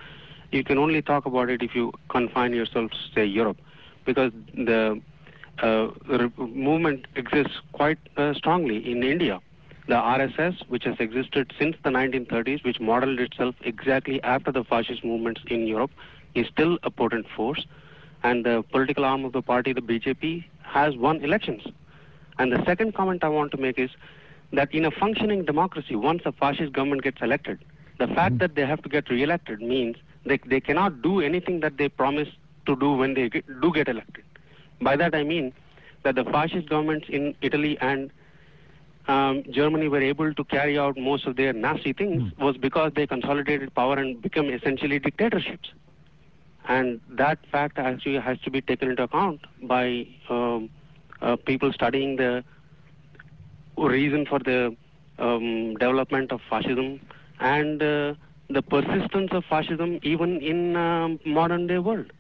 you 0.52 0.64
can 0.64 0.78
only 0.78 1.02
talk 1.02 1.26
about 1.26 1.50
it 1.50 1.62
if 1.62 1.76
you 1.76 1.92
confine 2.10 2.54
yourself 2.54 2.92
to, 2.92 2.98
say, 3.16 3.26
Europe, 3.26 3.58
because 4.06 4.32
the 4.54 5.02
uh, 5.60 5.88
movement 6.38 7.08
exists 7.16 7.54
quite 7.72 8.00
uh, 8.18 8.34
strongly 8.34 8.92
in 8.92 9.04
India. 9.04 9.40
The 9.88 9.96
RSS, 9.96 10.68
which 10.68 10.84
has 10.86 10.96
existed 11.00 11.54
since 11.60 11.76
the 11.84 11.90
1930s, 11.90 12.64
which 12.64 12.80
modeled 12.80 13.20
itself 13.20 13.56
exactly 13.62 14.22
after 14.24 14.52
the 14.52 14.64
fascist 14.64 15.04
movements 15.04 15.42
in 15.48 15.68
Europe, 15.68 15.92
is 16.36 16.48
still 16.48 16.78
a 16.84 16.92
potent 16.92 17.28
force. 17.36 17.66
And 18.24 18.46
the 18.46 18.64
political 18.72 19.04
arm 19.04 19.26
of 19.26 19.34
the 19.34 19.42
party, 19.42 19.74
the 19.74 19.82
BJP, 19.82 20.46
has 20.62 20.96
won 20.96 21.24
elections. 21.24 21.64
And 22.38 22.52
the 22.52 22.64
second 22.66 22.94
comment 22.94 23.24
I 23.24 23.30
want 23.30 23.52
to 23.52 23.58
make 23.58 23.80
is 23.80 23.90
that 24.54 24.74
in 24.74 24.86
a 24.86 24.92
functioning 24.92 25.46
democracy, 25.46 25.96
once 25.96 26.22
a 26.26 26.32
fascist 26.32 26.74
government 26.74 27.04
gets 27.04 27.22
elected, 27.22 27.60
the 28.00 28.08
fact 28.08 28.38
that 28.40 28.56
they 28.56 28.66
have 28.66 28.82
to 28.84 28.90
get 28.90 29.10
re-elected 29.10 29.62
means 29.62 29.96
they, 30.26 30.40
they 30.46 30.60
cannot 30.60 31.02
do 31.02 31.22
anything 31.22 31.60
that 31.62 31.78
they 31.78 31.90
promise 31.90 32.30
to 32.66 32.76
do 32.76 32.94
when 32.94 33.14
they 33.14 33.30
get, 33.30 33.46
do 33.62 33.72
get 33.74 33.88
elected. 33.88 34.24
By 34.82 34.96
that 34.98 35.16
I 35.16 35.24
mean 35.24 35.54
that 36.04 36.16
the 36.16 36.24
fascist 36.26 36.70
governments 36.70 37.08
in 37.10 37.36
Italy 37.42 37.78
and 37.82 38.12
um, 39.08 39.44
Germany 39.52 39.88
were 39.88 40.02
able 40.02 40.34
to 40.34 40.44
carry 40.46 40.78
out 40.78 40.98
most 40.98 41.26
of 41.26 41.36
their 41.36 41.54
nasty 41.54 41.94
things 41.94 42.24
Mm. 42.24 42.38
was 42.40 42.58
because 42.58 42.92
they 42.96 43.08
consolidated 43.08 43.74
power 43.74 43.96
and 43.98 44.22
become 44.22 44.50
essentially 44.50 45.00
dictatorships. 45.00 45.70
And 46.68 47.02
that 47.10 47.40
fact 47.52 47.78
actually 47.80 48.20
has 48.20 48.40
to 48.42 48.52
be 48.52 48.62
taken 48.62 48.90
into 48.92 49.04
account 49.04 49.42
by 49.64 50.08
um, 50.30 50.70
uh, 51.22 51.36
people 51.36 51.72
studying 51.74 52.16
the 52.18 52.44
reason 53.78 54.26
for 54.26 54.40
the 54.40 54.76
um, 55.18 55.74
development 55.76 56.32
of 56.32 56.42
fascism 56.50 57.00
and 57.40 57.82
uh, 57.82 58.14
the 58.54 58.62
persistence 58.62 59.30
of 59.32 59.44
fascism 59.46 60.00
even 60.04 60.42
in 60.42 60.76
um, 60.76 61.20
modern 61.26 61.68
day 61.68 61.78
world. 61.78 62.12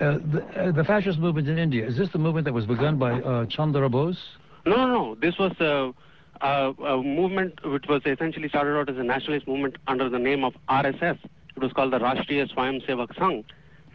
Uh, 0.00 0.18
the, 0.32 0.44
uh, 0.56 0.70
the 0.72 0.84
fascist 0.84 1.18
movement 1.18 1.48
in 1.48 1.58
India, 1.58 1.86
is 1.86 1.96
this 1.96 2.08
the 2.10 2.18
movement 2.18 2.44
that 2.44 2.52
was 2.52 2.66
begun 2.66 2.98
by 2.98 3.20
uh, 3.20 3.46
Chandra 3.46 3.88
Bose? 3.88 4.18
No, 4.64 4.76
no, 4.76 4.86
no. 4.86 5.14
This 5.16 5.38
was 5.38 5.52
a, 5.60 5.92
a, 6.40 6.70
a 6.70 7.02
movement 7.02 7.58
which 7.64 7.86
was 7.88 8.02
essentially 8.06 8.48
started 8.48 8.78
out 8.78 8.88
as 8.88 8.96
a 8.96 9.02
nationalist 9.02 9.48
movement 9.48 9.76
under 9.86 10.08
the 10.08 10.18
name 10.18 10.44
of 10.44 10.54
RSS. 10.68 11.18
It 11.56 11.62
was 11.62 11.72
called 11.72 11.92
the 11.92 11.98
Rashtriya 11.98 12.52
Swayamsevak 12.54 13.16
Sangh. 13.16 13.44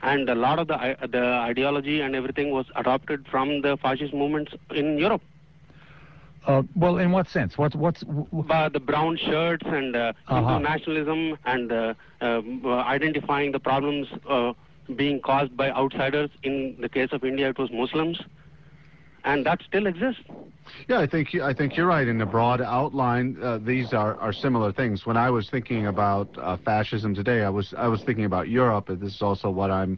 And 0.01 0.29
a 0.29 0.35
lot 0.35 0.59
of 0.59 0.67
the, 0.67 0.97
the 1.09 1.23
ideology 1.23 2.01
and 2.01 2.15
everything 2.15 2.51
was 2.51 2.65
adopted 2.75 3.25
from 3.31 3.61
the 3.61 3.77
fascist 3.81 4.13
movements 4.13 4.51
in 4.71 4.97
Europe. 4.97 5.21
Uh, 6.45 6.61
well, 6.75 6.97
in 6.97 7.11
what 7.11 7.27
sense? 7.29 7.57
What, 7.57 7.73
what's, 7.75 8.01
w- 8.01 8.25
w- 8.25 8.43
By 8.47 8.69
the 8.69 8.79
brown 8.79 9.17
shirts 9.17 9.63
and 9.65 9.95
uh, 9.95 10.13
Uh-huh. 10.27 10.59
Nationalism 10.59 11.37
and 11.45 11.71
uh, 11.71 11.93
um, 12.21 12.61
uh, 12.65 12.69
identifying 12.83 13.51
the 13.51 13.59
problems 13.59 14.07
uh, 14.29 14.53
being 14.95 15.21
caused 15.21 15.55
by 15.55 15.69
outsiders. 15.71 16.29
In 16.43 16.75
the 16.81 16.89
case 16.89 17.09
of 17.13 17.23
India, 17.23 17.49
it 17.49 17.57
was 17.57 17.71
Muslims. 17.71 18.19
And 19.23 19.45
that 19.45 19.61
still 19.65 19.87
exists. 19.87 20.21
Yeah, 20.89 20.99
I 20.99 21.07
think 21.07 21.33
I 21.35 21.53
think 21.53 21.77
you're 21.77 21.85
right. 21.87 22.07
In 22.07 22.17
the 22.17 22.25
broad 22.25 22.61
outline, 22.61 23.37
uh, 23.41 23.57
these 23.57 23.93
are, 23.93 24.15
are 24.17 24.33
similar 24.33 24.71
things. 24.73 25.05
When 25.05 25.15
I 25.17 25.29
was 25.29 25.49
thinking 25.49 25.87
about 25.87 26.27
uh, 26.37 26.57
fascism 26.57 27.13
today, 27.15 27.43
I 27.43 27.49
was 27.49 27.73
I 27.77 27.87
was 27.87 28.01
thinking 28.03 28.25
about 28.25 28.49
Europe. 28.49 28.89
and 28.89 28.99
This 28.99 29.15
is 29.15 29.21
also 29.21 29.49
what 29.49 29.71
I'm 29.71 29.97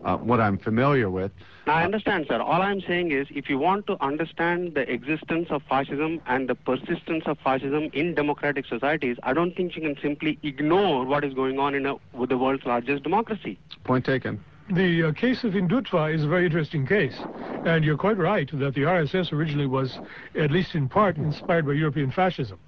what 0.00 0.40
I'm 0.40 0.58
familiar 0.58 1.10
with. 1.10 1.32
Now, 1.66 1.74
I 1.74 1.84
understand, 1.84 2.26
sir. 2.28 2.40
All 2.40 2.62
I'm 2.62 2.80
saying 2.80 3.10
is, 3.10 3.26
if 3.30 3.48
you 3.48 3.58
want 3.58 3.86
to 3.88 3.96
understand 4.00 4.74
the 4.74 4.88
existence 4.90 5.48
of 5.50 5.62
fascism 5.64 6.20
and 6.26 6.48
the 6.48 6.54
persistence 6.54 7.24
of 7.26 7.38
fascism 7.40 7.90
in 7.92 8.14
democratic 8.14 8.66
societies, 8.66 9.16
I 9.24 9.32
don't 9.32 9.54
think 9.56 9.74
you 9.74 9.82
can 9.82 9.96
simply 10.00 10.38
ignore 10.44 11.04
what 11.04 11.24
is 11.24 11.34
going 11.34 11.58
on 11.58 11.74
in 11.74 11.86
a, 11.86 11.96
with 12.12 12.28
the 12.28 12.38
world's 12.38 12.64
largest 12.64 13.02
democracy. 13.02 13.58
Point 13.82 14.04
taken. 14.04 14.42
The 14.70 15.04
uh, 15.04 15.12
case 15.12 15.44
of 15.44 15.52
Hindutva 15.52 16.12
is 16.12 16.24
a 16.24 16.28
very 16.28 16.44
interesting 16.44 16.86
case, 16.86 17.16
and 17.64 17.84
you're 17.84 17.96
quite 17.96 18.18
right 18.18 18.48
that 18.52 18.74
the 18.74 18.82
RSS 18.82 19.32
originally 19.32 19.66
was, 19.66 19.98
at 20.34 20.50
least 20.50 20.74
in 20.74 20.88
part, 20.88 21.16
inspired 21.16 21.66
by 21.66 21.72
European 21.72 22.10
fascism. 22.10 22.58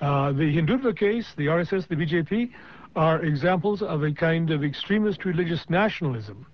Uh, 0.00 0.32
the 0.32 0.54
Hindutva 0.54 0.96
case, 0.96 1.32
the 1.36 1.46
RSS, 1.46 1.88
the 1.88 1.96
BJP, 1.96 2.50
are 2.96 3.22
examples 3.22 3.80
of 3.82 4.02
a 4.02 4.12
kind 4.12 4.50
of 4.50 4.62
extremist 4.62 5.24
religious 5.24 5.68
nationalism, 5.70 6.44
uh, 6.44 6.47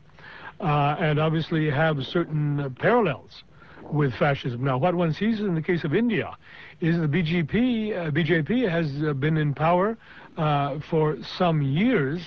and 0.64 1.18
obviously 1.18 1.70
have 1.70 2.02
certain 2.04 2.60
uh, 2.60 2.68
parallels 2.78 3.44
with 3.92 4.14
fascism. 4.14 4.64
Now, 4.64 4.78
what 4.78 4.94
one 4.94 5.12
sees 5.12 5.40
in 5.40 5.54
the 5.54 5.62
case 5.62 5.84
of 5.84 5.94
India 5.94 6.36
is 6.80 6.98
the 6.98 7.06
BJP, 7.06 7.96
uh, 7.96 8.10
BJP 8.10 8.68
has 8.68 8.90
uh, 9.06 9.12
been 9.12 9.36
in 9.36 9.54
power 9.54 9.96
uh, 10.36 10.78
for 10.90 11.16
some 11.36 11.62
years, 11.62 12.20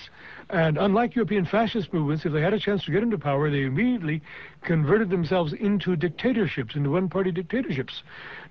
and 0.49 0.77
unlike 0.77 1.15
European 1.15 1.45
fascist 1.45 1.91
movements, 1.91 2.25
if 2.25 2.31
they 2.31 2.41
had 2.41 2.53
a 2.53 2.59
chance 2.59 2.85
to 2.85 2.91
get 2.91 3.03
into 3.03 3.17
power, 3.17 3.49
they 3.49 3.63
immediately 3.63 4.21
converted 4.61 5.09
themselves 5.09 5.51
into 5.53 5.95
dictatorships, 5.95 6.75
into 6.75 6.91
one-party 6.91 7.31
dictatorships. 7.31 8.01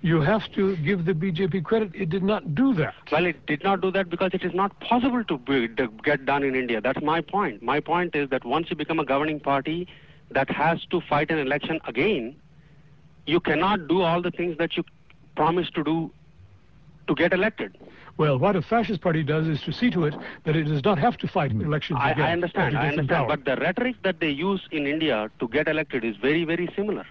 You 0.02 0.20
have 0.20 0.50
to 0.52 0.76
give 0.76 1.06
the 1.06 1.14
BJP 1.14 1.64
credit; 1.64 1.92
it 1.94 2.10
did 2.10 2.22
not 2.22 2.54
do 2.54 2.74
that. 2.74 2.94
Well, 3.10 3.24
it 3.24 3.46
did 3.46 3.64
not 3.64 3.80
do 3.80 3.90
that 3.92 4.10
because 4.10 4.32
it 4.34 4.44
is 4.44 4.52
not 4.52 4.78
possible 4.80 5.24
to, 5.24 5.38
be, 5.38 5.68
to 5.68 5.88
get 6.04 6.26
done 6.26 6.42
in 6.42 6.54
India. 6.54 6.82
That's 6.82 7.00
my 7.02 7.22
point. 7.22 7.62
My 7.62 7.80
point 7.80 8.14
is 8.14 8.28
that 8.28 8.44
once 8.44 8.68
you 8.68 8.76
become 8.76 8.98
a 8.98 9.04
governing 9.04 9.40
party 9.40 9.88
that 10.30 10.50
has 10.50 10.84
to 10.90 11.00
fight 11.00 11.30
an 11.30 11.38
election 11.38 11.80
again, 11.86 12.36
you 13.24 13.40
cannot 13.40 13.88
do 13.88 14.02
all 14.02 14.20
the 14.20 14.30
things 14.30 14.58
that 14.58 14.76
you 14.76 14.84
promised 15.34 15.74
to 15.74 15.84
do 15.84 16.10
to 17.08 17.14
get 17.14 17.32
elected. 17.32 17.76
Well, 18.18 18.38
what 18.38 18.56
a 18.56 18.62
fascist 18.62 19.02
party 19.02 19.22
does 19.22 19.46
is 19.46 19.60
to 19.62 19.72
see 19.72 19.90
to 19.90 20.06
it 20.06 20.14
that 20.44 20.56
it 20.56 20.64
does 20.64 20.82
not 20.84 20.98
have 20.98 21.18
to 21.18 21.28
fight 21.28 21.52
elections 21.52 21.98
I, 22.02 22.12
again. 22.12 22.24
I 22.24 22.32
understand, 22.32 22.78
I 22.78 22.88
understand. 22.88 23.08
power. 23.08 23.28
But 23.28 23.44
the 23.44 23.56
rhetoric 23.56 23.96
that 24.04 24.20
they 24.20 24.30
use 24.30 24.66
in 24.72 24.86
India 24.86 25.30
to 25.38 25.48
get 25.48 25.68
elected 25.68 26.02
is 26.04 26.16
very, 26.16 26.44
very 26.44 26.68
similar. 26.74 27.06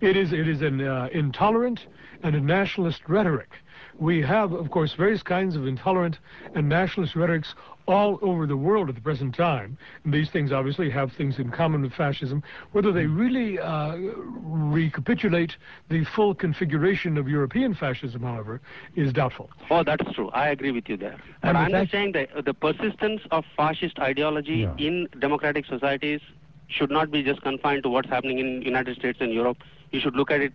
It 0.00 0.16
is 0.16 0.32
it 0.32 0.48
is 0.48 0.62
an 0.62 0.80
uh, 0.80 1.08
intolerant 1.12 1.86
and 2.24 2.34
a 2.34 2.40
nationalist 2.40 3.02
rhetoric. 3.08 3.50
We 3.98 4.20
have, 4.22 4.52
of 4.52 4.70
course, 4.70 4.94
various 4.94 5.22
kinds 5.22 5.54
of 5.54 5.66
intolerant 5.66 6.18
and 6.54 6.68
nationalist 6.68 7.14
rhetorics 7.14 7.54
all 7.88 8.18
over 8.22 8.46
the 8.46 8.56
world 8.56 8.88
at 8.88 8.94
the 8.94 9.00
present 9.00 9.34
time. 9.34 9.76
And 10.04 10.12
these 10.12 10.30
things 10.30 10.52
obviously 10.52 10.90
have 10.90 11.12
things 11.12 11.38
in 11.38 11.50
common 11.50 11.82
with 11.82 11.92
fascism. 11.94 12.42
Whether 12.72 12.92
they 12.92 13.06
really 13.06 13.58
uh, 13.58 13.96
recapitulate 13.96 15.56
the 15.88 16.04
full 16.04 16.34
configuration 16.34 17.16
of 17.16 17.28
European 17.28 17.74
fascism, 17.74 18.22
however, 18.22 18.60
is 18.94 19.12
doubtful. 19.12 19.50
Oh, 19.70 19.82
that's 19.82 20.04
true. 20.14 20.28
I 20.30 20.48
agree 20.50 20.70
with 20.70 20.88
you 20.88 20.96
there. 20.96 21.16
But 21.40 21.48
And 21.48 21.56
the 21.56 21.60
I'm 21.60 21.70
fact- 21.72 21.82
just 21.84 21.92
saying 21.92 22.12
that 22.12 22.28
uh, 22.36 22.40
the 22.42 22.54
persistence 22.54 23.22
of 23.30 23.44
fascist 23.56 23.98
ideology 23.98 24.56
Yeah. 24.58 24.74
in 24.78 25.08
democratic 25.18 25.64
societies 25.66 26.20
should 26.68 26.90
not 26.90 27.10
be 27.10 27.22
just 27.22 27.40
confined 27.42 27.82
to 27.84 27.88
what's 27.88 28.08
happening 28.10 28.38
in 28.38 28.60
United 28.62 28.96
States 28.96 29.18
and 29.20 29.32
Europe. 29.32 29.56
You 29.90 30.00
should 30.00 30.14
look 30.14 30.30
at 30.30 30.40
it 30.42 30.52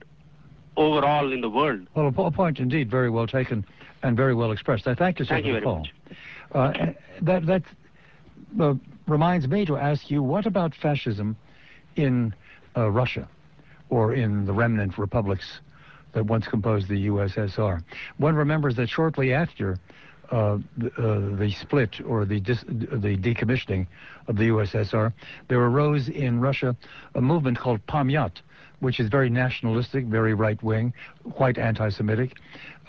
overall 0.77 1.31
in 1.31 1.41
the 1.41 1.49
world. 1.49 1.88
well, 1.95 2.07
a 2.07 2.31
point 2.31 2.60
indeed 2.60 2.89
very 2.89 3.10
well 3.10 3.27
taken 3.27 3.65
and 4.03 4.15
very 4.18 4.35
well 4.35 4.51
expressed. 4.51 4.88
I 4.88 4.93
thank 4.95 5.19
you, 5.19 5.26
sir, 5.26 5.35
Thank 5.35 5.45
you 5.45 5.53
very 5.53 5.64
call. 5.64 5.80
much. 5.80 5.91
Uh, 6.54 6.92
that 7.22 7.46
that 7.46 7.64
uh, 8.60 8.76
reminds 9.08 9.48
me 9.48 9.66
to 9.66 9.76
ask 9.76 10.12
you, 10.12 10.22
what 10.22 10.46
about 10.46 10.76
fascism 10.76 11.36
in 11.96 12.34
uh, 12.78 12.90
Russia 12.90 13.28
or 13.90 14.14
in 14.14 14.46
the 14.46 14.54
remnant 14.54 14.98
republics 14.98 15.62
that 16.14 16.26
once 16.26 16.48
composed 16.48 16.88
the 16.88 17.08
USSR? 17.08 17.84
One 18.18 18.36
remembers 18.36 18.76
that 18.76 18.88
shortly 18.88 19.34
after 19.34 19.80
uh, 20.32 20.58
the, 20.78 20.88
uh, 20.98 21.38
the 21.38 21.52
split 21.52 22.00
or 22.06 22.26
the 22.26 22.40
dis- 22.40 22.64
the 22.68 23.18
decommissioning 23.18 23.88
of 24.28 24.38
the 24.38 24.50
USSR, 24.50 25.12
there 25.48 25.60
arose 25.60 26.08
in 26.10 26.40
Russia 26.40 26.76
a 27.16 27.22
movement 27.22 27.60
called 27.60 27.86
Pamyat, 27.88 28.42
which 28.84 28.99
is 28.99 29.10
very 29.10 29.30
nationalistic, 29.30 30.05
very 30.05 30.34
right 30.34 30.61
wing, 30.61 30.93
quite 31.31 31.57
anti-Semitic, 31.57 32.38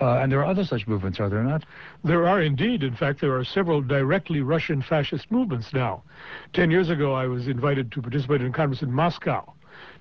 uh, 0.01 0.19
and 0.19 0.31
there 0.31 0.41
are 0.41 0.45
other 0.45 0.65
such 0.65 0.87
movements, 0.87 1.21
are 1.21 1.29
there 1.29 1.43
not? 1.43 1.65
There 2.03 2.27
are 2.27 2.43
indeed, 2.43 2.83
in 2.83 2.97
fact, 2.97 3.21
there 3.21 3.37
are 3.37 3.45
several 3.45 3.81
directly 3.81 4.41
Russian 4.41 4.83
fascist 4.83 5.31
movements 5.31 5.73
now. 5.73 6.03
Ten 6.53 6.71
years 6.71 6.91
ago, 6.91 7.15
I 7.15 7.27
was 7.27 7.47
invited 7.47 7.93
to 7.93 8.03
participate 8.03 8.41
in 8.41 8.49
a 8.49 8.53
conference 8.53 8.83
in 8.83 8.93
Moscow. 8.93 9.55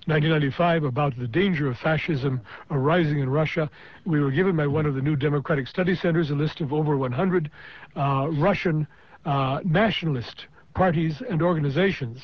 1995 0.06 0.84
about 0.84 1.18
the 1.18 1.28
danger 1.28 1.70
of 1.70 1.78
fascism 1.78 2.42
arising 2.72 3.20
in 3.20 3.30
Russia. 3.30 3.70
We 4.06 4.20
were 4.20 4.32
given 4.32 4.58
by 4.58 4.68
one 4.68 4.86
of 4.86 4.96
the 4.96 5.02
new 5.02 5.16
Democratic 5.16 5.68
Study 5.68 5.96
Centers 5.96 6.30
a 6.30 6.36
list 6.36 6.60
of 6.60 6.74
over 6.74 6.98
100 6.98 7.50
uh, 7.96 8.28
Russian 8.32 8.86
uh, 9.26 9.62
nationalist 9.64 10.48
parties 10.74 11.22
and 11.30 11.42
organizations, 11.42 12.20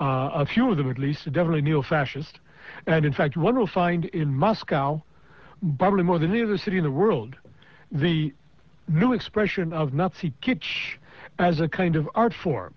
uh, 0.00 0.30
a 0.34 0.46
few 0.46 0.70
of 0.70 0.76
them 0.76 0.90
at 0.90 0.98
least, 0.98 1.24
definitely 1.32 1.62
neo-fascist. 1.62 2.40
And 2.86 3.04
in 3.04 3.12
fact, 3.12 3.36
one 3.36 3.56
will 3.56 3.66
find 3.66 4.06
in 4.06 4.34
Moscow, 4.34 5.02
probably 5.78 6.02
more 6.02 6.18
than 6.18 6.30
any 6.30 6.42
other 6.42 6.58
city 6.58 6.78
in 6.78 6.84
the 6.84 6.90
world, 6.90 7.36
the 7.90 8.32
new 8.88 9.12
expression 9.12 9.72
of 9.72 9.94
Nazi 9.94 10.32
kitsch 10.42 10.96
as 11.38 11.60
a 11.60 11.68
kind 11.68 11.96
of 11.96 12.08
art 12.14 12.34
form. 12.34 12.74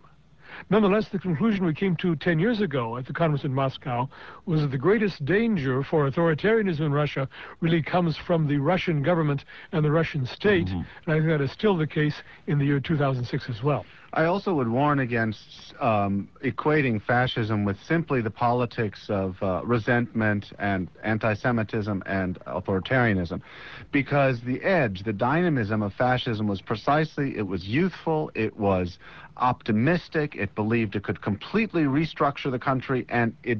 Nonetheless, 0.69 1.09
the 1.09 1.19
conclusion 1.19 1.65
we 1.65 1.73
came 1.73 1.95
to 1.97 2.15
10 2.15 2.39
years 2.39 2.61
ago 2.61 2.97
at 2.97 3.05
the 3.05 3.13
conference 3.13 3.43
in 3.43 3.53
Moscow 3.53 4.09
was 4.45 4.61
that 4.61 4.71
the 4.71 4.77
greatest 4.77 5.23
danger 5.23 5.83
for 5.83 6.09
authoritarianism 6.09 6.81
in 6.81 6.91
Russia 6.91 7.29
really 7.61 7.81
comes 7.81 8.17
from 8.17 8.47
the 8.47 8.57
Russian 8.57 9.03
government 9.03 9.45
and 9.71 9.85
the 9.85 9.91
Russian 9.91 10.25
state. 10.25 10.67
Mm-hmm. 10.67 10.81
And 11.05 11.13
I 11.13 11.13
think 11.13 11.27
that 11.27 11.41
is 11.41 11.51
still 11.51 11.77
the 11.77 11.87
case 11.87 12.15
in 12.47 12.57
the 12.57 12.65
year 12.65 12.79
2006 12.79 13.49
as 13.49 13.61
well. 13.61 13.85
I 14.17 14.25
also 14.25 14.51
would 14.55 14.67
warn 14.67 14.97
against 14.97 15.75
um, 15.79 16.27
equating 16.43 16.99
fascism 16.99 17.65
with 17.65 17.77
simply 17.83 18.19
the 18.19 18.31
politics 18.31 19.05
of 19.09 19.37
uh, 19.43 19.61
resentment 19.63 20.53
and 20.57 20.87
anti-Semitism 21.03 22.01
and 22.07 22.39
authoritarianism, 22.47 23.43
because 23.91 24.41
the 24.41 24.63
edge, 24.63 25.03
the 25.03 25.13
dynamism 25.13 25.83
of 25.83 25.93
fascism 25.93 26.47
was 26.47 26.61
precisely 26.61 27.37
it 27.37 27.45
was 27.45 27.67
youthful, 27.67 28.31
it 28.33 28.57
was 28.57 28.97
optimistic, 29.37 30.33
it 30.35 30.55
believed 30.55 30.95
it 30.95 31.03
could 31.03 31.21
completely 31.21 31.83
restructure 31.83 32.49
the 32.49 32.57
country, 32.57 33.05
and 33.09 33.35
it 33.43 33.59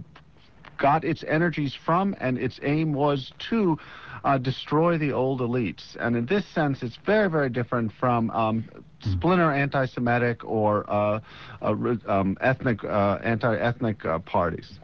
got 0.80 1.04
its 1.04 1.24
energies 1.28 1.76
from, 1.86 2.16
and 2.20 2.40
its 2.40 2.60
aim 2.64 2.94
was 2.94 3.32
to 3.38 3.78
uh, 4.24 4.40
destroy 4.40 4.98
the 4.98 5.12
old 5.12 5.40
elites. 5.40 5.96
And 6.00 6.16
in 6.16 6.26
this 6.26 6.48
sense, 6.48 6.82
it's 6.82 6.98
very, 7.06 7.30
very 7.30 7.50
different 7.50 7.92
from 8.00 8.32
um, 8.32 8.66
splinter 9.02 9.52
anti-Semitic 9.52 10.44
or 10.44 10.90
uh, 10.90 11.20
uh, 11.62 11.96
um, 12.08 12.38
ethnic 12.42 12.84
uh, 12.84 13.20
anti-ethnic 13.24 14.06
uh, 14.06 14.20
parties. 14.20 14.80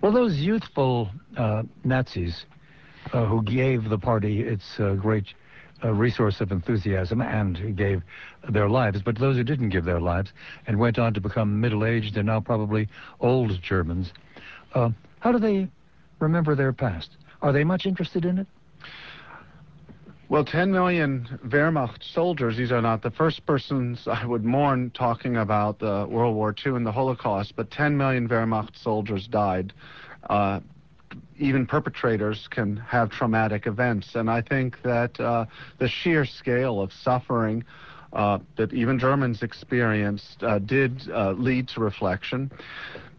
Well, 0.00 0.12
those 0.12 0.36
youthful 0.36 1.10
uh, 1.36 1.62
Nazis 1.84 2.46
who 3.12 3.42
gave 3.44 3.88
the 3.88 3.98
party 3.98 4.40
its 4.40 4.76
great 4.98 5.26
resource 5.84 6.40
of 6.40 6.50
enthusiasm 6.50 7.22
and 7.22 7.76
gave 7.76 8.02
their 8.50 8.68
lives, 8.68 9.00
but 9.00 9.16
those 9.18 9.36
who 9.36 9.44
didn't 9.44 9.68
give 9.68 9.84
their 9.84 10.00
lives 10.00 10.32
and 10.66 10.78
went 10.78 10.98
on 10.98 11.14
to 11.14 11.20
become 11.20 11.60
middle-aged 11.60 12.16
and 12.16 12.26
now 12.26 12.40
probably 12.40 12.88
old 13.20 13.62
Germans, 13.62 14.12
how 14.72 15.32
do 15.32 15.38
they 15.38 15.68
remember 16.18 16.56
their 16.56 16.72
past? 16.72 17.16
Are 17.42 17.52
they 17.52 17.62
much 17.62 17.86
interested 17.86 18.24
in 18.24 18.38
it? 18.38 18.46
Well, 20.28 20.44
10 20.44 20.72
million 20.72 21.38
Wehrmacht 21.46 22.02
soldiers, 22.02 22.56
these 22.56 22.72
are 22.72 22.82
not 22.82 23.00
the 23.00 23.12
first 23.12 23.46
persons 23.46 24.08
I 24.08 24.26
would 24.26 24.44
mourn 24.44 24.90
talking 24.90 25.36
about 25.36 25.78
the 25.78 26.04
World 26.10 26.34
War 26.34 26.52
II 26.66 26.74
and 26.74 26.84
the 26.84 26.90
Holocaust, 26.90 27.54
but 27.54 27.70
10 27.70 27.96
million 27.96 28.28
Wehrmacht 28.28 28.76
soldiers 28.76 29.28
died. 29.28 29.72
Uh, 30.28 30.58
even 31.38 31.64
perpetrators 31.64 32.48
can 32.48 32.76
have 32.76 33.10
traumatic 33.10 33.68
events, 33.68 34.16
and 34.16 34.28
I 34.28 34.40
think 34.40 34.82
that 34.82 35.18
uh, 35.20 35.46
the 35.78 35.88
sheer 35.88 36.24
scale 36.24 36.80
of 36.80 36.92
suffering 36.92 37.62
uh, 38.12 38.40
that 38.56 38.72
even 38.72 38.98
Germans 38.98 39.44
experienced 39.44 40.42
uh, 40.42 40.58
did 40.58 41.08
uh, 41.10 41.32
lead 41.32 41.68
to 41.68 41.80
reflection. 41.80 42.50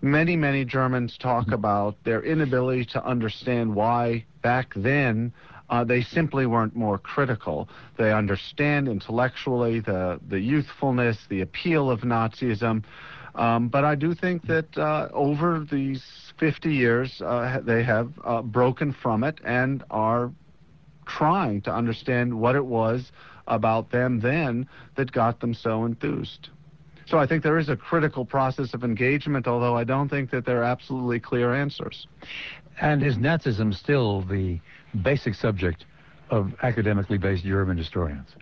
Many, 0.01 0.35
many 0.35 0.65
Germans 0.65 1.17
talk 1.17 1.53
about 1.53 1.95
their 2.03 2.21
inability 2.21 2.83
to 2.85 3.05
understand 3.05 3.75
why 3.75 4.25
back 4.41 4.73
then 4.75 5.31
uh, 5.69 5.83
they 5.83 6.01
simply 6.01 6.45
weren't 6.45 6.75
more 6.75 6.97
critical. 6.97 7.67
They 7.97 8.11
understand 8.11 8.87
intellectually 8.87 9.79
the, 9.79 10.19
the 10.27 10.39
youthfulness, 10.39 11.17
the 11.29 11.41
appeal 11.41 11.91
of 11.91 12.01
Nazism. 12.01 12.83
Um, 13.35 13.67
but 13.67 13.85
I 13.85 13.95
do 13.95 14.15
think 14.15 14.47
that 14.47 14.75
uh, 14.77 15.09
over 15.13 15.59
these 15.59 16.03
50 16.39 16.73
years, 16.73 17.21
uh, 17.21 17.59
they 17.63 17.83
have 17.83 18.11
uh, 18.23 18.41
broken 18.41 18.93
from 18.93 19.23
it 19.23 19.39
and 19.43 19.83
are 19.91 20.31
trying 21.05 21.61
to 21.61 21.73
understand 21.73 22.33
what 22.33 22.55
it 22.55 22.65
was 22.65 23.11
about 23.47 23.91
them 23.91 24.19
then 24.19 24.67
that 24.95 25.11
got 25.11 25.39
them 25.39 25.53
so 25.53 25.85
enthused. 25.85 26.49
So 27.05 27.17
I 27.17 27.25
think 27.25 27.41
there 27.41 27.57
is 27.57 27.69
a 27.69 27.77
critical 27.77 28.25
process 28.25 28.73
of 28.73 28.83
engagement, 28.83 29.47
although 29.47 29.77
I 29.77 29.85
don't 29.85 30.09
think 30.09 30.29
that 30.31 30.45
there 30.45 30.59
are 30.59 30.65
absolutely 30.65 31.21
clear 31.21 31.53
answers. 31.53 32.07
And 32.81 33.01
is 33.01 33.17
Nazism 33.17 33.73
still 33.73 34.21
the 34.23 34.59
basic 35.03 35.35
subject 35.35 35.85
of 36.29 36.53
academically 36.63 37.17
based 37.17 37.43
German 37.43 37.77
historians? 37.77 38.35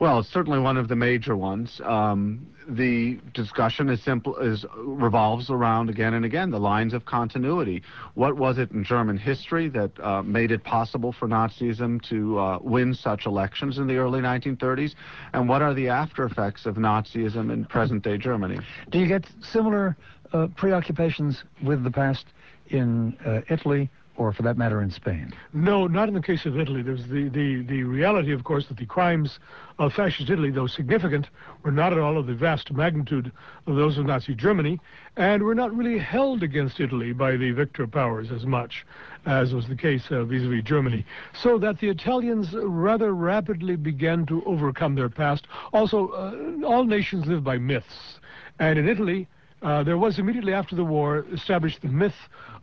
Well, 0.00 0.20
it's 0.20 0.28
certainly 0.28 0.60
one 0.60 0.76
of 0.76 0.86
the 0.86 0.94
major 0.94 1.36
ones. 1.36 1.80
Um, 1.84 2.46
the 2.68 3.18
discussion 3.34 3.88
is 3.88 4.00
simple 4.00 4.36
is 4.36 4.64
revolves 4.76 5.50
around 5.50 5.90
again 5.90 6.14
and 6.14 6.24
again 6.24 6.50
the 6.50 6.60
lines 6.60 6.94
of 6.94 7.04
continuity. 7.04 7.82
What 8.14 8.36
was 8.36 8.58
it 8.58 8.70
in 8.70 8.84
German 8.84 9.16
history 9.16 9.68
that 9.70 9.90
uh, 9.98 10.22
made 10.22 10.52
it 10.52 10.62
possible 10.62 11.12
for 11.12 11.26
Nazism 11.26 12.00
to 12.10 12.38
uh, 12.38 12.58
win 12.60 12.94
such 12.94 13.26
elections 13.26 13.78
in 13.78 13.88
the 13.88 13.96
early 13.96 14.20
1930s, 14.20 14.94
and 15.32 15.48
what 15.48 15.62
are 15.62 15.74
the 15.74 15.88
after 15.88 16.24
effects 16.24 16.64
of 16.64 16.76
Nazism 16.76 17.52
in 17.52 17.64
present-day 17.64 18.18
Germany? 18.18 18.60
Do 18.90 19.00
you 19.00 19.08
get 19.08 19.26
similar 19.42 19.96
uh, 20.32 20.46
preoccupations 20.56 21.42
with 21.64 21.82
the 21.82 21.90
past 21.90 22.26
in 22.68 23.16
uh, 23.26 23.40
Italy 23.48 23.90
or 24.18 24.32
for 24.32 24.42
that 24.42 24.58
matter 24.58 24.82
in 24.82 24.90
Spain? 24.90 25.32
No, 25.52 25.86
not 25.86 26.08
in 26.08 26.14
the 26.14 26.20
case 26.20 26.44
of 26.44 26.58
Italy. 26.58 26.82
There's 26.82 27.06
the, 27.06 27.28
the, 27.28 27.62
the 27.62 27.84
reality, 27.84 28.32
of 28.32 28.44
course, 28.44 28.66
that 28.66 28.76
the 28.76 28.84
crimes 28.84 29.38
of 29.78 29.94
fascist 29.94 30.28
Italy, 30.28 30.50
though 30.50 30.66
significant, 30.66 31.28
were 31.62 31.70
not 31.70 31.92
at 31.92 32.00
all 32.00 32.18
of 32.18 32.26
the 32.26 32.34
vast 32.34 32.72
magnitude 32.72 33.30
of 33.66 33.76
those 33.76 33.96
of 33.96 34.06
Nazi 34.06 34.34
Germany, 34.34 34.80
and 35.16 35.42
were 35.42 35.54
not 35.54 35.74
really 35.74 35.98
held 35.98 36.42
against 36.42 36.80
Italy 36.80 37.12
by 37.12 37.36
the 37.36 37.52
victor 37.52 37.86
powers 37.86 38.30
as 38.32 38.44
much 38.44 38.84
as 39.24 39.54
was 39.54 39.68
the 39.68 39.76
case 39.76 40.10
uh, 40.10 40.24
vis-a-vis 40.24 40.64
Germany. 40.64 41.06
So 41.40 41.58
that 41.58 41.78
the 41.78 41.88
Italians 41.88 42.52
rather 42.54 43.14
rapidly 43.14 43.76
began 43.76 44.26
to 44.26 44.44
overcome 44.44 44.96
their 44.96 45.08
past. 45.08 45.46
Also, 45.72 46.08
uh, 46.08 46.66
all 46.66 46.84
nations 46.84 47.26
live 47.26 47.44
by 47.44 47.58
myths. 47.58 48.18
And 48.58 48.78
in 48.78 48.88
Italy, 48.88 49.28
uh, 49.62 49.82
there 49.82 49.98
was 49.98 50.18
immediately 50.18 50.54
after 50.54 50.74
the 50.74 50.84
war 50.84 51.24
established 51.32 51.82
the 51.82 51.88
myth 51.88 52.14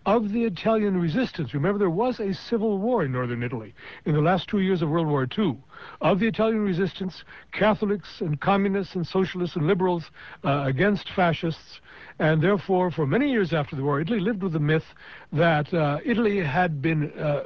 of 0.05 0.31
the 0.31 0.43
Italian 0.43 0.99
resistance. 0.99 1.53
Remember, 1.53 1.79
there 1.79 1.89
was 1.89 2.19
a 2.19 2.33
civil 2.33 2.77
war 2.77 3.03
in 3.03 3.11
northern 3.11 3.41
Italy 3.41 3.73
in 4.05 4.13
the 4.13 4.21
last 4.21 4.47
two 4.47 4.59
years 4.59 4.81
of 4.81 4.89
World 4.89 5.07
War 5.07 5.27
II. 5.37 5.57
Of 6.01 6.19
the 6.19 6.27
Italian 6.27 6.59
resistance, 6.59 7.23
Catholics 7.51 8.21
and 8.21 8.39
communists 8.39 8.95
and 8.95 9.05
socialists 9.05 9.55
and 9.55 9.67
liberals 9.67 10.11
uh, 10.43 10.63
against 10.65 11.09
fascists. 11.15 11.81
And 12.19 12.41
therefore, 12.41 12.91
for 12.91 13.05
many 13.05 13.31
years 13.31 13.51
after 13.51 13.75
the 13.75 13.83
war, 13.83 13.99
Italy 13.99 14.19
lived 14.19 14.43
with 14.43 14.53
the 14.53 14.59
myth 14.59 14.85
that 15.33 15.73
uh, 15.73 15.99
Italy 16.05 16.37
had 16.37 16.81
been 16.81 17.11
uh, 17.19 17.43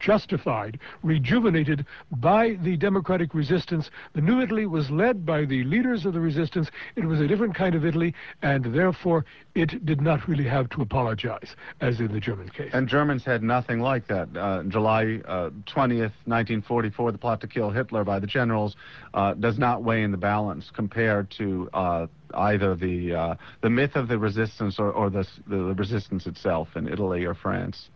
justified, 0.00 0.78
rejuvenated 1.02 1.84
by 2.12 2.56
the 2.62 2.76
democratic 2.76 3.34
resistance. 3.34 3.90
The 4.14 4.20
new 4.20 4.40
Italy 4.40 4.66
was 4.66 4.90
led 4.90 5.24
by 5.24 5.44
the 5.44 5.64
leaders 5.64 6.04
of 6.06 6.14
the 6.14 6.20
resistance. 6.20 6.70
It 6.96 7.04
was 7.04 7.20
a 7.20 7.26
different 7.26 7.54
kind 7.54 7.74
of 7.74 7.84
Italy, 7.84 8.14
and 8.42 8.64
therefore 8.74 9.24
it 9.54 9.84
did 9.84 10.00
not 10.00 10.28
really 10.28 10.44
have 10.44 10.68
to 10.70 10.82
apologize, 10.82 11.56
as 11.80 12.00
in 12.00 12.12
the 12.12 12.20
German 12.20 12.48
case. 12.48 12.70
And 12.72 12.88
Germans 12.88 13.24
had 13.24 13.42
nothing 13.42 13.80
like 13.80 14.06
that. 14.08 14.28
Uh, 14.36 14.62
July 14.64 15.20
uh, 15.26 15.50
20th, 15.66 16.14
1944, 16.26 17.12
the 17.12 17.18
plot 17.18 17.40
to 17.40 17.46
kill 17.46 17.70
Hitler 17.70 18.04
by 18.04 18.18
the 18.18 18.26
generals 18.26 18.76
uh, 19.14 19.34
does 19.34 19.58
not 19.58 19.82
weigh 19.82 20.02
in 20.02 20.10
the 20.10 20.16
balance 20.16 20.70
compared 20.74 21.30
to 21.32 21.68
uh, 21.72 22.06
either 22.34 22.74
the 22.74 23.14
uh, 23.14 23.34
the 23.62 23.70
myth 23.70 23.96
of 23.96 24.08
the 24.08 24.18
resistance 24.18 24.78
or, 24.78 24.92
or 24.92 25.10
the, 25.10 25.26
the 25.46 25.74
resistance 25.74 26.26
itself 26.26 26.68
in 26.76 26.88
Italy 26.88 27.24
or 27.24 27.34
France. 27.34 27.88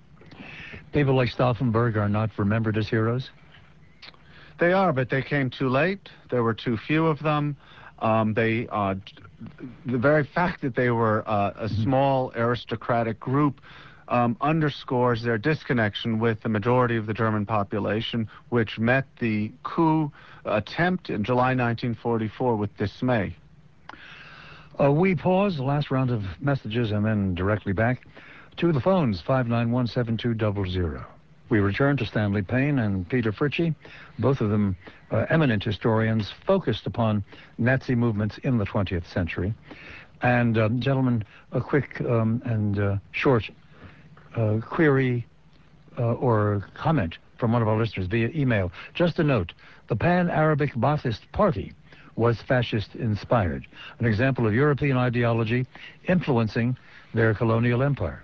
People 0.93 1.14
like 1.14 1.31
Stauffenberg 1.31 1.97
are 1.97 2.09
not 2.09 2.31
remembered 2.39 2.77
as 2.77 2.89
heroes? 2.89 3.31
They 4.59 4.73
are, 4.73 4.93
but 4.93 5.10
they 5.10 5.23
came 5.23 5.51
too 5.51 5.69
late. 5.69 6.09
There 6.31 6.43
were 6.43 6.55
too 6.55 6.77
few 6.77 7.06
of 7.06 7.19
them. 7.20 7.56
Um, 7.98 8.35
they, 8.35 8.69
uh, 8.70 8.97
the 9.86 9.98
very 9.98 10.24
fact 10.24 10.60
that 10.62 10.74
they 10.74 10.90
were 10.90 11.23
uh, 11.27 11.52
a 11.56 11.69
small 11.69 12.32
aristocratic 12.36 13.19
group 13.19 13.60
um, 14.09 14.36
underscores 14.40 15.23
their 15.23 15.39
disconnection 15.39 16.19
with 16.19 16.43
the 16.43 16.48
majority 16.48 16.97
of 16.97 17.06
the 17.06 17.14
German 17.14 17.47
population, 17.47 18.28
which 18.51 18.78
met 18.78 19.06
the 19.20 19.51
coup 19.62 20.12
attempt 20.44 21.10
in 21.10 21.24
July 21.24 21.55
1944 21.55 22.56
with 22.56 22.77
dismay. 22.77 23.35
Uh, 24.81 24.90
we 24.90 25.14
pause 25.14 25.56
the 25.56 25.62
last 25.62 25.90
round 25.90 26.10
of 26.10 26.23
messages 26.40 26.90
and 26.90 27.05
then 27.05 27.35
directly 27.35 27.73
back. 27.73 28.06
To 28.59 28.73
the 28.73 28.81
phones, 28.81 29.23
5917200. 29.23 31.05
We 31.49 31.61
return 31.61 31.97
to 31.97 32.07
Stanley 32.07 32.43
Payne 32.43 32.79
and 32.79 33.09
Peter 33.09 33.33
Fritzsche, 33.33 33.74
both 34.19 34.41
of 34.41 34.51
them 34.51 34.77
uh, 35.11 35.27
eminent 35.31 35.65
historians 35.65 36.33
focused 36.47 36.87
upon 36.87 37.24
Nazi 37.59 37.95
movements 37.95 38.39
in 38.39 38.59
the 38.59 38.65
20th 38.65 39.07
century. 39.12 39.53
And, 40.23 40.57
uh, 40.57 40.69
gentlemen, 40.79 41.24
a 41.51 41.61
quick 41.61 42.01
um, 42.03 42.41
and 42.45 42.79
uh, 42.79 42.97
short 43.11 43.51
uh, 44.37 44.59
query 44.61 45.27
uh, 45.99 46.15
or 46.15 46.65
comment 46.74 47.19
from 47.39 47.53
one 47.53 47.62
of 47.62 47.69
our 47.69 47.77
listeners 47.77 48.07
via 48.07 48.29
email. 48.29 48.70
Just 48.95 49.19
a 49.19 49.24
note 49.24 49.53
the 49.89 49.97
Pan 49.97 50.31
Arabic 50.31 50.74
Ba'athist 50.74 51.20
Party 51.33 51.73
was 52.15 52.41
fascist 52.41 52.95
inspired, 52.95 53.66
an 53.99 54.07
example 54.07 54.47
of 54.47 54.55
European 54.55 54.97
ideology 54.97 55.66
influencing 56.07 56.77
their 57.12 57.35
colonial 57.35 57.83
empire. 57.83 58.23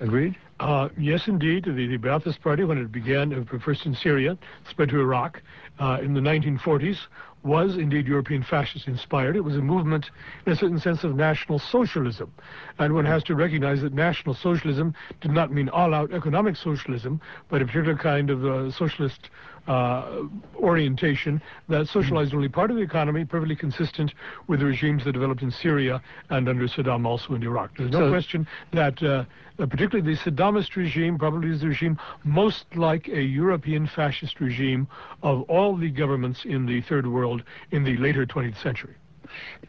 Agreed? 0.00 0.36
Uh, 0.60 0.88
yes, 0.98 1.28
indeed. 1.28 1.64
The, 1.64 1.72
the 1.72 1.98
Ba'athist 1.98 2.40
Party, 2.40 2.64
when 2.64 2.78
it 2.78 2.90
began, 2.92 3.32
uh, 3.32 3.58
first 3.58 3.86
in 3.86 3.94
Syria, 3.94 4.36
spread 4.68 4.88
to 4.90 5.00
Iraq 5.00 5.42
uh, 5.78 5.98
in 6.02 6.14
the 6.14 6.20
1940s, 6.20 6.98
was 7.44 7.76
indeed 7.76 8.06
European 8.06 8.42
fascist 8.42 8.88
inspired. 8.88 9.36
It 9.36 9.44
was 9.44 9.56
a 9.56 9.60
movement, 9.60 10.10
in 10.46 10.52
a 10.52 10.56
certain 10.56 10.78
sense, 10.78 11.04
of 11.04 11.14
national 11.14 11.58
socialism. 11.58 12.32
And 12.78 12.94
one 12.94 13.04
has 13.04 13.22
to 13.24 13.34
recognize 13.34 13.82
that 13.82 13.92
national 13.92 14.34
socialism 14.34 14.94
did 15.20 15.30
not 15.30 15.52
mean 15.52 15.68
all 15.68 15.94
out 15.94 16.12
economic 16.12 16.56
socialism, 16.56 17.20
but 17.48 17.62
a 17.62 17.66
particular 17.66 17.96
kind 17.96 18.30
of 18.30 18.44
uh, 18.44 18.70
socialist 18.70 19.28
uh, 19.66 20.22
orientation 20.56 21.40
that 21.68 21.86
socialized 21.88 22.34
only 22.34 22.48
part 22.48 22.70
of 22.70 22.76
the 22.76 22.82
economy, 22.82 23.24
perfectly 23.24 23.56
consistent 23.56 24.12
with 24.46 24.60
the 24.60 24.66
regimes 24.66 25.04
that 25.04 25.12
developed 25.12 25.42
in 25.42 25.50
Syria 25.50 26.02
and 26.30 26.48
under 26.48 26.66
Saddam 26.66 27.06
also 27.06 27.34
in 27.34 27.42
Iraq. 27.42 27.76
There's 27.78 27.90
no 27.90 28.00
so, 28.00 28.10
question 28.10 28.46
that 28.72 29.02
uh, 29.02 29.24
particularly 29.56 30.14
the 30.14 30.18
Saddamist 30.18 30.76
regime 30.76 31.16
probably 31.16 31.50
is 31.50 31.60
the 31.60 31.68
regime 31.68 31.98
most 32.24 32.64
like 32.74 33.08
a 33.08 33.22
European 33.22 33.86
fascist 33.86 34.40
regime 34.40 34.86
of 35.22 35.42
all 35.42 35.76
the 35.76 35.90
governments 35.90 36.44
in 36.44 36.66
the 36.66 36.82
third 36.82 37.06
world 37.06 37.33
in 37.70 37.84
the 37.84 37.96
later 37.96 38.26
20th 38.26 38.62
century. 38.62 38.94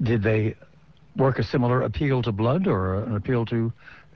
Did 0.02 0.24
they 0.24 0.56
work 1.16 1.40
a 1.40 1.44
similar 1.44 1.82
appeal 1.82 2.22
to 2.22 2.32
blood 2.32 2.68
or 2.68 3.04
an 3.04 3.16
appeal 3.16 3.46
to 3.46 3.72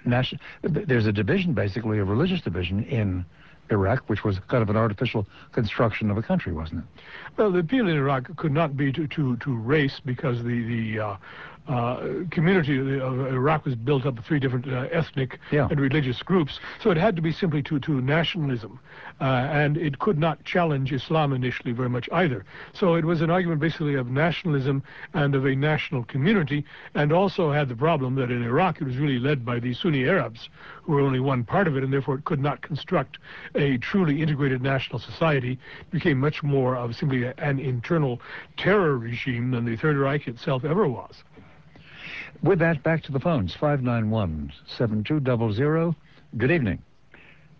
national. 0.05 0.41
There's 0.63 1.05
a 1.05 1.11
division, 1.11 1.53
basically, 1.53 1.99
a 1.99 2.03
religious 2.03 2.41
division 2.41 2.83
in 2.83 3.25
Iraq, 3.71 4.09
which 4.09 4.23
was 4.23 4.39
kind 4.47 4.63
of 4.63 4.69
an 4.69 4.77
artificial 4.77 5.27
construction 5.51 6.09
of 6.09 6.17
a 6.17 6.23
country, 6.23 6.51
wasn't 6.51 6.83
it? 6.83 7.01
Well, 7.37 7.51
the 7.51 7.59
appeal 7.59 7.87
in 7.87 7.95
Iraq 7.95 8.35
could 8.37 8.51
not 8.51 8.75
be 8.75 8.91
to, 8.91 9.07
to, 9.07 9.37
to 9.37 9.55
race 9.55 10.01
because 10.03 10.43
the, 10.43 10.63
the 10.63 10.99
uh, 10.99 11.17
uh, 11.69 12.25
community 12.31 12.99
of 12.99 13.27
Iraq 13.27 13.63
was 13.63 13.75
built 13.75 14.05
up 14.05 14.17
of 14.17 14.25
three 14.25 14.39
different 14.39 14.67
uh, 14.67 14.87
ethnic 14.91 15.39
yeah. 15.51 15.67
and 15.69 15.79
religious 15.79 16.23
groups. 16.23 16.59
So 16.81 16.89
it 16.89 16.97
had 16.97 17.15
to 17.15 17.21
be 17.21 17.31
simply 17.31 17.61
to, 17.63 17.79
to 17.79 18.01
nationalism. 18.01 18.79
Uh, 19.21 19.47
and 19.51 19.77
it 19.77 19.99
could 19.99 20.17
not 20.17 20.43
challenge 20.45 20.91
Islam 20.91 21.33
initially 21.33 21.71
very 21.71 21.89
much 21.89 22.09
either. 22.11 22.45
So 22.73 22.95
it 22.95 23.05
was 23.05 23.21
an 23.21 23.29
argument 23.29 23.59
basically 23.61 23.95
of 23.95 24.09
nationalism 24.09 24.81
and 25.13 25.35
of 25.35 25.45
a 25.45 25.55
national 25.55 26.05
community, 26.05 26.65
and 26.95 27.11
also 27.11 27.51
had 27.51 27.69
the 27.69 27.75
problem 27.75 28.15
that 28.15 28.31
in 28.31 28.43
Iraq 28.43 28.81
it 28.81 28.85
was 28.85 28.97
really 28.97 29.19
led 29.19 29.45
by 29.45 29.59
the 29.59 29.73
Sunni 29.73 30.07
Arabs, 30.07 30.49
who 30.83 30.93
were 30.93 31.01
only 31.01 31.19
one 31.19 31.43
part 31.43 31.67
of 31.67 31.77
it, 31.77 31.83
and 31.83 31.93
therefore 31.93 32.15
it 32.15 32.25
could 32.25 32.39
not 32.39 32.61
construct 32.61 33.19
a 33.55 33.77
truly 33.77 34.21
integrated 34.21 34.61
national 34.61 34.99
society. 34.99 35.59
It 35.81 35.91
became 35.91 36.17
much 36.17 36.41
more 36.41 36.75
of 36.75 36.95
simply 36.95 37.25
an 37.25 37.59
internal 37.59 38.21
terror 38.57 38.97
regime 38.97 39.51
than 39.51 39.65
the 39.65 39.75
Third 39.75 39.97
Reich 39.97 40.27
itself 40.27 40.63
ever 40.63 40.87
was. 40.87 41.23
With 42.41 42.59
that, 42.59 42.83
back 42.83 43.03
to 43.03 43.11
the 43.11 43.19
phones. 43.19 43.53
591-7200. 43.55 45.95
Good 46.37 46.51
evening. 46.51 46.81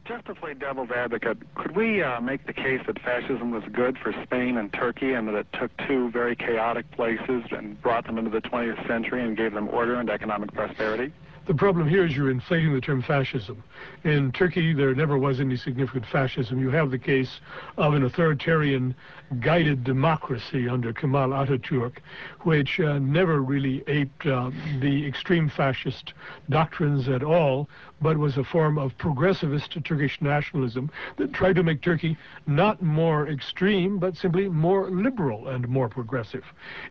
Just 0.05 0.25
to 0.25 0.33
play 0.33 0.53
devil's 0.55 0.89
advocate, 0.89 1.37
could 1.55 1.75
we 1.75 2.01
uh, 2.01 2.21
make 2.21 2.47
the 2.47 2.53
case 2.53 2.81
that 2.87 2.99
fascism 3.01 3.51
was 3.51 3.63
good 3.71 3.95
for 3.97 4.13
Spain 4.23 4.57
and 4.57 4.73
Turkey 4.73 5.13
and 5.13 5.27
that 5.27 5.35
it 5.35 5.45
took 5.59 5.69
two 5.87 6.09
very 6.09 6.35
chaotic 6.35 6.89
places 6.91 7.43
and 7.51 7.79
brought 7.81 8.07
them 8.07 8.17
into 8.17 8.31
the 8.31 8.41
20th 8.41 8.87
century 8.87 9.23
and 9.23 9.37
gave 9.37 9.53
them 9.53 9.69
order 9.69 9.93
and 9.95 10.09
economic 10.09 10.51
prosperity? 10.53 11.13
The 11.45 11.53
problem 11.53 11.87
here 11.87 12.05
is 12.05 12.15
you're 12.15 12.31
inflating 12.31 12.73
the 12.73 12.81
term 12.81 13.01
fascism. 13.01 13.63
In 14.03 14.31
Turkey, 14.31 14.73
there 14.73 14.95
never 14.95 15.17
was 15.17 15.39
any 15.39 15.57
significant 15.57 16.05
fascism. 16.05 16.59
You 16.59 16.69
have 16.69 16.91
the 16.91 16.99
case 16.99 17.39
of 17.77 17.93
an 17.93 18.03
authoritarian 18.03 18.95
guided 19.39 19.83
democracy 19.83 20.67
under 20.67 20.91
Kemal 20.91 21.29
Ataturk, 21.29 21.97
which 22.41 22.79
uh, 22.79 22.99
never 22.99 23.41
really 23.41 23.83
aped 23.87 24.25
uh, 24.25 24.49
the 24.79 25.05
extreme 25.05 25.49
fascist 25.49 26.13
doctrines 26.49 27.07
at 27.07 27.23
all, 27.23 27.69
but 28.01 28.17
was 28.17 28.37
a 28.37 28.43
form 28.43 28.77
of 28.77 28.97
progressivist 28.97 29.83
Turkish 29.83 30.21
nationalism 30.21 30.89
that 31.17 31.33
tried 31.33 31.55
to 31.55 31.63
make 31.63 31.81
Turkey 31.81 32.17
not 32.47 32.81
more 32.81 33.27
extreme, 33.27 33.99
but 33.99 34.15
simply 34.15 34.47
more 34.47 34.89
liberal 34.89 35.49
and 35.49 35.67
more 35.67 35.89
progressive. 35.89 36.43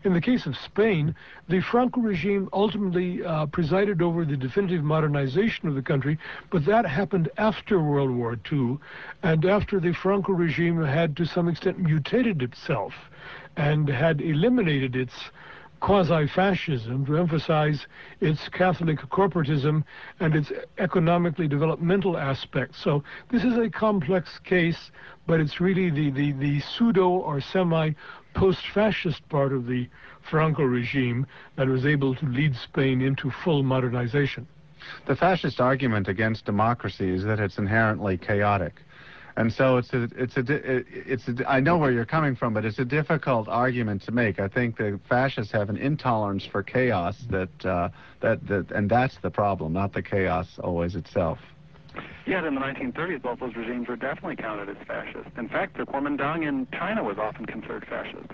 In 0.04 0.12
the 0.12 0.20
case 0.20 0.46
of 0.46 0.56
Spain, 0.56 1.14
the 1.48 1.60
Franco 1.60 2.00
regime 2.00 2.48
ultimately 2.52 3.24
uh, 3.24 3.46
presided 3.46 4.02
over 4.02 4.24
the 4.24 4.36
definitive 4.36 4.84
modernization 4.84 5.68
of 5.68 5.74
the 5.74 5.82
country, 5.82 6.18
but 6.50 6.64
that 6.66 6.84
happened 6.86 7.30
after 7.38 7.80
World 7.80 8.10
War 8.10 8.38
II 8.52 8.78
and 9.22 9.44
after 9.44 9.80
the 9.80 9.92
Franco 9.92 10.32
regime 10.32 10.82
had 10.84 11.16
to 11.16 11.24
some 11.24 11.48
extent 11.48 11.78
mutated 11.78 12.27
itself 12.42 12.92
and 13.56 13.88
had 13.88 14.20
eliminated 14.20 14.94
its 14.94 15.14
quasi-fascism 15.80 17.06
to 17.06 17.16
emphasize 17.16 17.86
its 18.20 18.48
Catholic 18.48 18.98
corporatism 19.10 19.84
and 20.20 20.34
its 20.34 20.52
economically 20.78 21.46
developmental 21.46 22.16
aspects. 22.16 22.82
So 22.82 23.04
this 23.30 23.44
is 23.44 23.56
a 23.56 23.70
complex 23.70 24.38
case, 24.40 24.90
but 25.26 25.40
it's 25.40 25.60
really 25.60 25.90
the, 25.90 26.10
the, 26.10 26.32
the 26.32 26.60
pseudo 26.60 27.08
or 27.08 27.40
semi-post-fascist 27.40 29.28
part 29.28 29.52
of 29.52 29.66
the 29.66 29.88
Franco 30.28 30.64
regime 30.64 31.26
that 31.56 31.68
was 31.68 31.86
able 31.86 32.14
to 32.16 32.26
lead 32.26 32.54
Spain 32.56 33.00
into 33.00 33.30
full 33.30 33.62
modernization. 33.62 34.46
The 35.06 35.16
fascist 35.16 35.60
argument 35.60 36.08
against 36.08 36.44
democracy 36.44 37.10
is 37.10 37.24
that 37.24 37.40
it's 37.40 37.58
inherently 37.58 38.16
chaotic. 38.16 38.82
And 39.38 39.52
so 39.52 39.76
it's 39.76 39.92
a, 39.92 40.08
it's 40.16 40.36
a, 40.36 40.42
it's 40.48 41.28
a, 41.28 41.48
I 41.48 41.60
know 41.60 41.78
where 41.78 41.92
you're 41.92 42.04
coming 42.04 42.34
from, 42.34 42.52
but 42.52 42.64
it's 42.64 42.80
a 42.80 42.84
difficult 42.84 43.46
argument 43.46 44.02
to 44.02 44.10
make. 44.10 44.40
I 44.40 44.48
think 44.48 44.76
the 44.76 44.98
fascists 45.08 45.52
have 45.52 45.70
an 45.70 45.76
intolerance 45.76 46.44
for 46.44 46.64
chaos 46.64 47.16
that, 47.30 47.64
uh, 47.64 47.90
that, 48.18 48.44
that, 48.48 48.72
and 48.72 48.90
that's 48.90 49.16
the 49.22 49.30
problem, 49.30 49.72
not 49.72 49.92
the 49.92 50.02
chaos 50.02 50.58
always 50.58 50.96
itself. 50.96 51.38
Yet 52.26 52.42
in 52.46 52.56
the 52.56 52.60
1930s, 52.60 53.22
both 53.22 53.38
those 53.38 53.54
regimes 53.54 53.86
were 53.86 53.94
definitely 53.94 54.34
counted 54.34 54.70
as 54.70 54.86
fascist. 54.88 55.30
In 55.36 55.48
fact, 55.48 55.76
the 55.76 55.84
Kuomintang 55.84 56.44
in 56.44 56.66
China 56.72 57.04
was 57.04 57.16
often 57.16 57.46
considered 57.46 57.86
fascist. 57.88 58.32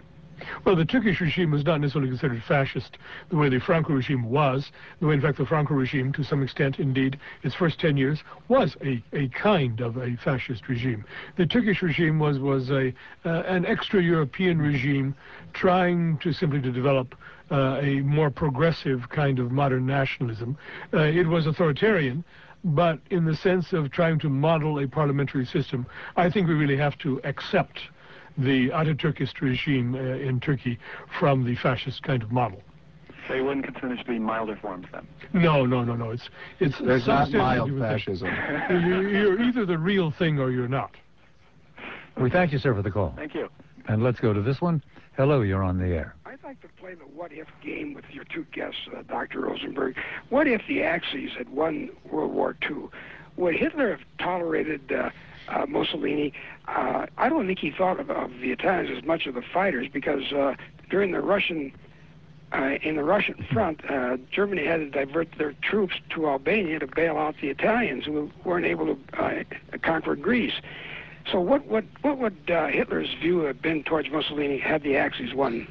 Well, 0.65 0.77
the 0.77 0.85
Turkish 0.85 1.21
regime 1.21 1.51
was 1.51 1.65
not 1.65 1.81
necessarily 1.81 2.11
considered 2.11 2.43
fascist 2.45 2.99
the 3.31 3.37
way 3.37 3.49
the 3.49 3.61
Franco 3.61 3.93
regime 3.93 4.25
was. 4.25 4.71
The 5.01 5.07
way, 5.07 5.15
in 5.15 5.21
fact, 5.21 5.39
the 5.39 5.47
Franco 5.47 5.75
regime, 5.75 6.13
to 6.15 6.25
some 6.25 6.43
extent, 6.43 6.79
indeed, 6.79 7.19
its 7.43 7.55
first 7.55 7.81
10 7.81 7.97
years, 7.97 8.23
was 8.49 8.77
a, 8.83 9.03
a 9.13 9.29
kind 9.29 9.81
of 9.81 9.97
a 9.97 10.17
fascist 10.17 10.69
regime. 10.69 11.05
The 11.37 11.47
Turkish 11.47 11.83
regime 11.83 12.19
was, 12.19 12.39
was 12.39 12.71
a, 12.71 12.93
uh, 13.25 13.43
an 13.47 13.67
extra-European 13.67 14.61
regime 14.61 15.15
trying 15.53 16.19
to 16.19 16.33
simply 16.33 16.61
to 16.63 16.73
develop 16.73 17.15
uh, 17.51 17.79
a 17.81 18.01
more 18.01 18.31
progressive 18.31 19.09
kind 19.11 19.39
of 19.39 19.51
modern 19.51 19.87
nationalism. 19.87 20.57
Uh, 20.93 21.03
it 21.03 21.27
was 21.27 21.47
authoritarian, 21.47 22.25
but 22.65 22.99
in 23.11 23.25
the 23.25 23.37
sense 23.37 23.73
of 23.73 23.91
trying 23.91 24.19
to 24.19 24.29
model 24.29 24.81
a 24.81 24.89
parliamentary 24.89 25.45
system, 25.45 25.87
I 26.17 26.31
think 26.31 26.49
we 26.49 26.55
really 26.55 26.79
have 26.79 26.97
to 26.99 27.21
accept 27.25 27.81
the 28.39 28.71
Ataturkist 28.71 29.41
regime 29.41 29.95
uh, 29.95 29.99
in 29.99 30.41
Turkey 30.41 30.79
from 31.19 31.45
the 31.45 31.57
fascist 31.57 32.03
kind 32.03 32.23
of 32.23 32.33
model. 32.33 32.63
So 33.29 33.35
you 33.35 33.45
wouldn't 33.45 33.65
consider 33.65 33.95
it 33.95 33.99
to 33.99 34.05
be 34.05 34.19
milder 34.19 34.57
forms 34.57 34.87
then? 34.93 35.07
No, 35.33 35.65
no, 35.65 35.83
no, 35.83 35.95
no. 35.95 36.11
It's 36.11 36.29
it's 36.61 36.79
there's 36.79 37.07
not 37.07 37.31
mild 37.31 37.71
fascism. 37.79 38.29
you're 38.71 39.41
either 39.41 39.65
the 39.65 39.79
real 39.79 40.11
thing 40.11 40.39
or 40.39 40.51
you're 40.51 40.69
not. 40.69 40.91
We 42.21 42.31
thank 42.31 42.53
you, 42.53 42.59
sir, 42.59 42.75
for 42.75 42.83
the 42.83 42.91
call. 42.91 43.15
Thank 43.17 43.35
you. 43.35 43.49
And 43.89 44.03
let's 44.03 44.21
go 44.21 44.33
to 44.33 44.43
this 44.43 44.61
one. 44.61 44.83
Hello, 45.17 45.43
you're 45.43 45.63
on 45.63 45.79
the 45.79 45.87
air. 45.87 46.17
I'd 46.27 46.43
like 46.45 46.61
to 46.63 46.69
play 46.81 46.95
the 46.95 47.05
what 47.05 47.33
if 47.33 47.49
game 47.63 47.95
with 47.95 48.05
your 48.11 48.25
two 48.25 48.45
guests, 48.53 48.81
uh, 48.97 49.03
Dr. 49.03 49.41
Rosenberg. 49.41 49.97
What 50.29 50.47
if 50.47 50.63
the 50.69 50.83
Axis 50.83 51.31
had 51.37 51.49
won 51.49 51.91
World 52.11 52.33
War 52.33 52.57
II? 52.69 52.89
Would 53.37 53.57
Hitler 53.57 53.91
have 53.91 54.01
tolerated 54.19 54.93
uh, 54.93 55.11
Mussolini, 55.69 56.33
uh, 56.69 57.07
I 57.19 57.29
don't 57.29 57.47
think 57.47 57.59
he 57.59 57.71
thought 57.71 58.01
of, 58.01 58.11
of, 58.11 58.31
the 58.41 58.51
Italians 58.51 58.97
as 58.97 59.05
much 59.05 59.27
of 59.27 59.35
the 59.35 59.43
fighters 59.43 59.89
because 59.93 60.33
uh, 60.33 60.55
during 60.91 61.13
the 61.13 61.21
Russian 61.21 61.73
uh, 62.53 62.79
in 62.83 62.95
the 62.95 63.03
Russian 63.03 63.45
front, 63.53 63.81
uh, 63.91 64.17
Germany 64.31 64.65
had 64.65 64.77
to 64.77 64.91
divert 64.91 65.29
their 65.39 65.55
troops 65.63 65.95
to 66.11 66.29
Albania 66.29 66.79
to 66.79 66.87
bail 66.87 67.19
out 67.19 67.35
the 67.41 67.49
Italians 67.49 68.05
who 68.05 68.31
weren't 68.45 68.67
able 68.67 68.95
to 68.95 68.99
uh, 69.19 69.43
conquer 69.83 70.15
Greece. 70.15 70.55
So, 71.31 71.41
what 71.41 71.67
what 71.67 71.85
what 72.03 72.19
would 72.19 72.37
Hitler's 72.47 73.13
view 73.21 73.41
have 73.41 73.61
been 73.61 73.83
towards 73.83 74.11
Mussolini 74.11 74.59
had 74.59 74.83
the 74.83 74.97
Axis 74.97 75.35
won 75.35 75.67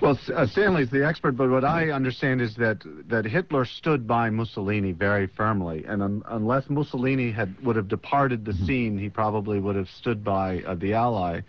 well, 0.00 0.18
uh, 0.34 0.46
Stanley's 0.46 0.90
the 0.90 1.04
expert, 1.04 1.32
but 1.32 1.50
what 1.50 1.64
I 1.64 1.90
understand 1.90 2.40
is 2.40 2.54
that 2.56 2.82
that 3.08 3.24
Hitler 3.24 3.64
stood 3.64 4.06
by 4.06 4.30
Mussolini 4.30 4.92
very 4.92 5.26
firmly, 5.26 5.84
and 5.86 6.02
un 6.02 6.22
unless 6.26 6.70
Mussolini 6.70 7.30
had 7.32 7.54
would 7.64 7.76
have 7.76 7.88
departed 7.88 8.44
the 8.44 8.52
mm-hmm. 8.52 8.66
scene, 8.66 8.98
he 8.98 9.08
probably 9.08 9.58
would 9.60 9.76
have 9.76 9.88
stood 9.88 10.22
by 10.22 10.62
uh, 10.62 10.74
the 10.74 10.94
ally. 10.94 11.40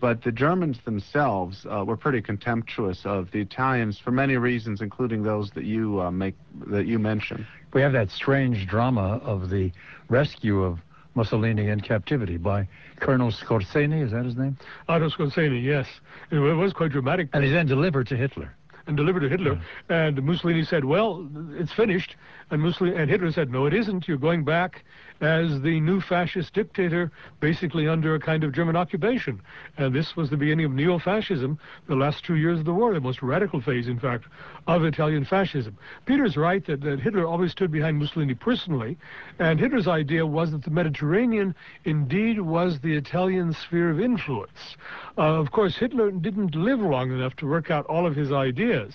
But 0.00 0.22
the 0.22 0.32
Germans 0.32 0.78
themselves 0.84 1.66
uh, 1.66 1.84
were 1.84 1.96
pretty 1.96 2.22
contemptuous 2.22 3.04
of 3.04 3.30
the 3.32 3.40
Italians 3.40 3.98
for 3.98 4.10
many 4.10 4.36
reasons, 4.36 4.80
including 4.80 5.22
those 5.22 5.50
that 5.50 5.64
you 5.64 6.00
uh, 6.00 6.10
make 6.10 6.34
that 6.66 6.86
you 6.86 6.98
mentioned. 6.98 7.46
We 7.74 7.82
have 7.82 7.92
that 7.92 8.10
strange 8.10 8.66
drama 8.66 9.20
of 9.22 9.50
the 9.50 9.70
rescue 10.08 10.62
of 10.62 10.78
Mussolini 11.14 11.68
in 11.68 11.80
captivity 11.80 12.36
by 12.36 12.68
Colonel 13.00 13.30
Skorzeny, 13.30 14.02
is 14.04 14.12
that 14.12 14.24
his 14.24 14.36
name? 14.36 14.56
Otto 14.88 15.08
Skorzeny, 15.08 15.62
yes. 15.62 15.86
It 16.30 16.38
was 16.38 16.72
quite 16.72 16.92
dramatic. 16.92 17.28
And 17.32 17.44
he 17.44 17.50
then 17.50 17.66
delivered 17.66 18.06
to 18.08 18.16
Hitler. 18.16 18.54
And 18.86 18.96
delivered 18.96 19.20
to 19.20 19.28
Hitler. 19.28 19.60
Yeah. 19.90 20.06
And 20.06 20.22
Mussolini 20.22 20.64
said, 20.64 20.84
well, 20.84 21.28
it's 21.52 21.72
finished. 21.72 22.16
And, 22.50 22.62
Mussolini, 22.62 22.96
and 22.96 23.10
Hitler 23.10 23.30
said, 23.32 23.50
no, 23.50 23.66
it 23.66 23.74
isn't. 23.74 24.08
You're 24.08 24.16
going 24.16 24.44
back 24.44 24.84
as 25.20 25.60
the 25.62 25.80
new 25.80 26.00
fascist 26.00 26.52
dictator, 26.52 27.10
basically 27.40 27.88
under 27.88 28.14
a 28.14 28.20
kind 28.20 28.44
of 28.44 28.52
German 28.52 28.76
occupation. 28.76 29.40
And 29.76 29.94
this 29.94 30.16
was 30.16 30.30
the 30.30 30.36
beginning 30.36 30.66
of 30.66 30.72
neo-fascism, 30.72 31.58
the 31.86 31.96
last 31.96 32.24
two 32.24 32.36
years 32.36 32.60
of 32.60 32.64
the 32.64 32.74
war, 32.74 32.94
the 32.94 33.00
most 33.00 33.22
radical 33.22 33.60
phase, 33.60 33.88
in 33.88 33.98
fact, 33.98 34.24
of 34.66 34.84
Italian 34.84 35.24
fascism. 35.24 35.76
Peter's 36.06 36.36
right 36.36 36.64
that, 36.66 36.80
that 36.82 37.00
Hitler 37.00 37.26
always 37.26 37.52
stood 37.52 37.72
behind 37.72 37.98
Mussolini 37.98 38.34
personally, 38.34 38.96
and 39.38 39.58
Hitler's 39.58 39.88
idea 39.88 40.26
was 40.26 40.52
that 40.52 40.62
the 40.62 40.70
Mediterranean 40.70 41.54
indeed 41.84 42.40
was 42.40 42.80
the 42.80 42.94
Italian 42.94 43.52
sphere 43.52 43.90
of 43.90 44.00
influence. 44.00 44.76
Uh, 45.16 45.22
of 45.22 45.50
course, 45.50 45.76
Hitler 45.76 46.10
didn't 46.10 46.54
live 46.54 46.80
long 46.80 47.10
enough 47.10 47.34
to 47.36 47.46
work 47.46 47.70
out 47.70 47.86
all 47.86 48.06
of 48.06 48.14
his 48.14 48.32
ideas. 48.32 48.94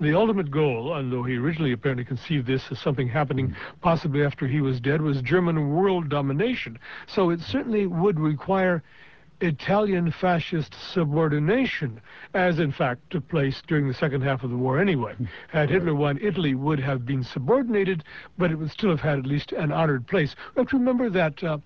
The 0.00 0.14
ultimate 0.14 0.50
goal, 0.52 0.92
although 0.92 1.24
he 1.24 1.36
originally 1.36 1.72
apparently 1.72 2.04
conceived 2.04 2.46
this 2.46 2.70
as 2.70 2.78
something 2.78 3.08
happening 3.08 3.56
possibly 3.80 4.24
after 4.24 4.46
he 4.46 4.60
was 4.60 4.80
dead, 4.80 5.02
was 5.02 5.20
German 5.22 5.70
world 5.70 6.08
domination. 6.08 6.78
So 7.08 7.30
it 7.30 7.40
certainly 7.40 7.86
would 7.86 8.20
require 8.20 8.84
Italian 9.40 10.12
fascist 10.12 10.74
subordination, 10.92 12.00
as 12.34 12.60
in 12.60 12.70
fact 12.70 13.10
took 13.10 13.26
place 13.28 13.60
during 13.66 13.88
the 13.88 13.94
second 13.94 14.22
half 14.22 14.44
of 14.44 14.50
the 14.50 14.56
war 14.56 14.80
anyway. 14.80 15.16
Had 15.48 15.70
Hitler 15.70 15.94
won, 15.94 16.18
Italy 16.20 16.54
would 16.54 16.78
have 16.78 17.04
been 17.04 17.24
subordinated, 17.24 18.04
but 18.36 18.52
it 18.52 18.56
would 18.56 18.70
still 18.70 18.90
have 18.90 19.00
had 19.00 19.18
at 19.18 19.26
least 19.26 19.50
an 19.52 19.72
honored 19.72 20.06
place. 20.06 20.36
We 20.54 20.60
have 20.60 20.68
to 20.70 20.78
remember 20.78 21.10
that 21.10 21.42
uh, 21.42 21.58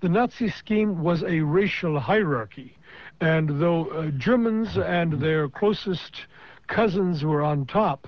the 0.00 0.08
Nazi 0.08 0.48
scheme 0.48 1.02
was 1.02 1.22
a 1.22 1.40
racial 1.40 2.00
hierarchy. 2.00 2.76
And 3.20 3.60
though 3.60 3.86
uh, 3.86 4.10
Germans 4.10 4.76
and 4.76 5.14
their 5.14 5.48
closest 5.48 6.26
cousins 6.68 7.24
were 7.24 7.42
on 7.42 7.66
top, 7.66 8.06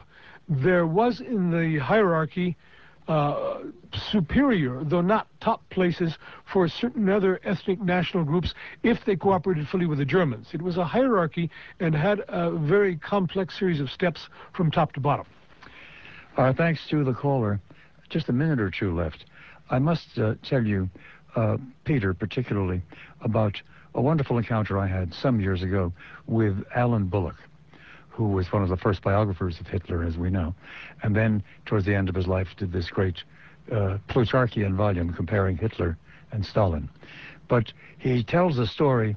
there 0.48 0.86
was 0.86 1.20
in 1.20 1.50
the 1.50 1.78
hierarchy 1.78 2.56
uh, 3.08 3.58
superior, 4.10 4.84
though 4.84 5.00
not 5.00 5.26
top 5.40 5.68
places, 5.70 6.16
for 6.52 6.68
certain 6.68 7.08
other 7.08 7.40
ethnic 7.42 7.80
national 7.80 8.24
groups 8.24 8.54
if 8.84 9.04
they 9.04 9.16
cooperated 9.16 9.66
fully 9.68 9.86
with 9.86 9.98
the 9.98 10.04
Germans. 10.04 10.48
It 10.52 10.62
was 10.62 10.76
a 10.76 10.84
hierarchy 10.84 11.50
and 11.80 11.94
had 11.94 12.22
a 12.28 12.52
very 12.52 12.96
complex 12.96 13.58
series 13.58 13.80
of 13.80 13.90
steps 13.90 14.28
from 14.52 14.70
top 14.70 14.92
to 14.92 15.00
bottom. 15.00 15.26
Uh, 16.36 16.52
thanks 16.52 16.86
to 16.88 17.02
the 17.02 17.12
caller. 17.12 17.60
Just 18.08 18.28
a 18.28 18.32
minute 18.32 18.60
or 18.60 18.70
two 18.70 18.94
left. 18.94 19.24
I 19.70 19.78
must 19.78 20.18
uh, 20.18 20.34
tell 20.42 20.64
you, 20.64 20.88
uh, 21.34 21.56
Peter, 21.84 22.14
particularly, 22.14 22.82
about 23.20 23.60
a 23.94 24.00
wonderful 24.00 24.38
encounter 24.38 24.78
I 24.78 24.86
had 24.86 25.12
some 25.14 25.40
years 25.40 25.62
ago 25.62 25.92
with 26.26 26.64
Alan 26.74 27.06
Bullock 27.06 27.36
who 28.10 28.28
was 28.28 28.52
one 28.52 28.62
of 28.62 28.68
the 28.68 28.76
first 28.76 29.02
biographers 29.02 29.58
of 29.60 29.66
Hitler, 29.66 30.02
as 30.02 30.18
we 30.18 30.30
know, 30.30 30.54
and 31.02 31.16
then 31.16 31.42
towards 31.64 31.86
the 31.86 31.94
end 31.94 32.08
of 32.08 32.14
his 32.14 32.26
life 32.26 32.48
did 32.56 32.72
this 32.72 32.90
great 32.90 33.22
uh, 33.70 33.98
Plutarchian 34.08 34.74
volume 34.74 35.12
comparing 35.12 35.56
Hitler 35.56 35.96
and 36.32 36.44
Stalin. 36.44 36.88
But 37.48 37.72
he 37.98 38.22
tells 38.22 38.58
a 38.58 38.66
story 38.66 39.16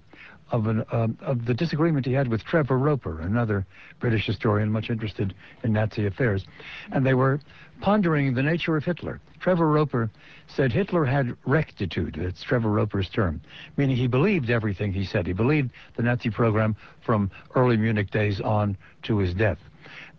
of, 0.52 0.68
an, 0.68 0.86
um, 0.91 1.18
of 1.22 1.45
the 1.45 1.53
disagreement 1.53 2.06
he 2.06 2.14
had 2.14 2.28
with 2.28 2.44
Trevor 2.44 2.78
Roper, 2.78 3.22
another 3.22 3.65
British 3.99 4.26
historian 4.26 4.72
much 4.72 4.90
interested 4.90 5.34
in 5.64 5.74
Nazi 5.74 6.06
affairs. 6.06 6.45
And 6.91 7.06
they 7.06 7.15
were 7.15 7.40
pondering 7.84 8.34
the 8.34 8.42
nature 8.42 8.78
of 8.78 8.86
Hitler. 8.86 9.20
Trevor 9.42 9.70
Roper 9.70 10.10
said 10.48 10.72
Hitler 10.72 11.04
had 11.04 11.36
rectitude. 11.46 12.18
That's 12.18 12.42
Trevor 12.42 12.72
Roper's 12.72 13.10
term, 13.10 13.42
meaning 13.76 13.98
he 13.98 14.08
believed 14.08 14.50
everything 14.50 14.94
he 14.94 15.04
said. 15.04 15.28
He 15.28 15.34
believed 15.34 15.70
the 15.98 16.04
Nazi 16.04 16.30
program 16.30 16.78
from 17.02 17.30
early 17.56 17.76
Munich 17.76 18.10
days 18.10 18.40
on 18.40 18.78
to 19.04 19.18
his 19.18 19.34
death. 19.34 19.58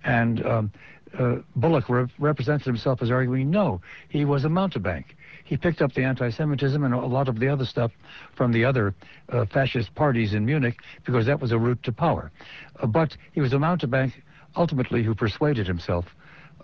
And 0.04 0.44
um, 0.44 0.72
uh, 1.18 1.36
Bullock 1.56 1.88
re- 1.88 2.06
represented 2.18 2.66
himself 2.66 3.00
as 3.00 3.10
arguing, 3.10 3.50
no, 3.50 3.80
he 4.10 4.26
was 4.26 4.44
a 4.44 4.50
mountebank 4.50 5.16
he 5.46 5.58
picked 5.58 5.82
up 5.82 5.92
the 5.92 6.02
anti-Semitism 6.02 6.82
and 6.82 6.94
a 6.94 6.98
lot 6.98 7.28
of 7.28 7.38
the 7.38 7.48
other 7.48 7.66
stuff 7.66 7.92
from 8.34 8.50
the 8.50 8.64
other 8.64 8.94
uh, 9.28 9.44
fascist 9.44 9.94
parties 9.94 10.32
in 10.32 10.46
Munich 10.46 10.80
because 11.04 11.26
that 11.26 11.38
was 11.38 11.52
a 11.52 11.58
route 11.58 11.82
to 11.82 11.92
power. 11.92 12.32
Uh, 12.80 12.86
but 12.86 13.14
he 13.32 13.42
was 13.42 13.52
a 13.52 13.58
mountebank 13.58 14.14
ultimately 14.56 15.02
who 15.02 15.14
persuaded 15.14 15.66
himself, 15.66 16.06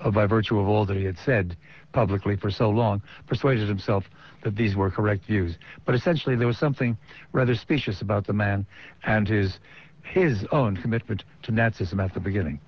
uh, 0.01 0.11
by 0.11 0.27
virtue 0.27 0.59
of 0.59 0.69
all 0.69 0.85
that 0.85 0.97
he 0.97 1.05
had 1.05 1.19
said 1.19 1.57
publicly 1.93 2.37
for 2.37 2.51
so 2.51 2.71
long, 2.71 3.03
persuaded 3.27 3.69
himself 3.69 4.05
that 4.43 4.57
these 4.57 4.77
were 4.77 4.91
correct 4.91 5.25
views. 5.25 5.59
But 5.85 5.95
essentially, 5.95 6.37
there 6.37 6.47
was 6.47 6.59
something 6.59 6.97
rather 7.33 7.55
specious 7.55 8.01
about 8.01 8.27
the 8.27 8.33
man 8.33 8.67
and 9.05 9.29
his 9.29 9.59
his 10.03 10.45
own 10.51 10.77
commitment 10.77 11.25
to 11.43 11.53
Nazism 11.53 12.03
at 12.03 12.15
the 12.15 12.21
beginning. 12.21 12.61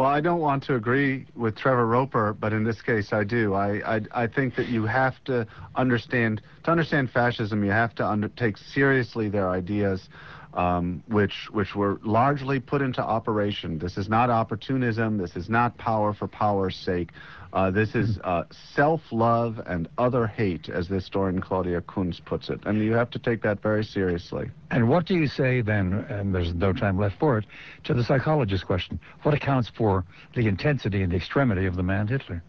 Well, 0.00 0.08
I 0.08 0.22
don't 0.22 0.40
want 0.40 0.62
to 0.62 0.76
agree 0.76 1.26
with 1.36 1.56
Trevor 1.56 1.86
Roper, 1.86 2.32
but 2.32 2.54
in 2.54 2.64
this 2.64 2.80
case 2.80 3.12
I 3.12 3.22
do. 3.22 3.52
I, 3.52 3.96
I, 3.96 4.00
I 4.12 4.26
think 4.28 4.56
that 4.56 4.68
you 4.68 4.86
have 4.86 5.22
to 5.24 5.46
understand, 5.76 6.40
to 6.64 6.70
understand 6.70 7.10
fascism, 7.10 7.62
you 7.62 7.70
have 7.70 7.94
to 7.96 8.06
undertake 8.06 8.56
seriously 8.56 9.28
their 9.28 9.50
ideas, 9.50 10.08
um, 10.54 11.02
which, 11.08 11.48
which 11.52 11.74
were 11.74 12.00
largely 12.02 12.60
put 12.60 12.82
into 12.82 13.02
operation. 13.02 13.78
This 13.78 13.96
is 13.96 14.08
not 14.08 14.30
opportunism. 14.30 15.18
This 15.18 15.36
is 15.36 15.48
not 15.48 15.76
power 15.78 16.12
for 16.12 16.26
power's 16.26 16.76
sake. 16.76 17.10
Uh, 17.52 17.70
this 17.70 17.96
is 17.96 18.18
uh, 18.22 18.44
self-love 18.74 19.60
and 19.66 19.88
other 19.98 20.26
hate, 20.26 20.68
as 20.68 20.86
the 20.88 20.94
historian 20.94 21.40
Claudia 21.40 21.80
Koonz 21.80 22.24
puts 22.24 22.48
it. 22.48 22.60
And 22.64 22.80
you 22.80 22.92
have 22.92 23.10
to 23.10 23.18
take 23.18 23.42
that 23.42 23.60
very 23.60 23.84
seriously. 23.84 24.50
And 24.70 24.88
what 24.88 25.06
do 25.06 25.14
you 25.14 25.26
say 25.26 25.60
then, 25.60 26.06
and 26.08 26.32
there's 26.32 26.54
no 26.54 26.72
time 26.72 26.96
left 26.96 27.18
for 27.18 27.38
it, 27.38 27.46
to 27.84 27.94
the 27.94 28.04
psychologist 28.04 28.66
question? 28.66 29.00
What 29.22 29.34
accounts 29.34 29.68
for 29.68 30.04
the 30.36 30.46
intensity 30.46 31.02
and 31.02 31.10
the 31.10 31.16
extremity 31.16 31.66
of 31.66 31.74
the 31.74 31.82
man 31.82 32.06
Hitler? 32.06 32.42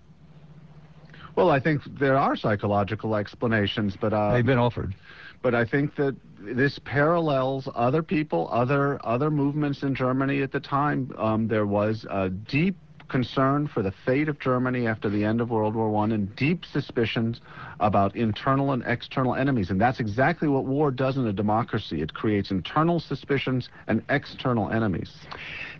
Well, 1.35 1.49
I 1.49 1.59
think 1.59 1.81
there 1.97 2.17
are 2.17 2.35
psychological 2.35 3.15
explanations, 3.15 3.95
but... 3.99 4.13
Uh, 4.13 4.33
They've 4.33 4.45
been 4.45 4.59
offered. 4.59 4.93
But 5.41 5.55
I 5.55 5.65
think 5.65 5.95
that 5.95 6.15
this 6.39 6.79
parallels 6.79 7.67
other 7.75 8.03
people, 8.03 8.49
other 8.51 8.99
other 9.05 9.31
movements 9.31 9.83
in 9.83 9.95
Germany 9.95 10.41
at 10.41 10.51
the 10.51 10.59
time. 10.59 11.11
Um, 11.17 11.47
there 11.47 11.65
was 11.65 12.05
a 12.09 12.29
deep 12.29 12.75
concern 13.11 13.67
for 13.67 13.81
the 13.81 13.91
fate 14.05 14.29
of 14.29 14.39
Germany 14.39 14.87
after 14.87 15.09
the 15.09 15.25
end 15.25 15.41
of 15.41 15.49
World 15.49 15.75
War 15.75 15.93
I 15.97 16.05
and 16.05 16.33
deep 16.37 16.63
suspicions 16.63 17.41
about 17.81 18.15
internal 18.15 18.71
and 18.71 18.81
external 18.85 19.35
enemies. 19.35 19.69
And 19.69 19.81
that's 19.81 19.99
exactly 19.99 20.47
what 20.47 20.63
war 20.65 20.91
does 20.91 21.17
in 21.17 21.27
a 21.27 21.33
democracy. 21.33 22.01
It 22.01 22.13
creates 22.13 22.51
internal 22.51 23.01
suspicions 23.01 23.67
and 23.87 24.01
external 24.09 24.71
enemies. 24.71 25.11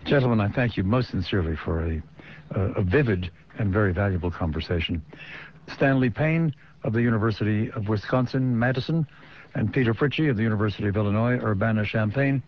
Gentlemen, 0.04 0.42
I 0.42 0.50
thank 0.50 0.76
you 0.76 0.84
most 0.84 1.10
sincerely 1.10 1.56
for 1.56 1.86
a, 1.86 2.04
a 2.54 2.84
vivid 2.84 3.32
and 3.58 3.72
very 3.72 3.94
valuable 3.94 4.30
conversation. 4.30 5.02
Stanley 5.74 6.10
Payne 6.10 6.54
of 6.84 6.92
the 6.92 7.02
University 7.02 7.72
of 7.72 7.88
Wisconsin-Madison 7.88 9.08
and 9.54 9.74
Peter 9.74 9.94
Fritzsche 9.94 10.30
of 10.30 10.38
the 10.38 10.44
University 10.44 10.88
of 10.88 10.96
Illinois 10.96 11.38
Urbana-Champaign 11.38 12.42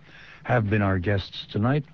have 0.44 0.70
been 0.70 0.82
our 0.82 1.00
guests 1.00 1.46
tonight. 1.52 1.86